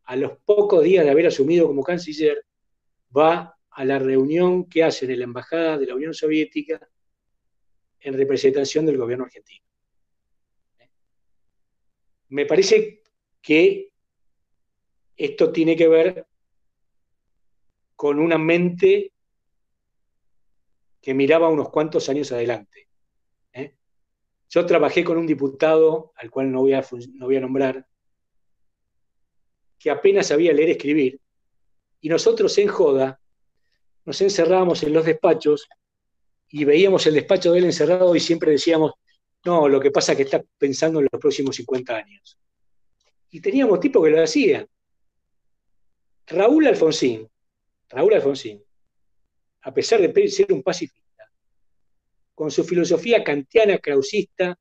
a 0.04 0.16
los 0.16 0.38
pocos 0.44 0.82
días 0.82 1.04
de 1.04 1.10
haber 1.10 1.26
asumido 1.26 1.66
como 1.66 1.82
canciller, 1.82 2.44
va 3.16 3.56
a 3.70 3.84
la 3.84 3.98
reunión 3.98 4.68
que 4.68 4.84
hacen 4.84 5.10
en 5.10 5.18
la 5.20 5.24
Embajada 5.24 5.78
de 5.78 5.86
la 5.86 5.94
Unión 5.94 6.14
Soviética 6.14 6.88
en 8.00 8.14
representación 8.14 8.84
del 8.84 8.98
gobierno 8.98 9.24
argentino. 9.24 9.64
Me 12.28 12.46
parece 12.46 13.02
que 13.40 13.92
esto 15.16 15.52
tiene 15.52 15.76
que 15.76 15.88
ver 15.88 16.26
con 17.96 18.18
una 18.18 18.38
mente 18.38 19.12
que 21.00 21.14
miraba 21.14 21.48
unos 21.48 21.70
cuantos 21.70 22.08
años 22.08 22.32
adelante. 22.32 22.88
Yo 24.54 24.64
trabajé 24.64 25.02
con 25.02 25.18
un 25.18 25.26
diputado, 25.26 26.12
al 26.14 26.30
cual 26.30 26.52
no 26.52 26.60
voy, 26.60 26.74
a, 26.74 26.86
no 27.14 27.26
voy 27.26 27.36
a 27.36 27.40
nombrar, 27.40 27.84
que 29.80 29.90
apenas 29.90 30.28
sabía 30.28 30.52
leer 30.52 30.68
y 30.68 30.72
escribir, 30.72 31.20
y 32.00 32.08
nosotros 32.08 32.56
en 32.58 32.68
Joda 32.68 33.20
nos 34.04 34.20
encerrábamos 34.20 34.80
en 34.84 34.92
los 34.92 35.04
despachos 35.04 35.68
y 36.50 36.64
veíamos 36.64 37.04
el 37.08 37.14
despacho 37.14 37.50
de 37.50 37.58
él 37.58 37.64
encerrado 37.64 38.14
y 38.14 38.20
siempre 38.20 38.52
decíamos, 38.52 38.92
no, 39.44 39.68
lo 39.68 39.80
que 39.80 39.90
pasa 39.90 40.12
es 40.12 40.18
que 40.18 40.22
está 40.22 40.40
pensando 40.56 41.00
en 41.00 41.08
los 41.10 41.20
próximos 41.20 41.56
50 41.56 41.96
años. 41.96 42.38
Y 43.30 43.40
teníamos 43.40 43.80
tipos 43.80 44.04
que 44.04 44.10
lo 44.10 44.22
hacían. 44.22 44.68
Raúl 46.28 46.68
Alfonsín, 46.68 47.28
Raúl 47.88 48.14
Alfonsín, 48.14 48.62
a 49.62 49.74
pesar 49.74 50.00
de 50.00 50.28
ser 50.28 50.52
un 50.52 50.62
pacifista, 50.62 51.03
con 52.34 52.50
su 52.50 52.64
filosofía 52.64 53.22
kantiana, 53.22 53.78
krausista, 53.78 54.58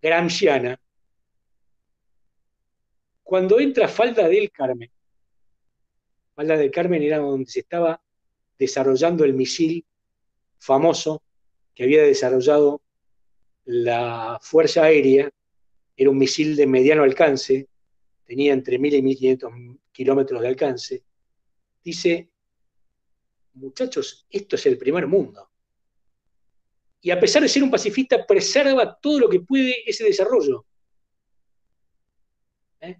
gramsciana, 0.00 0.80
cuando 3.22 3.58
entra 3.58 3.88
Falda 3.88 4.28
del 4.28 4.50
Carmen, 4.50 4.90
Falda 6.34 6.56
del 6.56 6.70
Carmen 6.70 7.02
era 7.02 7.18
donde 7.18 7.50
se 7.50 7.60
estaba 7.60 8.00
desarrollando 8.58 9.24
el 9.24 9.34
misil 9.34 9.84
famoso 10.58 11.22
que 11.74 11.84
había 11.84 12.02
desarrollado 12.02 12.82
la 13.64 14.38
Fuerza 14.40 14.84
Aérea, 14.84 15.30
era 15.96 16.10
un 16.10 16.18
misil 16.18 16.56
de 16.56 16.66
mediano 16.66 17.02
alcance, 17.02 17.68
tenía 18.24 18.52
entre 18.52 18.78
1.000 18.78 18.94
y 18.94 19.02
1.500 19.02 19.78
kilómetros 19.92 20.40
de 20.40 20.48
alcance, 20.48 21.02
dice, 21.82 22.30
muchachos, 23.54 24.26
esto 24.30 24.56
es 24.56 24.66
el 24.66 24.78
primer 24.78 25.06
mundo. 25.06 25.50
Y 27.06 27.12
a 27.12 27.20
pesar 27.20 27.40
de 27.40 27.48
ser 27.48 27.62
un 27.62 27.70
pacifista, 27.70 28.26
preserva 28.26 28.98
todo 29.00 29.20
lo 29.20 29.28
que 29.28 29.38
puede 29.38 29.88
ese 29.88 30.02
desarrollo. 30.02 30.66
¿Eh? 32.80 32.96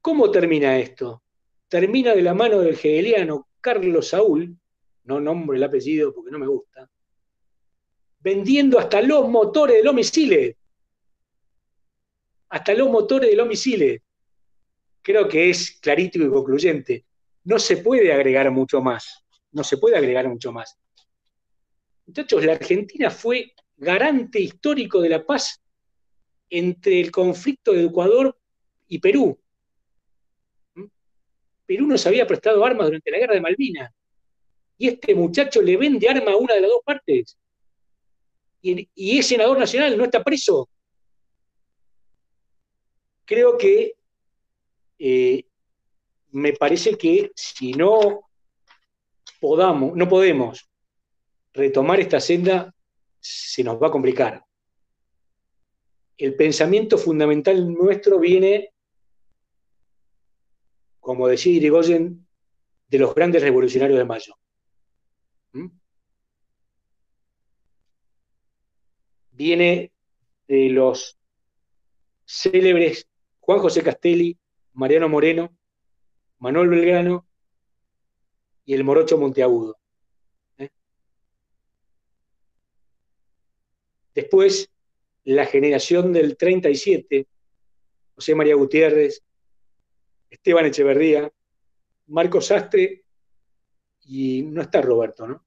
¿Cómo 0.00 0.30
termina 0.30 0.78
esto? 0.78 1.22
Termina 1.68 2.14
de 2.14 2.22
la 2.22 2.32
mano 2.32 2.60
del 2.60 2.72
hegeliano 2.72 3.48
Carlos 3.60 4.08
Saúl, 4.08 4.56
no 5.04 5.20
nombro 5.20 5.54
el 5.54 5.64
apellido 5.64 6.14
porque 6.14 6.30
no 6.30 6.38
me 6.38 6.46
gusta, 6.46 6.90
vendiendo 8.20 8.78
hasta 8.78 9.02
los 9.02 9.28
motores 9.28 9.76
de 9.76 9.84
los 9.84 9.94
misiles. 9.94 10.56
Hasta 12.48 12.72
los 12.72 12.88
motores 12.88 13.28
de 13.28 13.36
los 13.36 13.46
misiles. 13.46 14.00
Creo 15.02 15.28
que 15.28 15.50
es 15.50 15.72
clarito 15.72 16.20
y 16.20 16.30
concluyente. 16.30 17.04
No 17.44 17.58
se 17.58 17.76
puede 17.76 18.14
agregar 18.14 18.50
mucho 18.50 18.80
más. 18.80 19.26
No 19.52 19.62
se 19.62 19.76
puede 19.76 19.98
agregar 19.98 20.26
mucho 20.26 20.52
más. 20.52 20.78
Muchachos, 22.06 22.44
la 22.44 22.52
Argentina 22.52 23.10
fue 23.10 23.52
garante 23.76 24.40
histórico 24.40 25.00
de 25.00 25.08
la 25.08 25.26
paz 25.26 25.60
entre 26.48 27.00
el 27.00 27.10
conflicto 27.10 27.72
de 27.72 27.84
Ecuador 27.84 28.38
y 28.86 29.00
Perú. 29.00 29.38
¿Mm? 30.74 30.84
Perú 31.66 31.86
nos 31.86 32.06
había 32.06 32.26
prestado 32.26 32.64
armas 32.64 32.86
durante 32.86 33.10
la 33.10 33.18
guerra 33.18 33.34
de 33.34 33.40
Malvinas 33.40 33.92
y 34.78 34.88
este 34.88 35.14
muchacho 35.14 35.60
le 35.60 35.76
vende 35.76 36.08
arma 36.08 36.32
a 36.32 36.36
una 36.36 36.54
de 36.54 36.60
las 36.60 36.70
dos 36.70 36.82
partes. 36.84 37.36
Y, 38.62 39.18
es 39.18 39.26
senador 39.26 39.58
nacional, 39.58 39.96
no 39.96 40.04
está 40.04 40.22
preso. 40.22 40.68
Creo 43.24 43.56
que 43.56 43.94
eh, 44.98 45.44
me 46.30 46.52
parece 46.52 46.96
que 46.96 47.32
si 47.34 47.72
no 47.72 48.28
podamos, 49.40 49.96
no 49.96 50.08
podemos 50.08 50.68
retomar 51.56 51.98
esta 52.00 52.20
senda, 52.20 52.74
se 53.18 53.64
nos 53.64 53.82
va 53.82 53.88
a 53.88 53.90
complicar. 53.90 54.44
El 56.18 56.34
pensamiento 56.34 56.98
fundamental 56.98 57.72
nuestro 57.72 58.18
viene, 58.18 58.72
como 61.00 61.28
decía 61.28 61.52
Irigoyen, 61.52 62.26
de 62.88 62.98
los 62.98 63.14
grandes 63.14 63.42
revolucionarios 63.42 63.98
de 63.98 64.04
Mayo. 64.04 64.34
¿Mm? 65.52 65.68
Viene 69.32 69.92
de 70.46 70.68
los 70.70 71.18
célebres 72.24 73.08
Juan 73.40 73.58
José 73.58 73.82
Castelli, 73.82 74.38
Mariano 74.72 75.08
Moreno, 75.08 75.56
Manuel 76.38 76.68
Belgrano 76.68 77.26
y 78.64 78.74
el 78.74 78.84
Morocho 78.84 79.18
Monteagudo. 79.18 79.76
Después, 84.16 84.70
la 85.24 85.44
generación 85.44 86.10
del 86.10 86.38
37, 86.38 87.26
José 88.14 88.34
María 88.34 88.54
Gutiérrez, 88.54 89.22
Esteban 90.30 90.64
Echeverría, 90.64 91.30
Marcos 92.06 92.46
Sastre 92.46 93.04
y 94.06 94.42
no 94.42 94.62
está 94.62 94.80
Roberto, 94.80 95.26
¿no? 95.26 95.44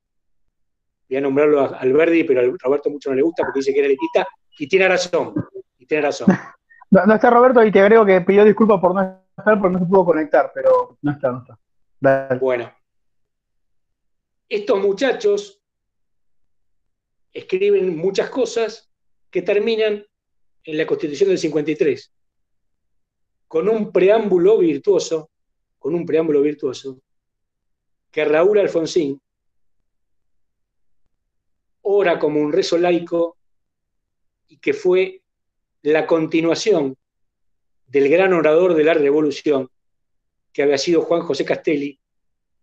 voy 1.09 1.17
a 1.17 1.21
nombrarlo 1.21 1.61
a 1.61 1.79
Alberdi, 1.79 2.23
pero 2.23 2.41
a 2.41 2.57
Roberto 2.59 2.91
mucho 2.91 3.09
no 3.09 3.15
le 3.15 3.23
gusta 3.23 3.43
porque 3.43 3.61
dice 3.61 3.73
que 3.73 3.79
era 3.79 3.87
elitista 3.87 4.27
y 4.59 4.67
tiene 4.67 4.87
razón, 4.87 5.33
y 5.79 5.85
tiene 5.85 6.03
razón. 6.03 6.27
No, 6.91 7.13
está 7.13 7.29
Roberto 7.29 7.63
y 7.63 7.71
te 7.71 7.81
agrego 7.81 8.03
que 8.03 8.19
pidió 8.21 8.43
disculpas 8.43 8.79
por 8.79 8.95
no 8.95 9.21
estar 9.37 9.59
porque 9.59 9.73
no 9.73 9.79
se 9.79 9.85
pudo 9.85 10.05
conectar, 10.05 10.51
pero 10.55 10.97
no 11.03 11.11
está, 11.11 11.31
no 11.31 11.45
está. 12.01 12.35
Bueno, 12.39 12.73
estos 14.49 14.79
muchachos 14.81 15.59
escriben 17.39 17.97
muchas 17.97 18.29
cosas 18.29 18.89
que 19.29 19.41
terminan 19.41 20.05
en 20.63 20.77
la 20.77 20.85
Constitución 20.85 21.29
del 21.29 21.39
53, 21.39 22.13
con 23.47 23.69
un 23.69 23.91
preámbulo 23.91 24.57
virtuoso, 24.57 25.29
con 25.77 25.95
un 25.95 26.05
preámbulo 26.05 26.41
virtuoso, 26.41 27.01
que 28.11 28.25
Raúl 28.25 28.59
Alfonsín, 28.59 29.21
ora 31.81 32.19
como 32.19 32.39
un 32.39 32.51
rezo 32.51 32.77
laico 32.77 33.37
y 34.47 34.57
que 34.57 34.73
fue 34.73 35.21
la 35.81 36.05
continuación 36.05 36.95
del 37.87 38.09
gran 38.09 38.33
orador 38.33 38.75
de 38.75 38.83
la 38.83 38.93
revolución, 38.93 39.69
que 40.53 40.63
había 40.63 40.77
sido 40.77 41.01
Juan 41.01 41.21
José 41.21 41.45
Castelli, 41.45 41.99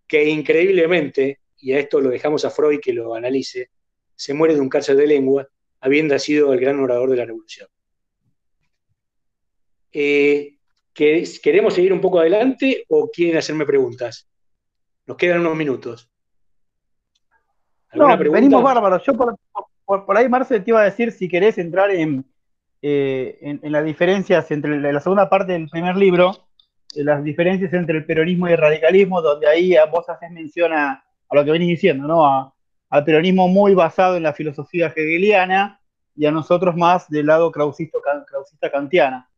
que 0.07 0.29
increíblemente, 0.29 1.41
y 1.59 1.73
a 1.73 1.81
esto 1.81 2.01
lo 2.01 2.11
dejamos 2.11 2.45
a 2.45 2.51
Freud 2.51 2.81
que 2.81 2.93
lo 2.93 3.15
analice, 3.15 3.71
se 4.17 4.35
muere 4.35 4.55
de 4.55 4.61
un 4.61 4.69
cárcel 4.69 4.97
de 4.97 5.07
lengua, 5.07 5.49
habiendo 5.81 6.19
sido 6.19 6.53
el 6.53 6.61
gran 6.61 6.81
orador 6.81 7.11
de 7.11 7.17
la 7.17 7.27
revolución. 7.27 7.69
Eh, 9.93 10.57
¿Queremos 10.93 11.75
seguir 11.75 11.93
un 11.93 12.01
poco 12.01 12.21
adelante 12.21 12.85
o 12.89 13.11
quieren 13.11 13.37
hacerme 13.37 13.67
preguntas? 13.67 14.29
Nos 15.07 15.17
quedan 15.17 15.41
unos 15.41 15.55
minutos. 15.55 16.11
No, 17.93 18.17
venimos 18.17 18.63
bárbaros. 18.63 19.03
Yo 19.05 19.15
por, 19.15 20.17
ahí, 20.17 20.29
Marce, 20.29 20.61
te 20.61 20.71
iba 20.71 20.81
a 20.81 20.85
decir 20.85 21.13
si 21.13 21.29
querés 21.29 21.59
entrar 21.59 21.91
en, 21.91 22.25
eh, 22.83 23.39
en, 23.41 23.73
las 23.73 23.85
diferencias 23.85 24.51
entre 24.51 24.81
la 24.81 25.01
segunda 25.01 25.29
parte 25.29 25.53
del 25.53 25.69
primer 25.69 25.97
libro, 25.97 26.49
eh, 26.95 27.05
las 27.05 27.23
diferencias 27.23 27.73
entre 27.75 27.99
el 27.99 28.07
peronismo 28.07 28.49
y 28.49 28.53
el 28.53 28.59
radicalismo, 28.59 29.21
donde 29.21 29.47
ahí 29.47 29.75
vos 29.91 30.09
haces 30.09 30.31
mención 30.31 30.73
a, 30.73 31.05
lo 31.31 31.45
que 31.45 31.51
venís 31.51 31.69
diciendo, 31.69 32.07
¿no? 32.09 32.56
Al 32.89 33.05
peronismo 33.05 33.49
muy 33.49 33.75
basado 33.75 34.17
en 34.17 34.23
la 34.23 34.33
filosofía 34.33 34.93
hegeliana 34.95 35.81
y 36.15 36.27
a 36.27 36.31
nosotros 36.31 36.77
más 36.77 37.09
del 37.11 37.27
lado 37.27 37.51
krausista, 37.51 37.99
krausista 38.27 38.71
kantiana. 38.71 39.29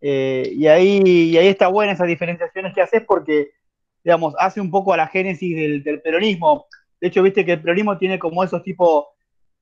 Eh, 0.00 0.50
y, 0.54 0.66
ahí, 0.66 1.02
y 1.04 1.36
ahí 1.36 1.48
está 1.48 1.68
buena 1.68 1.92
esas 1.92 2.06
diferenciaciones 2.06 2.74
que 2.74 2.80
haces 2.80 3.02
porque, 3.06 3.52
digamos, 4.02 4.34
hace 4.38 4.60
un 4.60 4.70
poco 4.70 4.92
a 4.92 4.96
la 4.96 5.06
génesis 5.06 5.84
del, 5.84 6.00
peronismo. 6.02 6.66
De 7.00 7.08
hecho, 7.08 7.22
viste 7.22 7.44
que 7.44 7.52
el 7.52 7.62
peronismo 7.62 7.96
tiene 7.98 8.18
como 8.18 8.42
esos 8.44 8.62
tipos 8.62 9.06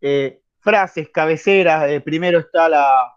eh, 0.00 0.40
frases, 0.60 1.09
cabeceras. 1.10 1.90
Eh, 1.90 2.00
primero 2.00 2.38
está 2.38 2.68
la, 2.68 3.12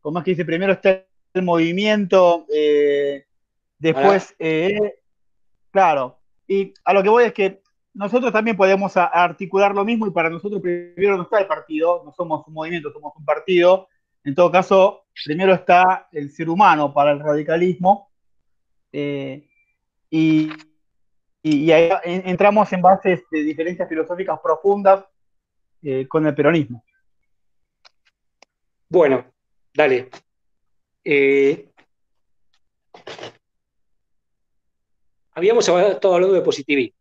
¿cómo 0.00 0.18
es 0.18 0.24
que 0.24 0.30
dice? 0.32 0.44
Primero 0.44 0.72
está 0.72 1.04
el 1.34 1.42
movimiento, 1.42 2.46
después, 3.78 4.34
claro. 5.70 6.18
Y 6.46 6.72
a 6.84 6.94
lo 6.94 7.02
que 7.02 7.08
voy 7.10 7.24
es 7.24 7.32
que 7.34 7.60
nosotros 7.98 8.32
también 8.32 8.56
podemos 8.56 8.96
articular 8.96 9.74
lo 9.74 9.84
mismo 9.84 10.06
y 10.06 10.12
para 10.12 10.30
nosotros 10.30 10.62
primero 10.62 11.16
no 11.16 11.24
está 11.24 11.40
el 11.40 11.48
partido, 11.48 12.02
no 12.04 12.12
somos 12.12 12.46
un 12.46 12.54
movimiento, 12.54 12.92
somos 12.92 13.12
un 13.16 13.24
partido. 13.24 13.88
En 14.22 14.36
todo 14.36 14.52
caso, 14.52 15.06
primero 15.24 15.52
está 15.52 16.08
el 16.12 16.30
ser 16.30 16.48
humano 16.48 16.94
para 16.94 17.10
el 17.10 17.18
radicalismo 17.18 18.12
eh, 18.92 19.48
y, 20.10 20.48
ahí 21.42 21.90
entramos 22.04 22.72
en 22.72 22.82
bases 22.82 23.22
de 23.32 23.42
diferencias 23.42 23.88
filosóficas 23.88 24.38
profundas 24.40 25.04
eh, 25.82 26.06
con 26.06 26.24
el 26.24 26.36
peronismo. 26.36 26.84
Bueno, 28.88 29.24
dale. 29.74 30.08
Eh, 31.02 31.68
habíamos 35.32 35.66
estado 35.68 36.14
hablando 36.14 36.36
de 36.36 36.42
positivismo. 36.42 36.97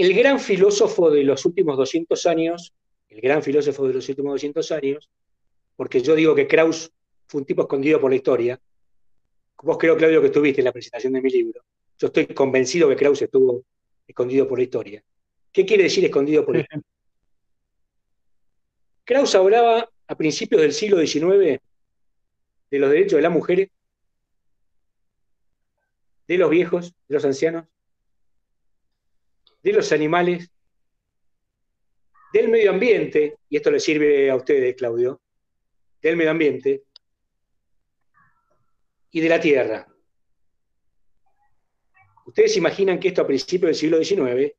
El 0.00 0.14
gran 0.14 0.40
filósofo 0.40 1.10
de 1.10 1.22
los 1.24 1.44
últimos 1.44 1.76
200 1.76 2.24
años, 2.24 2.72
el 3.10 3.20
gran 3.20 3.42
filósofo 3.42 3.86
de 3.86 3.92
los 3.92 4.08
últimos 4.08 4.32
200 4.32 4.72
años, 4.72 5.10
porque 5.76 6.00
yo 6.00 6.14
digo 6.14 6.34
que 6.34 6.46
Krauss 6.46 6.90
fue 7.26 7.42
un 7.42 7.44
tipo 7.44 7.62
escondido 7.62 8.00
por 8.00 8.10
la 8.10 8.16
historia, 8.16 8.58
vos 9.62 9.76
creo, 9.76 9.98
Claudio, 9.98 10.22
que 10.22 10.28
estuviste 10.28 10.62
en 10.62 10.64
la 10.64 10.72
presentación 10.72 11.12
de 11.12 11.20
mi 11.20 11.28
libro, 11.28 11.62
yo 11.98 12.06
estoy 12.06 12.26
convencido 12.28 12.88
que 12.88 12.96
Krauss 12.96 13.20
estuvo 13.20 13.62
escondido 14.08 14.48
por 14.48 14.58
la 14.58 14.64
historia. 14.64 15.04
¿Qué 15.52 15.66
quiere 15.66 15.82
decir 15.82 16.02
escondido 16.02 16.46
por 16.46 16.54
la 16.54 16.62
historia? 16.62 16.84
Krauss 19.04 19.34
hablaba 19.34 19.86
a 20.06 20.14
principios 20.16 20.62
del 20.62 20.72
siglo 20.72 20.98
XIX 20.98 21.60
de 22.70 22.78
los 22.78 22.90
derechos 22.90 23.16
de 23.16 23.22
las 23.22 23.32
mujeres, 23.32 23.68
de 26.26 26.38
los 26.38 26.48
viejos, 26.48 26.94
de 27.06 27.14
los 27.14 27.24
ancianos, 27.26 27.66
de 29.62 29.72
los 29.72 29.92
animales, 29.92 30.50
del 32.32 32.48
medio 32.48 32.70
ambiente, 32.70 33.38
y 33.48 33.56
esto 33.56 33.70
le 33.70 33.80
sirve 33.80 34.30
a 34.30 34.36
ustedes, 34.36 34.76
Claudio, 34.76 35.20
del 36.00 36.16
medio 36.16 36.30
ambiente 36.30 36.84
y 39.10 39.20
de 39.20 39.28
la 39.28 39.40
tierra. 39.40 39.86
Ustedes 42.26 42.56
imaginan 42.56 43.00
que 43.00 43.08
esto 43.08 43.22
a 43.22 43.26
principios 43.26 43.70
del 43.70 43.74
siglo 43.74 44.02
XIX 44.02 44.52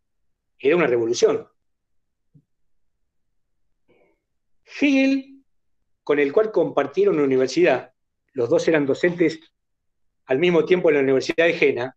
era 0.59 0.75
una 0.75 0.87
revolución. 0.87 1.47
Hegel, 4.79 5.41
con 6.03 6.19
el 6.19 6.33
cual 6.33 6.51
compartieron 6.51 7.15
una 7.15 7.23
universidad, 7.23 7.93
los 8.33 8.49
dos 8.49 8.67
eran 8.67 8.85
docentes 8.85 9.39
al 10.25 10.39
mismo 10.39 10.65
tiempo 10.65 10.89
en 10.89 10.95
la 10.95 11.01
Universidad 11.01 11.45
de 11.45 11.53
Jena, 11.53 11.95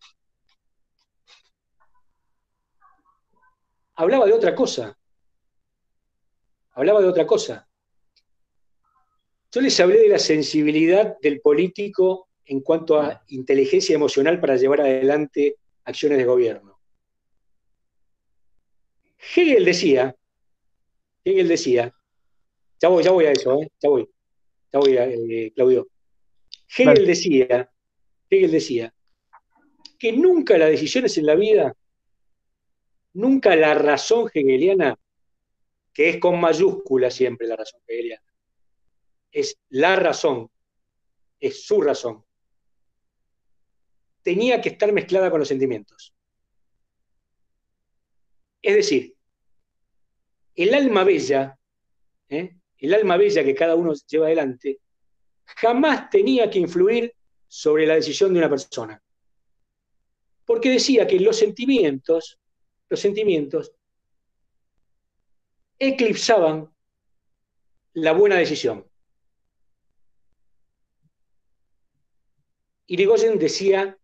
hablaba 3.94 4.26
de 4.26 4.32
otra 4.32 4.54
cosa. 4.54 4.98
Hablaba 6.72 7.00
de 7.00 7.08
otra 7.08 7.26
cosa. 7.26 7.68
Yo 9.52 9.60
les 9.60 9.78
hablé 9.78 10.00
de 10.00 10.08
la 10.08 10.18
sensibilidad 10.18 11.16
del 11.20 11.40
político 11.40 12.28
en 12.46 12.60
cuanto 12.60 13.00
a 13.00 13.22
inteligencia 13.28 13.94
emocional 13.94 14.40
para 14.40 14.56
llevar 14.56 14.80
adelante 14.80 15.58
acciones 15.84 16.18
de 16.18 16.24
gobierno. 16.24 16.80
Hegel 19.34 19.64
decía, 19.64 20.14
Hegel 21.24 21.48
decía, 21.48 21.94
ya 22.80 22.88
voy, 22.88 23.02
ya 23.02 23.10
voy 23.12 23.24
a 23.26 23.32
eso, 23.32 23.60
¿eh? 23.62 23.70
ya 23.80 23.88
voy, 23.88 24.10
ya 24.72 24.78
voy, 24.78 24.96
a, 24.98 25.06
eh, 25.06 25.52
Claudio. 25.54 25.88
Hegel 26.76 27.06
decía, 27.06 27.70
Hegel 28.28 28.50
decía, 28.50 28.92
que 29.98 30.12
nunca 30.12 30.58
las 30.58 30.70
decisiones 30.70 31.16
en 31.16 31.26
la 31.26 31.34
vida 31.34 31.74
nunca 33.14 33.56
la 33.56 33.74
razón 33.74 34.30
hegeliana, 34.32 34.98
que 35.92 36.10
es 36.10 36.18
con 36.18 36.40
mayúscula 36.40 37.10
siempre 37.10 37.46
la 37.46 37.56
razón 37.56 37.80
hegeliana, 37.86 38.26
es 39.30 39.58
la 39.70 39.96
razón, 39.96 40.50
es 41.40 41.64
su 41.64 41.80
razón, 41.80 42.24
tenía 44.22 44.60
que 44.60 44.70
estar 44.70 44.92
mezclada 44.92 45.30
con 45.30 45.40
los 45.40 45.48
sentimientos. 45.48 46.14
Es 48.62 48.74
decir, 48.74 49.14
el 50.54 50.74
alma 50.74 51.04
bella, 51.04 51.58
¿eh? 52.28 52.56
el 52.78 52.94
alma 52.94 53.16
bella 53.16 53.44
que 53.44 53.54
cada 53.54 53.74
uno 53.74 53.92
lleva 54.06 54.26
adelante, 54.26 54.80
jamás 55.44 56.08
tenía 56.10 56.50
que 56.50 56.58
influir 56.58 57.14
sobre 57.46 57.86
la 57.86 57.94
decisión 57.94 58.32
de 58.32 58.38
una 58.38 58.48
persona. 58.48 59.00
Porque 60.44 60.70
decía 60.70 61.06
que 61.06 61.20
los 61.20 61.36
sentimientos 61.36 62.38
los 62.88 63.00
sentimientos, 63.00 63.72
eclipsaban 65.78 66.72
la 67.94 68.12
buena 68.12 68.36
decisión. 68.36 68.84
Irigoyen 72.86 73.38
decía, 73.38 73.96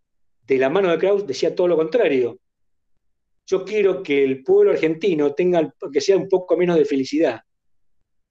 de 0.46 0.58
la 0.58 0.70
mano 0.70 0.90
de 0.90 0.98
Krauss, 0.98 1.26
decía 1.26 1.54
todo 1.54 1.68
lo 1.68 1.76
contrario. 1.76 2.38
Yo 3.46 3.64
quiero 3.64 4.02
que 4.02 4.24
el 4.24 4.42
pueblo 4.42 4.70
argentino 4.70 5.34
tenga, 5.34 5.72
que 5.92 6.00
sea 6.00 6.16
un 6.16 6.28
poco 6.28 6.56
menos 6.56 6.76
de 6.76 6.84
felicidad. 6.84 7.40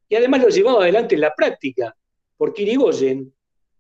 Y 0.08 0.16
además 0.16 0.42
lo 0.42 0.50
llevaba 0.50 0.82
adelante 0.82 1.16
en 1.16 1.22
la 1.22 1.36
práctica, 1.36 1.96
porque 2.38 2.64
Irigoyen 2.64 3.34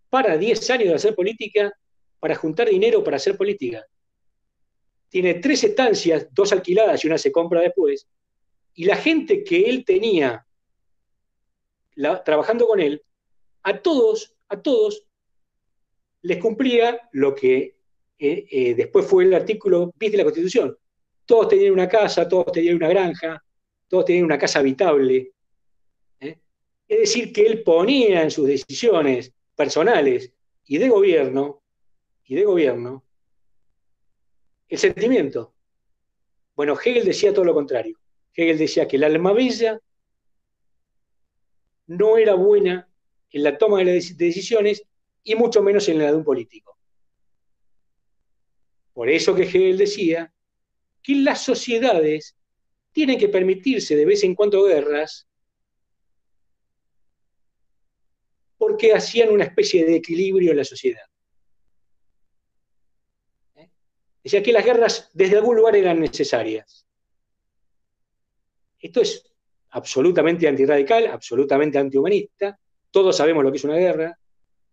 para 0.09 0.37
10 0.37 0.69
años 0.69 0.89
de 0.89 0.95
hacer 0.95 1.15
política 1.15 1.71
para 2.19 2.35
juntar 2.35 2.69
dinero 2.69 3.03
para 3.03 3.17
hacer 3.17 3.37
política 3.37 3.85
tiene 5.10 5.36
tres 5.36 5.64
estancias, 5.64 6.27
dos 6.31 6.52
alquiladas 6.52 7.03
y 7.03 7.07
una 7.07 7.18
se 7.18 7.31
compra 7.31 7.61
después, 7.61 8.07
y 8.73 8.86
la 8.86 8.95
gente 8.95 9.44
que 9.44 9.69
él 9.69 9.84
tenía 9.84 10.45
trabajando 12.23 12.68
con 12.68 12.80
él, 12.80 13.03
a 13.64 13.81
todos, 13.81 14.34
a 14.48 14.61
todos, 14.61 15.03
les 16.22 16.38
cumplía 16.38 17.10
lo 17.11 17.36
que 17.36 17.76
eh, 18.18 18.45
eh, 18.49 18.76
después 18.76 19.06
fue 19.06 19.23
el 19.23 19.34
artículo 19.34 19.94
bis 19.95 20.11
de 20.11 20.18
la 20.18 20.23
Constitución. 20.23 20.77
Todos 21.26 21.49
tenían 21.49 21.73
una 21.73 21.88
casa, 21.88 22.27
todos 22.27 22.52
tenían 22.52 22.76
una 22.76 22.90
granja, 22.90 23.44
todos 23.88 24.06
tenían 24.06 24.26
una 24.26 24.38
casa 24.38 24.60
habitable. 24.60 25.31
¿eh? 26.19 26.40
Es 26.88 26.99
decir, 26.99 27.31
que 27.31 27.45
él 27.45 27.64
ponía 27.64 28.23
en 28.23 28.31
sus 28.31 28.48
decisiones 28.48 29.34
personales 29.56 30.34
y 30.65 30.77
de 30.77 30.90
gobierno, 30.90 31.61
y 32.26 32.36
de 32.36 32.44
gobierno, 32.44 33.06
el 34.69 34.77
sentimiento. 34.77 35.53
Bueno, 36.55 36.77
Hegel 36.79 37.05
decía 37.05 37.33
todo 37.33 37.45
lo 37.45 37.53
contrario. 37.53 37.99
Hegel 38.33 38.57
decía 38.57 38.87
que 38.87 38.97
el 38.97 39.03
alma 39.03 39.33
bella 39.33 39.79
no 41.87 42.17
era 42.17 42.35
buena 42.35 42.87
en 43.31 43.43
la 43.43 43.57
toma 43.57 43.79
de 43.79 44.01
decisiones 44.15 44.83
y 45.23 45.35
mucho 45.35 45.61
menos 45.63 45.89
en 45.89 45.97
la 45.97 46.11
de 46.11 46.17
un 46.17 46.23
político. 46.23 46.77
Por 48.93 49.09
eso 49.09 49.33
que 49.33 49.43
Hegel 49.43 49.77
decía 49.77 50.33
que 51.01 51.15
las 51.15 51.43
sociedades 51.43 52.35
tienen 52.91 53.17
que 53.17 53.29
permitirse 53.29 53.95
de 53.95 54.05
vez 54.05 54.23
en 54.23 54.35
cuando 54.35 54.63
guerras 54.65 55.27
porque 58.57 58.93
hacían 58.93 59.29
una 59.29 59.45
especie 59.45 59.85
de 59.85 59.95
equilibrio 59.95 60.51
en 60.51 60.57
la 60.57 60.65
sociedad. 60.65 61.09
Decía 64.23 64.43
que 64.43 64.51
las 64.51 64.65
guerras 64.65 65.09
desde 65.13 65.37
algún 65.37 65.55
lugar 65.55 65.75
eran 65.75 65.99
necesarias. 65.99 66.85
Esto 68.79 69.01
es 69.01 69.23
absolutamente 69.71 70.47
antirradical, 70.47 71.07
absolutamente 71.07 71.77
antihumanista. 71.77 72.59
Todos 72.91 73.15
sabemos 73.15 73.43
lo 73.43 73.51
que 73.51 73.57
es 73.57 73.63
una 73.63 73.75
guerra, 73.75 74.17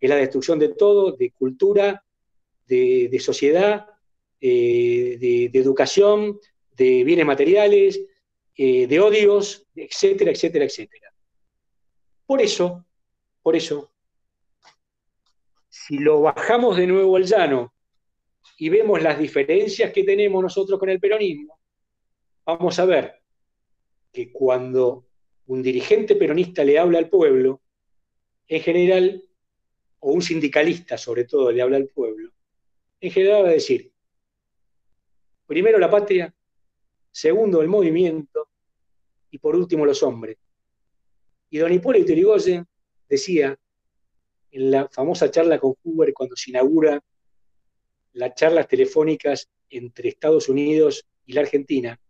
es 0.01 0.11
la 0.11 0.17
destrucción 0.17 0.59
de 0.59 0.71
todo, 0.71 1.13
de 1.13 1.31
cultura, 1.33 2.03
de, 2.67 3.19
sociedad, 3.21 3.87
eh, 4.41 5.17
de, 5.21 5.59
educación, 5.59 6.41
de 6.77 7.05
bienes 7.05 7.27
materiales, 7.27 8.01
eh, 8.57 8.87
de 8.87 9.01
odios, 9.01 9.67
etcétera, 9.75 10.31
etcétera, 10.31 10.65
etcétera. 10.65 11.13
Por 12.25 12.41
eso, 12.41 12.85
por 13.43 13.55
eso, 13.55 13.93
si 15.69 15.99
lo 15.99 16.23
bajamos 16.23 16.77
de 16.77 16.87
nuevo 16.87 17.17
al 17.17 17.25
llano 17.25 17.76
y 18.59 18.69
vemos 18.69 19.03
las 19.03 19.19
diferencias 19.19 19.93
que 19.93 20.05
tenemos 20.05 20.43
nosotros 20.43 20.79
con 20.79 20.89
el 20.89 21.01
peronismo, 21.01 21.59
vamos 22.45 22.79
a 22.79 22.85
ver 22.85 23.23
que 24.13 24.33
cuando 24.33 25.07
un 25.47 25.63
dirigente 25.63 26.17
peronista 26.17 26.65
le 26.65 26.79
habla 26.79 26.99
al 26.99 27.09
pueblo, 27.09 27.61
en 28.49 28.61
general, 28.61 29.23
o 30.01 30.13
un 30.13 30.23
sindicalista 30.23 30.97
sobre 30.97 31.25
todo 31.25 31.51
le 31.51 31.63
habla 31.63 31.77
al 31.77 31.89
pueblo, 31.89 32.31
en 33.01 33.11
general 33.11 33.45
va 33.45 33.49
a 33.49 33.53
decir, 33.53 33.93
primero 35.47 35.79
la 35.79 35.91
patria, 35.91 36.35
segundo 37.11 37.61
el 37.63 37.69
movimiento 37.69 38.49
y 39.31 39.39
por 39.39 39.57
último 39.57 39.85
los 39.85 40.03
hombres. 40.03 40.39
Y 41.51 41.59
don 41.59 41.73
Hipólito 41.73 42.13
Yrigoyen 42.13 42.67
decía 43.09 43.59
en 44.51 44.71
la 44.71 44.89
famosa 44.89 45.31
charla 45.31 45.59
con 45.59 45.75
Huber 45.83 46.13
cuando 46.13 46.37
se 46.37 46.51
inaugura 46.51 47.03
las 48.17 48.35
charlas 48.35 48.67
telefónicas 48.67 49.49
entre 49.69 50.09
Estados 50.09 50.49
Unidos 50.49 51.07
y 51.27 51.33
la 51.33 51.43
Argentina, 51.43 52.01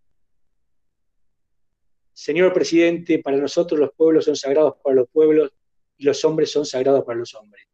Señor 2.12 2.55
presidente, 2.55 3.19
para 3.19 3.37
nosotros 3.37 3.78
los 3.78 3.91
pueblos 3.95 4.24
son 4.24 4.37
sagrados 4.37 4.77
para 4.83 4.97
los 4.97 5.09
pueblos 5.11 5.53
y 5.99 6.05
los 6.05 6.24
hombres 6.24 6.51
son 6.51 6.65
sagrados 6.65 7.05
para 7.05 7.19
los 7.19 7.35
hombres. 7.35 7.66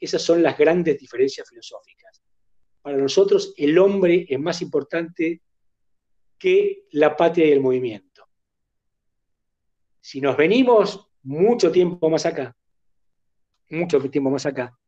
Esas 0.00 0.22
son 0.22 0.42
las 0.42 0.56
grandes 0.56 0.98
diferencias 0.98 1.46
filosóficas. 1.46 2.22
Para 2.80 2.96
nosotros 2.96 3.52
el 3.58 3.78
hombre 3.78 4.24
es 4.30 4.40
más 4.40 4.62
importante 4.62 5.42
que 6.38 6.86
la 6.92 7.14
patria 7.14 7.48
y 7.48 7.52
el 7.52 7.60
movimiento. 7.60 8.26
Si 10.00 10.22
nos 10.22 10.38
venimos 10.38 11.10
mucho 11.24 11.70
tiempo 11.70 12.08
más 12.08 12.24
acá, 12.24 12.56
mucho 13.68 14.00
tiempo 14.08 14.30
más 14.30 14.46
acá, 14.46 14.78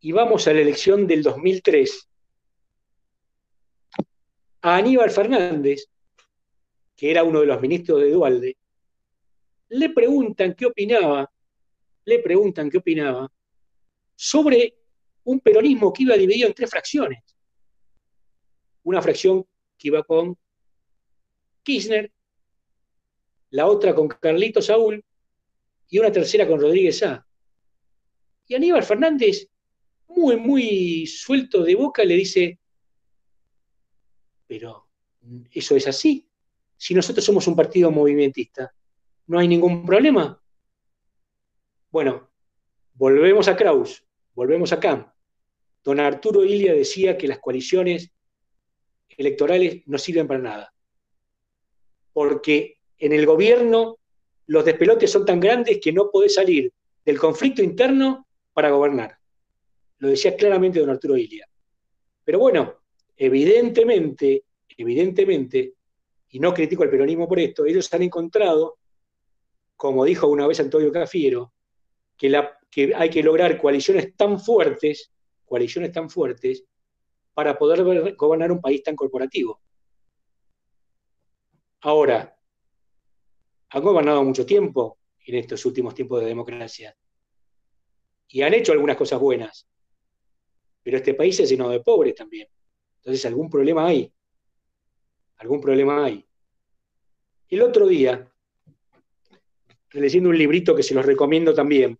y 0.00 0.12
vamos 0.12 0.46
a 0.46 0.52
la 0.52 0.60
elección 0.60 1.06
del 1.06 1.22
2003, 1.22 2.08
a 4.62 4.76
Aníbal 4.76 5.10
Fernández 5.10 5.88
que 6.98 7.12
era 7.12 7.22
uno 7.22 7.40
de 7.40 7.46
los 7.46 7.60
ministros 7.60 8.00
de 8.00 8.10
Dualde, 8.10 8.56
le 9.68 9.90
preguntan 9.90 10.52
qué 10.54 10.66
opinaba, 10.66 11.32
le 12.04 12.18
preguntan 12.18 12.68
qué 12.68 12.78
opinaba 12.78 13.30
sobre 14.16 14.74
un 15.22 15.38
peronismo 15.38 15.92
que 15.92 16.02
iba 16.02 16.16
dividido 16.16 16.48
en 16.48 16.54
tres 16.54 16.68
fracciones. 16.68 17.22
Una 18.82 19.00
fracción 19.00 19.46
que 19.78 19.88
iba 19.88 20.02
con 20.02 20.36
Kirchner, 21.62 22.10
la 23.50 23.66
otra 23.68 23.94
con 23.94 24.08
Carlito 24.08 24.60
Saúl 24.60 25.04
y 25.88 26.00
una 26.00 26.10
tercera 26.10 26.48
con 26.48 26.60
Rodríguez 26.60 27.00
A. 27.04 27.24
Y 28.48 28.56
Aníbal 28.56 28.82
Fernández, 28.82 29.46
muy, 30.08 30.36
muy 30.36 31.06
suelto 31.06 31.62
de 31.62 31.74
boca, 31.74 32.04
le 32.04 32.14
dice, 32.14 32.58
pero 34.46 34.88
eso 35.52 35.76
es 35.76 35.86
así. 35.86 36.26
Si 36.76 36.94
nosotros 36.94 37.24
somos 37.24 37.46
un 37.46 37.56
partido 37.56 37.90
movimentista, 37.90 38.72
¿no 39.26 39.38
hay 39.38 39.48
ningún 39.48 39.84
problema? 39.84 40.42
Bueno, 41.90 42.30
volvemos 42.94 43.48
a 43.48 43.56
Kraus, 43.56 44.04
volvemos 44.34 44.72
a 44.72 44.80
Camp. 44.80 45.08
Don 45.84 46.00
Arturo 46.00 46.44
Ilia 46.44 46.74
decía 46.74 47.16
que 47.16 47.28
las 47.28 47.38
coaliciones 47.38 48.10
electorales 49.08 49.82
no 49.86 49.98
sirven 49.98 50.26
para 50.26 50.40
nada, 50.40 50.74
porque 52.12 52.80
en 52.98 53.12
el 53.12 53.26
gobierno 53.26 53.98
los 54.46 54.64
despelotes 54.64 55.10
son 55.10 55.24
tan 55.24 55.40
grandes 55.40 55.78
que 55.80 55.92
no 55.92 56.10
podés 56.10 56.34
salir 56.34 56.72
del 57.04 57.18
conflicto 57.18 57.62
interno 57.62 58.26
para 58.52 58.70
gobernar. 58.70 59.17
Lo 59.98 60.08
decía 60.08 60.36
claramente 60.36 60.80
don 60.80 60.90
Arturo 60.90 61.16
Ilia. 61.16 61.48
Pero 62.24 62.38
bueno, 62.38 62.80
evidentemente, 63.16 64.44
evidentemente, 64.76 65.74
y 66.30 66.40
no 66.40 66.52
critico 66.52 66.82
al 66.82 66.90
peronismo 66.90 67.26
por 67.26 67.38
esto, 67.38 67.64
ellos 67.64 67.92
han 67.92 68.02
encontrado, 68.02 68.78
como 69.76 70.04
dijo 70.04 70.26
una 70.28 70.46
vez 70.46 70.60
Antonio 70.60 70.92
Cafiero, 70.92 71.52
que, 72.16 72.28
la, 72.28 72.58
que 72.70 72.92
hay 72.94 73.10
que 73.10 73.22
lograr 73.22 73.58
coaliciones 73.60 74.14
tan 74.16 74.38
fuertes, 74.38 75.12
coaliciones 75.44 75.92
tan 75.92 76.10
fuertes, 76.10 76.64
para 77.32 77.56
poder 77.56 78.14
gobernar 78.16 78.52
un 78.52 78.60
país 78.60 78.82
tan 78.82 78.96
corporativo. 78.96 79.60
Ahora, 81.80 82.36
han 83.70 83.82
gobernado 83.82 84.24
mucho 84.24 84.44
tiempo 84.44 84.98
en 85.24 85.36
estos 85.36 85.64
últimos 85.64 85.94
tiempos 85.94 86.20
de 86.20 86.26
democracia 86.26 86.96
y 88.28 88.42
han 88.42 88.54
hecho 88.54 88.72
algunas 88.72 88.96
cosas 88.96 89.20
buenas, 89.20 89.68
pero 90.88 90.96
este 90.96 91.12
país 91.12 91.38
ha 91.38 91.44
llenado 91.44 91.68
de 91.68 91.80
pobres 91.80 92.14
también. 92.14 92.48
Entonces 92.96 93.26
algún 93.26 93.50
problema 93.50 93.88
hay 93.88 94.10
algún 95.36 95.60
problema 95.60 96.02
hay. 96.02 96.26
El 97.50 97.60
otro 97.60 97.86
día, 97.86 98.26
leyendo 99.92 100.30
un 100.30 100.38
librito 100.38 100.74
que 100.74 100.82
se 100.82 100.94
los 100.94 101.04
recomiendo 101.04 101.52
también, 101.52 101.98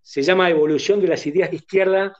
se 0.00 0.22
llama 0.22 0.48
Evolución 0.48 1.02
de 1.02 1.08
las 1.08 1.26
Ideas 1.26 1.50
de 1.50 1.56
Izquierda 1.56 2.16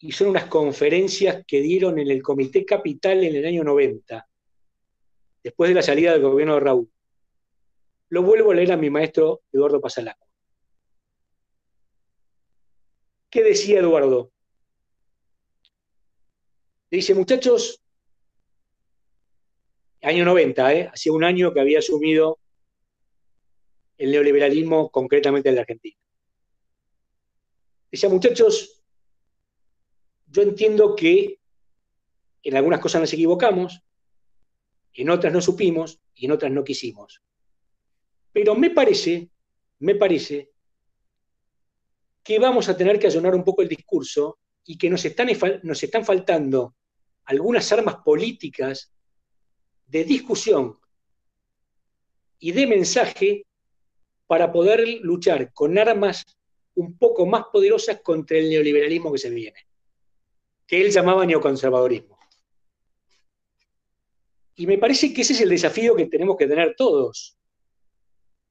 y 0.00 0.12
son 0.12 0.28
unas 0.28 0.44
conferencias 0.44 1.46
que 1.46 1.62
dieron 1.62 1.98
en 1.98 2.10
el 2.10 2.22
Comité 2.22 2.66
Capital 2.66 3.24
en 3.24 3.34
el 3.34 3.46
año 3.46 3.64
90, 3.64 4.28
después 5.42 5.70
de 5.70 5.74
la 5.74 5.82
salida 5.82 6.12
del 6.12 6.20
gobierno 6.20 6.52
de 6.52 6.60
Raúl. 6.60 6.92
Lo 8.10 8.22
vuelvo 8.22 8.50
a 8.50 8.54
leer 8.54 8.72
a 8.72 8.76
mi 8.76 8.90
maestro 8.90 9.40
Eduardo 9.50 9.80
Pasalaco. 9.80 10.31
¿Qué 13.32 13.42
decía 13.42 13.80
Eduardo? 13.80 14.30
dice, 16.90 17.14
muchachos, 17.14 17.82
año 20.02 20.26
90, 20.26 20.74
¿eh? 20.74 20.90
hacía 20.92 21.12
un 21.14 21.24
año 21.24 21.54
que 21.54 21.60
había 21.60 21.78
asumido 21.78 22.38
el 23.96 24.10
neoliberalismo 24.10 24.90
concretamente 24.90 25.48
en 25.48 25.54
la 25.54 25.62
Argentina. 25.62 25.96
Dice, 27.90 28.10
muchachos, 28.10 28.84
yo 30.26 30.42
entiendo 30.42 30.94
que 30.94 31.40
en 32.42 32.54
algunas 32.54 32.80
cosas 32.80 33.00
nos 33.00 33.12
equivocamos, 33.14 33.80
en 34.92 35.08
otras 35.08 35.32
no 35.32 35.40
supimos 35.40 36.02
y 36.14 36.26
en 36.26 36.32
otras 36.32 36.52
no 36.52 36.64
quisimos. 36.64 37.22
Pero 38.30 38.54
me 38.54 38.68
parece, 38.68 39.30
me 39.78 39.94
parece 39.94 40.51
que 42.22 42.38
vamos 42.38 42.68
a 42.68 42.76
tener 42.76 42.98
que 42.98 43.06
allanar 43.06 43.34
un 43.34 43.44
poco 43.44 43.62
el 43.62 43.68
discurso 43.68 44.38
y 44.64 44.78
que 44.78 44.88
nos 44.88 45.04
están, 45.04 45.28
nos 45.62 45.82
están 45.82 46.04
faltando 46.04 46.76
algunas 47.24 47.70
armas 47.72 47.96
políticas 48.04 48.92
de 49.86 50.04
discusión 50.04 50.78
y 52.38 52.52
de 52.52 52.66
mensaje 52.66 53.46
para 54.26 54.50
poder 54.52 54.86
luchar 55.02 55.52
con 55.52 55.78
armas 55.78 56.24
un 56.74 56.96
poco 56.96 57.26
más 57.26 57.44
poderosas 57.52 58.00
contra 58.00 58.38
el 58.38 58.48
neoliberalismo 58.48 59.12
que 59.12 59.18
se 59.18 59.30
viene, 59.30 59.66
que 60.66 60.80
él 60.80 60.90
llamaba 60.90 61.26
neoconservadorismo. 61.26 62.18
Y 64.54 64.66
me 64.66 64.78
parece 64.78 65.12
que 65.12 65.22
ese 65.22 65.34
es 65.34 65.40
el 65.40 65.50
desafío 65.50 65.94
que 65.94 66.06
tenemos 66.06 66.36
que 66.36 66.46
tener 66.46 66.74
todos, 66.76 67.36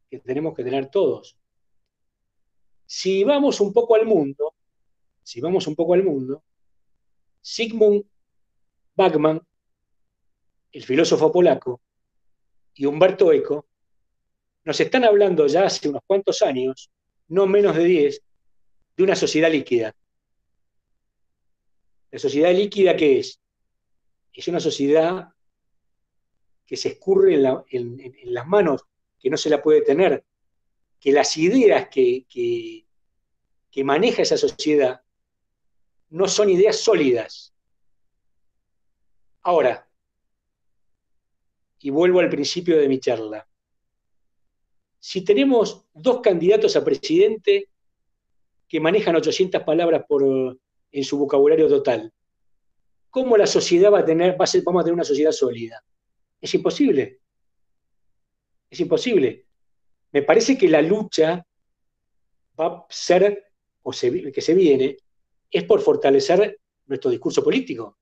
que 0.09 0.19
tenemos 0.19 0.55
que 0.55 0.63
tener 0.63 0.89
todos. 0.89 1.37
Si 2.93 3.23
vamos 3.23 3.61
un 3.61 3.71
poco 3.71 3.95
al 3.95 4.05
mundo, 4.05 4.53
si 5.23 5.39
vamos 5.39 5.65
un 5.65 5.77
poco 5.77 5.93
al 5.93 6.03
mundo, 6.03 6.43
Sigmund 7.39 8.03
Bachmann, 8.93 9.41
el 10.73 10.83
filósofo 10.83 11.31
polaco, 11.31 11.79
y 12.73 12.85
Humberto 12.85 13.31
Eco, 13.31 13.65
nos 14.65 14.77
están 14.77 15.05
hablando 15.05 15.47
ya 15.47 15.63
hace 15.63 15.87
unos 15.87 16.01
cuantos 16.05 16.41
años, 16.41 16.91
no 17.29 17.47
menos 17.47 17.77
de 17.77 17.85
10, 17.85 18.23
de 18.97 19.03
una 19.03 19.15
sociedad 19.15 19.49
líquida. 19.49 19.95
¿La 22.11 22.19
sociedad 22.19 22.53
líquida 22.53 22.97
qué 22.97 23.19
es? 23.19 23.39
Es 24.33 24.49
una 24.49 24.59
sociedad 24.59 25.29
que 26.65 26.75
se 26.75 26.89
escurre 26.89 27.35
en, 27.69 28.13
las 28.25 28.45
manos, 28.47 28.83
que 29.17 29.29
no 29.29 29.37
se 29.37 29.49
la 29.49 29.63
puede 29.63 29.79
tener, 29.79 30.25
que 31.01 31.11
las 31.11 31.35
ideas 31.35 31.89
que, 31.89 32.25
que 32.29 33.83
maneja 33.83 34.21
esa 34.21 34.37
sociedad 34.37 35.01
no 36.09 36.29
son 36.29 36.49
ideas 36.49 36.77
sólidas, 36.77 37.51
Ahora, 39.43 39.87
y 41.79 41.89
vuelvo 41.89 42.19
al 42.19 42.29
principio 42.29 42.77
de 42.77 42.87
mi 42.87 42.99
charla, 42.99 43.47
si 44.99 45.23
tenemos 45.23 45.85
dos 45.93 46.21
candidatos 46.21 46.75
a 46.75 46.85
presidente 46.85 47.69
que 48.67 48.79
manejan 48.79 49.15
800 49.15 49.63
palabras 49.63 50.03
por, 50.07 50.59
en 50.91 51.03
su 51.03 51.17
vocabulario 51.17 51.67
total. 51.67 52.13
¿Cómo 53.09 53.35
la 53.35 53.47
sociedad 53.47 53.91
va 53.91 53.99
a 53.99 54.05
tener, 54.05 54.39
va 54.39 54.45
vamos 54.63 54.81
a 54.81 54.83
tener 54.83 54.93
una 54.93 55.03
sociedad 55.03 55.31
sólida? 55.31 55.83
Es 56.39 56.53
imposible. 56.53 57.19
Es 58.69 58.79
imposible. 58.79 59.47
Me 60.11 60.23
parece 60.23 60.57
que 60.57 60.67
la 60.67 60.81
lucha 60.81 61.45
va 62.59 62.65
a 62.67 62.85
ser, 62.89 63.45
o 63.83 63.91
que 63.91 64.41
se 64.41 64.53
viene, 64.53 64.97
es 65.49 65.63
por 65.63 65.81
fortalecer 65.81 66.59
nuestro 66.85 67.11
discurso 67.11 67.43
político. 67.43 67.97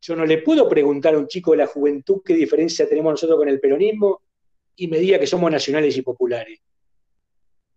Yo 0.00 0.14
no 0.14 0.24
le 0.24 0.38
puedo 0.38 0.68
preguntar 0.68 1.14
a 1.14 1.18
un 1.18 1.26
chico 1.26 1.50
de 1.52 1.58
la 1.58 1.66
juventud 1.66 2.22
qué 2.24 2.34
diferencia 2.34 2.88
tenemos 2.88 3.12
nosotros 3.12 3.38
con 3.38 3.48
el 3.48 3.60
peronismo 3.60 4.22
y 4.76 4.86
me 4.86 4.98
diga 4.98 5.18
que 5.18 5.26
somos 5.26 5.50
nacionales 5.50 5.96
y 5.96 6.02
populares. 6.02 6.60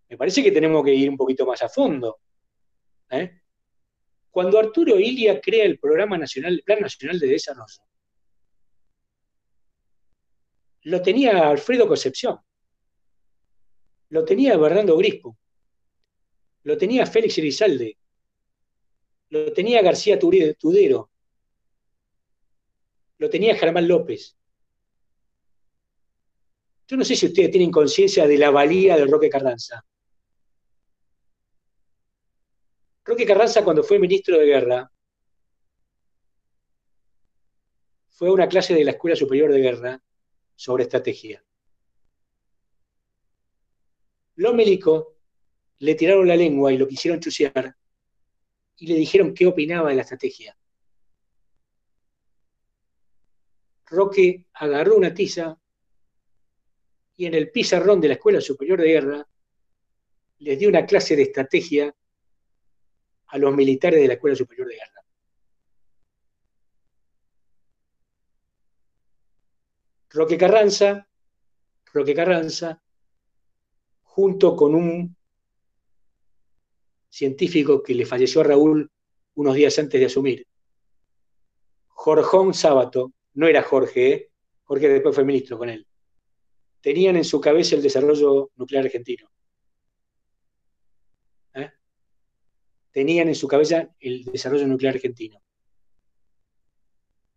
Me 0.08 0.16
parece 0.16 0.42
que 0.42 0.52
tenemos 0.52 0.84
que 0.84 0.94
ir 0.94 1.10
un 1.10 1.16
poquito 1.16 1.44
más 1.44 1.62
a 1.62 1.68
fondo. 1.68 2.20
¿eh? 3.10 3.40
Cuando 4.30 4.58
Arturo 4.58 4.98
Ilia 4.98 5.40
crea 5.40 5.64
el 5.64 5.78
programa 5.78 6.16
nacional, 6.16 6.54
el 6.54 6.62
Plan 6.62 6.80
Nacional 6.80 7.18
de 7.18 7.26
Desarrollo, 7.26 7.82
lo 10.84 11.02
tenía 11.02 11.48
Alfredo 11.48 11.88
Concepción, 11.88 12.38
lo 14.12 14.26
tenía 14.26 14.58
Bernardo 14.58 14.94
Grispo, 14.98 15.38
lo 16.64 16.76
tenía 16.76 17.06
Félix 17.06 17.38
Elizalde, 17.38 17.96
lo 19.30 19.50
tenía 19.54 19.80
García 19.80 20.18
Tudero, 20.18 21.10
lo 23.16 23.30
tenía 23.30 23.56
Germán 23.56 23.88
López. 23.88 24.36
Yo 26.86 26.98
no 26.98 27.04
sé 27.06 27.16
si 27.16 27.24
ustedes 27.24 27.50
tienen 27.50 27.70
conciencia 27.70 28.26
de 28.26 28.36
la 28.36 28.50
valía 28.50 28.98
del 28.98 29.10
Roque 29.10 29.30
Carranza. 29.30 29.82
Roque 33.06 33.24
Carranza, 33.24 33.64
cuando 33.64 33.82
fue 33.82 33.98
ministro 33.98 34.38
de 34.38 34.44
Guerra, 34.44 34.92
fue 38.10 38.28
a 38.28 38.32
una 38.32 38.46
clase 38.46 38.74
de 38.74 38.84
la 38.84 38.90
Escuela 38.90 39.16
Superior 39.16 39.50
de 39.50 39.60
Guerra 39.60 40.02
sobre 40.54 40.82
estrategia. 40.82 41.42
Los 44.36 44.54
milicos 44.54 45.08
le 45.78 45.94
tiraron 45.94 46.28
la 46.28 46.36
lengua 46.36 46.72
y 46.72 46.78
lo 46.78 46.86
quisieron 46.86 47.20
chusear 47.20 47.76
y 48.76 48.86
le 48.86 48.94
dijeron 48.94 49.34
qué 49.34 49.46
opinaba 49.46 49.90
de 49.90 49.96
la 49.96 50.02
estrategia. 50.02 50.56
Roque 53.86 54.46
agarró 54.54 54.96
una 54.96 55.12
tiza 55.12 55.60
y 57.16 57.26
en 57.26 57.34
el 57.34 57.50
pizarrón 57.50 58.00
de 58.00 58.08
la 58.08 58.14
Escuela 58.14 58.40
Superior 58.40 58.80
de 58.80 58.88
Guerra 58.88 59.28
les 60.38 60.58
dio 60.58 60.68
una 60.68 60.86
clase 60.86 61.14
de 61.14 61.22
estrategia 61.22 61.94
a 63.26 63.38
los 63.38 63.54
militares 63.54 64.00
de 64.00 64.08
la 64.08 64.14
Escuela 64.14 64.34
Superior 64.34 64.66
de 64.66 64.74
Guerra. 64.74 65.04
Roque 70.10 70.36
Carranza, 70.36 71.08
Roque 71.92 72.14
Carranza, 72.14 72.81
junto 74.14 74.54
con 74.54 74.74
un 74.74 75.16
científico 77.08 77.82
que 77.82 77.94
le 77.94 78.04
falleció 78.04 78.42
a 78.42 78.44
Raúl 78.44 78.90
unos 79.36 79.54
días 79.54 79.78
antes 79.78 79.98
de 79.98 80.06
asumir, 80.06 80.46
Jorjón 81.88 82.52
Sábato, 82.52 83.12
no 83.32 83.46
era 83.46 83.62
Jorge, 83.62 84.12
¿eh? 84.12 84.30
Jorge 84.64 84.88
después 84.90 85.14
fue 85.14 85.24
ministro 85.24 85.56
con 85.56 85.70
él, 85.70 85.86
tenían 86.82 87.16
en 87.16 87.24
su 87.24 87.40
cabeza 87.40 87.74
el 87.74 87.82
desarrollo 87.82 88.50
nuclear 88.56 88.84
argentino. 88.84 89.30
¿Eh? 91.54 91.70
Tenían 92.90 93.28
en 93.28 93.34
su 93.34 93.48
cabeza 93.48 93.88
el 93.98 94.24
desarrollo 94.24 94.66
nuclear 94.66 94.94
argentino. 94.94 95.40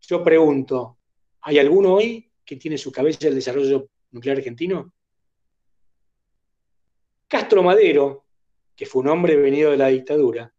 Yo 0.02 0.22
pregunto, 0.26 0.98
¿hay 1.40 1.58
alguno 1.58 1.94
hoy 1.94 2.30
que 2.44 2.58
tiene 2.58 2.76
en 2.76 2.80
su 2.80 2.92
cabeza 2.92 3.30
el 3.30 3.36
desarrollo 3.36 3.88
nuclear 4.12 4.38
argentino? 4.38 4.92
Castro 7.36 7.62
Madero, 7.62 8.24
que 8.78 8.86
fue 8.86 9.02
un 9.02 9.10
hombre 9.10 9.36
venido 9.36 9.72
de 9.72 9.76
la 9.76 9.90
dictadura, 9.90 10.54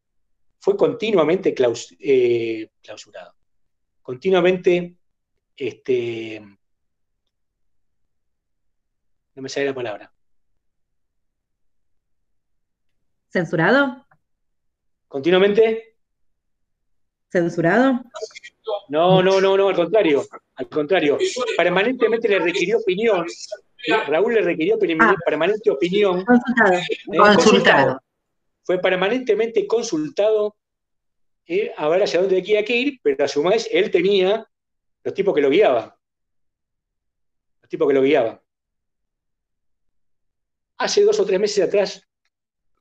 fue 0.59 0.77
continuamente 0.77 1.55
eh, 2.01 2.71
clausurado, 2.83 3.35
continuamente 4.03 4.99
este, 5.57 6.39
no 9.35 9.43
me 9.43 9.49
sale 9.49 9.65
la 9.65 9.75
palabra. 9.75 10.13
¿Censurado? 13.31 14.07
¿Continuamente? 15.09 15.97
¿Censurado? 17.33 18.03
No, 18.91 19.23
no, 19.23 19.41
no, 19.41 19.57
no, 19.57 19.69
al 19.69 19.77
contrario. 19.77 20.27
Al 20.57 20.69
contrario. 20.69 21.17
Permanentemente 21.57 22.29
le 22.29 22.39
requirió 22.39 22.81
opinión. 22.81 23.27
Raúl 24.07 24.35
le 24.35 24.43
requirió 24.43 24.79
ah. 25.01 25.15
permanente 25.25 25.71
opinión. 25.71 26.25
Eh, 27.13 27.17
consultado. 27.17 28.01
Fue 28.63 28.79
permanentemente 28.79 29.67
consultado 29.67 30.57
eh, 31.47 31.73
a 31.77 31.89
ver 31.89 32.03
hacia 32.03 32.21
dónde 32.21 32.39
había 32.39 32.65
que 32.65 32.77
ir, 32.77 33.01
pero 33.03 33.25
a 33.25 33.29
su 33.29 33.43
vez 33.43 33.69
él 33.71 33.91
tenía 33.91 34.47
los 35.05 35.15
tipos 35.15 35.35
que 35.35 35.41
lo 35.41 35.51
guiaban. 35.51 35.93
Los 37.63 37.69
tipos 37.69 37.87
que 37.87 37.95
lo 37.95 38.03
guiaban. 38.03 38.41
Hace 40.79 41.03
dos 41.03 41.19
o 41.21 41.25
tres 41.25 41.41
meses 41.41 41.65
atrás 41.65 42.03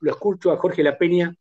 lo 0.00 0.10
escucho 0.10 0.50
a 0.50 0.56
Jorge 0.56 0.82
La 0.82 0.98
Peña 0.98 1.34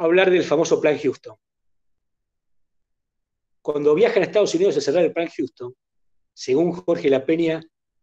hablar 0.00 0.30
del 0.30 0.44
famoso 0.44 0.80
Plan 0.80 0.98
Houston. 0.98 1.36
Cuando 3.62 3.94
viajan 3.94 4.22
a 4.22 4.26
Estados 4.26 4.54
Unidos 4.54 4.76
a 4.76 4.80
cerrar 4.80 5.04
el 5.04 5.12
Plan 5.12 5.28
Houston, 5.28 5.74
según 6.32 6.72
Jorge 6.72 7.10
La 7.10 7.24
Peña, 7.24 7.62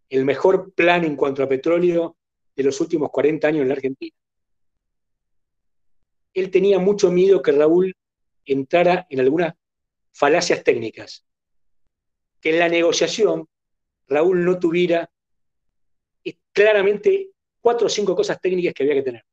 el 0.10 0.26
mejor 0.26 0.74
plan 0.74 1.04
en 1.04 1.16
cuanto 1.16 1.44
a 1.44 1.50
petróleo 1.50 2.18
de 2.56 2.64
los 2.64 2.80
últimos 2.80 3.10
40 3.12 3.48
años 3.48 3.62
en 3.64 3.68
la 3.68 3.74
Argentina. 3.74 4.16
Él 6.34 6.52
tenía 6.52 6.80
mucho 6.80 7.12
miedo 7.12 7.42
que 7.42 7.52
Raúl 7.52 7.96
entrara 8.46 9.08
en 9.10 9.20
algunas 9.20 9.54
falacias 10.14 10.64
técnicas, 10.64 11.26
que 12.40 12.52
en 12.52 12.60
la 12.60 12.70
negociación 12.70 13.48
Raúl 14.08 14.46
no 14.46 14.60
tuviera 14.60 15.10
claramente 16.58 17.30
cuatro 17.62 17.86
o 17.86 17.90
cinco 17.90 18.16
cosas 18.16 18.42
técnicas 18.42 18.74
que 18.74 18.82
había 18.82 18.96
que 18.96 19.04
tener. 19.04 19.24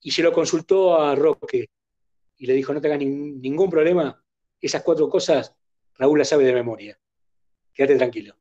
Y 0.00 0.10
se 0.10 0.22
lo 0.22 0.32
consultó 0.32 1.00
a 1.00 1.14
Roque 1.14 1.70
y 2.38 2.46
le 2.46 2.54
dijo, 2.54 2.72
no 2.72 2.80
tengas 2.80 2.98
ningún 2.98 3.68
problema, 3.68 4.24
esas 4.60 4.82
cuatro 4.82 5.08
cosas 5.08 5.54
Raúl 5.98 6.18
las 6.18 6.28
sabe 6.28 6.44
de 6.44 6.52
memoria. 6.52 6.98
Quédate 7.72 7.96
tranquilo. 7.96 8.36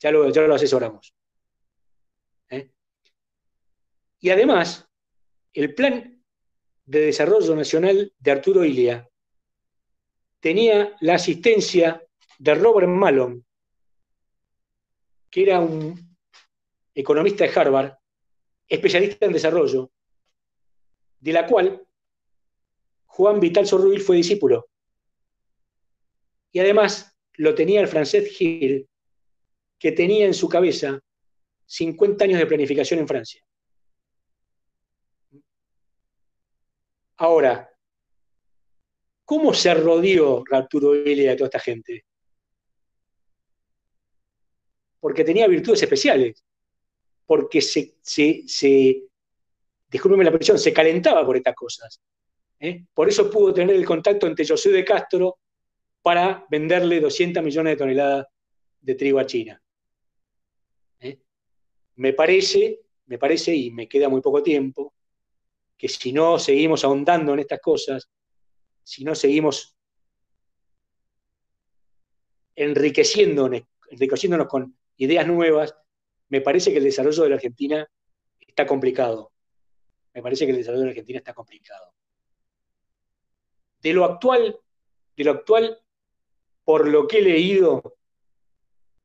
Ya 0.00 0.10
lo, 0.10 0.28
ya 0.30 0.42
lo 0.42 0.54
asesoramos. 0.54 1.14
¿Eh? 2.48 2.70
Y 4.18 4.30
además, 4.30 4.88
el 5.52 5.74
plan 5.74 6.22
de 6.84 7.00
desarrollo 7.00 7.54
nacional 7.54 8.12
de 8.18 8.30
Arturo 8.30 8.64
Ilia 8.64 9.08
tenía 10.40 10.96
la 11.00 11.14
asistencia 11.14 12.04
de 12.38 12.54
Robert 12.54 12.88
Malone, 12.88 13.42
que 15.30 15.42
era 15.42 15.60
un 15.60 16.16
economista 16.94 17.44
de 17.44 17.52
Harvard, 17.54 17.92
especialista 18.66 19.26
en 19.26 19.32
desarrollo, 19.32 19.92
de 21.20 21.32
la 21.32 21.46
cual 21.46 21.86
Juan 23.10 23.40
Vital 23.40 23.66
Sorruil 23.66 24.00
fue 24.00 24.16
discípulo. 24.16 24.68
Y 26.52 26.60
además 26.60 27.16
lo 27.34 27.54
tenía 27.54 27.80
el 27.80 27.88
francés 27.88 28.30
Gilles, 28.30 28.86
que 29.78 29.92
tenía 29.92 30.26
en 30.26 30.34
su 30.34 30.48
cabeza 30.48 31.00
50 31.66 32.24
años 32.24 32.38
de 32.38 32.46
planificación 32.46 33.00
en 33.00 33.08
Francia. 33.08 33.42
Ahora, 37.16 37.68
¿cómo 39.24 39.54
se 39.54 39.74
rodeó 39.74 40.44
Arturo 40.50 40.90
Vélez 40.90 41.32
a 41.32 41.36
toda 41.36 41.46
esta 41.46 41.58
gente? 41.58 42.04
Porque 45.00 45.24
tenía 45.24 45.48
virtudes 45.48 45.82
especiales, 45.82 46.44
porque 47.26 47.60
se, 47.60 47.96
se, 48.02 48.44
se 48.46 49.02
discúlpeme 49.88 50.24
la 50.24 50.32
presión, 50.32 50.58
se 50.58 50.72
calentaba 50.72 51.26
por 51.26 51.36
estas 51.36 51.54
cosas. 51.54 52.00
¿Eh? 52.60 52.84
Por 52.94 53.08
eso 53.08 53.30
pudo 53.30 53.52
tener 53.52 53.74
el 53.74 53.84
contacto 53.84 54.26
entre 54.26 54.46
José 54.46 54.70
de 54.70 54.84
Castro 54.84 55.38
para 56.02 56.46
venderle 56.50 57.00
200 57.00 57.42
millones 57.42 57.72
de 57.72 57.76
toneladas 57.76 58.26
de 58.80 58.94
trigo 58.94 59.18
a 59.18 59.26
China. 59.26 59.60
¿eh? 61.00 61.18
Me 61.96 62.12
parece, 62.12 62.80
me 63.06 63.18
parece, 63.18 63.54
y 63.54 63.70
me 63.70 63.88
queda 63.88 64.08
muy 64.08 64.20
poco 64.20 64.42
tiempo, 64.42 64.94
que 65.76 65.88
si 65.88 66.12
no 66.12 66.38
seguimos 66.38 66.84
ahondando 66.84 67.32
en 67.32 67.40
estas 67.40 67.60
cosas, 67.60 68.08
si 68.82 69.04
no 69.04 69.14
seguimos 69.14 69.76
enriqueciéndonos 72.54 73.62
con 74.48 74.76
ideas 74.98 75.26
nuevas, 75.26 75.74
me 76.28 76.40
parece 76.42 76.70
que 76.70 76.78
el 76.78 76.84
desarrollo 76.84 77.22
de 77.22 77.28
la 77.30 77.34
Argentina 77.36 77.90
está 78.38 78.66
complicado. 78.66 79.32
Me 80.12 80.22
parece 80.22 80.44
que 80.44 80.52
el 80.52 80.58
desarrollo 80.58 80.80
de 80.80 80.86
la 80.86 80.90
Argentina 80.90 81.18
está 81.18 81.32
complicado. 81.32 81.94
De 83.80 83.92
lo 83.92 84.04
actual, 84.04 84.58
de 85.16 85.24
lo 85.24 85.32
actual, 85.32 85.78
por 86.64 86.86
lo 86.86 87.06
que 87.06 87.18
he 87.18 87.22
leído, 87.22 87.96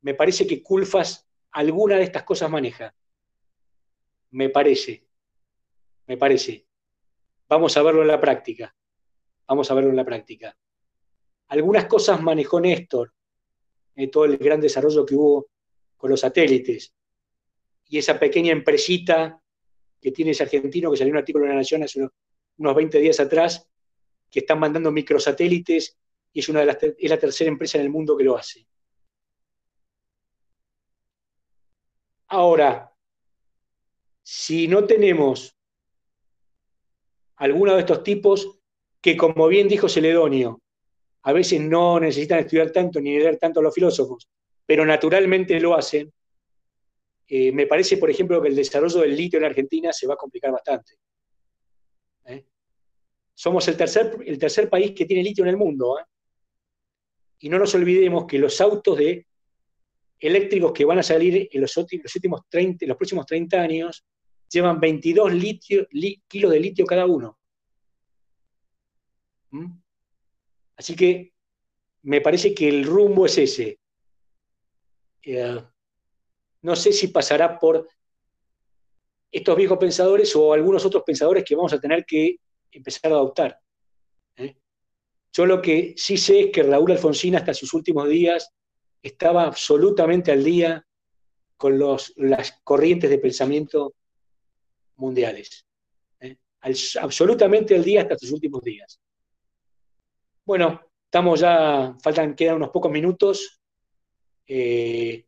me 0.01 0.13
parece 0.13 0.45
que 0.45 0.61
Culfas 0.61 1.27
alguna 1.51 1.95
de 1.95 2.03
estas 2.03 2.23
cosas 2.23 2.49
maneja. 2.49 2.93
Me 4.31 4.49
parece. 4.49 5.07
Me 6.07 6.17
parece. 6.17 6.67
Vamos 7.47 7.75
a 7.77 7.81
verlo 7.81 8.01
en 8.01 8.09
la 8.09 8.19
práctica. 8.19 8.75
Vamos 9.47 9.71
a 9.71 9.73
verlo 9.73 9.89
en 9.89 9.95
la 9.95 10.05
práctica. 10.05 10.57
Algunas 11.47 11.85
cosas 11.85 12.21
manejó 12.21 12.59
Néstor, 12.59 13.13
en 13.95 14.11
todo 14.11 14.25
el 14.25 14.37
gran 14.37 14.59
desarrollo 14.59 15.05
que 15.05 15.15
hubo 15.15 15.47
con 15.95 16.09
los 16.09 16.19
satélites. 16.19 16.93
Y 17.87 17.97
esa 17.97 18.19
pequeña 18.19 18.51
empresita 18.51 19.41
que 20.01 20.11
tiene 20.11 20.31
ese 20.31 20.43
argentino, 20.43 20.91
que 20.91 20.97
salió 20.97 21.13
un 21.13 21.19
artículo 21.19 21.45
en 21.45 21.51
La 21.51 21.57
Nación 21.57 21.83
hace 21.83 22.07
unos 22.57 22.75
20 22.75 22.99
días 22.99 23.19
atrás, 23.19 23.69
que 24.35 24.41
están 24.41 24.59
mandando 24.59 24.91
microsatélites 24.91 25.97
y 26.33 26.41
es, 26.41 26.49
una 26.49 26.59
de 26.59 26.65
las, 26.65 26.77
es 26.83 27.09
la 27.09 27.17
tercera 27.17 27.49
empresa 27.49 27.77
en 27.77 27.85
el 27.85 27.89
mundo 27.89 28.17
que 28.17 28.25
lo 28.25 28.35
hace. 28.35 28.67
Ahora, 32.27 32.91
si 34.21 34.67
no 34.67 34.83
tenemos 34.83 35.55
alguno 37.37 37.75
de 37.75 37.79
estos 37.79 38.03
tipos 38.03 38.59
que, 38.99 39.15
como 39.15 39.47
bien 39.47 39.69
dijo 39.69 39.87
Celedonio, 39.87 40.61
a 41.21 41.31
veces 41.31 41.61
no 41.61 41.97
necesitan 42.01 42.39
estudiar 42.39 42.71
tanto 42.71 42.99
ni 42.99 43.17
leer 43.17 43.37
tanto 43.37 43.61
a 43.61 43.63
los 43.63 43.73
filósofos, 43.73 44.27
pero 44.65 44.85
naturalmente 44.85 45.57
lo 45.61 45.75
hacen, 45.75 46.11
eh, 47.29 47.53
me 47.53 47.67
parece, 47.67 47.95
por 47.95 48.09
ejemplo, 48.09 48.41
que 48.41 48.49
el 48.49 48.55
desarrollo 48.57 48.99
del 48.99 49.15
litio 49.15 49.39
en 49.39 49.45
Argentina 49.45 49.93
se 49.93 50.07
va 50.07 50.15
a 50.15 50.17
complicar 50.17 50.51
bastante. 50.51 50.95
Somos 53.35 53.67
el 53.67 53.75
tercer, 53.75 54.17
el 54.25 54.39
tercer 54.39 54.69
país 54.69 54.93
que 54.93 55.05
tiene 55.05 55.21
litio 55.21 55.43
en 55.43 55.49
el 55.49 55.57
mundo. 55.57 55.99
¿eh? 55.99 56.03
Y 57.39 57.49
no 57.49 57.59
nos 57.59 57.75
olvidemos 57.75 58.25
que 58.25 58.39
los 58.39 58.59
autos 58.61 58.97
de 58.97 59.27
eléctricos 60.19 60.71
que 60.71 60.85
van 60.85 60.99
a 60.99 61.03
salir 61.03 61.49
en 61.51 61.61
los, 61.61 61.75
últimos 61.77 62.41
30, 62.49 62.85
los 62.85 62.97
próximos 62.97 63.25
30 63.25 63.61
años 63.61 64.05
llevan 64.49 64.79
22 64.79 65.31
kilos 66.27 66.51
de 66.51 66.59
litio 66.59 66.85
cada 66.85 67.05
uno. 67.05 67.37
¿Mm? 69.51 69.71
Así 70.77 70.95
que 70.95 71.33
me 72.03 72.21
parece 72.21 72.53
que 72.53 72.69
el 72.69 72.85
rumbo 72.85 73.25
es 73.25 73.37
ese. 73.37 73.79
Eh, 75.23 75.61
no 76.61 76.75
sé 76.75 76.93
si 76.93 77.09
pasará 77.09 77.59
por 77.59 77.87
estos 79.31 79.57
viejos 79.57 79.77
pensadores 79.77 80.35
o 80.35 80.53
algunos 80.53 80.85
otros 80.85 81.03
pensadores 81.03 81.43
que 81.43 81.55
vamos 81.55 81.73
a 81.73 81.79
tener 81.79 82.05
que 82.05 82.37
empezar 82.77 83.11
a 83.11 83.15
adoptar. 83.15 83.59
¿eh? 84.37 84.55
Yo 85.33 85.45
lo 85.45 85.61
que 85.61 85.93
sí 85.97 86.17
sé 86.17 86.41
es 86.41 86.51
que 86.51 86.63
Raúl 86.63 86.91
Alfonsín 86.91 87.35
hasta 87.35 87.53
sus 87.53 87.73
últimos 87.73 88.07
días 88.09 88.51
estaba 89.01 89.43
absolutamente 89.43 90.31
al 90.31 90.43
día 90.43 90.85
con 91.57 91.77
los, 91.77 92.13
las 92.17 92.59
corrientes 92.63 93.09
de 93.09 93.19
pensamiento 93.19 93.93
mundiales. 94.97 95.65
¿eh? 96.19 96.37
absolutamente 97.01 97.75
al 97.75 97.83
día 97.83 98.01
hasta 98.01 98.17
sus 98.17 98.31
últimos 98.31 98.61
días. 98.61 98.99
Bueno, 100.43 100.81
estamos 101.05 101.39
ya, 101.39 101.95
faltan, 102.01 102.35
quedan 102.35 102.57
unos 102.57 102.69
pocos 102.69 102.91
minutos. 102.91 103.61
Eh, 104.47 105.25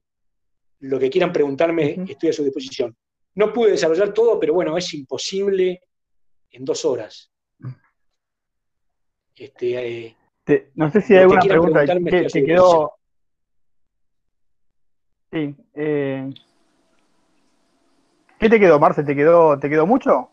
lo 0.80 1.00
que 1.00 1.10
quieran 1.10 1.34
preguntarme, 1.34 2.06
estoy 2.08 2.30
a 2.30 2.34
su 2.34 2.44
disposición. 2.44 2.96
No 3.36 3.54
pude 3.54 3.72
desarrollar 3.72 4.14
todo, 4.14 4.40
pero 4.40 4.54
bueno, 4.54 4.78
es 4.78 4.94
imposible 4.94 5.82
en 6.52 6.66
dos 6.66 6.86
horas. 6.86 7.32
Este, 9.38 10.16
eh, 10.48 10.72
no 10.76 10.92
sé 10.92 11.02
si 11.02 11.16
hay 11.16 11.22
alguna 11.24 11.42
pregunta 11.42 11.86
que 11.86 12.30
te 12.30 12.46
quedó. 12.46 12.94
Sí. 15.32 15.56
Eh, 15.76 16.34
¿Qué 18.40 18.50
te 18.50 18.60
quedó, 18.60 18.80
Marce? 18.80 19.04
¿Te 19.04 19.16
quedó, 19.16 19.60
¿Te 19.60 19.70
quedó 19.70 19.86
mucho? 19.86 20.32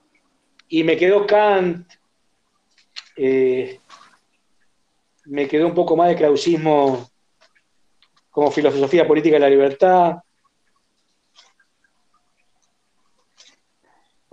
Y 0.68 0.84
me 0.84 0.96
quedó 0.96 1.26
Kant, 1.26 1.86
eh, 3.16 3.80
me 5.26 5.48
quedó 5.48 5.66
un 5.66 5.74
poco 5.74 5.96
más 5.96 6.08
de 6.08 6.16
clausismo 6.16 7.08
como 8.30 8.50
filosofía 8.50 9.06
política 9.06 9.36
de 9.36 9.40
la 9.40 9.50
libertad. 9.50 10.16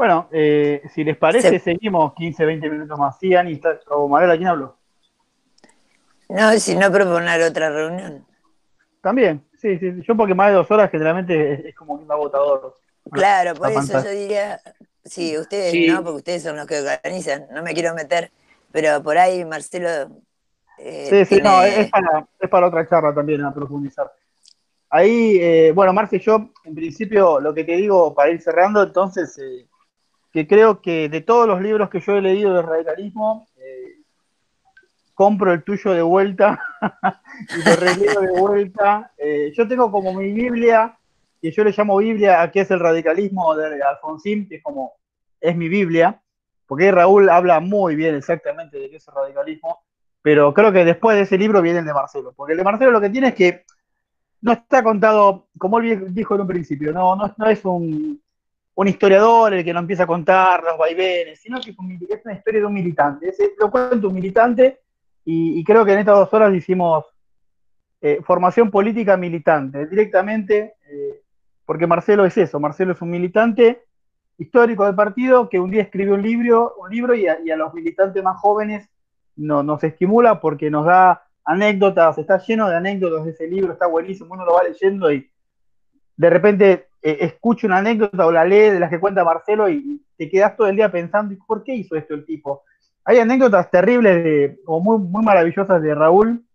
Bueno, 0.02 0.28
eh, 0.32 0.82
si 0.95 1.03
les 1.03 1.15
parece, 1.15 1.60
seguimos 1.60 2.15
15, 2.15 2.44
20 2.44 2.69
minutos 2.72 2.98
más. 2.98 3.19
Sí, 3.19 3.36
Ani, 3.36 3.61
o 3.90 4.07
Marela, 4.07 4.36
¿quién 4.36 4.48
habló? 4.48 4.76
No, 6.28 6.52
si 6.53 6.76
no 6.76 6.91
proponer 6.91 7.40
otra 7.44 7.69
reunión. 7.69 8.26
También, 8.99 9.45
sí, 9.60 9.78
sí. 9.78 10.02
Yo 10.02 10.18
porque 10.18 10.34
más 10.34 10.49
de 10.49 10.56
dos 10.56 10.72
horas 10.72 10.90
generalmente 10.90 11.69
es, 11.69 11.76
como 11.76 11.94
un 11.94 12.11
agotador. 12.11 12.80
Claro, 13.11 13.53
por 13.53 13.69
eso 13.69 14.03
yo 14.03 14.10
diría, 14.10 14.60
sí, 15.06 15.38
ustedes 15.38 15.94
no, 15.94 16.03
porque 16.03 16.18
ustedes 16.18 16.41
son 16.41 16.56
los 16.56 16.65
que 16.65 16.80
organizan, 16.80 17.45
no 17.52 17.61
me 17.61 17.76
quiero 17.76 17.94
meter, 17.94 18.32
pero 18.72 19.03
por 19.03 19.19
ahí 19.19 19.45
Marcelo 19.45 20.10
eh, 20.80 21.10
sí, 21.11 21.36
sí, 21.36 21.41
no, 21.44 21.61
es 21.61 21.91
para, 21.91 22.65
otra 22.65 22.90
charla 22.90 23.14
también 23.14 23.45
a 23.45 23.53
profundizar. 23.53 24.11
Ahí, 24.90 25.38
eh, 25.40 25.72
bueno, 25.76 25.94
Marce, 25.94 26.18
yo 26.18 26.49
en 26.64 26.73
principio 26.73 27.40
lo 27.40 27.53
que 27.53 27.64
te 27.65 27.76
digo 27.76 28.15
para 28.15 28.32
ir 28.32 28.41
cerrando, 28.41 28.82
entonces, 28.82 29.38
eh, 29.38 29.68
que 30.32 30.48
creo 30.48 30.82
que 30.82 31.10
de 31.10 31.22
todos 31.22 31.48
los 31.48 31.62
libros 31.62 31.90
que 31.90 31.99
yo 31.99 32.14
he 32.14 32.22
leído 32.22 32.53
de 32.53 32.62
radicalismo, 32.62 33.48
compro 35.14 35.53
el 35.53 35.64
tuyo 35.64 35.91
de 35.91 36.02
vuelta 36.02 36.60
y 37.56 37.70
lo 37.70 37.76
releo 37.76 38.22
de 38.22 38.40
vuelta. 38.40 39.12
yo 39.56 39.68
tengo 39.68 39.91
como 39.91 40.14
mi 40.14 40.32
Biblia, 40.32 40.98
que 41.41 41.52
yo 41.52 41.64
le 41.64 41.74
llamo 41.76 41.98
Biblia 41.98 42.41
a 42.41 42.52
qué 42.52 42.62
es 42.62 42.72
el 42.72 42.80
radicalismo 42.80 43.56
de 43.56 43.84
Alfonsín, 43.84 44.48
que 44.48 44.56
es 44.56 44.64
como, 44.64 44.94
es 45.40 45.56
mi 45.56 45.70
Biblia, 45.70 46.22
porque 46.66 46.91
Raúl 46.91 47.30
habla 47.30 47.60
muy 47.60 47.95
bien 47.95 48.16
exactamente 48.16 48.80
de 48.80 48.90
qué 48.90 48.95
es 48.95 49.08
el 49.08 49.14
radicalismo 49.14 49.84
pero 50.22 50.53
creo 50.53 50.72
que 50.72 50.86
después 50.86 51.18
de 51.18 51.24
ese 51.24 51.38
libro 51.38 51.62
viene 51.62 51.80
el 51.80 51.86
de 51.86 51.94
Marcelo, 51.94 52.34
porque 52.36 52.53
el 52.53 52.58
de 52.58 52.64
Marcelo 52.64 52.91
lo 52.91 53.02
que 53.02 53.10
tiene 53.10 53.30
es 53.30 53.36
que 53.36 53.66
no 54.41 54.52
está 54.53 54.84
contado, 54.84 55.48
como 55.58 55.80
él 55.80 56.14
dijo 56.14 56.36
en 56.36 56.41
un 56.41 56.48
principio, 56.48 56.91
no, 56.91 57.16
no, 57.16 57.45
es 57.48 57.66
un, 57.66 58.22
historiador 58.88 59.53
el 59.53 59.64
que 59.64 59.73
nos 59.73 59.81
empieza 59.81 60.03
a 60.03 60.07
contar 60.07 60.64
los 60.64 60.77
vaivenes, 60.77 61.39
sino 61.39 61.60
que 61.60 61.72
es, 61.72 61.77
una 62.26 62.34
historia 62.34 62.60
de 62.61 62.65
un 62.65 62.73
militante. 62.73 63.31
lo 63.60 63.69
cuenta 63.69 64.07
un 64.07 64.14
militante 64.14 64.80
y, 65.23 65.64
creo 65.64 65.85
que 65.85 65.93
en 65.93 65.99
estas 65.99 66.15
dos 66.15 66.34
horas 66.34 66.53
hicimos 66.53 67.06
eh, 68.02 68.19
formación 68.23 68.72
política 68.72 69.15
militante, 69.18 69.85
directamente, 69.85 70.76
eh, 70.88 71.22
porque 71.65 71.85
Marcelo 71.85 72.26
es 72.26 72.35
eso, 72.38 72.60
Marcelo 72.60 72.93
es 72.93 73.02
un 73.02 73.11
militante 73.11 73.84
histórico 74.39 74.85
del 74.85 74.95
partido 74.95 75.48
que 75.48 75.60
un 75.60 75.69
día 75.69 75.84
escribió 75.84 76.15
un 76.15 76.23
libro, 76.23 76.73
un 76.80 76.89
libro 76.89 77.14
y 77.14 77.27
a 77.27 77.56
los 77.56 77.73
militantes 77.76 78.23
más 78.23 78.39
jóvenes 78.39 78.89
no, 79.35 79.64
nos 79.64 79.84
estimula 79.84 80.39
porque 80.39 80.69
nos 80.69 80.85
da 80.85 81.23
anécdotas, 81.43 82.18
está 82.18 82.38
lleno 82.39 82.69
de 82.69 82.76
anécdotas 82.76 83.26
de 83.26 83.31
ese 83.31 83.48
libro, 83.48 83.73
está 83.73 83.88
buenísimo, 83.88 84.34
uno 84.34 84.45
lo 84.45 84.53
va 84.53 84.64
leyendo 84.64 85.11
y 85.11 85.30
de 86.18 86.30
repente 86.30 86.88
eh, 87.02 87.18
escucha 87.22 87.68
una 87.68 87.78
anécdota 87.78 88.26
o 88.26 88.32
la 88.32 88.45
lee 88.45 88.69
de 88.69 88.80
las 88.80 88.90
que 88.90 88.99
cuenta 88.99 89.23
Marcelo 89.23 89.69
y 89.69 90.03
te 90.18 90.30
quedas 90.30 90.56
todo 90.56 90.68
el 90.68 90.76
día 90.76 90.91
pensando, 90.91 91.36
¿por 91.48 91.64
qué 91.64 91.73
hizo 91.73 91.95
esto 91.95 92.14
el 92.14 92.26
tipo? 92.26 92.64
Hay 93.03 93.18
anécdotas 93.18 93.72
terribles 93.72 94.57
o 94.65 94.80
muy, 94.80 94.99
muy 94.99 95.23
maravillosas 95.23 95.82
de 95.82 95.95
Raúl. 95.95 96.45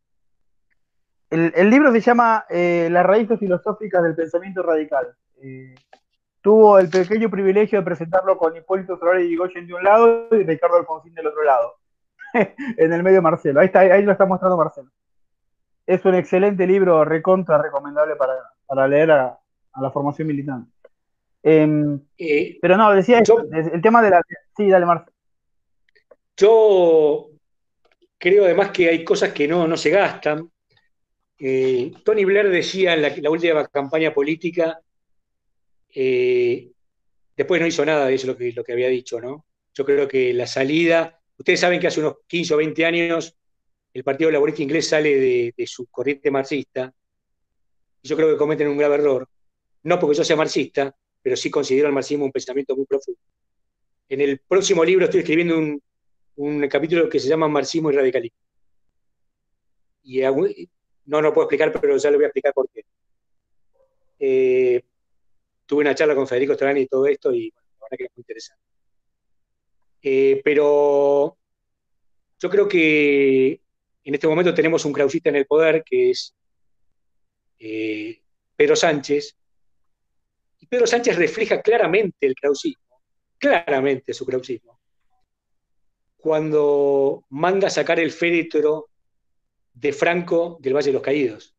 El, 1.29 1.71
libro 1.71 1.91
se 1.91 2.01
llama 2.01 2.47
eh, 2.49 2.89
Las 2.91 3.05
raíces 3.05 3.39
filosóficas 3.39 4.03
del 4.03 4.15
pensamiento 4.15 4.63
radical. 4.63 5.09
Eh, 5.43 5.75
tuvo 6.41 6.79
el 6.79 6.89
pequeño 6.89 7.29
privilegio 7.29 7.81
de 7.81 7.85
presentarlo 7.85 8.39
con 8.39 8.57
Hipólito 8.57 8.97
Solari 8.97 9.25
y 9.25 9.37
Goyen 9.37 9.67
de 9.67 9.75
un 9.75 9.83
lado 9.83 10.29
y 10.31 10.45
Ricardo 10.45 10.77
Alfonsín 10.77 11.15
del 11.15 11.27
otro 11.27 11.43
lado. 11.43 11.75
en 12.77 12.93
el 12.93 13.03
medio 13.03 13.23
Marcelo. 13.23 13.61
Ahí, 13.61 13.71
ahí 13.75 14.03
lo 14.03 14.13
está 14.13 14.27
mostrando 14.27 14.57
Marcelo. 14.57 14.91
Es 15.87 16.05
un 16.05 16.15
excelente 16.15 16.67
libro, 16.67 17.05
recontra 17.05 17.59
recomendable 17.59 18.15
para, 18.17 18.89
leer 18.89 19.11
a, 19.11 19.39
la 19.83 19.91
formación 19.91 20.29
militante. 20.29 20.71
Em, 21.43 22.01
eh, 22.19 22.59
pero 22.61 22.77
no, 22.77 22.93
decía 22.93 23.21
el 23.21 23.83
tema 23.83 24.03
de 24.03 24.11
la... 24.11 24.23
Sí, 24.57 24.69
dale, 24.69 24.87
Marcelo. 24.87 25.13
Yo 26.37 27.31
creo 28.19 28.45
además 28.45 28.71
que 28.71 28.89
hay 28.89 29.05
cosas 29.05 29.33
que 29.33 29.47
no, 29.47 29.67
no 29.67 29.77
se 29.77 29.91
gastan. 29.91 30.51
Eh, 31.39 31.93
Tony 32.05 32.25
Blair 32.25 32.51
decía 32.51 32.95
en 32.95 33.23
la, 33.23 33.31
última 33.31 33.67
campaña 33.69 34.13
política, 34.13 34.81
eh, 35.95 36.71
después 37.37 37.61
no 37.61 37.67
hizo 37.67 37.85
nada 37.85 38.07
de 38.07 38.15
eso 38.15 38.27
lo 38.27 38.37
que, 38.37 38.53
lo 38.53 38.65
que 38.65 38.73
había 38.73 38.89
dicho, 38.89 39.21
¿no? 39.21 39.47
Yo 39.75 39.85
creo 39.85 40.09
que 40.09 40.33
la 40.33 40.47
salida 40.47 41.17
Ustedes 41.39 41.61
saben 41.61 41.81
que 41.81 41.87
hace 41.87 42.01
unos 42.01 42.17
15 42.27 42.55
o 42.55 42.57
20 42.57 42.85
años 42.85 43.37
el 43.93 44.05
Partido 44.05 44.31
Laborista 44.31 44.63
Inglés 44.63 44.89
sale 44.89 45.53
de, 45.57 45.67
su 45.67 45.87
corriente 45.87 46.31
marxista. 46.31 46.93
yo 48.03 48.17
creo 48.17 48.31
que 48.31 48.37
cometen 48.37 48.69
un 48.69 48.77
grave 48.77 48.97
error, 48.97 49.29
no 49.87 50.01
porque 50.01 50.17
yo 50.17 50.25
sea 50.25 50.35
marxista, 50.35 50.93
pero 51.23 51.37
sí 51.37 51.49
considero 51.49 51.87
el 51.87 51.95
marxismo 51.95 52.25
un 52.25 52.33
pensamiento 52.33 52.75
muy 52.75 52.87
profundo. 52.87 53.21
En 54.09 54.21
el 54.21 54.41
próximo 54.41 54.85
libro 54.85 55.05
estoy 55.05 55.21
escribiendo 55.21 55.57
un, 56.37 56.69
capítulo 56.69 57.09
que 57.09 57.21
se 57.21 57.29
llama 57.29 57.47
Marxismo 57.47 57.91
y 57.91 57.95
Radicalismo. 57.95 58.39
Y 60.03 60.23
no 61.05 61.23
lo 61.23 61.33
puedo 61.33 61.45
explicar, 61.45 61.73
pero 61.81 61.97
ya 61.97 62.11
le 62.11 62.17
voy 62.17 62.25
a 62.25 62.29
explicar 62.29 62.53
por 62.53 62.69
qué. 62.69 62.85
Eh, 64.19 64.83
tuve 65.67 65.83
una 65.83 65.95
charla 65.95 66.17
con 66.17 66.27
Federico 66.27 66.55
Strani 66.55 66.81
y 66.81 66.87
todo 66.87 67.07
esto, 67.07 67.33
y 67.33 67.51
bueno, 67.51 67.69
la 67.79 67.85
verdad 67.85 67.97
que 67.99 68.05
es 68.05 68.11
muy 68.17 68.23
interesante. 68.23 68.63
Eh, 70.03 70.41
pero 70.45 71.39
yo 72.41 72.51
creo 72.51 72.67
que 72.67 73.61
en 74.03 74.15
este 74.15 74.27
momento 74.27 74.53
tenemos 74.53 74.85
un 74.85 74.93
krausista 74.93 75.29
en 75.29 75.37
el 75.37 75.47
poder 75.47 75.85
que 75.85 76.11
es 76.11 76.35
eh, 77.61 78.21
Pedro 78.57 78.75
Sánchez, 78.75 79.37
Pedro 80.69 80.87
Sánchez 80.87 81.17
refleja 81.17 81.61
claramente 81.61 82.27
el 82.27 82.35
krausismo, 82.35 83.03
claramente 83.39 84.13
su 84.13 84.27
krausismo, 84.27 84.81
cuando 86.17 87.25
manda 87.31 87.71
sacar 87.71 88.01
el 88.01 88.11
féretro 88.11 88.91
de 89.73 89.93
Franco 89.93 90.59
del 90.61 90.75
Valle 90.75 90.89
de 90.89 90.93
los 90.93 91.03
Caídos. 91.03 91.55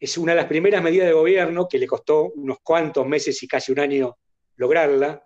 Es 0.00 0.16
una 0.16 0.32
de 0.32 0.36
las 0.36 0.46
primeras 0.46 0.82
medidas 0.82 1.06
de 1.06 1.12
gobierno 1.12 1.68
que 1.68 1.78
le 1.78 1.86
costó 1.86 2.30
unos 2.30 2.58
cuantos 2.62 3.06
meses 3.06 3.42
y 3.42 3.48
casi 3.48 3.72
un 3.72 3.80
año 3.80 4.16
lograrla, 4.56 5.24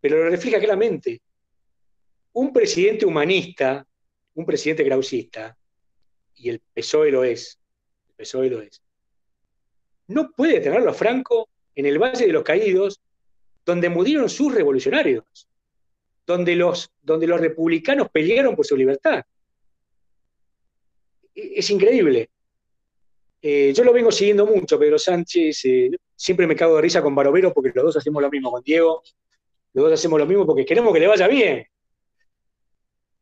pero 0.00 0.18
lo 0.18 0.30
refleja 0.30 0.58
claramente. 0.58 1.22
Un 2.32 2.52
presidente 2.52 3.04
humanista, 3.04 3.86
un 4.34 4.46
presidente 4.46 4.84
grausista, 4.84 5.56
y 6.34 6.50
el 6.50 6.60
PSOE 6.60 7.10
lo 7.10 7.24
es, 7.24 7.58
el 8.08 8.14
PSOE 8.14 8.50
lo 8.50 8.60
es, 8.60 8.82
no 10.08 10.30
puede 10.30 10.60
tenerlo 10.60 10.92
Franco 10.94 11.48
en 11.74 11.86
el 11.86 11.98
Valle 11.98 12.26
de 12.26 12.32
los 12.32 12.42
Caídos, 12.42 13.00
donde 13.64 13.88
murieron 13.88 14.28
sus 14.28 14.54
revolucionarios, 14.54 15.24
donde 16.26 16.54
los, 16.56 16.90
donde 17.02 17.26
los 17.26 17.40
republicanos 17.40 18.08
pelearon 18.10 18.54
por 18.54 18.64
su 18.64 18.76
libertad. 18.76 19.24
E, 21.34 21.52
es 21.56 21.70
increíble. 21.70 22.30
Eh, 23.42 23.72
yo 23.74 23.84
lo 23.84 23.92
vengo 23.92 24.10
siguiendo 24.10 24.46
mucho, 24.46 24.78
Pedro 24.78 24.98
Sánchez. 24.98 25.64
Eh, 25.64 25.90
siempre 26.14 26.46
me 26.46 26.56
cago 26.56 26.76
de 26.76 26.82
risa 26.82 27.02
con 27.02 27.14
Barovero 27.14 27.52
porque 27.52 27.72
los 27.74 27.84
dos 27.84 27.96
hacemos 27.96 28.22
lo 28.22 28.30
mismo 28.30 28.50
con 28.50 28.62
Diego. 28.62 29.02
Los 29.72 29.84
dos 29.84 29.92
hacemos 29.92 30.18
lo 30.18 30.26
mismo 30.26 30.46
porque 30.46 30.64
queremos 30.64 30.92
que 30.92 31.00
le 31.00 31.06
vaya 31.06 31.28
bien. 31.28 31.66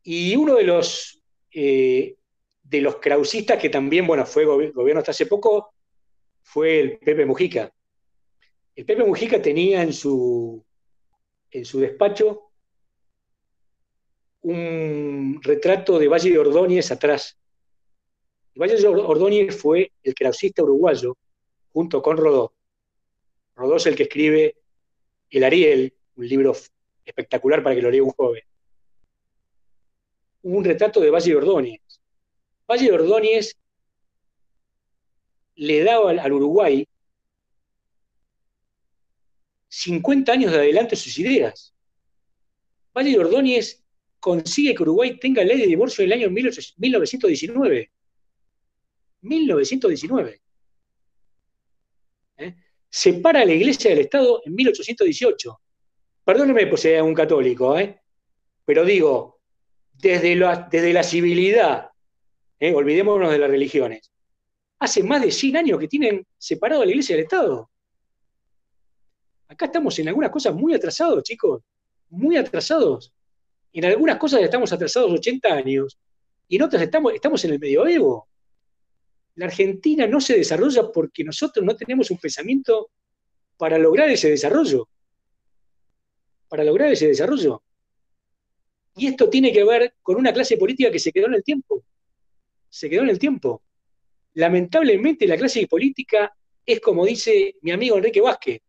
Y 0.05 0.37
uno 0.37 0.55
de 0.57 0.65
los, 0.65 1.21
eh, 1.51 2.15
de 2.63 2.81
los 2.81 2.97
krausistas 2.97 3.59
que 3.59 3.71
también, 3.71 4.07
bueno, 4.07 4.25
fue 4.25 4.45
gobierno 4.45 5.01
hasta 5.01 5.11
hace 5.11 5.27
poco, 5.27 5.74
fue 6.45 6.79
el 6.79 6.99
Pepe 6.99 7.25
Mujica. 7.25 7.75
El 8.77 8.85
Pepe 8.85 9.03
Mujica 9.03 9.41
tenía 9.41 9.83
en 9.83 9.93
su, 9.93 10.65
en 11.51 11.65
su 11.65 11.81
despacho 11.81 12.51
un 14.43 15.41
retrato 15.43 15.99
de 15.99 16.07
Valle 16.07 16.31
de 16.31 16.39
Ordóñez 16.39 16.93
atrás. 16.93 17.37
Valle 18.55 18.77
de 18.77 18.87
Ordóñez 18.87 19.57
fue 19.57 19.91
el 20.03 20.15
krausista 20.15 20.63
uruguayo, 20.63 21.17
junto 21.73 22.03
con 22.03 22.19
Rodó. 22.19 22.53
Rodó 23.57 23.77
es 23.77 23.87
el 23.87 23.97
que 23.97 24.05
escribe 24.05 24.57
El 25.31 25.45
Ariel, 25.45 25.95
un 26.17 26.29
libro 26.29 26.55
espectacular 27.05 27.63
para 27.63 27.75
que 27.75 27.83
lo 27.83 27.91
lea 27.91 28.03
un 28.03 28.11
joven. 28.11 28.43
Un 30.43 30.63
retrato 30.63 31.01
de 31.01 31.11
Valle 31.11 31.31
de 31.31 31.37
Ordóñez. 31.37 31.81
Valle 32.69 32.87
de 32.87 32.93
Ordóñez 32.93 33.57
le 35.57 35.85
daba 35.85 36.11
al, 36.11 36.33
Uruguay 36.33 36.87
50 39.69 40.33
años 40.33 40.53
de 40.53 40.59
adelante 40.59 40.97
sus 40.97 41.19
ideas. 41.19 41.75
Valle 42.97 43.19
Ordóñez 43.19 43.83
consigue 44.21 44.75
que 44.75 44.83
Uruguay 44.83 45.19
tenga 45.19 45.43
ley 45.43 45.59
de 45.59 45.67
divorcio 45.67 46.05
en 46.05 46.13
el 46.13 46.19
año 46.21 46.31
1919. 46.31 47.91
1919. 49.23 50.41
¿Eh? 52.37 52.55
Separa 52.89 53.45
la 53.45 53.53
iglesia 53.53 53.91
del 53.91 54.01
Estado 54.01 54.43
en 54.45 54.55
1818. 54.55 55.61
Perdóneme 56.25 56.67
por 56.67 56.79
ser 56.79 57.03
un 57.03 57.15
católico, 57.15 57.79
¿eh? 57.79 58.01
pero 58.65 58.85
digo, 58.85 59.41
desde 59.93 60.37
la, 60.37 60.69
desde 60.71 60.93
la 60.93 61.03
civilidad, 61.03 61.91
¿eh? 62.61 62.73
olvidémonos 62.73 63.31
de 63.31 63.39
las 63.39 63.51
religiones, 63.51 64.11
hace 64.85 65.03
más 65.03 65.23
de 65.23 65.31
100 65.31 65.57
años 65.57 65.79
que 65.79 65.89
tienen 65.89 66.27
separado 66.39 66.83
a 66.83 66.85
la 66.85 66.91
iglesia 66.91 67.17
del 67.17 67.25
Estado. 67.25 67.71
Acá 69.49 69.67
estamos 69.67 69.99
en 69.99 70.09
algunas 70.09 70.31
cosas 70.31 70.55
muy 70.55 70.75
atrasados, 70.75 71.23
chicos, 71.23 71.63
muy 72.11 72.37
atrasados. 72.37 73.13
En 73.73 73.85
algunas 73.87 74.19
cosas 74.19 74.43
estamos 74.43 74.73
atrasados 74.73 75.11
80 75.11 75.49
años 75.49 75.99
y 76.49 76.57
en 76.57 76.63
otras 76.63 76.83
estamos, 76.83 77.15
estamos 77.15 77.45
en 77.45 77.53
el 77.53 77.59
medioevo. 77.59 78.29
La 79.37 79.47
Argentina 79.47 80.07
no 80.07 80.21
se 80.21 80.37
desarrolla 80.37 80.93
porque 80.93 81.25
nosotros 81.25 81.65
no 81.65 81.75
tenemos 81.75 82.11
un 82.11 82.19
pensamiento 82.19 82.91
para 83.57 83.79
lograr 83.79 84.11
ese 84.11 84.31
desarrollo. 84.31 84.89
Para 86.49 86.63
lograr 86.63 86.93
ese 86.93 87.09
desarrollo. 87.09 87.63
Y 88.97 89.09
esto 89.09 89.29
tiene 89.29 89.51
que 89.53 89.65
ver 89.65 89.95
con 90.03 90.17
una 90.17 90.33
clase 90.33 90.57
política 90.57 90.91
que 90.91 91.01
se 91.01 91.11
quedó 91.11 91.27
en 91.27 91.35
el 91.35 91.43
tiempo. 91.43 91.83
Se 92.69 92.89
quedó 92.89 93.03
en 93.03 93.11
el 93.11 93.19
tiempo 93.19 93.64
lamentablemente 94.35 95.27
la 95.27 95.37
clase 95.37 95.67
política 95.67 96.33
es 96.67 96.81
como 96.81 97.05
dice 97.05 97.57
mi 97.63 97.73
amigo 97.73 97.97
Enrique 97.97 98.21
Vázquez, 98.21 98.61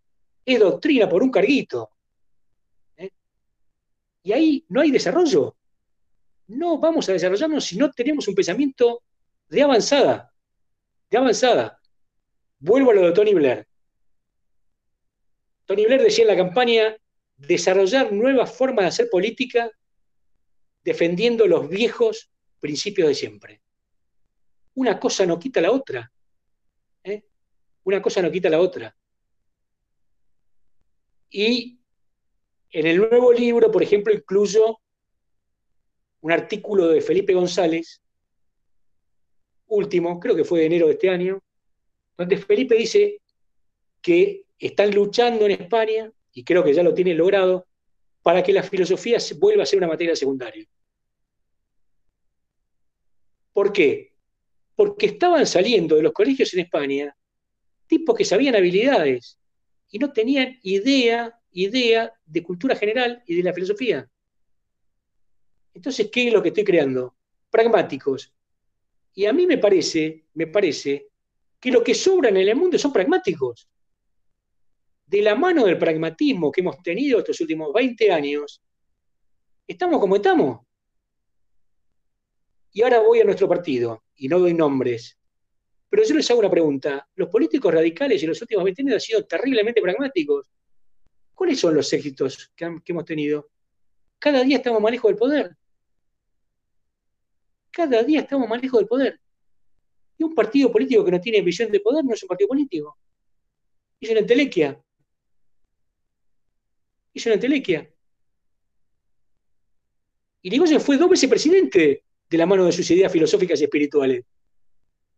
es 0.45 0.59
doctrina 0.59 1.09
por 1.09 1.23
un 1.23 1.31
carguito. 1.31 1.89
¿eh? 2.97 3.09
Y 4.23 4.31
ahí 4.33 4.65
no 4.69 4.81
hay 4.81 4.91
desarrollo. 4.91 5.55
No 6.47 6.77
vamos 6.77 7.09
a 7.09 7.13
desarrollarnos 7.13 7.65
si 7.65 7.77
no 7.77 7.91
tenemos 7.91 8.27
un 8.27 8.35
pensamiento 8.35 9.03
de 9.49 9.63
avanzada, 9.63 10.31
de 11.09 11.17
avanzada. 11.17 11.79
Vuelvo 12.59 12.91
a 12.91 12.93
lo 12.93 13.07
de 13.07 13.11
Tony 13.13 13.33
Blair. 13.33 13.67
Tony 15.65 15.85
Blair 15.85 16.03
decía 16.03 16.23
en 16.23 16.27
la 16.27 16.37
campaña 16.37 16.95
desarrollar 17.37 18.11
nuevas 18.11 18.55
formas 18.55 18.83
de 18.83 18.89
hacer 18.89 19.09
política 19.09 19.71
defendiendo 20.83 21.47
los 21.47 21.67
viejos 21.67 22.29
principios 22.59 23.07
de 23.07 23.15
siempre 23.15 23.64
una 24.76 24.99
cosa 24.99 25.26
no 25.26 25.39
quita 25.39 25.61
la 25.61 25.72
otra. 25.72 26.11
¿eh? 27.03 27.23
Una 27.84 28.02
cosa 28.02 28.22
no 28.22 28.31
quita 28.31 28.49
la 28.49 28.60
otra. 28.60 28.95
Y 31.30 31.80
en 32.72 32.88
el 32.88 32.97
nuevo 32.97 33.34
libro, 33.34 33.72
por 33.72 33.84
ejemplo, 33.84 34.14
incluyo 34.14 34.80
un 36.22 36.31
artículo 36.31 36.88
de 36.88 37.02
Felipe 37.02 37.34
González, 37.34 38.02
último, 39.68 40.19
creo 40.19 40.35
que 40.35 40.43
fue 40.43 40.60
de 40.60 40.65
enero 40.68 40.88
de 40.88 40.93
este 40.93 41.10
año, 41.10 41.41
donde 42.18 42.38
Felipe 42.38 42.76
dice 42.76 43.22
que 44.02 44.45
están 44.57 44.93
luchando 44.93 45.45
en 45.45 45.52
España, 45.52 46.11
y 46.34 46.43
creo 46.43 46.64
que 46.64 46.73
ya 46.73 46.84
lo 46.84 46.93
tienen 46.93 47.18
logrado, 47.18 47.68
para 48.22 48.41
que 48.43 48.53
la 48.53 48.64
filosofía 48.64 49.18
vuelva 49.38 49.64
a 49.64 49.65
ser 49.65 49.77
una 49.77 49.88
materia 49.88 50.15
secundaria. 50.15 50.65
¿Por 53.53 53.72
qué? 53.72 54.14
Porque 54.76 55.07
estaban 55.07 55.47
saliendo 55.47 55.95
de 55.95 56.03
los 56.03 56.14
colegios 56.14 56.53
en 56.53 56.61
España 56.61 57.15
tipos 57.88 58.15
que 58.15 58.26
sabían 58.26 58.56
habilidades 58.56 59.39
y 59.89 59.99
no 59.99 60.11
tenían 60.11 60.60
idea, 60.64 61.39
idea 61.52 62.14
de 62.26 62.43
cultura 62.43 62.76
general 62.76 63.23
y 63.26 63.35
de 63.35 63.43
la 63.43 63.53
filosofía. 63.53 64.10
Entonces, 65.73 66.10
¿qué 66.11 66.27
es 66.27 66.34
lo 66.34 66.41
que 66.41 66.49
estoy 66.49 66.64
creando? 66.64 67.15
Pragmáticos. 67.49 68.34
Y 69.14 69.26
a 69.26 69.34
mí 69.34 69.45
me 69.45 69.57
parece, 69.57 70.26
me 70.34 70.47
parece 70.47 71.07
que 71.60 71.72
lo 71.72 71.84
que 71.84 71.93
sobran 71.93 72.35
en 72.38 72.47
el 72.47 72.56
mundo 72.56 72.77
son 72.77 72.91
pragmáticos. 72.91 73.69
De 75.06 75.22
la 75.22 75.35
mano 75.35 75.65
del 75.65 75.77
pragmatismo 75.77 76.52
que 76.52 76.61
hemos 76.61 76.81
tenido 76.81 77.19
estos 77.19 77.39
últimos 77.39 77.72
20 77.72 78.11
años, 78.11 78.61
estamos 79.68 79.99
como 79.99 80.15
estamos. 80.15 80.64
Y 82.76 82.84
ahora 82.84 82.99
voy 82.99 83.22
a 83.22 83.23
nuestro 83.23 83.47
partido 83.47 84.03
y 84.18 84.27
no 84.27 84.38
doy 84.38 84.53
nombres, 84.53 85.18
pero 85.89 86.03
yo 86.03 86.14
les 86.14 86.30
hago 86.30 86.41
una 86.41 86.52
pregunta. 86.52 87.07
Los 87.15 87.30
políticos 87.30 87.73
radicales 87.73 88.22
en 88.22 88.27
los 88.27 88.41
últimos 88.41 88.65
20 88.65 88.81
años 88.81 88.93
han 88.95 88.99
sido 88.99 89.26
terriblemente 89.26 89.81
pragmáticos. 89.81 90.52
¿Cuáles 91.34 91.57
son 91.57 91.73
los 91.73 91.93
éxitos 91.93 92.52
que, 92.53 92.81
hemos 92.88 93.06
tenido? 93.06 93.49
Cada 94.19 94.43
día 94.43 94.57
estamos 94.57 94.81
más 94.81 94.91
lejos 94.91 95.07
del 95.07 95.18
poder. 95.18 95.56
Cada 97.72 98.03
día 98.03 98.19
estamos 98.19 98.49
más 98.49 98.61
lejos 98.61 98.77
del 98.81 98.89
poder. 98.89 99.22
Y 100.18 100.26
un 100.26 100.35
partido 100.35 100.69
político 100.69 101.06
que 101.06 101.11
no 101.11 101.22
tiene 101.22 101.41
visión 101.41 101.72
de 101.72 101.80
poder 101.80 102.03
no 102.03 102.14
es 102.14 102.23
un 102.23 102.27
partido 102.27 102.49
político. 102.49 102.97
Es 104.02 104.10
una 104.10 104.19
entelequia. 104.19 104.84
Es 107.14 107.26
una 107.26 107.35
entelequia. 107.35 107.89
Y 110.41 110.49
Ligoyen 110.49 110.81
fue 110.81 110.97
dos 110.97 111.10
veces 111.10 111.30
presidente 111.30 112.05
de 112.30 112.38
la 112.38 112.45
mano 112.45 112.65
de 112.65 112.72
sus 112.72 112.89
ideas 112.91 113.11
filosóficas 113.11 113.60
y 113.61 113.65
espirituales. 113.65 114.23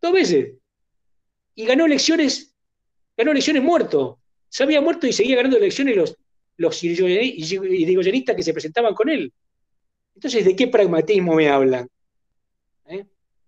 Dos 0.00 0.12
veces. 0.12 0.54
y 1.54 1.66
ganó 1.66 1.86
elecciones, 1.86 2.54
ganó 3.16 3.32
elecciones 3.32 3.62
muerto. 3.62 4.20
Se 4.48 4.62
había 4.62 4.80
muerto 4.80 5.06
y 5.06 5.12
seguía 5.12 5.36
ganando 5.36 5.56
elecciones 5.56 5.96
los, 5.96 6.16
los 6.56 6.84
irigoyenistas 6.84 8.36
que 8.36 8.42
se 8.42 8.52
presentaban 8.52 8.94
con 8.94 9.08
él. 9.08 9.32
Entonces, 10.14 10.44
¿de 10.44 10.56
qué 10.56 10.68
pragmatismo 10.68 11.34
me 11.34 11.48
hablan? 11.48 11.88
¿Eh? 12.86 13.06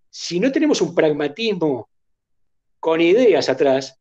Si 0.08 0.40
no 0.40 0.50
tenemos 0.50 0.80
un 0.80 0.94
pragmatismo 0.94 1.88
con 2.78 3.00
ideas 3.00 3.48
atrás, 3.48 4.00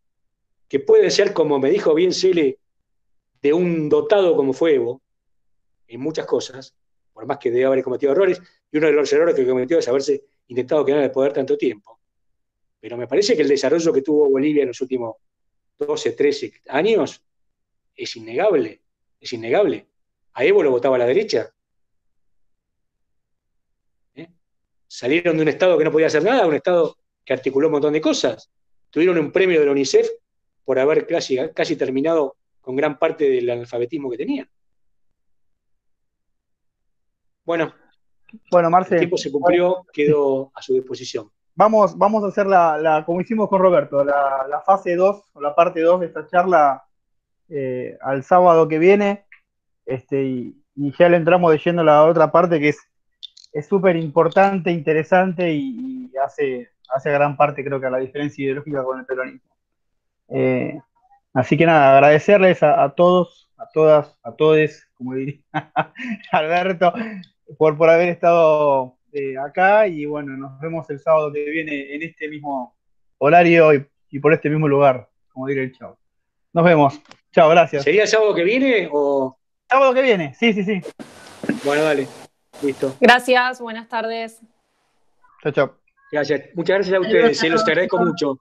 que 0.67 0.79
puede 0.79 1.09
ser, 1.11 1.33
como 1.33 1.59
me 1.59 1.69
dijo 1.69 1.93
bien 1.93 2.13
Cele, 2.13 2.59
de 3.41 3.53
un 3.53 3.89
dotado 3.89 4.35
como 4.35 4.53
fue 4.53 4.75
Evo, 4.75 5.01
en 5.87 5.99
muchas 5.99 6.25
cosas, 6.25 6.75
por 7.13 7.25
más 7.25 7.39
que 7.39 7.51
debe 7.51 7.65
haber 7.65 7.83
cometido 7.83 8.11
errores, 8.11 8.41
y 8.71 8.77
uno 8.77 8.87
de 8.87 8.93
los 8.93 9.11
errores 9.11 9.35
que 9.35 9.47
cometió 9.47 9.79
es 9.79 9.87
haberse 9.87 10.23
intentado 10.47 10.85
quedar 10.85 10.99
en 10.99 11.05
el 11.05 11.11
poder 11.11 11.33
tanto 11.33 11.57
tiempo. 11.57 11.99
Pero 12.79 12.97
me 12.97 13.07
parece 13.07 13.35
que 13.35 13.41
el 13.41 13.47
desarrollo 13.47 13.91
que 13.91 14.01
tuvo 14.01 14.29
Bolivia 14.29 14.61
en 14.61 14.69
los 14.69 14.81
últimos 14.81 15.15
12, 15.77 16.11
13 16.11 16.53
años 16.67 17.23
es 17.95 18.15
innegable, 18.15 18.81
es 19.19 19.33
innegable. 19.33 19.87
A 20.33 20.45
Evo 20.45 20.63
lo 20.63 20.71
votaba 20.71 20.97
la 20.97 21.05
derecha. 21.05 21.53
¿Eh? 24.15 24.29
Salieron 24.87 25.35
de 25.37 25.43
un 25.43 25.49
Estado 25.49 25.77
que 25.77 25.83
no 25.83 25.91
podía 25.91 26.07
hacer 26.07 26.23
nada 26.23 26.47
un 26.47 26.55
Estado 26.55 26.97
que 27.25 27.33
articuló 27.33 27.67
un 27.67 27.73
montón 27.73 27.93
de 27.93 28.01
cosas. 28.01 28.49
Tuvieron 28.89 29.17
un 29.17 29.31
premio 29.31 29.59
de 29.59 29.65
la 29.65 29.71
UNICEF 29.71 30.09
por 30.63 30.79
haber 30.79 31.05
casi, 31.05 31.37
casi 31.53 31.75
terminado 31.75 32.37
con 32.61 32.75
gran 32.75 32.97
parte 32.97 33.29
del 33.29 33.49
analfabetismo 33.49 34.09
que 34.09 34.17
tenían. 34.17 34.49
Bueno, 37.43 37.73
bueno, 38.51 38.69
Marce, 38.69 38.95
el 38.95 39.01
tiempo 39.01 39.17
se 39.17 39.31
cumplió, 39.31 39.85
quedó 39.93 40.51
a 40.53 40.61
su 40.61 40.73
disposición. 40.73 41.29
Vamos, 41.55 41.97
vamos 41.97 42.23
a 42.23 42.27
hacer 42.27 42.47
la, 42.47 43.03
como 43.05 43.19
hicimos 43.21 43.49
con 43.49 43.61
Roberto, 43.61 44.03
la, 44.03 44.61
fase 44.65 44.95
2 44.95 45.31
o 45.33 45.41
la 45.41 45.53
parte 45.53 45.81
2 45.81 45.99
de 45.99 46.05
esta 46.05 46.25
charla 46.25 46.83
eh, 47.49 47.97
al 48.01 48.23
sábado 48.23 48.67
que 48.67 48.79
viene. 48.79 49.25
Este, 49.85 50.23
y, 50.23 50.55
ya 50.97 51.09
le 51.09 51.17
entramos 51.17 51.53
a 51.53 51.71
la 51.83 52.05
otra 52.05 52.31
parte 52.31 52.59
que 52.61 52.69
es 52.69 53.67
súper 53.67 53.97
importante, 53.97 54.71
interesante 54.71 55.51
y, 55.51 56.09
hace, 56.23 56.69
hace 56.95 57.11
gran 57.11 57.35
parte, 57.35 57.63
creo 57.63 57.79
que, 57.79 57.87
a 57.87 57.91
la 57.91 57.97
diferencia 57.97 58.43
ideológica 58.43 58.83
con 58.83 58.99
el 58.99 59.05
peronismo. 59.05 59.49
Eh, 60.29 60.79
así 61.33 61.57
que 61.57 61.65
nada, 61.65 61.93
agradecerles 61.93 62.63
a, 62.63 62.83
a, 62.83 62.95
todos, 62.95 63.51
a 63.57 63.67
todas, 63.73 64.15
a 64.23 64.31
todos, 64.31 64.87
como 64.93 65.15
diría 65.15 65.41
Alberto, 66.31 66.93
por, 67.57 67.77
por 67.77 67.89
haber 67.89 68.09
estado 68.09 68.97
eh, 69.11 69.37
acá 69.37 69.87
y 69.87 70.05
bueno, 70.05 70.37
nos 70.37 70.59
vemos 70.59 70.89
el 70.89 70.99
sábado 70.99 71.31
que 71.31 71.43
viene 71.43 71.95
en 71.95 72.03
este 72.03 72.27
mismo 72.27 72.75
horario 73.17 73.73
y, 73.73 74.19
por 74.19 74.33
este 74.33 74.49
mismo 74.49 74.67
lugar, 74.67 75.09
como 75.31 75.47
diré 75.47 75.63
el 75.63 75.71
chavo. 75.71 75.97
Nos 76.53 76.65
vemos. 76.65 77.01
Chao, 77.31 77.49
gracias. 77.49 77.83
¿Sería 77.83 78.03
el 78.03 78.07
sábado 78.07 78.33
que 78.33 78.43
viene 78.43 78.89
o...? 78.91 79.37
Sábado 79.69 79.93
que 79.93 80.01
viene, 80.01 80.33
sí, 80.33 80.53
sí, 80.53 80.63
sí. 80.63 80.81
Bueno, 81.63 81.83
dale. 81.83 82.07
Listo. 82.63 82.95
Gracias, 82.99 83.61
buenas 83.61 83.87
tardes. 83.87 84.41
Chao, 85.43 85.51
chao. 85.51 85.77
Gracias. 86.11 86.41
Muchas 86.55 86.77
gracias 86.77 86.95
a 86.95 86.99
ustedes, 86.99 87.37
se 87.37 87.49
los 87.49 87.61
agradezco 87.61 87.97
mucho. 87.99 88.39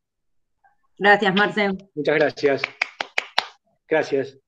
Gracias, 0.98 1.34
Marcel. 1.34 1.90
Muchas 1.94 2.14
gracias. 2.14 2.62
Gracias. 3.88 4.47